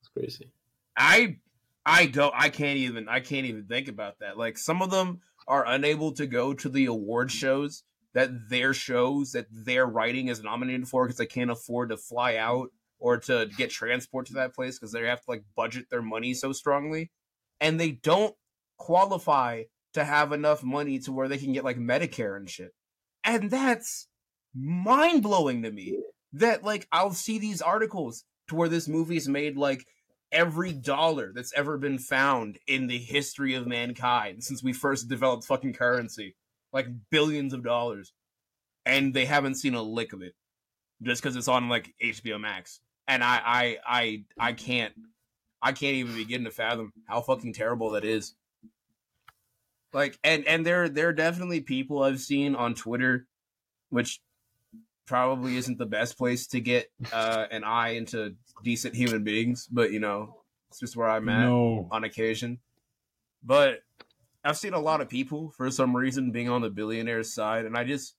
it's 0.00 0.08
crazy. 0.08 0.52
I 0.96 1.38
I 1.84 2.06
don't. 2.06 2.34
I 2.36 2.48
can't 2.48 2.78
even. 2.78 3.08
I 3.08 3.20
can't 3.20 3.46
even 3.46 3.66
think 3.66 3.88
about 3.88 4.18
that. 4.20 4.36
Like 4.36 4.58
some 4.58 4.82
of 4.82 4.90
them 4.90 5.20
are 5.48 5.66
unable 5.66 6.12
to 6.12 6.26
go 6.26 6.52
to 6.52 6.68
the 6.68 6.86
award 6.86 7.30
shows 7.30 7.84
that 8.14 8.48
their 8.48 8.74
shows 8.74 9.32
that 9.32 9.46
their 9.50 9.86
writing 9.86 10.28
is 10.28 10.42
nominated 10.42 10.88
for 10.88 11.04
because 11.04 11.18
they 11.18 11.26
can't 11.26 11.50
afford 11.50 11.90
to 11.90 11.96
fly 11.96 12.36
out 12.36 12.68
or 12.98 13.18
to 13.18 13.48
get 13.56 13.70
transport 13.70 14.26
to 14.26 14.32
that 14.32 14.54
place 14.54 14.78
because 14.78 14.90
they 14.90 15.06
have 15.06 15.20
to 15.20 15.30
like 15.30 15.44
budget 15.54 15.84
their 15.90 16.02
money 16.02 16.34
so 16.34 16.52
strongly, 16.52 17.10
and 17.60 17.78
they 17.78 17.92
don't 17.92 18.34
qualify 18.78 19.62
to 19.96 20.04
have 20.04 20.32
enough 20.32 20.62
money 20.62 20.98
to 20.98 21.10
where 21.10 21.26
they 21.26 21.38
can 21.38 21.54
get 21.54 21.64
like 21.64 21.78
Medicare 21.78 22.36
and 22.36 22.48
shit. 22.48 22.72
And 23.24 23.50
that's 23.50 24.06
mind 24.54 25.22
blowing 25.22 25.62
to 25.62 25.70
me. 25.72 25.98
That 26.34 26.62
like 26.62 26.86
I'll 26.92 27.14
see 27.14 27.38
these 27.38 27.62
articles 27.62 28.24
to 28.48 28.54
where 28.54 28.68
this 28.68 28.88
movie's 28.88 29.26
made 29.26 29.56
like 29.56 29.86
every 30.30 30.72
dollar 30.72 31.32
that's 31.34 31.52
ever 31.54 31.78
been 31.78 31.98
found 31.98 32.58
in 32.66 32.88
the 32.88 32.98
history 32.98 33.54
of 33.54 33.66
mankind 33.66 34.44
since 34.44 34.62
we 34.62 34.74
first 34.74 35.08
developed 35.08 35.46
fucking 35.46 35.72
currency. 35.72 36.36
Like 36.74 36.88
billions 37.10 37.54
of 37.54 37.64
dollars. 37.64 38.12
And 38.84 39.14
they 39.14 39.24
haven't 39.24 39.54
seen 39.54 39.74
a 39.74 39.82
lick 39.82 40.12
of 40.12 40.20
it. 40.20 40.34
Just 41.02 41.22
because 41.22 41.36
it's 41.36 41.48
on 41.48 41.70
like 41.70 41.94
HBO 42.04 42.38
Max. 42.38 42.80
And 43.08 43.24
I 43.24 43.40
I 43.46 43.76
I 43.86 44.24
I 44.38 44.52
can't 44.52 44.92
I 45.62 45.72
can't 45.72 45.96
even 45.96 46.16
begin 46.16 46.44
to 46.44 46.50
fathom 46.50 46.92
how 47.08 47.22
fucking 47.22 47.54
terrible 47.54 47.92
that 47.92 48.04
is. 48.04 48.34
Like 49.92 50.18
and 50.22 50.46
and 50.46 50.66
there 50.66 50.88
there 50.88 51.08
are 51.08 51.12
definitely 51.12 51.60
people 51.60 52.02
I've 52.02 52.20
seen 52.20 52.54
on 52.54 52.74
Twitter, 52.74 53.26
which 53.90 54.20
probably 55.06 55.56
isn't 55.56 55.78
the 55.78 55.86
best 55.86 56.18
place 56.18 56.48
to 56.48 56.60
get 56.60 56.90
uh, 57.12 57.46
an 57.50 57.64
eye 57.64 57.90
into 57.90 58.34
decent 58.62 58.94
human 58.94 59.24
beings, 59.24 59.68
but 59.70 59.92
you 59.92 60.00
know, 60.00 60.42
it's 60.68 60.80
just 60.80 60.96
where 60.96 61.08
I'm 61.08 61.28
at 61.28 61.46
no. 61.46 61.88
on 61.90 62.04
occasion. 62.04 62.58
But 63.42 63.80
I've 64.44 64.58
seen 64.58 64.74
a 64.74 64.80
lot 64.80 65.00
of 65.00 65.08
people 65.08 65.50
for 65.56 65.70
some 65.70 65.96
reason 65.96 66.32
being 66.32 66.48
on 66.48 66.62
the 66.62 66.70
billionaire 66.70 67.22
side, 67.22 67.64
and 67.64 67.76
I 67.76 67.84
just 67.84 68.14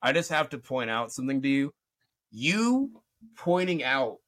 I 0.00 0.12
just 0.12 0.30
have 0.30 0.48
to 0.50 0.58
point 0.58 0.90
out 0.90 1.12
something 1.12 1.42
to 1.42 1.48
you. 1.48 1.74
You 2.30 3.02
pointing 3.36 3.82
out 3.82 4.18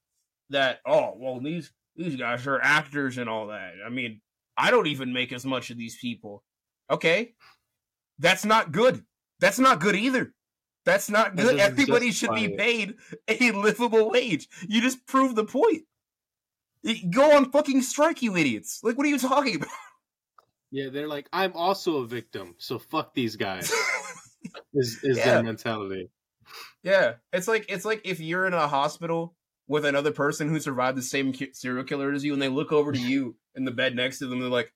that 0.51 0.81
oh 0.87 1.15
well 1.17 1.41
these 1.41 1.73
these 1.97 2.17
guys 2.17 2.47
are 2.47 2.61
actors 2.61 3.19
and 3.19 3.29
all 3.29 3.49
that. 3.49 3.75
I 3.85 3.89
mean, 3.91 4.21
I 4.57 4.71
don't 4.71 4.87
even 4.89 5.13
make 5.13 5.33
as 5.33 5.45
much 5.45 5.71
of 5.71 5.79
these 5.79 5.97
people. 5.97 6.43
Okay. 6.91 7.35
That's 8.19 8.45
not 8.45 8.73
good. 8.73 9.05
That's 9.41 9.59
not 9.59 9.81
good 9.81 9.97
either. 9.97 10.35
That's 10.85 11.11
not 11.11 11.37
good. 11.37 11.59
Everybody 11.59 12.11
should 12.11 12.35
be 12.35 12.49
paid 12.49 12.95
a 13.29 13.53
livable 13.53 14.11
wage. 14.11 14.49
You 14.67 14.81
just 14.81 15.07
prove 15.07 15.35
the 15.35 15.45
point. 15.45 15.83
Go 17.11 17.37
on 17.37 17.51
fucking 17.51 17.83
strike, 17.83 18.23
you 18.23 18.37
idiots. 18.37 18.81
Like, 18.83 18.97
what 18.97 19.07
are 19.07 19.11
you 19.11 19.19
talking 19.19 19.57
about? 19.57 19.69
Yeah, 20.71 20.89
they're 20.91 21.09
like, 21.09 21.29
I'm 21.33 21.53
also 21.55 21.99
a 21.99 22.07
victim, 22.07 22.55
so 22.59 22.79
fuck 22.79 23.13
these 23.13 23.37
guys. 23.37 23.73
is 24.75 25.01
is 25.03 25.19
yeah. 25.19 25.25
their 25.35 25.43
mentality. 25.43 26.11
Yeah, 26.83 27.15
it's 27.33 27.49
like 27.49 27.67
it's 27.69 27.85
like 27.85 28.03
if 28.05 28.21
you're 28.21 28.47
in 28.47 28.55
a 28.55 28.69
hospital 28.69 29.35
with 29.69 29.85
another 29.85 30.13
person 30.13 30.49
who 30.49 30.61
survived 30.61 30.97
the 30.97 31.03
same 31.03 31.35
serial 31.53 31.85
killer 31.85 32.13
as 32.13 32.25
you, 32.25 32.33
and 32.33 32.41
they 32.41 32.49
look 32.49 32.73
over 32.73 32.93
to 32.93 32.99
you 33.09 33.37
in 33.55 33.65
the 33.65 33.71
bed 33.71 33.97
next 33.97 34.19
to 34.21 34.27
them, 34.27 34.41
they're 34.41 34.49
like, 34.49 34.73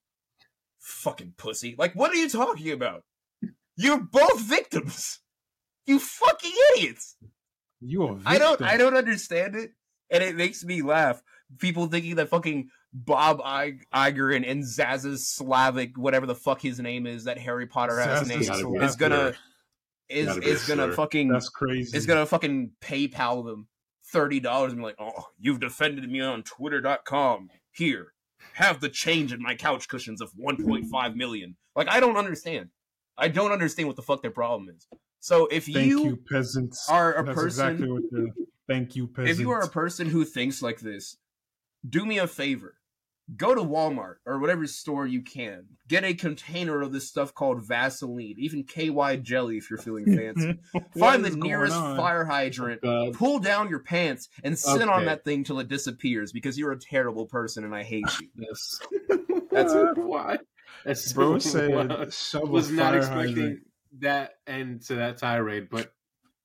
"Fucking 0.85 1.33
pussy!" 1.37 1.75
Like, 1.77 1.93
what 1.93 2.11
are 2.11 2.15
you 2.15 2.29
talking 2.29 2.71
about? 2.71 3.03
You're 3.75 3.99
both 3.99 4.39
victims. 4.41 5.19
You 5.85 5.99
fucking 5.99 6.53
idiots! 6.73 7.15
You 7.81 8.03
are. 8.03 8.19
I 8.25 8.37
don't 8.37 8.61
I 8.61 8.77
don't 8.77 8.95
understand 8.95 9.55
it, 9.55 9.71
and 10.09 10.23
it 10.23 10.35
makes 10.35 10.63
me 10.63 10.81
laugh. 10.81 11.21
People 11.59 11.87
thinking 11.87 12.15
that 12.15 12.29
fucking 12.29 12.69
Bob 12.93 13.41
Iger 13.41 14.35
and, 14.35 14.45
and 14.45 14.63
Zaz's 14.63 15.27
Slavic, 15.27 15.97
whatever 15.97 16.25
the 16.25 16.35
fuck 16.35 16.61
his 16.61 16.79
name 16.79 17.05
is, 17.05 17.25
that 17.25 17.37
Harry 17.37 17.67
Potter 17.67 17.99
has 17.99 18.27
name, 18.27 18.41
is 18.41 18.95
gonna 18.95 19.33
is 20.09 20.37
is 20.37 20.67
gonna 20.67 20.91
fucking 20.93 21.27
that's 21.27 21.49
crazy. 21.49 21.95
Is 21.95 22.05
gonna 22.05 22.25
fucking 22.25 22.71
PayPal 22.81 23.45
them 23.45 23.67
thirty 24.11 24.39
dollars 24.39 24.71
and 24.71 24.81
be 24.81 24.85
like, 24.85 24.95
oh, 24.99 25.27
you've 25.37 25.59
defended 25.59 26.09
me 26.09 26.21
on 26.21 26.43
Twitter.com. 26.43 27.49
Here, 27.71 28.13
have 28.53 28.79
the 28.79 28.89
change 28.89 29.33
in 29.33 29.41
my 29.41 29.55
couch 29.55 29.87
cushions 29.87 30.21
of 30.21 30.31
1.5 30.33 31.15
million. 31.15 31.55
Like, 31.75 31.89
I 31.89 31.99
don't 31.99 32.17
understand. 32.17 32.69
I 33.17 33.27
don't 33.27 33.51
understand 33.51 33.87
what 33.87 33.95
the 33.95 34.01
fuck 34.01 34.21
their 34.21 34.31
problem 34.31 34.69
is. 34.69 34.87
So 35.19 35.47
if 35.47 35.65
thank 35.65 35.87
you, 35.87 36.05
you 36.05 36.19
peasants 36.31 36.87
are 36.89 37.13
a 37.13 37.23
That's 37.25 37.35
person, 37.35 37.67
exactly 37.67 37.91
what 37.91 38.03
thank 38.67 38.95
you 38.95 39.07
peasants. 39.07 39.31
If 39.31 39.39
you 39.39 39.51
are 39.51 39.61
a 39.61 39.69
person 39.69 40.07
who 40.07 40.23
thinks 40.23 40.61
like 40.61 40.81
this, 40.81 41.17
do 41.87 42.05
me 42.05 42.17
a 42.19 42.27
favor. 42.27 42.75
Go 43.35 43.55
to 43.55 43.61
Walmart 43.61 44.15
or 44.25 44.39
whatever 44.39 44.67
store 44.67 45.07
you 45.07 45.21
can. 45.21 45.65
Get 45.87 46.03
a 46.03 46.13
container 46.13 46.81
of 46.81 46.91
this 46.91 47.07
stuff 47.07 47.33
called 47.33 47.65
Vaseline, 47.65 48.35
even 48.37 48.63
KY 48.63 49.17
jelly 49.23 49.57
if 49.57 49.69
you're 49.69 49.79
feeling 49.79 50.05
fancy. 50.05 50.59
Find 50.99 51.25
the 51.25 51.31
nearest 51.31 51.75
fire 51.75 52.25
hydrant, 52.25 52.81
oh, 52.83 53.11
pull 53.13 53.39
down 53.39 53.69
your 53.69 53.79
pants, 53.79 54.29
and 54.43 54.57
sit 54.57 54.81
okay. 54.83 54.91
on 54.91 55.05
that 55.05 55.23
thing 55.23 55.43
till 55.43 55.59
it 55.59 55.67
disappears 55.67 56.31
because 56.31 56.57
you're 56.57 56.71
a 56.71 56.79
terrible 56.79 57.25
person 57.25 57.63
and 57.63 57.73
I 57.73 57.83
hate 57.83 58.05
you. 58.21 58.29
Yes. 58.35 58.79
That's 59.51 59.73
why. 59.95 60.37
That's 60.83 61.11
Bro 61.13 61.39
said, 61.39 61.71
was 61.71 62.69
not 62.71 62.95
expecting. 62.95 63.35
Hydrant 63.35 63.59
that 63.99 64.33
end 64.47 64.81
to 64.83 64.95
that 64.95 65.17
tirade, 65.17 65.69
but 65.69 65.91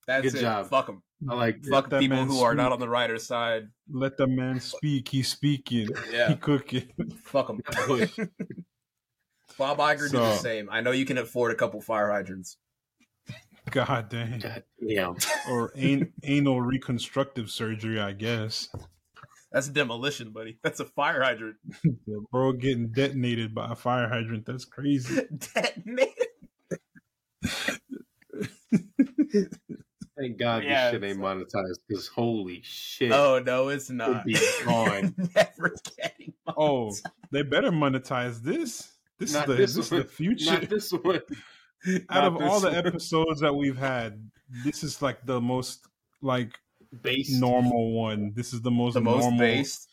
that's 0.07 0.25
good 0.25 0.35
it. 0.37 0.41
job. 0.41 0.69
Fuck 0.69 0.87
them. 0.87 1.03
I 1.29 1.35
like 1.35 1.65
fuck 1.67 1.91
people 1.91 2.25
who 2.25 2.35
speak. 2.35 2.43
are 2.43 2.55
not 2.55 2.73
on 2.73 2.81
the 2.81 2.89
writer's 2.89 3.27
side. 3.27 3.69
Let 3.91 4.17
the 4.17 4.27
man 4.27 4.61
speak. 4.61 5.09
He's 5.09 5.29
speaking. 5.29 5.89
Yeah, 6.11 6.29
he 6.29 6.37
cooking. 6.37 6.91
Fuck 7.25 7.51
him. 7.51 7.61
Bob 9.59 9.79
Iger 9.79 10.09
so, 10.09 10.13
did 10.13 10.21
the 10.21 10.37
same. 10.37 10.69
I 10.71 10.81
know 10.81 10.93
you 10.93 11.05
can 11.05 11.19
afford 11.19 11.53
a 11.53 11.55
couple 11.55 11.81
fire 11.83 12.11
hydrants. 12.11 12.57
God 13.71 14.09
damn. 14.09 14.39
God, 14.39 14.65
yeah. 14.81 15.13
Or 15.49 15.73
an- 15.77 16.13
anal 16.23 16.63
reconstructive 16.63 17.51
surgery, 17.51 18.01
I 18.01 18.13
guess. 18.13 18.69
That's 19.53 19.69
a 19.69 19.73
demolition, 19.73 20.31
buddy. 20.31 20.59
That's 20.63 20.81
a 20.81 20.85
fire 20.85 21.23
hydrant. 21.23 21.57
bro 22.31 22.53
getting 22.53 22.89
detonated 22.89 23.55
by 23.55 23.73
a 23.73 23.75
fire 23.75 24.09
hydrant. 24.09 24.47
That's 24.47 24.65
crazy. 24.65 25.23
detonated. 25.55 26.15
Thank 30.21 30.37
God 30.37 30.65
yeah, 30.65 30.91
this 30.91 31.01
shit 31.01 31.11
ain't 31.11 31.19
monetized 31.19 31.79
because 31.89 32.07
holy 32.09 32.61
shit. 32.63 33.11
Oh 33.11 33.39
no, 33.39 33.69
it's 33.69 33.89
not. 33.89 34.27
Be 34.27 34.37
gone. 34.65 35.15
Never 35.35 35.75
getting 35.97 36.35
monetized. 36.47 36.55
Oh, 36.59 36.95
they 37.31 37.43
better 37.43 37.71
monetize 37.71 38.43
this. 38.43 38.93
This 39.19 39.33
not 39.33 39.43
is 39.43 39.47
the 39.49 39.55
this, 39.55 39.75
this 39.75 39.85
is 39.85 39.91
the 39.91 40.05
future. 40.05 40.53
Not 40.53 40.69
this 40.69 40.93
one. 40.93 41.21
Out 42.11 42.25
of 42.25 42.43
all 42.43 42.61
the 42.61 42.77
episodes 42.77 43.41
that 43.41 43.55
we've 43.55 43.79
had, 43.79 44.31
this 44.65 44.83
is 44.83 45.01
like 45.01 45.25
the 45.25 45.41
most 45.41 45.87
like 46.21 46.59
based 47.03 47.41
normal 47.41 47.93
one. 47.93 48.33
This 48.35 48.53
is 48.53 48.61
the 48.61 48.71
most 48.71 48.95
the 48.95 49.01
most 49.01 49.39
based. 49.39 49.89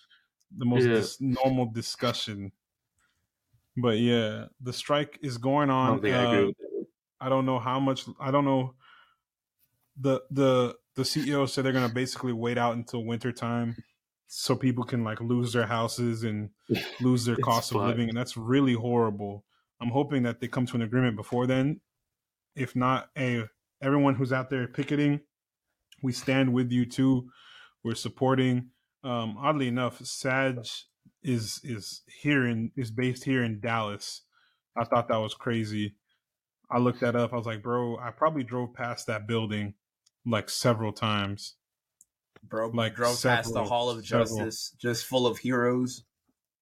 the 0.57 0.65
most 0.65 0.83
yeah. 0.83 0.95
dis- 0.95 1.21
normal 1.21 1.67
discussion. 1.67 2.51
But 3.77 3.99
yeah, 3.99 4.45
the 4.59 4.73
strike 4.73 5.19
is 5.21 5.37
going 5.37 5.69
on. 5.69 6.05
I 6.05 6.09
don't, 6.09 6.49
uh, 6.49 6.51
I, 7.21 7.27
I 7.27 7.29
don't 7.29 7.45
know 7.45 7.59
how 7.59 7.79
much. 7.79 8.05
I 8.19 8.31
don't 8.31 8.43
know. 8.43 8.73
The 9.99 10.21
the 10.29 10.75
the 10.95 11.03
CEO 11.03 11.47
said 11.47 11.65
they're 11.65 11.73
gonna 11.73 11.89
basically 11.89 12.33
wait 12.33 12.57
out 12.57 12.75
until 12.75 13.03
winter 13.03 13.31
time 13.31 13.75
so 14.27 14.55
people 14.55 14.83
can 14.83 15.03
like 15.03 15.21
lose 15.21 15.53
their 15.53 15.65
houses 15.65 16.23
and 16.23 16.49
lose 17.01 17.25
their 17.25 17.37
cost 17.37 17.73
of 17.73 17.81
living, 17.81 18.09
and 18.09 18.17
that's 18.17 18.37
really 18.37 18.73
horrible. 18.73 19.45
I'm 19.81 19.89
hoping 19.89 20.23
that 20.23 20.39
they 20.39 20.47
come 20.47 20.65
to 20.67 20.75
an 20.75 20.81
agreement 20.81 21.15
before 21.15 21.47
then. 21.47 21.81
If 22.55 22.75
not, 22.75 23.09
a 23.17 23.45
everyone 23.81 24.15
who's 24.15 24.33
out 24.33 24.49
there 24.49 24.67
picketing, 24.67 25.21
we 26.01 26.11
stand 26.11 26.53
with 26.53 26.71
you 26.71 26.85
too. 26.85 27.29
We're 27.83 27.95
supporting. 27.95 28.69
Um, 29.03 29.37
oddly 29.39 29.67
enough, 29.67 30.03
Sag 30.03 30.59
is 31.23 31.61
is 31.63 32.01
here 32.21 32.45
in 32.45 32.71
is 32.75 32.91
based 32.91 33.23
here 33.23 33.43
in 33.43 33.59
Dallas. 33.59 34.23
I 34.75 34.83
thought 34.83 35.07
that 35.07 35.17
was 35.17 35.33
crazy. 35.33 35.95
I 36.69 36.79
looked 36.79 36.99
that 36.99 37.15
up. 37.15 37.33
I 37.33 37.37
was 37.37 37.45
like, 37.45 37.63
bro, 37.63 37.97
I 37.97 38.11
probably 38.11 38.43
drove 38.43 38.73
past 38.73 39.07
that 39.07 39.27
building 39.27 39.73
like 40.27 40.49
several 40.49 40.91
times. 40.91 41.55
Bro, 42.43 42.69
like 42.69 42.95
drove 42.95 43.15
several, 43.15 43.37
past 43.37 43.53
the 43.53 43.63
Hall 43.63 43.89
of 43.89 44.03
Justice, 44.03 44.73
just 44.79 45.05
full 45.05 45.27
of 45.27 45.37
heroes. 45.37 46.03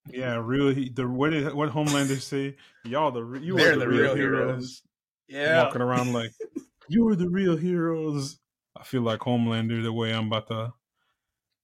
Yeah, 0.10 0.40
really. 0.42 0.90
The 0.90 1.08
what 1.08 1.32
did 1.32 1.54
what 1.54 1.70
Homelander 1.70 2.20
say? 2.20 2.56
Y'all 2.84 3.12
the 3.12 3.40
you 3.42 3.58
are 3.58 3.74
the, 3.74 3.80
the, 3.80 3.88
real, 3.88 4.02
real 4.02 4.16
heroes. 4.16 4.46
heroes. 4.46 4.82
Yeah, 5.28 5.64
walking 5.64 5.82
around 5.82 6.14
like 6.14 6.32
you 6.90 7.08
are 7.10 7.16
the 7.16 7.30
real 7.30 7.58
heroes. 7.58 8.40
I 8.76 8.84
feel 8.84 9.02
like 9.02 9.20
Homelander 9.22 9.82
the 9.84 9.94
way 9.94 10.14
I'm 10.14 10.28
about 10.28 10.48
to. 10.48 10.74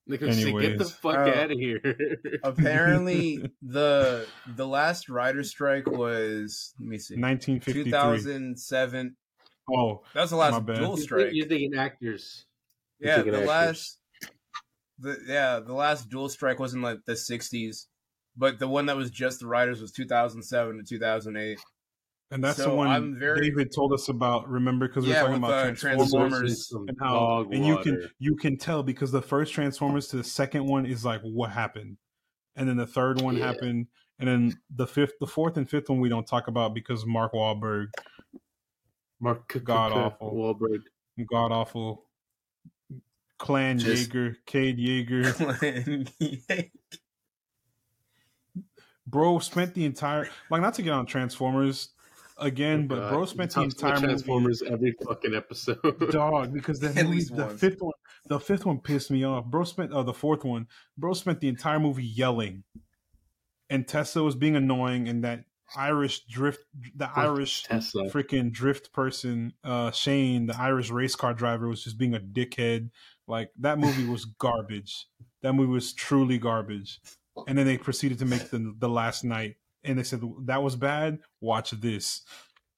Anyways. 0.09 0.69
Get 0.69 0.77
the 0.79 0.85
fuck 0.85 1.15
uh, 1.15 1.29
out 1.29 1.51
of 1.51 1.57
here. 1.57 1.79
apparently, 2.43 3.51
the 3.61 4.27
the 4.55 4.67
last 4.67 5.09
writer 5.09 5.43
strike 5.43 5.87
was 5.87 6.73
let 6.79 6.89
me 6.89 6.97
see, 6.97 7.15
1953, 7.15 7.83
2007. 7.85 9.15
Oh, 9.73 10.01
that 10.13 10.21
was 10.21 10.29
the 10.29 10.35
last 10.35 10.65
dual 10.65 10.97
strike. 10.97 11.29
You're 11.31 11.47
thinking 11.47 11.75
actors. 11.75 12.45
You're 12.99 13.09
yeah, 13.09 13.15
thinking 13.17 13.33
the 13.33 13.39
actors. 13.39 13.49
last. 13.49 13.97
The, 14.99 15.17
yeah, 15.27 15.59
the 15.59 15.73
last 15.73 16.09
dual 16.09 16.29
strike 16.29 16.59
was 16.59 16.75
in 16.75 16.81
like 16.81 16.99
the 17.05 17.13
60s, 17.13 17.87
but 18.37 18.59
the 18.59 18.67
one 18.67 18.85
that 18.85 18.95
was 18.95 19.09
just 19.09 19.39
the 19.39 19.47
writers 19.47 19.81
was 19.81 19.91
2007 19.91 20.77
to 20.77 20.83
2008. 20.83 21.59
And 22.31 22.41
that's 22.41 22.57
so 22.57 22.69
the 22.69 22.75
one 22.75 22.87
I'm 22.87 23.19
very, 23.19 23.49
David 23.49 23.73
told 23.75 23.91
us 23.91 24.07
about. 24.07 24.47
Remember, 24.47 24.87
because 24.87 25.05
we 25.05 25.13
are 25.13 25.21
talking 25.21 25.35
about 25.35 25.51
uh, 25.51 25.75
Transformers, 25.75 26.11
Transformers 26.11 26.71
and 26.87 26.97
how, 27.01 27.45
and 27.51 27.65
you 27.65 27.77
can 27.79 28.09
you 28.19 28.35
can 28.37 28.57
tell 28.57 28.83
because 28.83 29.11
the 29.11 29.21
first 29.21 29.53
Transformers 29.53 30.07
to 30.09 30.17
the 30.17 30.23
second 30.23 30.65
one 30.65 30.85
is 30.85 31.03
like 31.03 31.19
what 31.23 31.51
happened, 31.51 31.97
and 32.55 32.69
then 32.69 32.77
the 32.77 32.87
third 32.87 33.19
one 33.19 33.35
yeah. 33.35 33.47
happened, 33.47 33.87
and 34.17 34.29
then 34.29 34.57
the 34.73 34.87
fifth, 34.87 35.13
the 35.19 35.27
fourth 35.27 35.57
and 35.57 35.69
fifth 35.69 35.89
one 35.89 35.99
we 35.99 36.07
don't 36.07 36.25
talk 36.25 36.47
about 36.47 36.73
because 36.73 37.05
Mark 37.05 37.33
Wahlberg, 37.33 37.87
Mark 39.21 39.61
God 39.63 39.91
awful. 39.93 40.33
Wahlberg, 40.33 40.81
God 41.29 41.51
awful, 41.51 42.05
Clan 43.37 43.77
Just... 43.77 44.09
Yeager, 44.09 44.35
Cade 44.45 44.77
Yeager, 44.77 45.33
Clan 45.59 46.09
Yeager. 46.19 46.71
Bro 49.07 49.39
spent 49.39 49.73
the 49.75 49.85
entire 49.85 50.27
like 50.49 50.61
not 50.61 50.73
to 50.75 50.81
get 50.81 50.93
on 50.93 51.05
Transformers 51.05 51.89
again, 52.41 52.89
oh, 52.91 52.95
but 52.95 53.09
bro 53.09 53.25
spent 53.25 53.53
the 53.53 53.61
entire 53.61 53.97
Transformers 53.97 54.61
movie, 54.61 54.73
every 54.73 54.95
fucking 55.05 55.35
episode. 55.35 55.79
Dog, 56.11 56.53
because 56.53 56.79
the 56.79 56.87
movie, 57.03 57.23
the 57.23 57.45
once. 57.45 57.59
fifth 57.59 57.81
one, 57.81 57.93
the 58.27 58.39
fifth 58.39 58.65
one 58.65 58.79
pissed 58.79 59.11
me 59.11 59.23
off. 59.23 59.45
Bro 59.45 59.65
spent, 59.65 59.91
oh, 59.93 60.03
the 60.03 60.13
fourth 60.13 60.43
one, 60.43 60.67
bro 60.97 61.13
spent 61.13 61.39
the 61.39 61.47
entire 61.47 61.79
movie 61.79 62.05
yelling, 62.05 62.63
and 63.69 63.87
Tessa 63.87 64.23
was 64.23 64.35
being 64.35 64.55
annoying, 64.55 65.07
and 65.07 65.23
that 65.23 65.45
Irish 65.75 66.25
drift, 66.25 66.63
the 66.95 67.09
Irish 67.15 67.63
Tessa. 67.63 67.99
freaking 68.11 68.51
drift 68.51 68.93
person, 68.93 69.53
uh, 69.63 69.91
Shane, 69.91 70.47
the 70.47 70.59
Irish 70.59 70.89
race 70.89 71.15
car 71.15 71.33
driver, 71.33 71.67
was 71.67 71.83
just 71.83 71.97
being 71.97 72.13
a 72.13 72.19
dickhead. 72.19 72.89
Like 73.27 73.51
that 73.59 73.79
movie 73.79 74.05
was 74.05 74.25
garbage. 74.39 75.07
That 75.41 75.53
movie 75.53 75.71
was 75.71 75.93
truly 75.93 76.37
garbage. 76.37 76.99
And 77.47 77.57
then 77.57 77.65
they 77.65 77.77
proceeded 77.77 78.19
to 78.19 78.25
make 78.25 78.49
the 78.49 78.75
the 78.77 78.89
last 78.89 79.23
night 79.23 79.55
and 79.83 79.97
they 79.97 80.03
said 80.03 80.21
that 80.45 80.63
was 80.63 80.75
bad. 80.75 81.19
Watch 81.39 81.71
this. 81.71 82.21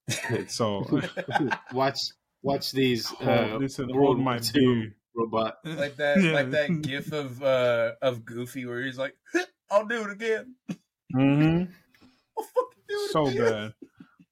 so 0.48 0.86
watch 1.74 2.00
watch 2.42 2.72
these. 2.72 3.12
Uh, 3.22 3.58
listen, 3.60 3.90
hold 3.90 4.20
my 4.20 4.40
beer. 4.54 4.96
Robot 5.16 5.58
like 5.64 5.96
that, 5.98 6.22
yeah. 6.22 6.32
like 6.32 6.50
that 6.52 6.82
gif 6.82 7.12
of 7.12 7.44
uh 7.44 7.92
of 8.02 8.26
Goofy 8.26 8.66
where 8.66 8.82
he's 8.82 8.98
like, 8.98 9.14
"I'll 9.70 9.86
do 9.86 10.02
it 10.04 10.12
again." 10.12 10.56
Mm-hmm. 11.16 11.72
So 13.12 13.26
bad, 13.26 13.74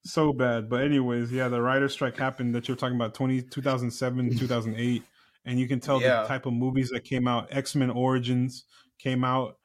so 0.04 0.34
bad. 0.34 0.70
But 0.70 0.84
anyways, 0.84 1.32
yeah, 1.32 1.48
the 1.48 1.62
writer 1.62 1.90
strike 1.90 2.18
happened 2.18 2.56
that 2.56 2.68
you're 2.68 2.78
talking 2.78 2.96
about 2.96 3.14
20, 3.14 3.44
2007, 3.44 4.38
2008, 4.38 5.04
and 5.46 5.60
you 5.60 5.68
can 5.68 5.80
tell 5.80 6.02
yeah. 6.02 6.22
the 6.22 6.28
type 6.28 6.46
of 6.46 6.54
movies 6.54 6.90
that 6.90 7.04
came 7.04 7.28
out. 7.28 7.48
X 7.52 7.76
Men 7.76 7.90
Origins 7.90 8.66
came 8.98 9.24
out 9.24 9.58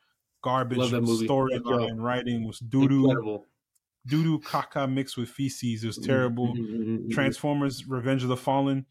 garbage 0.43 0.79
storyline 0.79 1.91
and 1.91 2.05
writing 2.05 2.47
was 2.47 2.61
doo 2.61 2.87
doo 2.89 3.43
doo 4.07 4.23
doo 4.23 4.39
caca 4.41 4.91
mixed 4.91 5.17
with 5.17 5.29
feces. 5.29 5.83
It 5.83 5.87
was 5.87 5.99
mm-hmm, 5.99 6.07
terrible. 6.07 6.55
Mm-hmm, 6.55 6.83
mm-hmm, 6.83 7.11
Transformers: 7.11 7.87
Revenge 7.89 8.23
of 8.23 8.29
the 8.29 8.37
Fallen, 8.37 8.87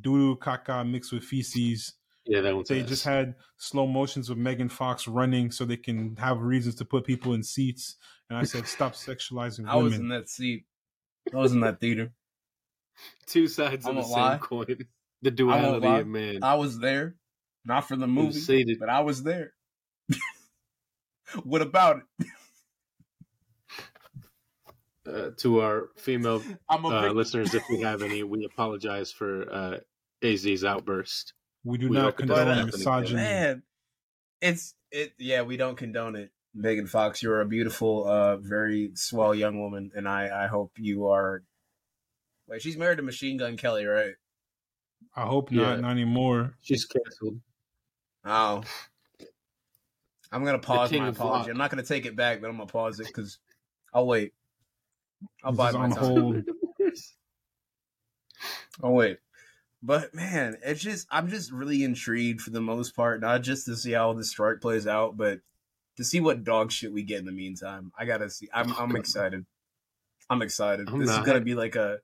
doo 0.00 0.18
doo 0.18 0.36
caca 0.36 0.88
mixed 0.88 1.12
with 1.12 1.24
feces. 1.24 1.94
Yeah, 2.26 2.42
that 2.42 2.66
They 2.68 2.82
just 2.82 3.04
had 3.04 3.36
slow 3.56 3.86
motions 3.86 4.28
of 4.28 4.36
Megan 4.36 4.68
Fox 4.68 5.08
running 5.08 5.50
so 5.50 5.64
they 5.64 5.78
can 5.78 6.14
have 6.16 6.42
reasons 6.42 6.74
to 6.74 6.84
put 6.84 7.04
people 7.04 7.32
in 7.32 7.42
seats. 7.42 7.96
And 8.30 8.38
I 8.38 8.42
said, 8.44 8.66
stop 8.66 8.94
sexualizing 8.94 9.60
women. 9.60 9.70
I 9.70 9.76
was 9.76 9.98
in 9.98 10.08
that 10.08 10.28
seat. 10.28 10.64
I 11.32 11.36
was 11.36 11.52
in 11.52 11.60
that 11.60 11.80
theater. 11.80 12.12
Two 13.26 13.48
sides 13.48 13.86
I'm 13.86 13.96
of 13.96 14.04
the 14.04 14.10
lie. 14.10 14.32
same 14.32 14.38
coin. 14.40 14.76
The 15.20 15.32
duality 15.32 15.84
of 15.84 16.06
man. 16.06 16.44
I 16.44 16.54
was 16.54 16.78
there, 16.78 17.16
not 17.64 17.88
for 17.88 17.96
the 17.96 18.06
movie, 18.06 18.76
but 18.78 18.88
I 18.88 19.00
was 19.00 19.24
there. 19.24 19.52
what 21.42 21.60
about 21.60 22.02
it? 22.20 22.26
Uh, 25.04 25.30
to 25.38 25.60
our 25.60 25.88
female 25.96 26.40
uh, 26.70 27.10
listeners, 27.10 27.52
if 27.52 27.64
we 27.68 27.80
have 27.80 28.02
any, 28.02 28.22
we 28.22 28.44
apologize 28.44 29.10
for 29.10 29.52
uh, 29.52 29.78
AZ's 30.22 30.64
outburst. 30.64 31.32
We 31.64 31.78
do 31.78 31.88
we 31.88 31.96
not 31.96 32.16
condone 32.16 32.66
misogyny. 32.66 33.16
Man, 33.16 33.62
it's 34.40 34.74
it. 34.92 35.14
Yeah, 35.18 35.42
we 35.42 35.56
don't 35.56 35.76
condone 35.76 36.14
it. 36.14 36.30
Megan 36.58 36.86
Fox, 36.86 37.22
you're 37.22 37.40
a 37.40 37.46
beautiful, 37.46 38.06
uh, 38.06 38.36
very 38.36 38.90
swell 38.94 39.34
young 39.34 39.60
woman, 39.60 39.92
and 39.94 40.08
I, 40.08 40.44
I 40.44 40.46
hope 40.48 40.72
you 40.76 41.06
are. 41.06 41.42
Wait, 42.48 42.60
she's 42.60 42.76
married 42.76 42.96
to 42.96 43.02
Machine 43.02 43.36
Gun 43.36 43.56
Kelly, 43.56 43.84
right? 43.84 44.14
I 45.14 45.22
hope 45.22 45.52
not, 45.52 45.76
yeah. 45.76 45.80
not 45.80 45.92
anymore. 45.92 46.54
She's 46.60 46.84
canceled. 46.84 47.40
Oh, 48.24 48.62
I'm 50.32 50.44
gonna 50.44 50.58
pause 50.58 50.92
my 50.92 51.08
apology. 51.08 51.50
I'm 51.50 51.56
not 51.56 51.70
gonna 51.70 51.84
take 51.84 52.06
it 52.06 52.16
back, 52.16 52.40
but 52.40 52.50
I'm 52.50 52.56
gonna 52.56 52.66
pause 52.66 52.98
it 52.98 53.06
because 53.06 53.38
I'll 53.94 54.06
wait. 54.06 54.32
I'll 55.44 55.52
buy 55.52 55.70
my 55.70 55.88
time. 55.88 56.44
I'll 58.82 58.92
wait. 58.92 59.18
But 59.82 60.14
man, 60.14 60.56
it's 60.64 60.82
just 60.82 61.06
I'm 61.10 61.28
just 61.28 61.52
really 61.52 61.84
intrigued 61.84 62.40
for 62.40 62.50
the 62.50 62.60
most 62.60 62.96
part, 62.96 63.20
not 63.20 63.42
just 63.42 63.66
to 63.66 63.76
see 63.76 63.92
how 63.92 64.12
the 64.12 64.24
strike 64.24 64.60
plays 64.60 64.86
out, 64.86 65.16
but 65.16 65.38
to 65.98 66.04
see 66.04 66.20
what 66.20 66.44
dog 66.44 66.72
shit 66.72 66.92
we 66.92 67.02
get 67.02 67.18
in 67.18 67.26
the 67.26 67.32
meantime. 67.32 67.92
I 67.98 68.06
gotta 68.06 68.30
see. 68.30 68.48
I'm 68.54 68.72
I'm 68.78 68.96
excited. 68.96 69.44
I'm 70.30 70.42
excited. 70.42 70.88
I'm 70.88 71.00
this 71.00 71.08
not. 71.08 71.20
is 71.20 71.26
gonna 71.26 71.40
be 71.40 71.54
like 71.54 71.76
a 71.76 71.98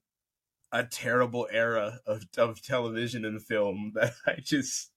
a 0.72 0.82
terrible 0.84 1.46
era 1.50 2.00
of 2.04 2.24
of 2.36 2.60
television 2.60 3.24
and 3.24 3.40
film 3.40 3.92
that 3.94 4.12
I 4.26 4.36
just 4.42 4.90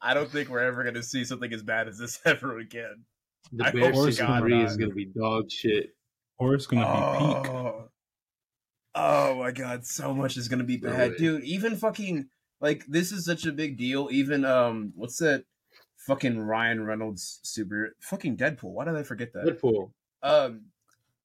I 0.00 0.14
don't 0.14 0.30
think 0.30 0.48
we're 0.48 0.64
ever 0.64 0.82
going 0.82 0.94
to 0.94 1.02
see 1.02 1.24
something 1.24 1.52
as 1.52 1.62
bad 1.62 1.88
as 1.88 1.98
this 1.98 2.20
ever 2.24 2.58
again. 2.58 3.04
The 3.52 3.66
I 3.66 3.70
Bear 3.70 3.94
season 3.94 4.38
three 4.40 4.62
is 4.62 4.76
going 4.76 4.90
to 4.90 4.96
be 4.96 5.06
dog 5.06 5.50
shit, 5.50 5.90
or 6.38 6.54
it's 6.54 6.66
going 6.66 6.82
to 6.82 6.88
oh. 6.88 7.12
be 7.12 7.18
peak. 7.18 7.52
Oh, 7.52 7.88
oh 8.94 9.34
my 9.36 9.50
god, 9.50 9.84
so 9.86 10.14
much 10.14 10.36
is 10.36 10.48
going 10.48 10.58
to 10.58 10.64
be 10.64 10.76
bad, 10.78 11.12
really? 11.12 11.18
dude. 11.18 11.44
Even 11.44 11.76
fucking 11.76 12.28
like 12.60 12.84
this 12.86 13.12
is 13.12 13.24
such 13.24 13.44
a 13.46 13.52
big 13.52 13.76
deal. 13.76 14.08
Even 14.10 14.44
um, 14.44 14.92
what's 14.96 15.18
that? 15.18 15.44
Fucking 16.08 16.40
Ryan 16.40 16.86
Reynolds 16.86 17.40
super 17.42 17.94
fucking 18.00 18.38
Deadpool. 18.38 18.72
Why 18.72 18.86
did 18.86 18.96
I 18.96 19.02
forget 19.02 19.34
that? 19.34 19.44
Deadpool. 19.44 19.90
Um, 20.22 20.62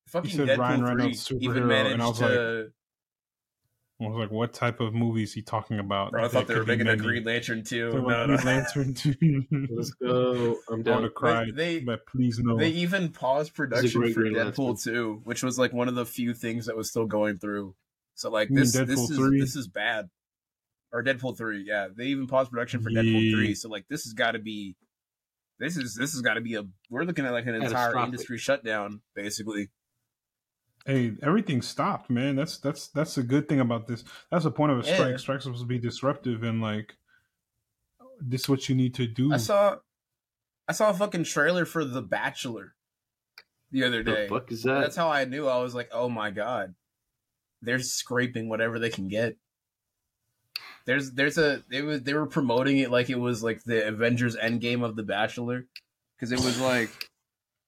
fucking 0.09 0.31
Deadpool 0.31 0.57
Ryan 0.57 0.83
Reynolds 0.83 1.25
three 1.25 1.37
even 1.39 1.67
managed 1.67 2.17
to. 2.17 2.25
Like, 2.25 2.73
I 4.01 4.09
was 4.09 4.17
like, 4.17 4.31
what 4.31 4.53
type 4.53 4.81
of 4.81 4.93
movie 4.93 5.23
is 5.23 5.31
he 5.31 5.41
talking 5.41 5.79
about? 5.79 6.11
Bro, 6.11 6.25
I 6.25 6.27
thought 6.27 6.47
they 6.47 6.55
were 6.55 6.65
making 6.65 6.89
a 6.89 6.97
Green 6.97 7.23
Lantern 7.23 7.63
too. 7.63 7.93
No, 7.93 8.25
no, 8.25 8.35
Green 8.35 8.45
Lantern 8.45 8.93
too. 8.93 9.45
Let's 9.71 9.91
go. 9.91 10.57
I'm 10.69 10.83
down. 10.83 11.03
to 11.03 11.09
cry. 11.09 11.49
they, 11.49 11.79
but 11.79 12.05
please 12.05 12.39
no. 12.39 12.57
They 12.57 12.71
even 12.71 13.07
paused 13.07 13.53
production 13.53 13.89
for 14.01 14.19
Green 14.19 14.33
Deadpool 14.33 14.57
Lantern. 14.57 14.93
2, 14.93 15.21
which 15.23 15.43
was 15.43 15.57
like 15.57 15.71
one 15.71 15.87
of 15.87 15.95
the 15.95 16.05
few 16.05 16.33
things 16.33 16.65
that 16.65 16.75
was 16.75 16.89
still 16.89 17.05
going 17.05 17.37
through. 17.37 17.73
So 18.15 18.29
like 18.29 18.49
this, 18.49 18.73
this 18.73 18.99
is 18.99 19.15
3? 19.15 19.39
this 19.39 19.55
is 19.55 19.69
bad. 19.69 20.09
Or 20.93 21.03
Deadpool 21.03 21.35
three, 21.35 21.65
yeah. 21.67 21.87
They 21.93 22.05
even 22.05 22.27
paused 22.27 22.51
production 22.51 22.83
for 22.83 22.91
yeah. 22.91 23.01
Deadpool 23.01 23.31
three. 23.33 23.55
So 23.55 23.67
like 23.67 23.85
this 23.89 24.03
has 24.03 24.13
got 24.13 24.31
to 24.31 24.39
be 24.39 24.75
this 25.59 25.77
is 25.77 25.95
this 25.95 26.13
has 26.13 26.21
got 26.21 26.35
to 26.35 26.41
be 26.41 26.55
a. 26.55 26.63
We're 26.89 27.03
looking 27.03 27.25
at 27.25 27.31
like 27.31 27.47
an 27.47 27.55
entire 27.55 27.97
industry 27.97 28.37
shutdown, 28.37 29.01
basically. 29.15 29.69
Hey, 30.85 31.13
everything 31.23 31.61
stopped, 31.61 32.09
man. 32.09 32.35
That's 32.35 32.57
that's 32.57 32.87
that's 32.89 33.17
a 33.17 33.23
good 33.23 33.47
thing 33.47 33.59
about 33.59 33.87
this. 33.87 34.03
That's 34.29 34.43
the 34.43 34.51
point 34.51 34.71
of 34.71 34.79
a 34.79 34.83
strike. 34.83 35.11
Yeah. 35.11 35.17
Strike's 35.17 35.45
supposed 35.45 35.61
to 35.61 35.67
be 35.67 35.79
disruptive 35.79 36.43
and 36.43 36.61
like 36.61 36.95
this 38.19 38.41
is 38.41 38.49
what 38.49 38.67
you 38.69 38.75
need 38.75 38.93
to 38.95 39.07
do. 39.07 39.33
I 39.33 39.37
saw 39.37 39.77
I 40.67 40.73
saw 40.73 40.89
a 40.89 40.93
fucking 40.93 41.23
trailer 41.23 41.65
for 41.65 41.85
The 41.85 42.01
Bachelor 42.01 42.75
the 43.71 43.83
other 43.83 44.03
day. 44.03 44.23
The 44.23 44.29
fuck 44.29 44.51
is 44.51 44.63
that? 44.63 44.81
That's 44.81 44.95
how 44.95 45.09
I 45.09 45.25
knew. 45.25 45.47
I 45.47 45.57
was 45.57 45.73
like, 45.73 45.89
oh 45.91 46.09
my 46.09 46.31
god, 46.31 46.75
they're 47.61 47.79
scraping 47.79 48.49
whatever 48.49 48.79
they 48.79 48.89
can 48.89 49.07
get. 49.07 49.37
There's 50.85 51.11
there's 51.11 51.37
a 51.37 51.63
they 51.69 51.81
was 51.81 52.03
they 52.03 52.13
were 52.13 52.25
promoting 52.27 52.79
it 52.79 52.91
like 52.91 53.09
it 53.09 53.19
was 53.19 53.43
like 53.43 53.63
the 53.63 53.87
Avengers 53.87 54.35
Endgame 54.35 54.83
of 54.83 54.95
The 54.95 55.03
Bachelor. 55.03 55.65
Because 56.19 56.31
it 56.31 56.45
was 56.45 56.59
like 56.59 56.89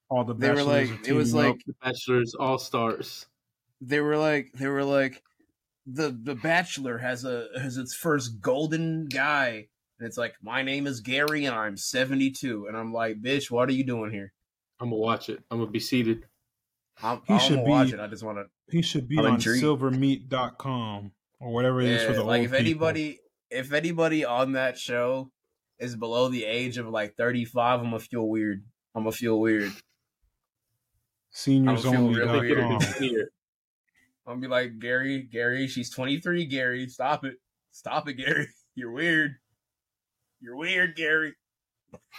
all 0.10 0.24
the 0.24 0.34
they 0.34 0.52
were 0.52 0.64
like 0.64 0.90
it 1.08 1.14
was 1.14 1.34
like 1.34 1.58
the 1.66 1.74
bachelors 1.84 2.36
all 2.40 2.58
stars 2.58 3.26
they 3.82 4.00
were 4.00 4.18
like 4.18 4.52
they 4.54 4.68
were 4.68 4.84
like 4.84 5.24
the 5.88 6.18
the 6.24 6.36
bachelor 6.36 6.98
has 7.00 7.26
a 7.26 7.48
has 7.60 7.78
its 7.78 7.94
first 7.96 8.40
golden 8.40 9.06
guy 9.08 9.68
and 10.00 10.08
it's 10.08 10.18
like 10.18 10.36
my 10.42 10.62
name 10.62 10.86
is 10.88 11.02
gary 11.02 11.46
and 11.46 11.56
i'm 11.56 11.76
72 11.76 12.68
and 12.68 12.78
i'm 12.78 12.94
like 12.94 13.22
bitch 13.22 13.50
what 13.50 13.68
are 13.68 13.74
you 13.74 13.84
doing 13.84 14.12
here? 14.12 14.32
I'm 14.80 14.90
gonna 14.90 14.98
watch 15.02 15.30
it. 15.30 15.42
I'm 15.50 15.60
gonna 15.60 15.72
be 15.72 15.80
seated. 15.80 16.26
I'm, 17.02 17.22
he 17.28 17.34
I'm 17.34 17.40
should 17.40 17.66
be 17.66 17.72
watch 17.72 17.92
it. 17.94 18.00
i 18.00 18.08
just 18.08 18.24
want 18.24 18.38
to 18.38 18.46
he 18.72 18.82
should 18.82 19.08
be 19.08 19.18
I'm 19.18 19.26
on 19.26 19.34
intrigued. 19.36 19.64
silvermeat.com 19.64 21.12
or 21.40 21.52
whatever 21.52 21.82
it 21.82 21.90
yeah, 21.90 21.96
is 21.96 22.04
for 22.06 22.14
the 22.14 22.24
like 22.24 22.44
if 22.44 22.54
anybody 22.54 23.20
if 23.50 23.74
anybody 23.74 24.26
on 24.26 24.54
that 24.54 24.78
show 24.78 25.32
is 25.80 25.96
below 25.96 26.30
the 26.30 26.46
age 26.46 26.78
of 26.78 26.88
like 26.88 27.16
35 27.16 27.80
i'm 27.80 27.86
gonna 27.86 28.00
feel 28.00 28.28
weird 28.28 28.64
i'm 28.96 29.04
gonna 29.04 29.12
feel 29.12 29.40
weird 29.40 29.72
Seniors 31.36 31.86
only. 31.86 32.18
Really 32.18 32.54
I'm 34.26 34.40
gonna 34.40 34.40
be 34.40 34.48
like 34.48 34.80
Gary, 34.80 35.22
Gary, 35.22 35.68
she's 35.68 35.90
23. 35.90 36.46
Gary, 36.46 36.88
stop 36.88 37.26
it, 37.26 37.36
stop 37.72 38.08
it, 38.08 38.14
Gary. 38.14 38.48
You're 38.76 38.92
weird. 38.92 39.36
You're 40.40 40.56
weird, 40.56 40.96
Gary. 40.96 41.34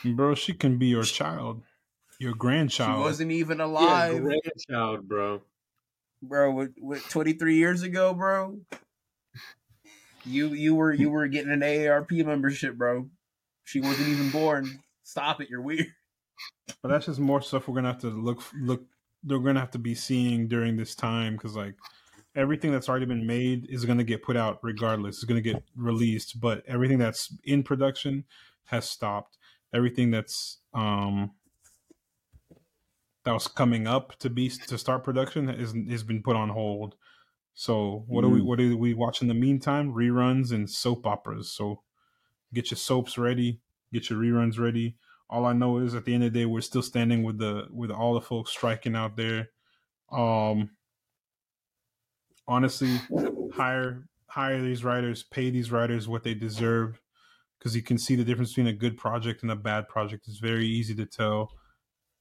Bro, 0.05 0.35
she 0.35 0.53
can 0.53 0.77
be 0.77 0.89
your 0.89 1.03
child, 1.03 1.63
your 2.21 2.35
grandchild. 2.35 2.99
She 2.99 3.03
wasn't 3.03 3.33
even 3.33 3.63
alive. 3.63 4.15
Yeah, 4.17 4.21
grandchild, 4.21 5.09
bro. 5.09 5.41
Bro, 6.21 6.53
with, 6.53 6.75
with 6.79 7.03
23 7.09 7.57
years 7.57 7.83
ago, 7.83 8.13
bro. 8.13 8.59
You 10.27 10.48
you 10.48 10.74
were 10.74 10.93
you 10.93 11.11
were 11.11 11.27
getting 11.28 11.53
an 11.53 11.61
AARP 11.61 12.24
membership, 12.24 12.77
bro. 12.77 13.09
She 13.65 13.81
wasn't 13.81 14.09
even 14.09 14.31
born. 14.31 14.81
Stop 15.03 15.40
it, 15.40 15.48
you're 15.51 15.62
weird. 15.62 15.86
But 16.82 16.89
that's 16.89 17.07
just 17.07 17.20
more 17.20 17.40
stuff 17.40 17.69
we're 17.69 17.77
gonna 17.77 17.93
have 17.93 18.01
to 18.01 18.09
look 18.09 18.43
look 18.55 18.82
they're 19.23 19.39
gonna 19.39 19.61
have 19.61 19.70
to 19.73 19.78
be 19.78 19.94
seeing 19.94 20.48
during 20.48 20.77
this 20.77 20.94
time 20.94 21.35
because 21.35 21.57
like 21.57 21.74
everything 22.35 22.70
that's 22.70 22.89
already 22.89 23.07
been 23.07 23.27
made 23.27 23.66
is 23.70 23.85
gonna 23.85 24.05
get 24.05 24.23
put 24.23 24.36
out 24.36 24.59
regardless. 24.62 25.16
It's 25.16 25.24
gonna 25.24 25.40
get 25.40 25.62
released, 25.77 26.40
but 26.40 26.62
everything 26.66 26.98
that's 26.98 27.35
in 27.44 27.62
production 27.62 28.24
has 28.66 28.89
stopped. 28.89 29.39
Everything 29.73 30.11
that's 30.11 30.59
um 30.74 31.32
that 33.24 33.32
was 33.32 33.48
coming 33.48 33.86
up 33.86 34.16
to 34.20 34.31
be 34.31 34.48
to 34.48 34.78
start 34.78 35.03
production 35.03 35.48
is 35.48 35.74
has 35.90 36.03
been 36.03 36.23
put 36.23 36.36
on 36.36 36.48
hold. 36.48 36.94
So 37.57 38.05
what 38.07 38.23
mm. 38.23 38.28
do 38.28 38.35
we 38.35 38.41
what 38.43 38.59
do 38.59 38.78
we 38.78 38.95
watch 38.95 39.20
in 39.20 39.27
the 39.27 39.35
meantime? 39.35 39.93
Reruns 39.93 40.53
and 40.53 40.70
soap 40.70 41.07
operas. 41.07 41.51
So 41.51 41.83
get 42.55 42.70
your 42.70 42.78
soaps 42.78 43.19
ready, 43.19 43.61
get 43.93 44.09
your 44.09 44.20
reruns 44.20 44.61
ready 44.61 44.97
all 45.28 45.45
I 45.45 45.53
know 45.53 45.78
is 45.78 45.95
at 45.95 46.05
the 46.05 46.15
end 46.15 46.24
of 46.24 46.33
the 46.33 46.41
day, 46.41 46.47
we're 46.47 46.61
still 46.61 46.83
standing 46.83 47.23
with 47.23 47.39
the 47.39 47.66
with 47.70 47.91
all 47.91 48.15
the 48.15 48.20
folks 48.20 48.51
striking 48.51 48.95
out 48.95 49.16
there. 49.16 49.51
Um, 50.11 50.70
honestly, 52.47 53.01
hire 53.55 54.07
hire 54.28 54.62
these 54.62 54.85
writers, 54.85 55.24
pay 55.24 55.51
these 55.51 55.73
writers 55.73 56.09
what 56.09 56.23
they 56.23 56.35
deserve, 56.35 57.01
because 57.59 57.74
you 57.74 57.83
can 57.83 57.99
see 57.99 58.15
the 58.15 58.24
difference 58.24 58.51
between 58.51 58.69
a 58.69 58.73
good 58.73 58.97
project 58.97 59.43
and 59.43 59.51
a 59.51 59.57
bad 59.57 59.89
project. 59.89 60.28
It's 60.28 60.39
very 60.39 60.66
easy 60.66 60.95
to 60.95 61.07
tell. 61.07 61.51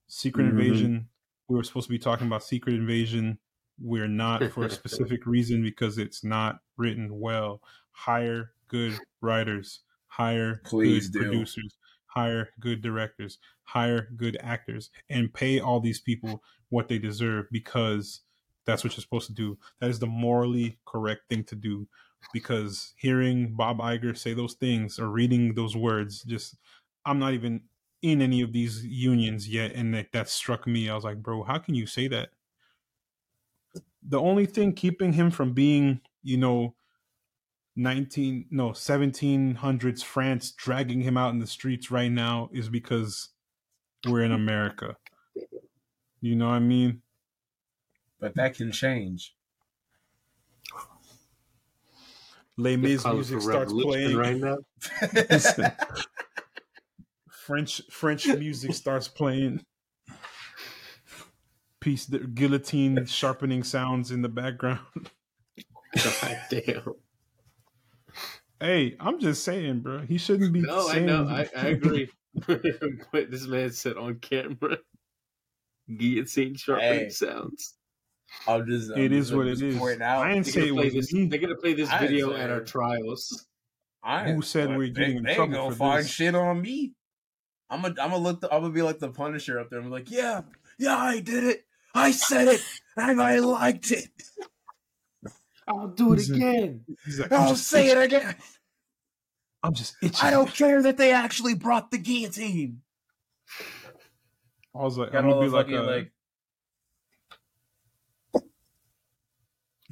Secret 0.07 0.45
mm-hmm. 0.45 0.59
Invasion. 0.59 1.09
We 1.47 1.55
were 1.55 1.63
supposed 1.63 1.87
to 1.87 1.91
be 1.91 1.99
talking 1.99 2.25
about 2.25 2.43
Secret 2.43 2.73
Invasion. 2.73 3.37
We're 3.79 4.07
not 4.07 4.51
for 4.51 4.65
a 4.65 4.69
specific 4.81 5.25
reason 5.25 5.61
because 5.61 5.97
it's 5.97 6.23
not 6.23 6.59
written 6.77 7.19
well. 7.19 7.61
Hire 7.91 8.51
good 8.67 8.97
writers. 9.21 9.81
Hire 10.07 10.61
Please 10.63 11.09
good 11.09 11.19
do. 11.19 11.25
producers 11.29 11.77
hire 12.15 12.49
good 12.59 12.81
directors, 12.81 13.37
hire 13.63 14.09
good 14.15 14.37
actors, 14.41 14.89
and 15.09 15.33
pay 15.33 15.59
all 15.59 15.79
these 15.79 15.99
people 15.99 16.41
what 16.69 16.87
they 16.87 16.97
deserve 16.97 17.45
because 17.51 18.21
that's 18.65 18.83
what 18.83 18.93
you're 18.93 19.01
supposed 19.01 19.27
to 19.27 19.33
do. 19.33 19.57
That 19.79 19.89
is 19.89 19.99
the 19.99 20.07
morally 20.07 20.79
correct 20.85 21.29
thing 21.29 21.43
to 21.45 21.55
do. 21.55 21.87
Because 22.33 22.93
hearing 22.97 23.53
Bob 23.55 23.77
Iger 23.77 24.17
say 24.17 24.33
those 24.33 24.55
things 24.55 24.97
or 24.97 25.09
reading 25.09 25.53
those 25.53 25.75
words, 25.75 26.23
just 26.23 26.55
I'm 27.05 27.19
not 27.19 27.33
even 27.33 27.61
in 28.01 28.19
any 28.21 28.41
of 28.41 28.51
these 28.51 28.83
unions 28.83 29.47
yet, 29.47 29.73
and 29.73 29.93
that, 29.93 30.11
that 30.11 30.27
struck 30.27 30.65
me. 30.65 30.89
I 30.89 30.95
was 30.95 31.03
like, 31.03 31.21
bro, 31.21 31.43
how 31.43 31.59
can 31.59 31.75
you 31.75 31.85
say 31.85 32.07
that? 32.07 32.29
The 34.07 34.19
only 34.19 34.45
thing 34.45 34.73
keeping 34.73 35.13
him 35.13 35.31
from 35.31 35.53
being, 35.53 36.01
you 36.23 36.37
know, 36.37 36.75
19 37.75 38.45
no 38.51 38.69
1700s 38.69 40.03
France 40.03 40.51
dragging 40.51 41.01
him 41.01 41.17
out 41.17 41.33
in 41.33 41.39
the 41.39 41.47
streets 41.47 41.91
right 41.91 42.11
now 42.11 42.49
is 42.53 42.69
because 42.69 43.29
we're 44.07 44.23
in 44.23 44.31
America. 44.31 44.95
You 46.21 46.35
know 46.35 46.47
what 46.47 46.55
I 46.55 46.59
mean? 46.59 47.01
But 48.19 48.35
that 48.35 48.55
can 48.55 48.71
change. 48.71 49.35
Les 52.57 52.77
Mis 52.77 53.05
music 53.05 53.41
starts 53.41 53.73
playing 53.73 54.15
right 54.15 54.37
now. 54.37 54.57
French 57.29 57.81
French 57.91 58.27
music 58.27 58.73
starts 58.73 59.07
playing. 59.07 59.63
Piece 61.85 62.07
the 62.07 62.17
guillotine 62.17 63.05
sharpening 63.05 63.61
sounds 63.61 64.09
in 64.09 64.23
the 64.23 64.27
background. 64.27 64.79
God 66.03 66.39
damn. 66.49 66.95
Hey, 68.59 68.95
I'm 68.99 69.19
just 69.19 69.43
saying, 69.43 69.81
bro. 69.81 69.99
He 69.99 70.17
shouldn't 70.17 70.51
be. 70.51 70.61
No, 70.61 70.87
saying... 70.87 71.07
I 71.07 71.13
know. 71.13 71.29
I, 71.29 71.47
I 71.55 71.67
agree. 71.67 72.09
but 72.47 73.29
this 73.29 73.45
man 73.45 73.69
said 73.69 73.97
on 73.97 74.15
camera, 74.15 74.79
guillotine 75.95 76.55
sharpening 76.55 77.01
hey, 77.01 77.09
sounds. 77.09 77.75
I'm 78.47 78.65
just. 78.65 78.89
I'm 78.91 78.97
it 78.97 79.09
just, 79.09 79.31
what 79.31 79.45
it 79.45 79.61
is. 79.61 79.79
Out. 80.01 80.25
I 80.25 80.33
didn't 80.33 80.47
say 80.47 80.69
it 80.69 80.75
was 80.75 80.91
this, 80.91 81.13
They're 81.13 81.37
gonna 81.37 81.53
play 81.53 81.75
this 81.75 81.93
video 81.99 82.33
at 82.33 82.49
our 82.49 82.61
trials. 82.61 83.45
I 84.03 84.31
Who 84.31 84.41
said 84.41 84.75
we're 84.75 84.87
getting 84.87 85.21
they, 85.21 85.33
in 85.33 85.35
trouble 85.35 85.51
they 85.51 85.57
gonna 85.59 85.75
find 85.75 86.03
this? 86.03 86.09
shit 86.09 86.33
on 86.33 86.63
me. 86.63 86.93
I'm 87.69 87.83
gonna 87.83 87.93
I'm 88.01 88.09
gonna 88.09 88.23
look. 88.23 88.41
The, 88.41 88.51
I'm 88.51 88.61
gonna 88.61 88.73
be 88.73 88.81
like 88.81 88.97
the 88.97 89.09
Punisher 89.09 89.59
up 89.59 89.69
there. 89.69 89.79
I'm 89.79 89.91
like, 89.91 90.09
yeah, 90.09 90.41
yeah, 90.79 90.97
I 90.97 91.19
did 91.19 91.43
it. 91.43 91.61
I 91.95 92.11
said 92.11 92.49
it, 92.49 92.61
and 92.97 93.21
I 93.21 93.39
liked 93.39 93.91
it. 93.91 94.09
I'll 95.67 95.87
do 95.87 96.13
it 96.13 96.27
again. 96.29 96.83
Like, 97.17 97.31
I'll 97.31 97.55
say 97.55 97.87
itching. 97.87 97.97
it 97.97 98.03
again. 98.03 98.35
I'm 99.63 99.73
just 99.73 99.95
itching. 100.03 100.27
I 100.27 100.29
don't 100.29 100.53
care 100.53 100.81
that 100.83 100.97
they 100.97 101.11
actually 101.11 101.55
brought 101.55 101.89
the 101.89 101.97
guillotine. 101.97 102.81
I 104.75 104.83
was 104.83 104.97
like, 104.97 105.15
I'm 105.15 105.27
gonna 105.27 105.41
be 105.41 105.47
like, 105.47 105.69
a, 105.69 105.79
like. 105.79 106.11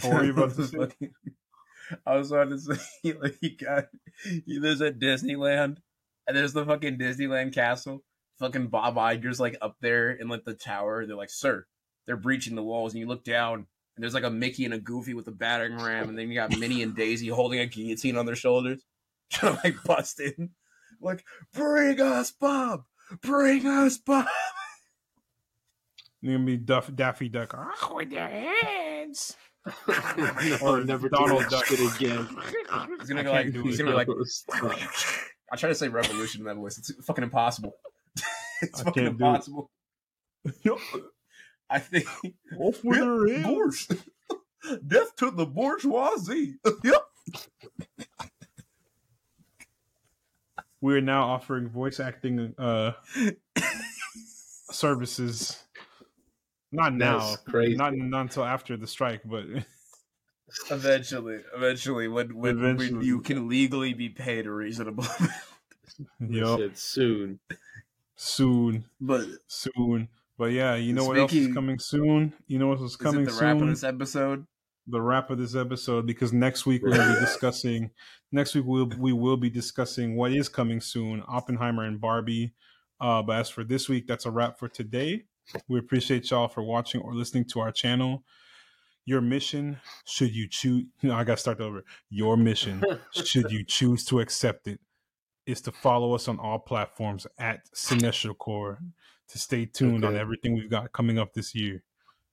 What 0.02 0.14
were 0.14 0.24
you 0.26 0.34
about 0.34 0.56
to 0.56 0.68
say? 0.68 1.10
I 2.06 2.18
was 2.18 2.32
about 2.32 2.50
to 2.50 2.60
say, 2.60 3.14
like, 3.22 3.38
you 3.42 3.56
got, 3.56 3.86
he 4.46 4.60
lives 4.60 4.82
at 4.82 5.00
Disneyland, 5.00 5.78
and 6.28 6.38
there's 6.38 6.54
the 6.54 6.66
fucking 6.66 6.98
Disneyland 6.98 7.54
castle. 7.54 8.04
Fucking 8.40 8.68
Bob 8.68 8.96
Iger's 8.96 9.40
like 9.40 9.58
up 9.62 9.78
there 9.80 10.12
in 10.12 10.28
like 10.28 10.44
the 10.44 10.54
tower. 10.54 11.06
They're 11.06 11.16
like, 11.16 11.30
sir, 11.30 11.66
they're 12.06 12.18
breaching 12.18 12.56
the 12.56 12.64
walls, 12.64 12.94
and 12.94 13.00
you 13.00 13.08
look 13.08 13.24
down, 13.24 13.66
and 13.96 14.04
there's 14.04 14.14
like 14.14 14.24
a 14.24 14.30
Mickey 14.30 14.66
and 14.66 14.74
a 14.74 14.80
Goofy 14.80 15.14
with 15.14 15.28
a 15.28 15.32
battering 15.32 15.78
ram, 15.78 16.10
and 16.10 16.18
then 16.18 16.30
you 16.30 16.36
got 16.36 16.58
Minnie 16.58 16.84
and 16.84 16.96
Daisy 16.96 17.28
holding 17.28 17.60
a 17.60 17.66
guillotine 17.66 18.18
on 18.18 18.26
their 18.26 18.36
shoulders, 18.36 18.84
trying 19.32 19.56
to 19.56 19.62
like 19.64 19.84
bust 19.84 20.20
in. 20.20 20.52
Like, 21.02 21.24
bring 21.54 22.00
us 22.00 22.32
Bob! 22.32 22.84
Bring 23.22 23.68
us 23.68 23.98
Bob! 23.98 24.28
You're 26.22 26.36
gonna 26.36 26.46
be 26.46 26.58
Duff, 26.58 26.90
Daffy 26.96 27.28
Duck. 27.28 27.54
Oh, 27.58 27.96
with 27.96 28.12
your 28.12 28.26
hands. 28.26 29.36
no, 29.88 30.58
or 30.62 30.84
never 30.84 31.10
Donald 31.10 31.46
Duck 31.50 31.66
it 31.70 31.96
again. 31.96 32.28
He's 33.00 33.10
gonna 33.10 33.24
go 33.24 33.32
like, 33.32 33.54
he's 33.54 33.78
gonna 33.78 33.92
be 33.92 33.98
like, 33.98 34.08
I 35.52 35.56
try 35.58 35.70
to 35.70 35.76
say 35.76 35.90
revolution 35.90 36.42
in 36.42 36.48
that 36.48 36.56
voice. 36.56 36.78
It's 36.78 36.94
fucking 37.06 37.24
impossible. 37.24 37.74
it's 38.62 38.82
I 38.82 38.84
fucking 38.86 39.06
impossible. 39.06 39.70
I 41.74 41.80
think 41.80 42.06
off 42.60 42.84
with 42.84 43.00
their 43.00 43.42
hands. 43.42 43.88
Death 44.88 45.16
to 45.18 45.32
the 45.32 45.46
bourgeoisie. 45.46 46.56
yep. 46.84 47.04
we're 50.80 51.02
now 51.02 51.24
offering 51.24 51.68
voice 51.68 52.00
acting 52.00 52.54
uh 52.60 52.92
services. 54.72 55.64
Not 56.72 56.94
now, 56.94 57.36
crazy. 57.48 57.76
Not, 57.76 57.96
not 57.96 58.22
until 58.22 58.46
after 58.46 58.78
the 58.78 58.88
strike, 58.88 59.22
but 59.26 59.46
eventually, 60.70 61.40
eventually, 61.56 62.08
when 62.08 62.36
when, 62.38 62.58
eventually. 62.58 62.94
when 62.94 63.06
you 63.06 63.22
can 63.22 63.50
legally 63.50 63.94
be 63.94 64.10
paid 64.10 64.46
a 64.46 64.52
reasonable. 64.52 65.06
yep. 66.20 66.72
soon, 66.76 67.40
soon, 68.16 68.86
but 69.02 69.26
soon. 69.48 70.08
But 70.38 70.46
yeah, 70.46 70.76
you 70.76 70.94
know 70.94 71.04
Speaking, 71.04 71.16
what 71.16 71.22
else 71.22 71.34
is 71.34 71.54
coming 71.54 71.80
soon? 71.80 72.34
You 72.48 72.60
know 72.60 72.68
what 72.68 72.82
is 72.82 72.96
coming 72.96 73.22
is 73.22 73.28
the 73.28 73.34
soon? 73.34 73.48
wrap 73.48 73.62
of 73.62 73.68
this 73.68 73.84
episode? 73.84 74.46
The 74.88 75.02
wrap 75.02 75.30
of 75.30 75.38
this 75.38 75.56
episode 75.56 76.06
because 76.08 76.34
next 76.34 76.66
week 76.66 76.82
we're 76.84 76.98
gonna 76.98 77.14
be 77.14 77.20
discussing. 77.26 77.92
Next 78.32 78.56
week 78.56 78.66
we'll 78.66 78.90
we 79.00 79.14
will 79.14 79.38
be 79.38 79.50
discussing 79.50 80.16
what 80.16 80.32
is 80.32 80.50
coming 80.50 80.82
soon: 80.82 81.24
Oppenheimer 81.28 81.84
and 81.84 82.02
Barbie. 82.02 82.54
Uh, 83.00 83.22
but 83.22 83.38
as 83.38 83.50
for 83.50 83.64
this 83.64 83.88
week, 83.90 84.08
that's 84.08 84.26
a 84.26 84.32
wrap 84.32 84.58
for 84.58 84.68
today. 84.68 85.26
We 85.68 85.78
appreciate 85.80 86.30
y'all 86.32 86.48
for 86.48 86.64
watching 86.64 87.02
or 87.02 87.14
listening 87.14 87.46
to 87.50 87.60
our 87.60 87.72
channel. 87.72 88.24
Your 89.06 89.20
mission, 89.20 89.78
should 90.06 90.34
you 90.34 90.48
choose, 90.48 90.86
no, 91.04 91.14
I 91.14 91.26
got 91.26 91.36
to 91.36 91.42
start 91.42 91.60
over. 91.60 91.84
Your 92.10 92.38
mission, 92.38 92.82
should 93.12 93.52
you 93.52 93.66
choose 93.66 94.06
to 94.06 94.22
accept 94.22 94.68
it, 94.68 94.80
is 95.46 95.60
to 95.62 95.74
follow 95.74 96.14
us 96.16 96.30
on 96.30 96.40
all 96.40 96.60
platforms 96.60 97.28
at 97.38 97.70
Cinestro 97.76 98.38
Corps 98.38 98.80
to 99.30 99.40
stay 99.40 99.66
tuned 99.66 100.04
okay. 100.04 100.14
on 100.14 100.20
everything 100.20 100.54
we've 100.54 100.70
got 100.70 100.92
coming 100.92 101.18
up 101.18 101.34
this 101.34 101.56
year. 101.56 101.84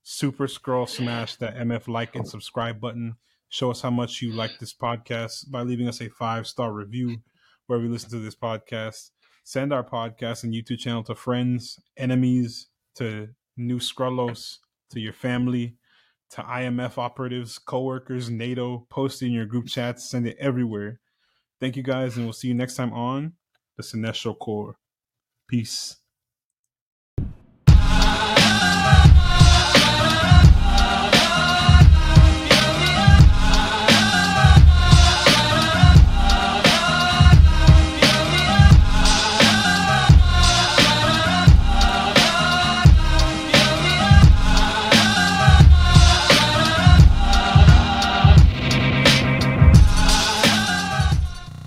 Super 0.02 0.46
Skrull 0.46 0.88
smash 0.88 1.36
that 1.36 1.56
MF 1.56 1.88
like 1.88 2.16
and 2.16 2.26
subscribe 2.26 2.80
button. 2.80 3.16
Show 3.48 3.70
us 3.70 3.82
how 3.82 3.90
much 3.90 4.22
you 4.22 4.32
like 4.32 4.58
this 4.58 4.74
podcast 4.74 5.50
by 5.50 5.62
leaving 5.62 5.88
us 5.88 6.00
a 6.00 6.08
five 6.08 6.46
star 6.46 6.72
review 6.72 7.18
wherever 7.66 7.84
you 7.84 7.92
listen 7.92 8.10
to 8.10 8.18
this 8.18 8.34
podcast. 8.34 9.10
Send 9.44 9.72
our 9.72 9.84
podcast 9.84 10.44
and 10.44 10.54
YouTube 10.54 10.78
channel 10.78 11.02
to 11.04 11.14
friends, 11.14 11.78
enemies, 11.96 12.68
to 12.96 13.28
new 13.56 13.78
Skrullos, 13.78 14.58
to 14.90 15.00
your 15.00 15.12
family, 15.12 15.76
to 16.30 16.42
IMF 16.42 16.98
operatives, 16.98 17.58
coworkers, 17.58 18.30
NATO. 18.30 18.86
Post 18.90 19.22
it 19.22 19.26
in 19.26 19.32
your 19.32 19.46
group 19.46 19.66
chats. 19.66 20.08
Send 20.08 20.26
it 20.26 20.36
everywhere. 20.38 21.00
Thank 21.60 21.76
you 21.76 21.82
guys, 21.82 22.16
and 22.16 22.26
we'll 22.26 22.32
see 22.32 22.48
you 22.48 22.54
next 22.54 22.76
time 22.76 22.92
on 22.92 23.34
the 23.76 23.82
Cinestro 23.82 24.38
Corps. 24.38 24.76
Peace. 25.48 25.99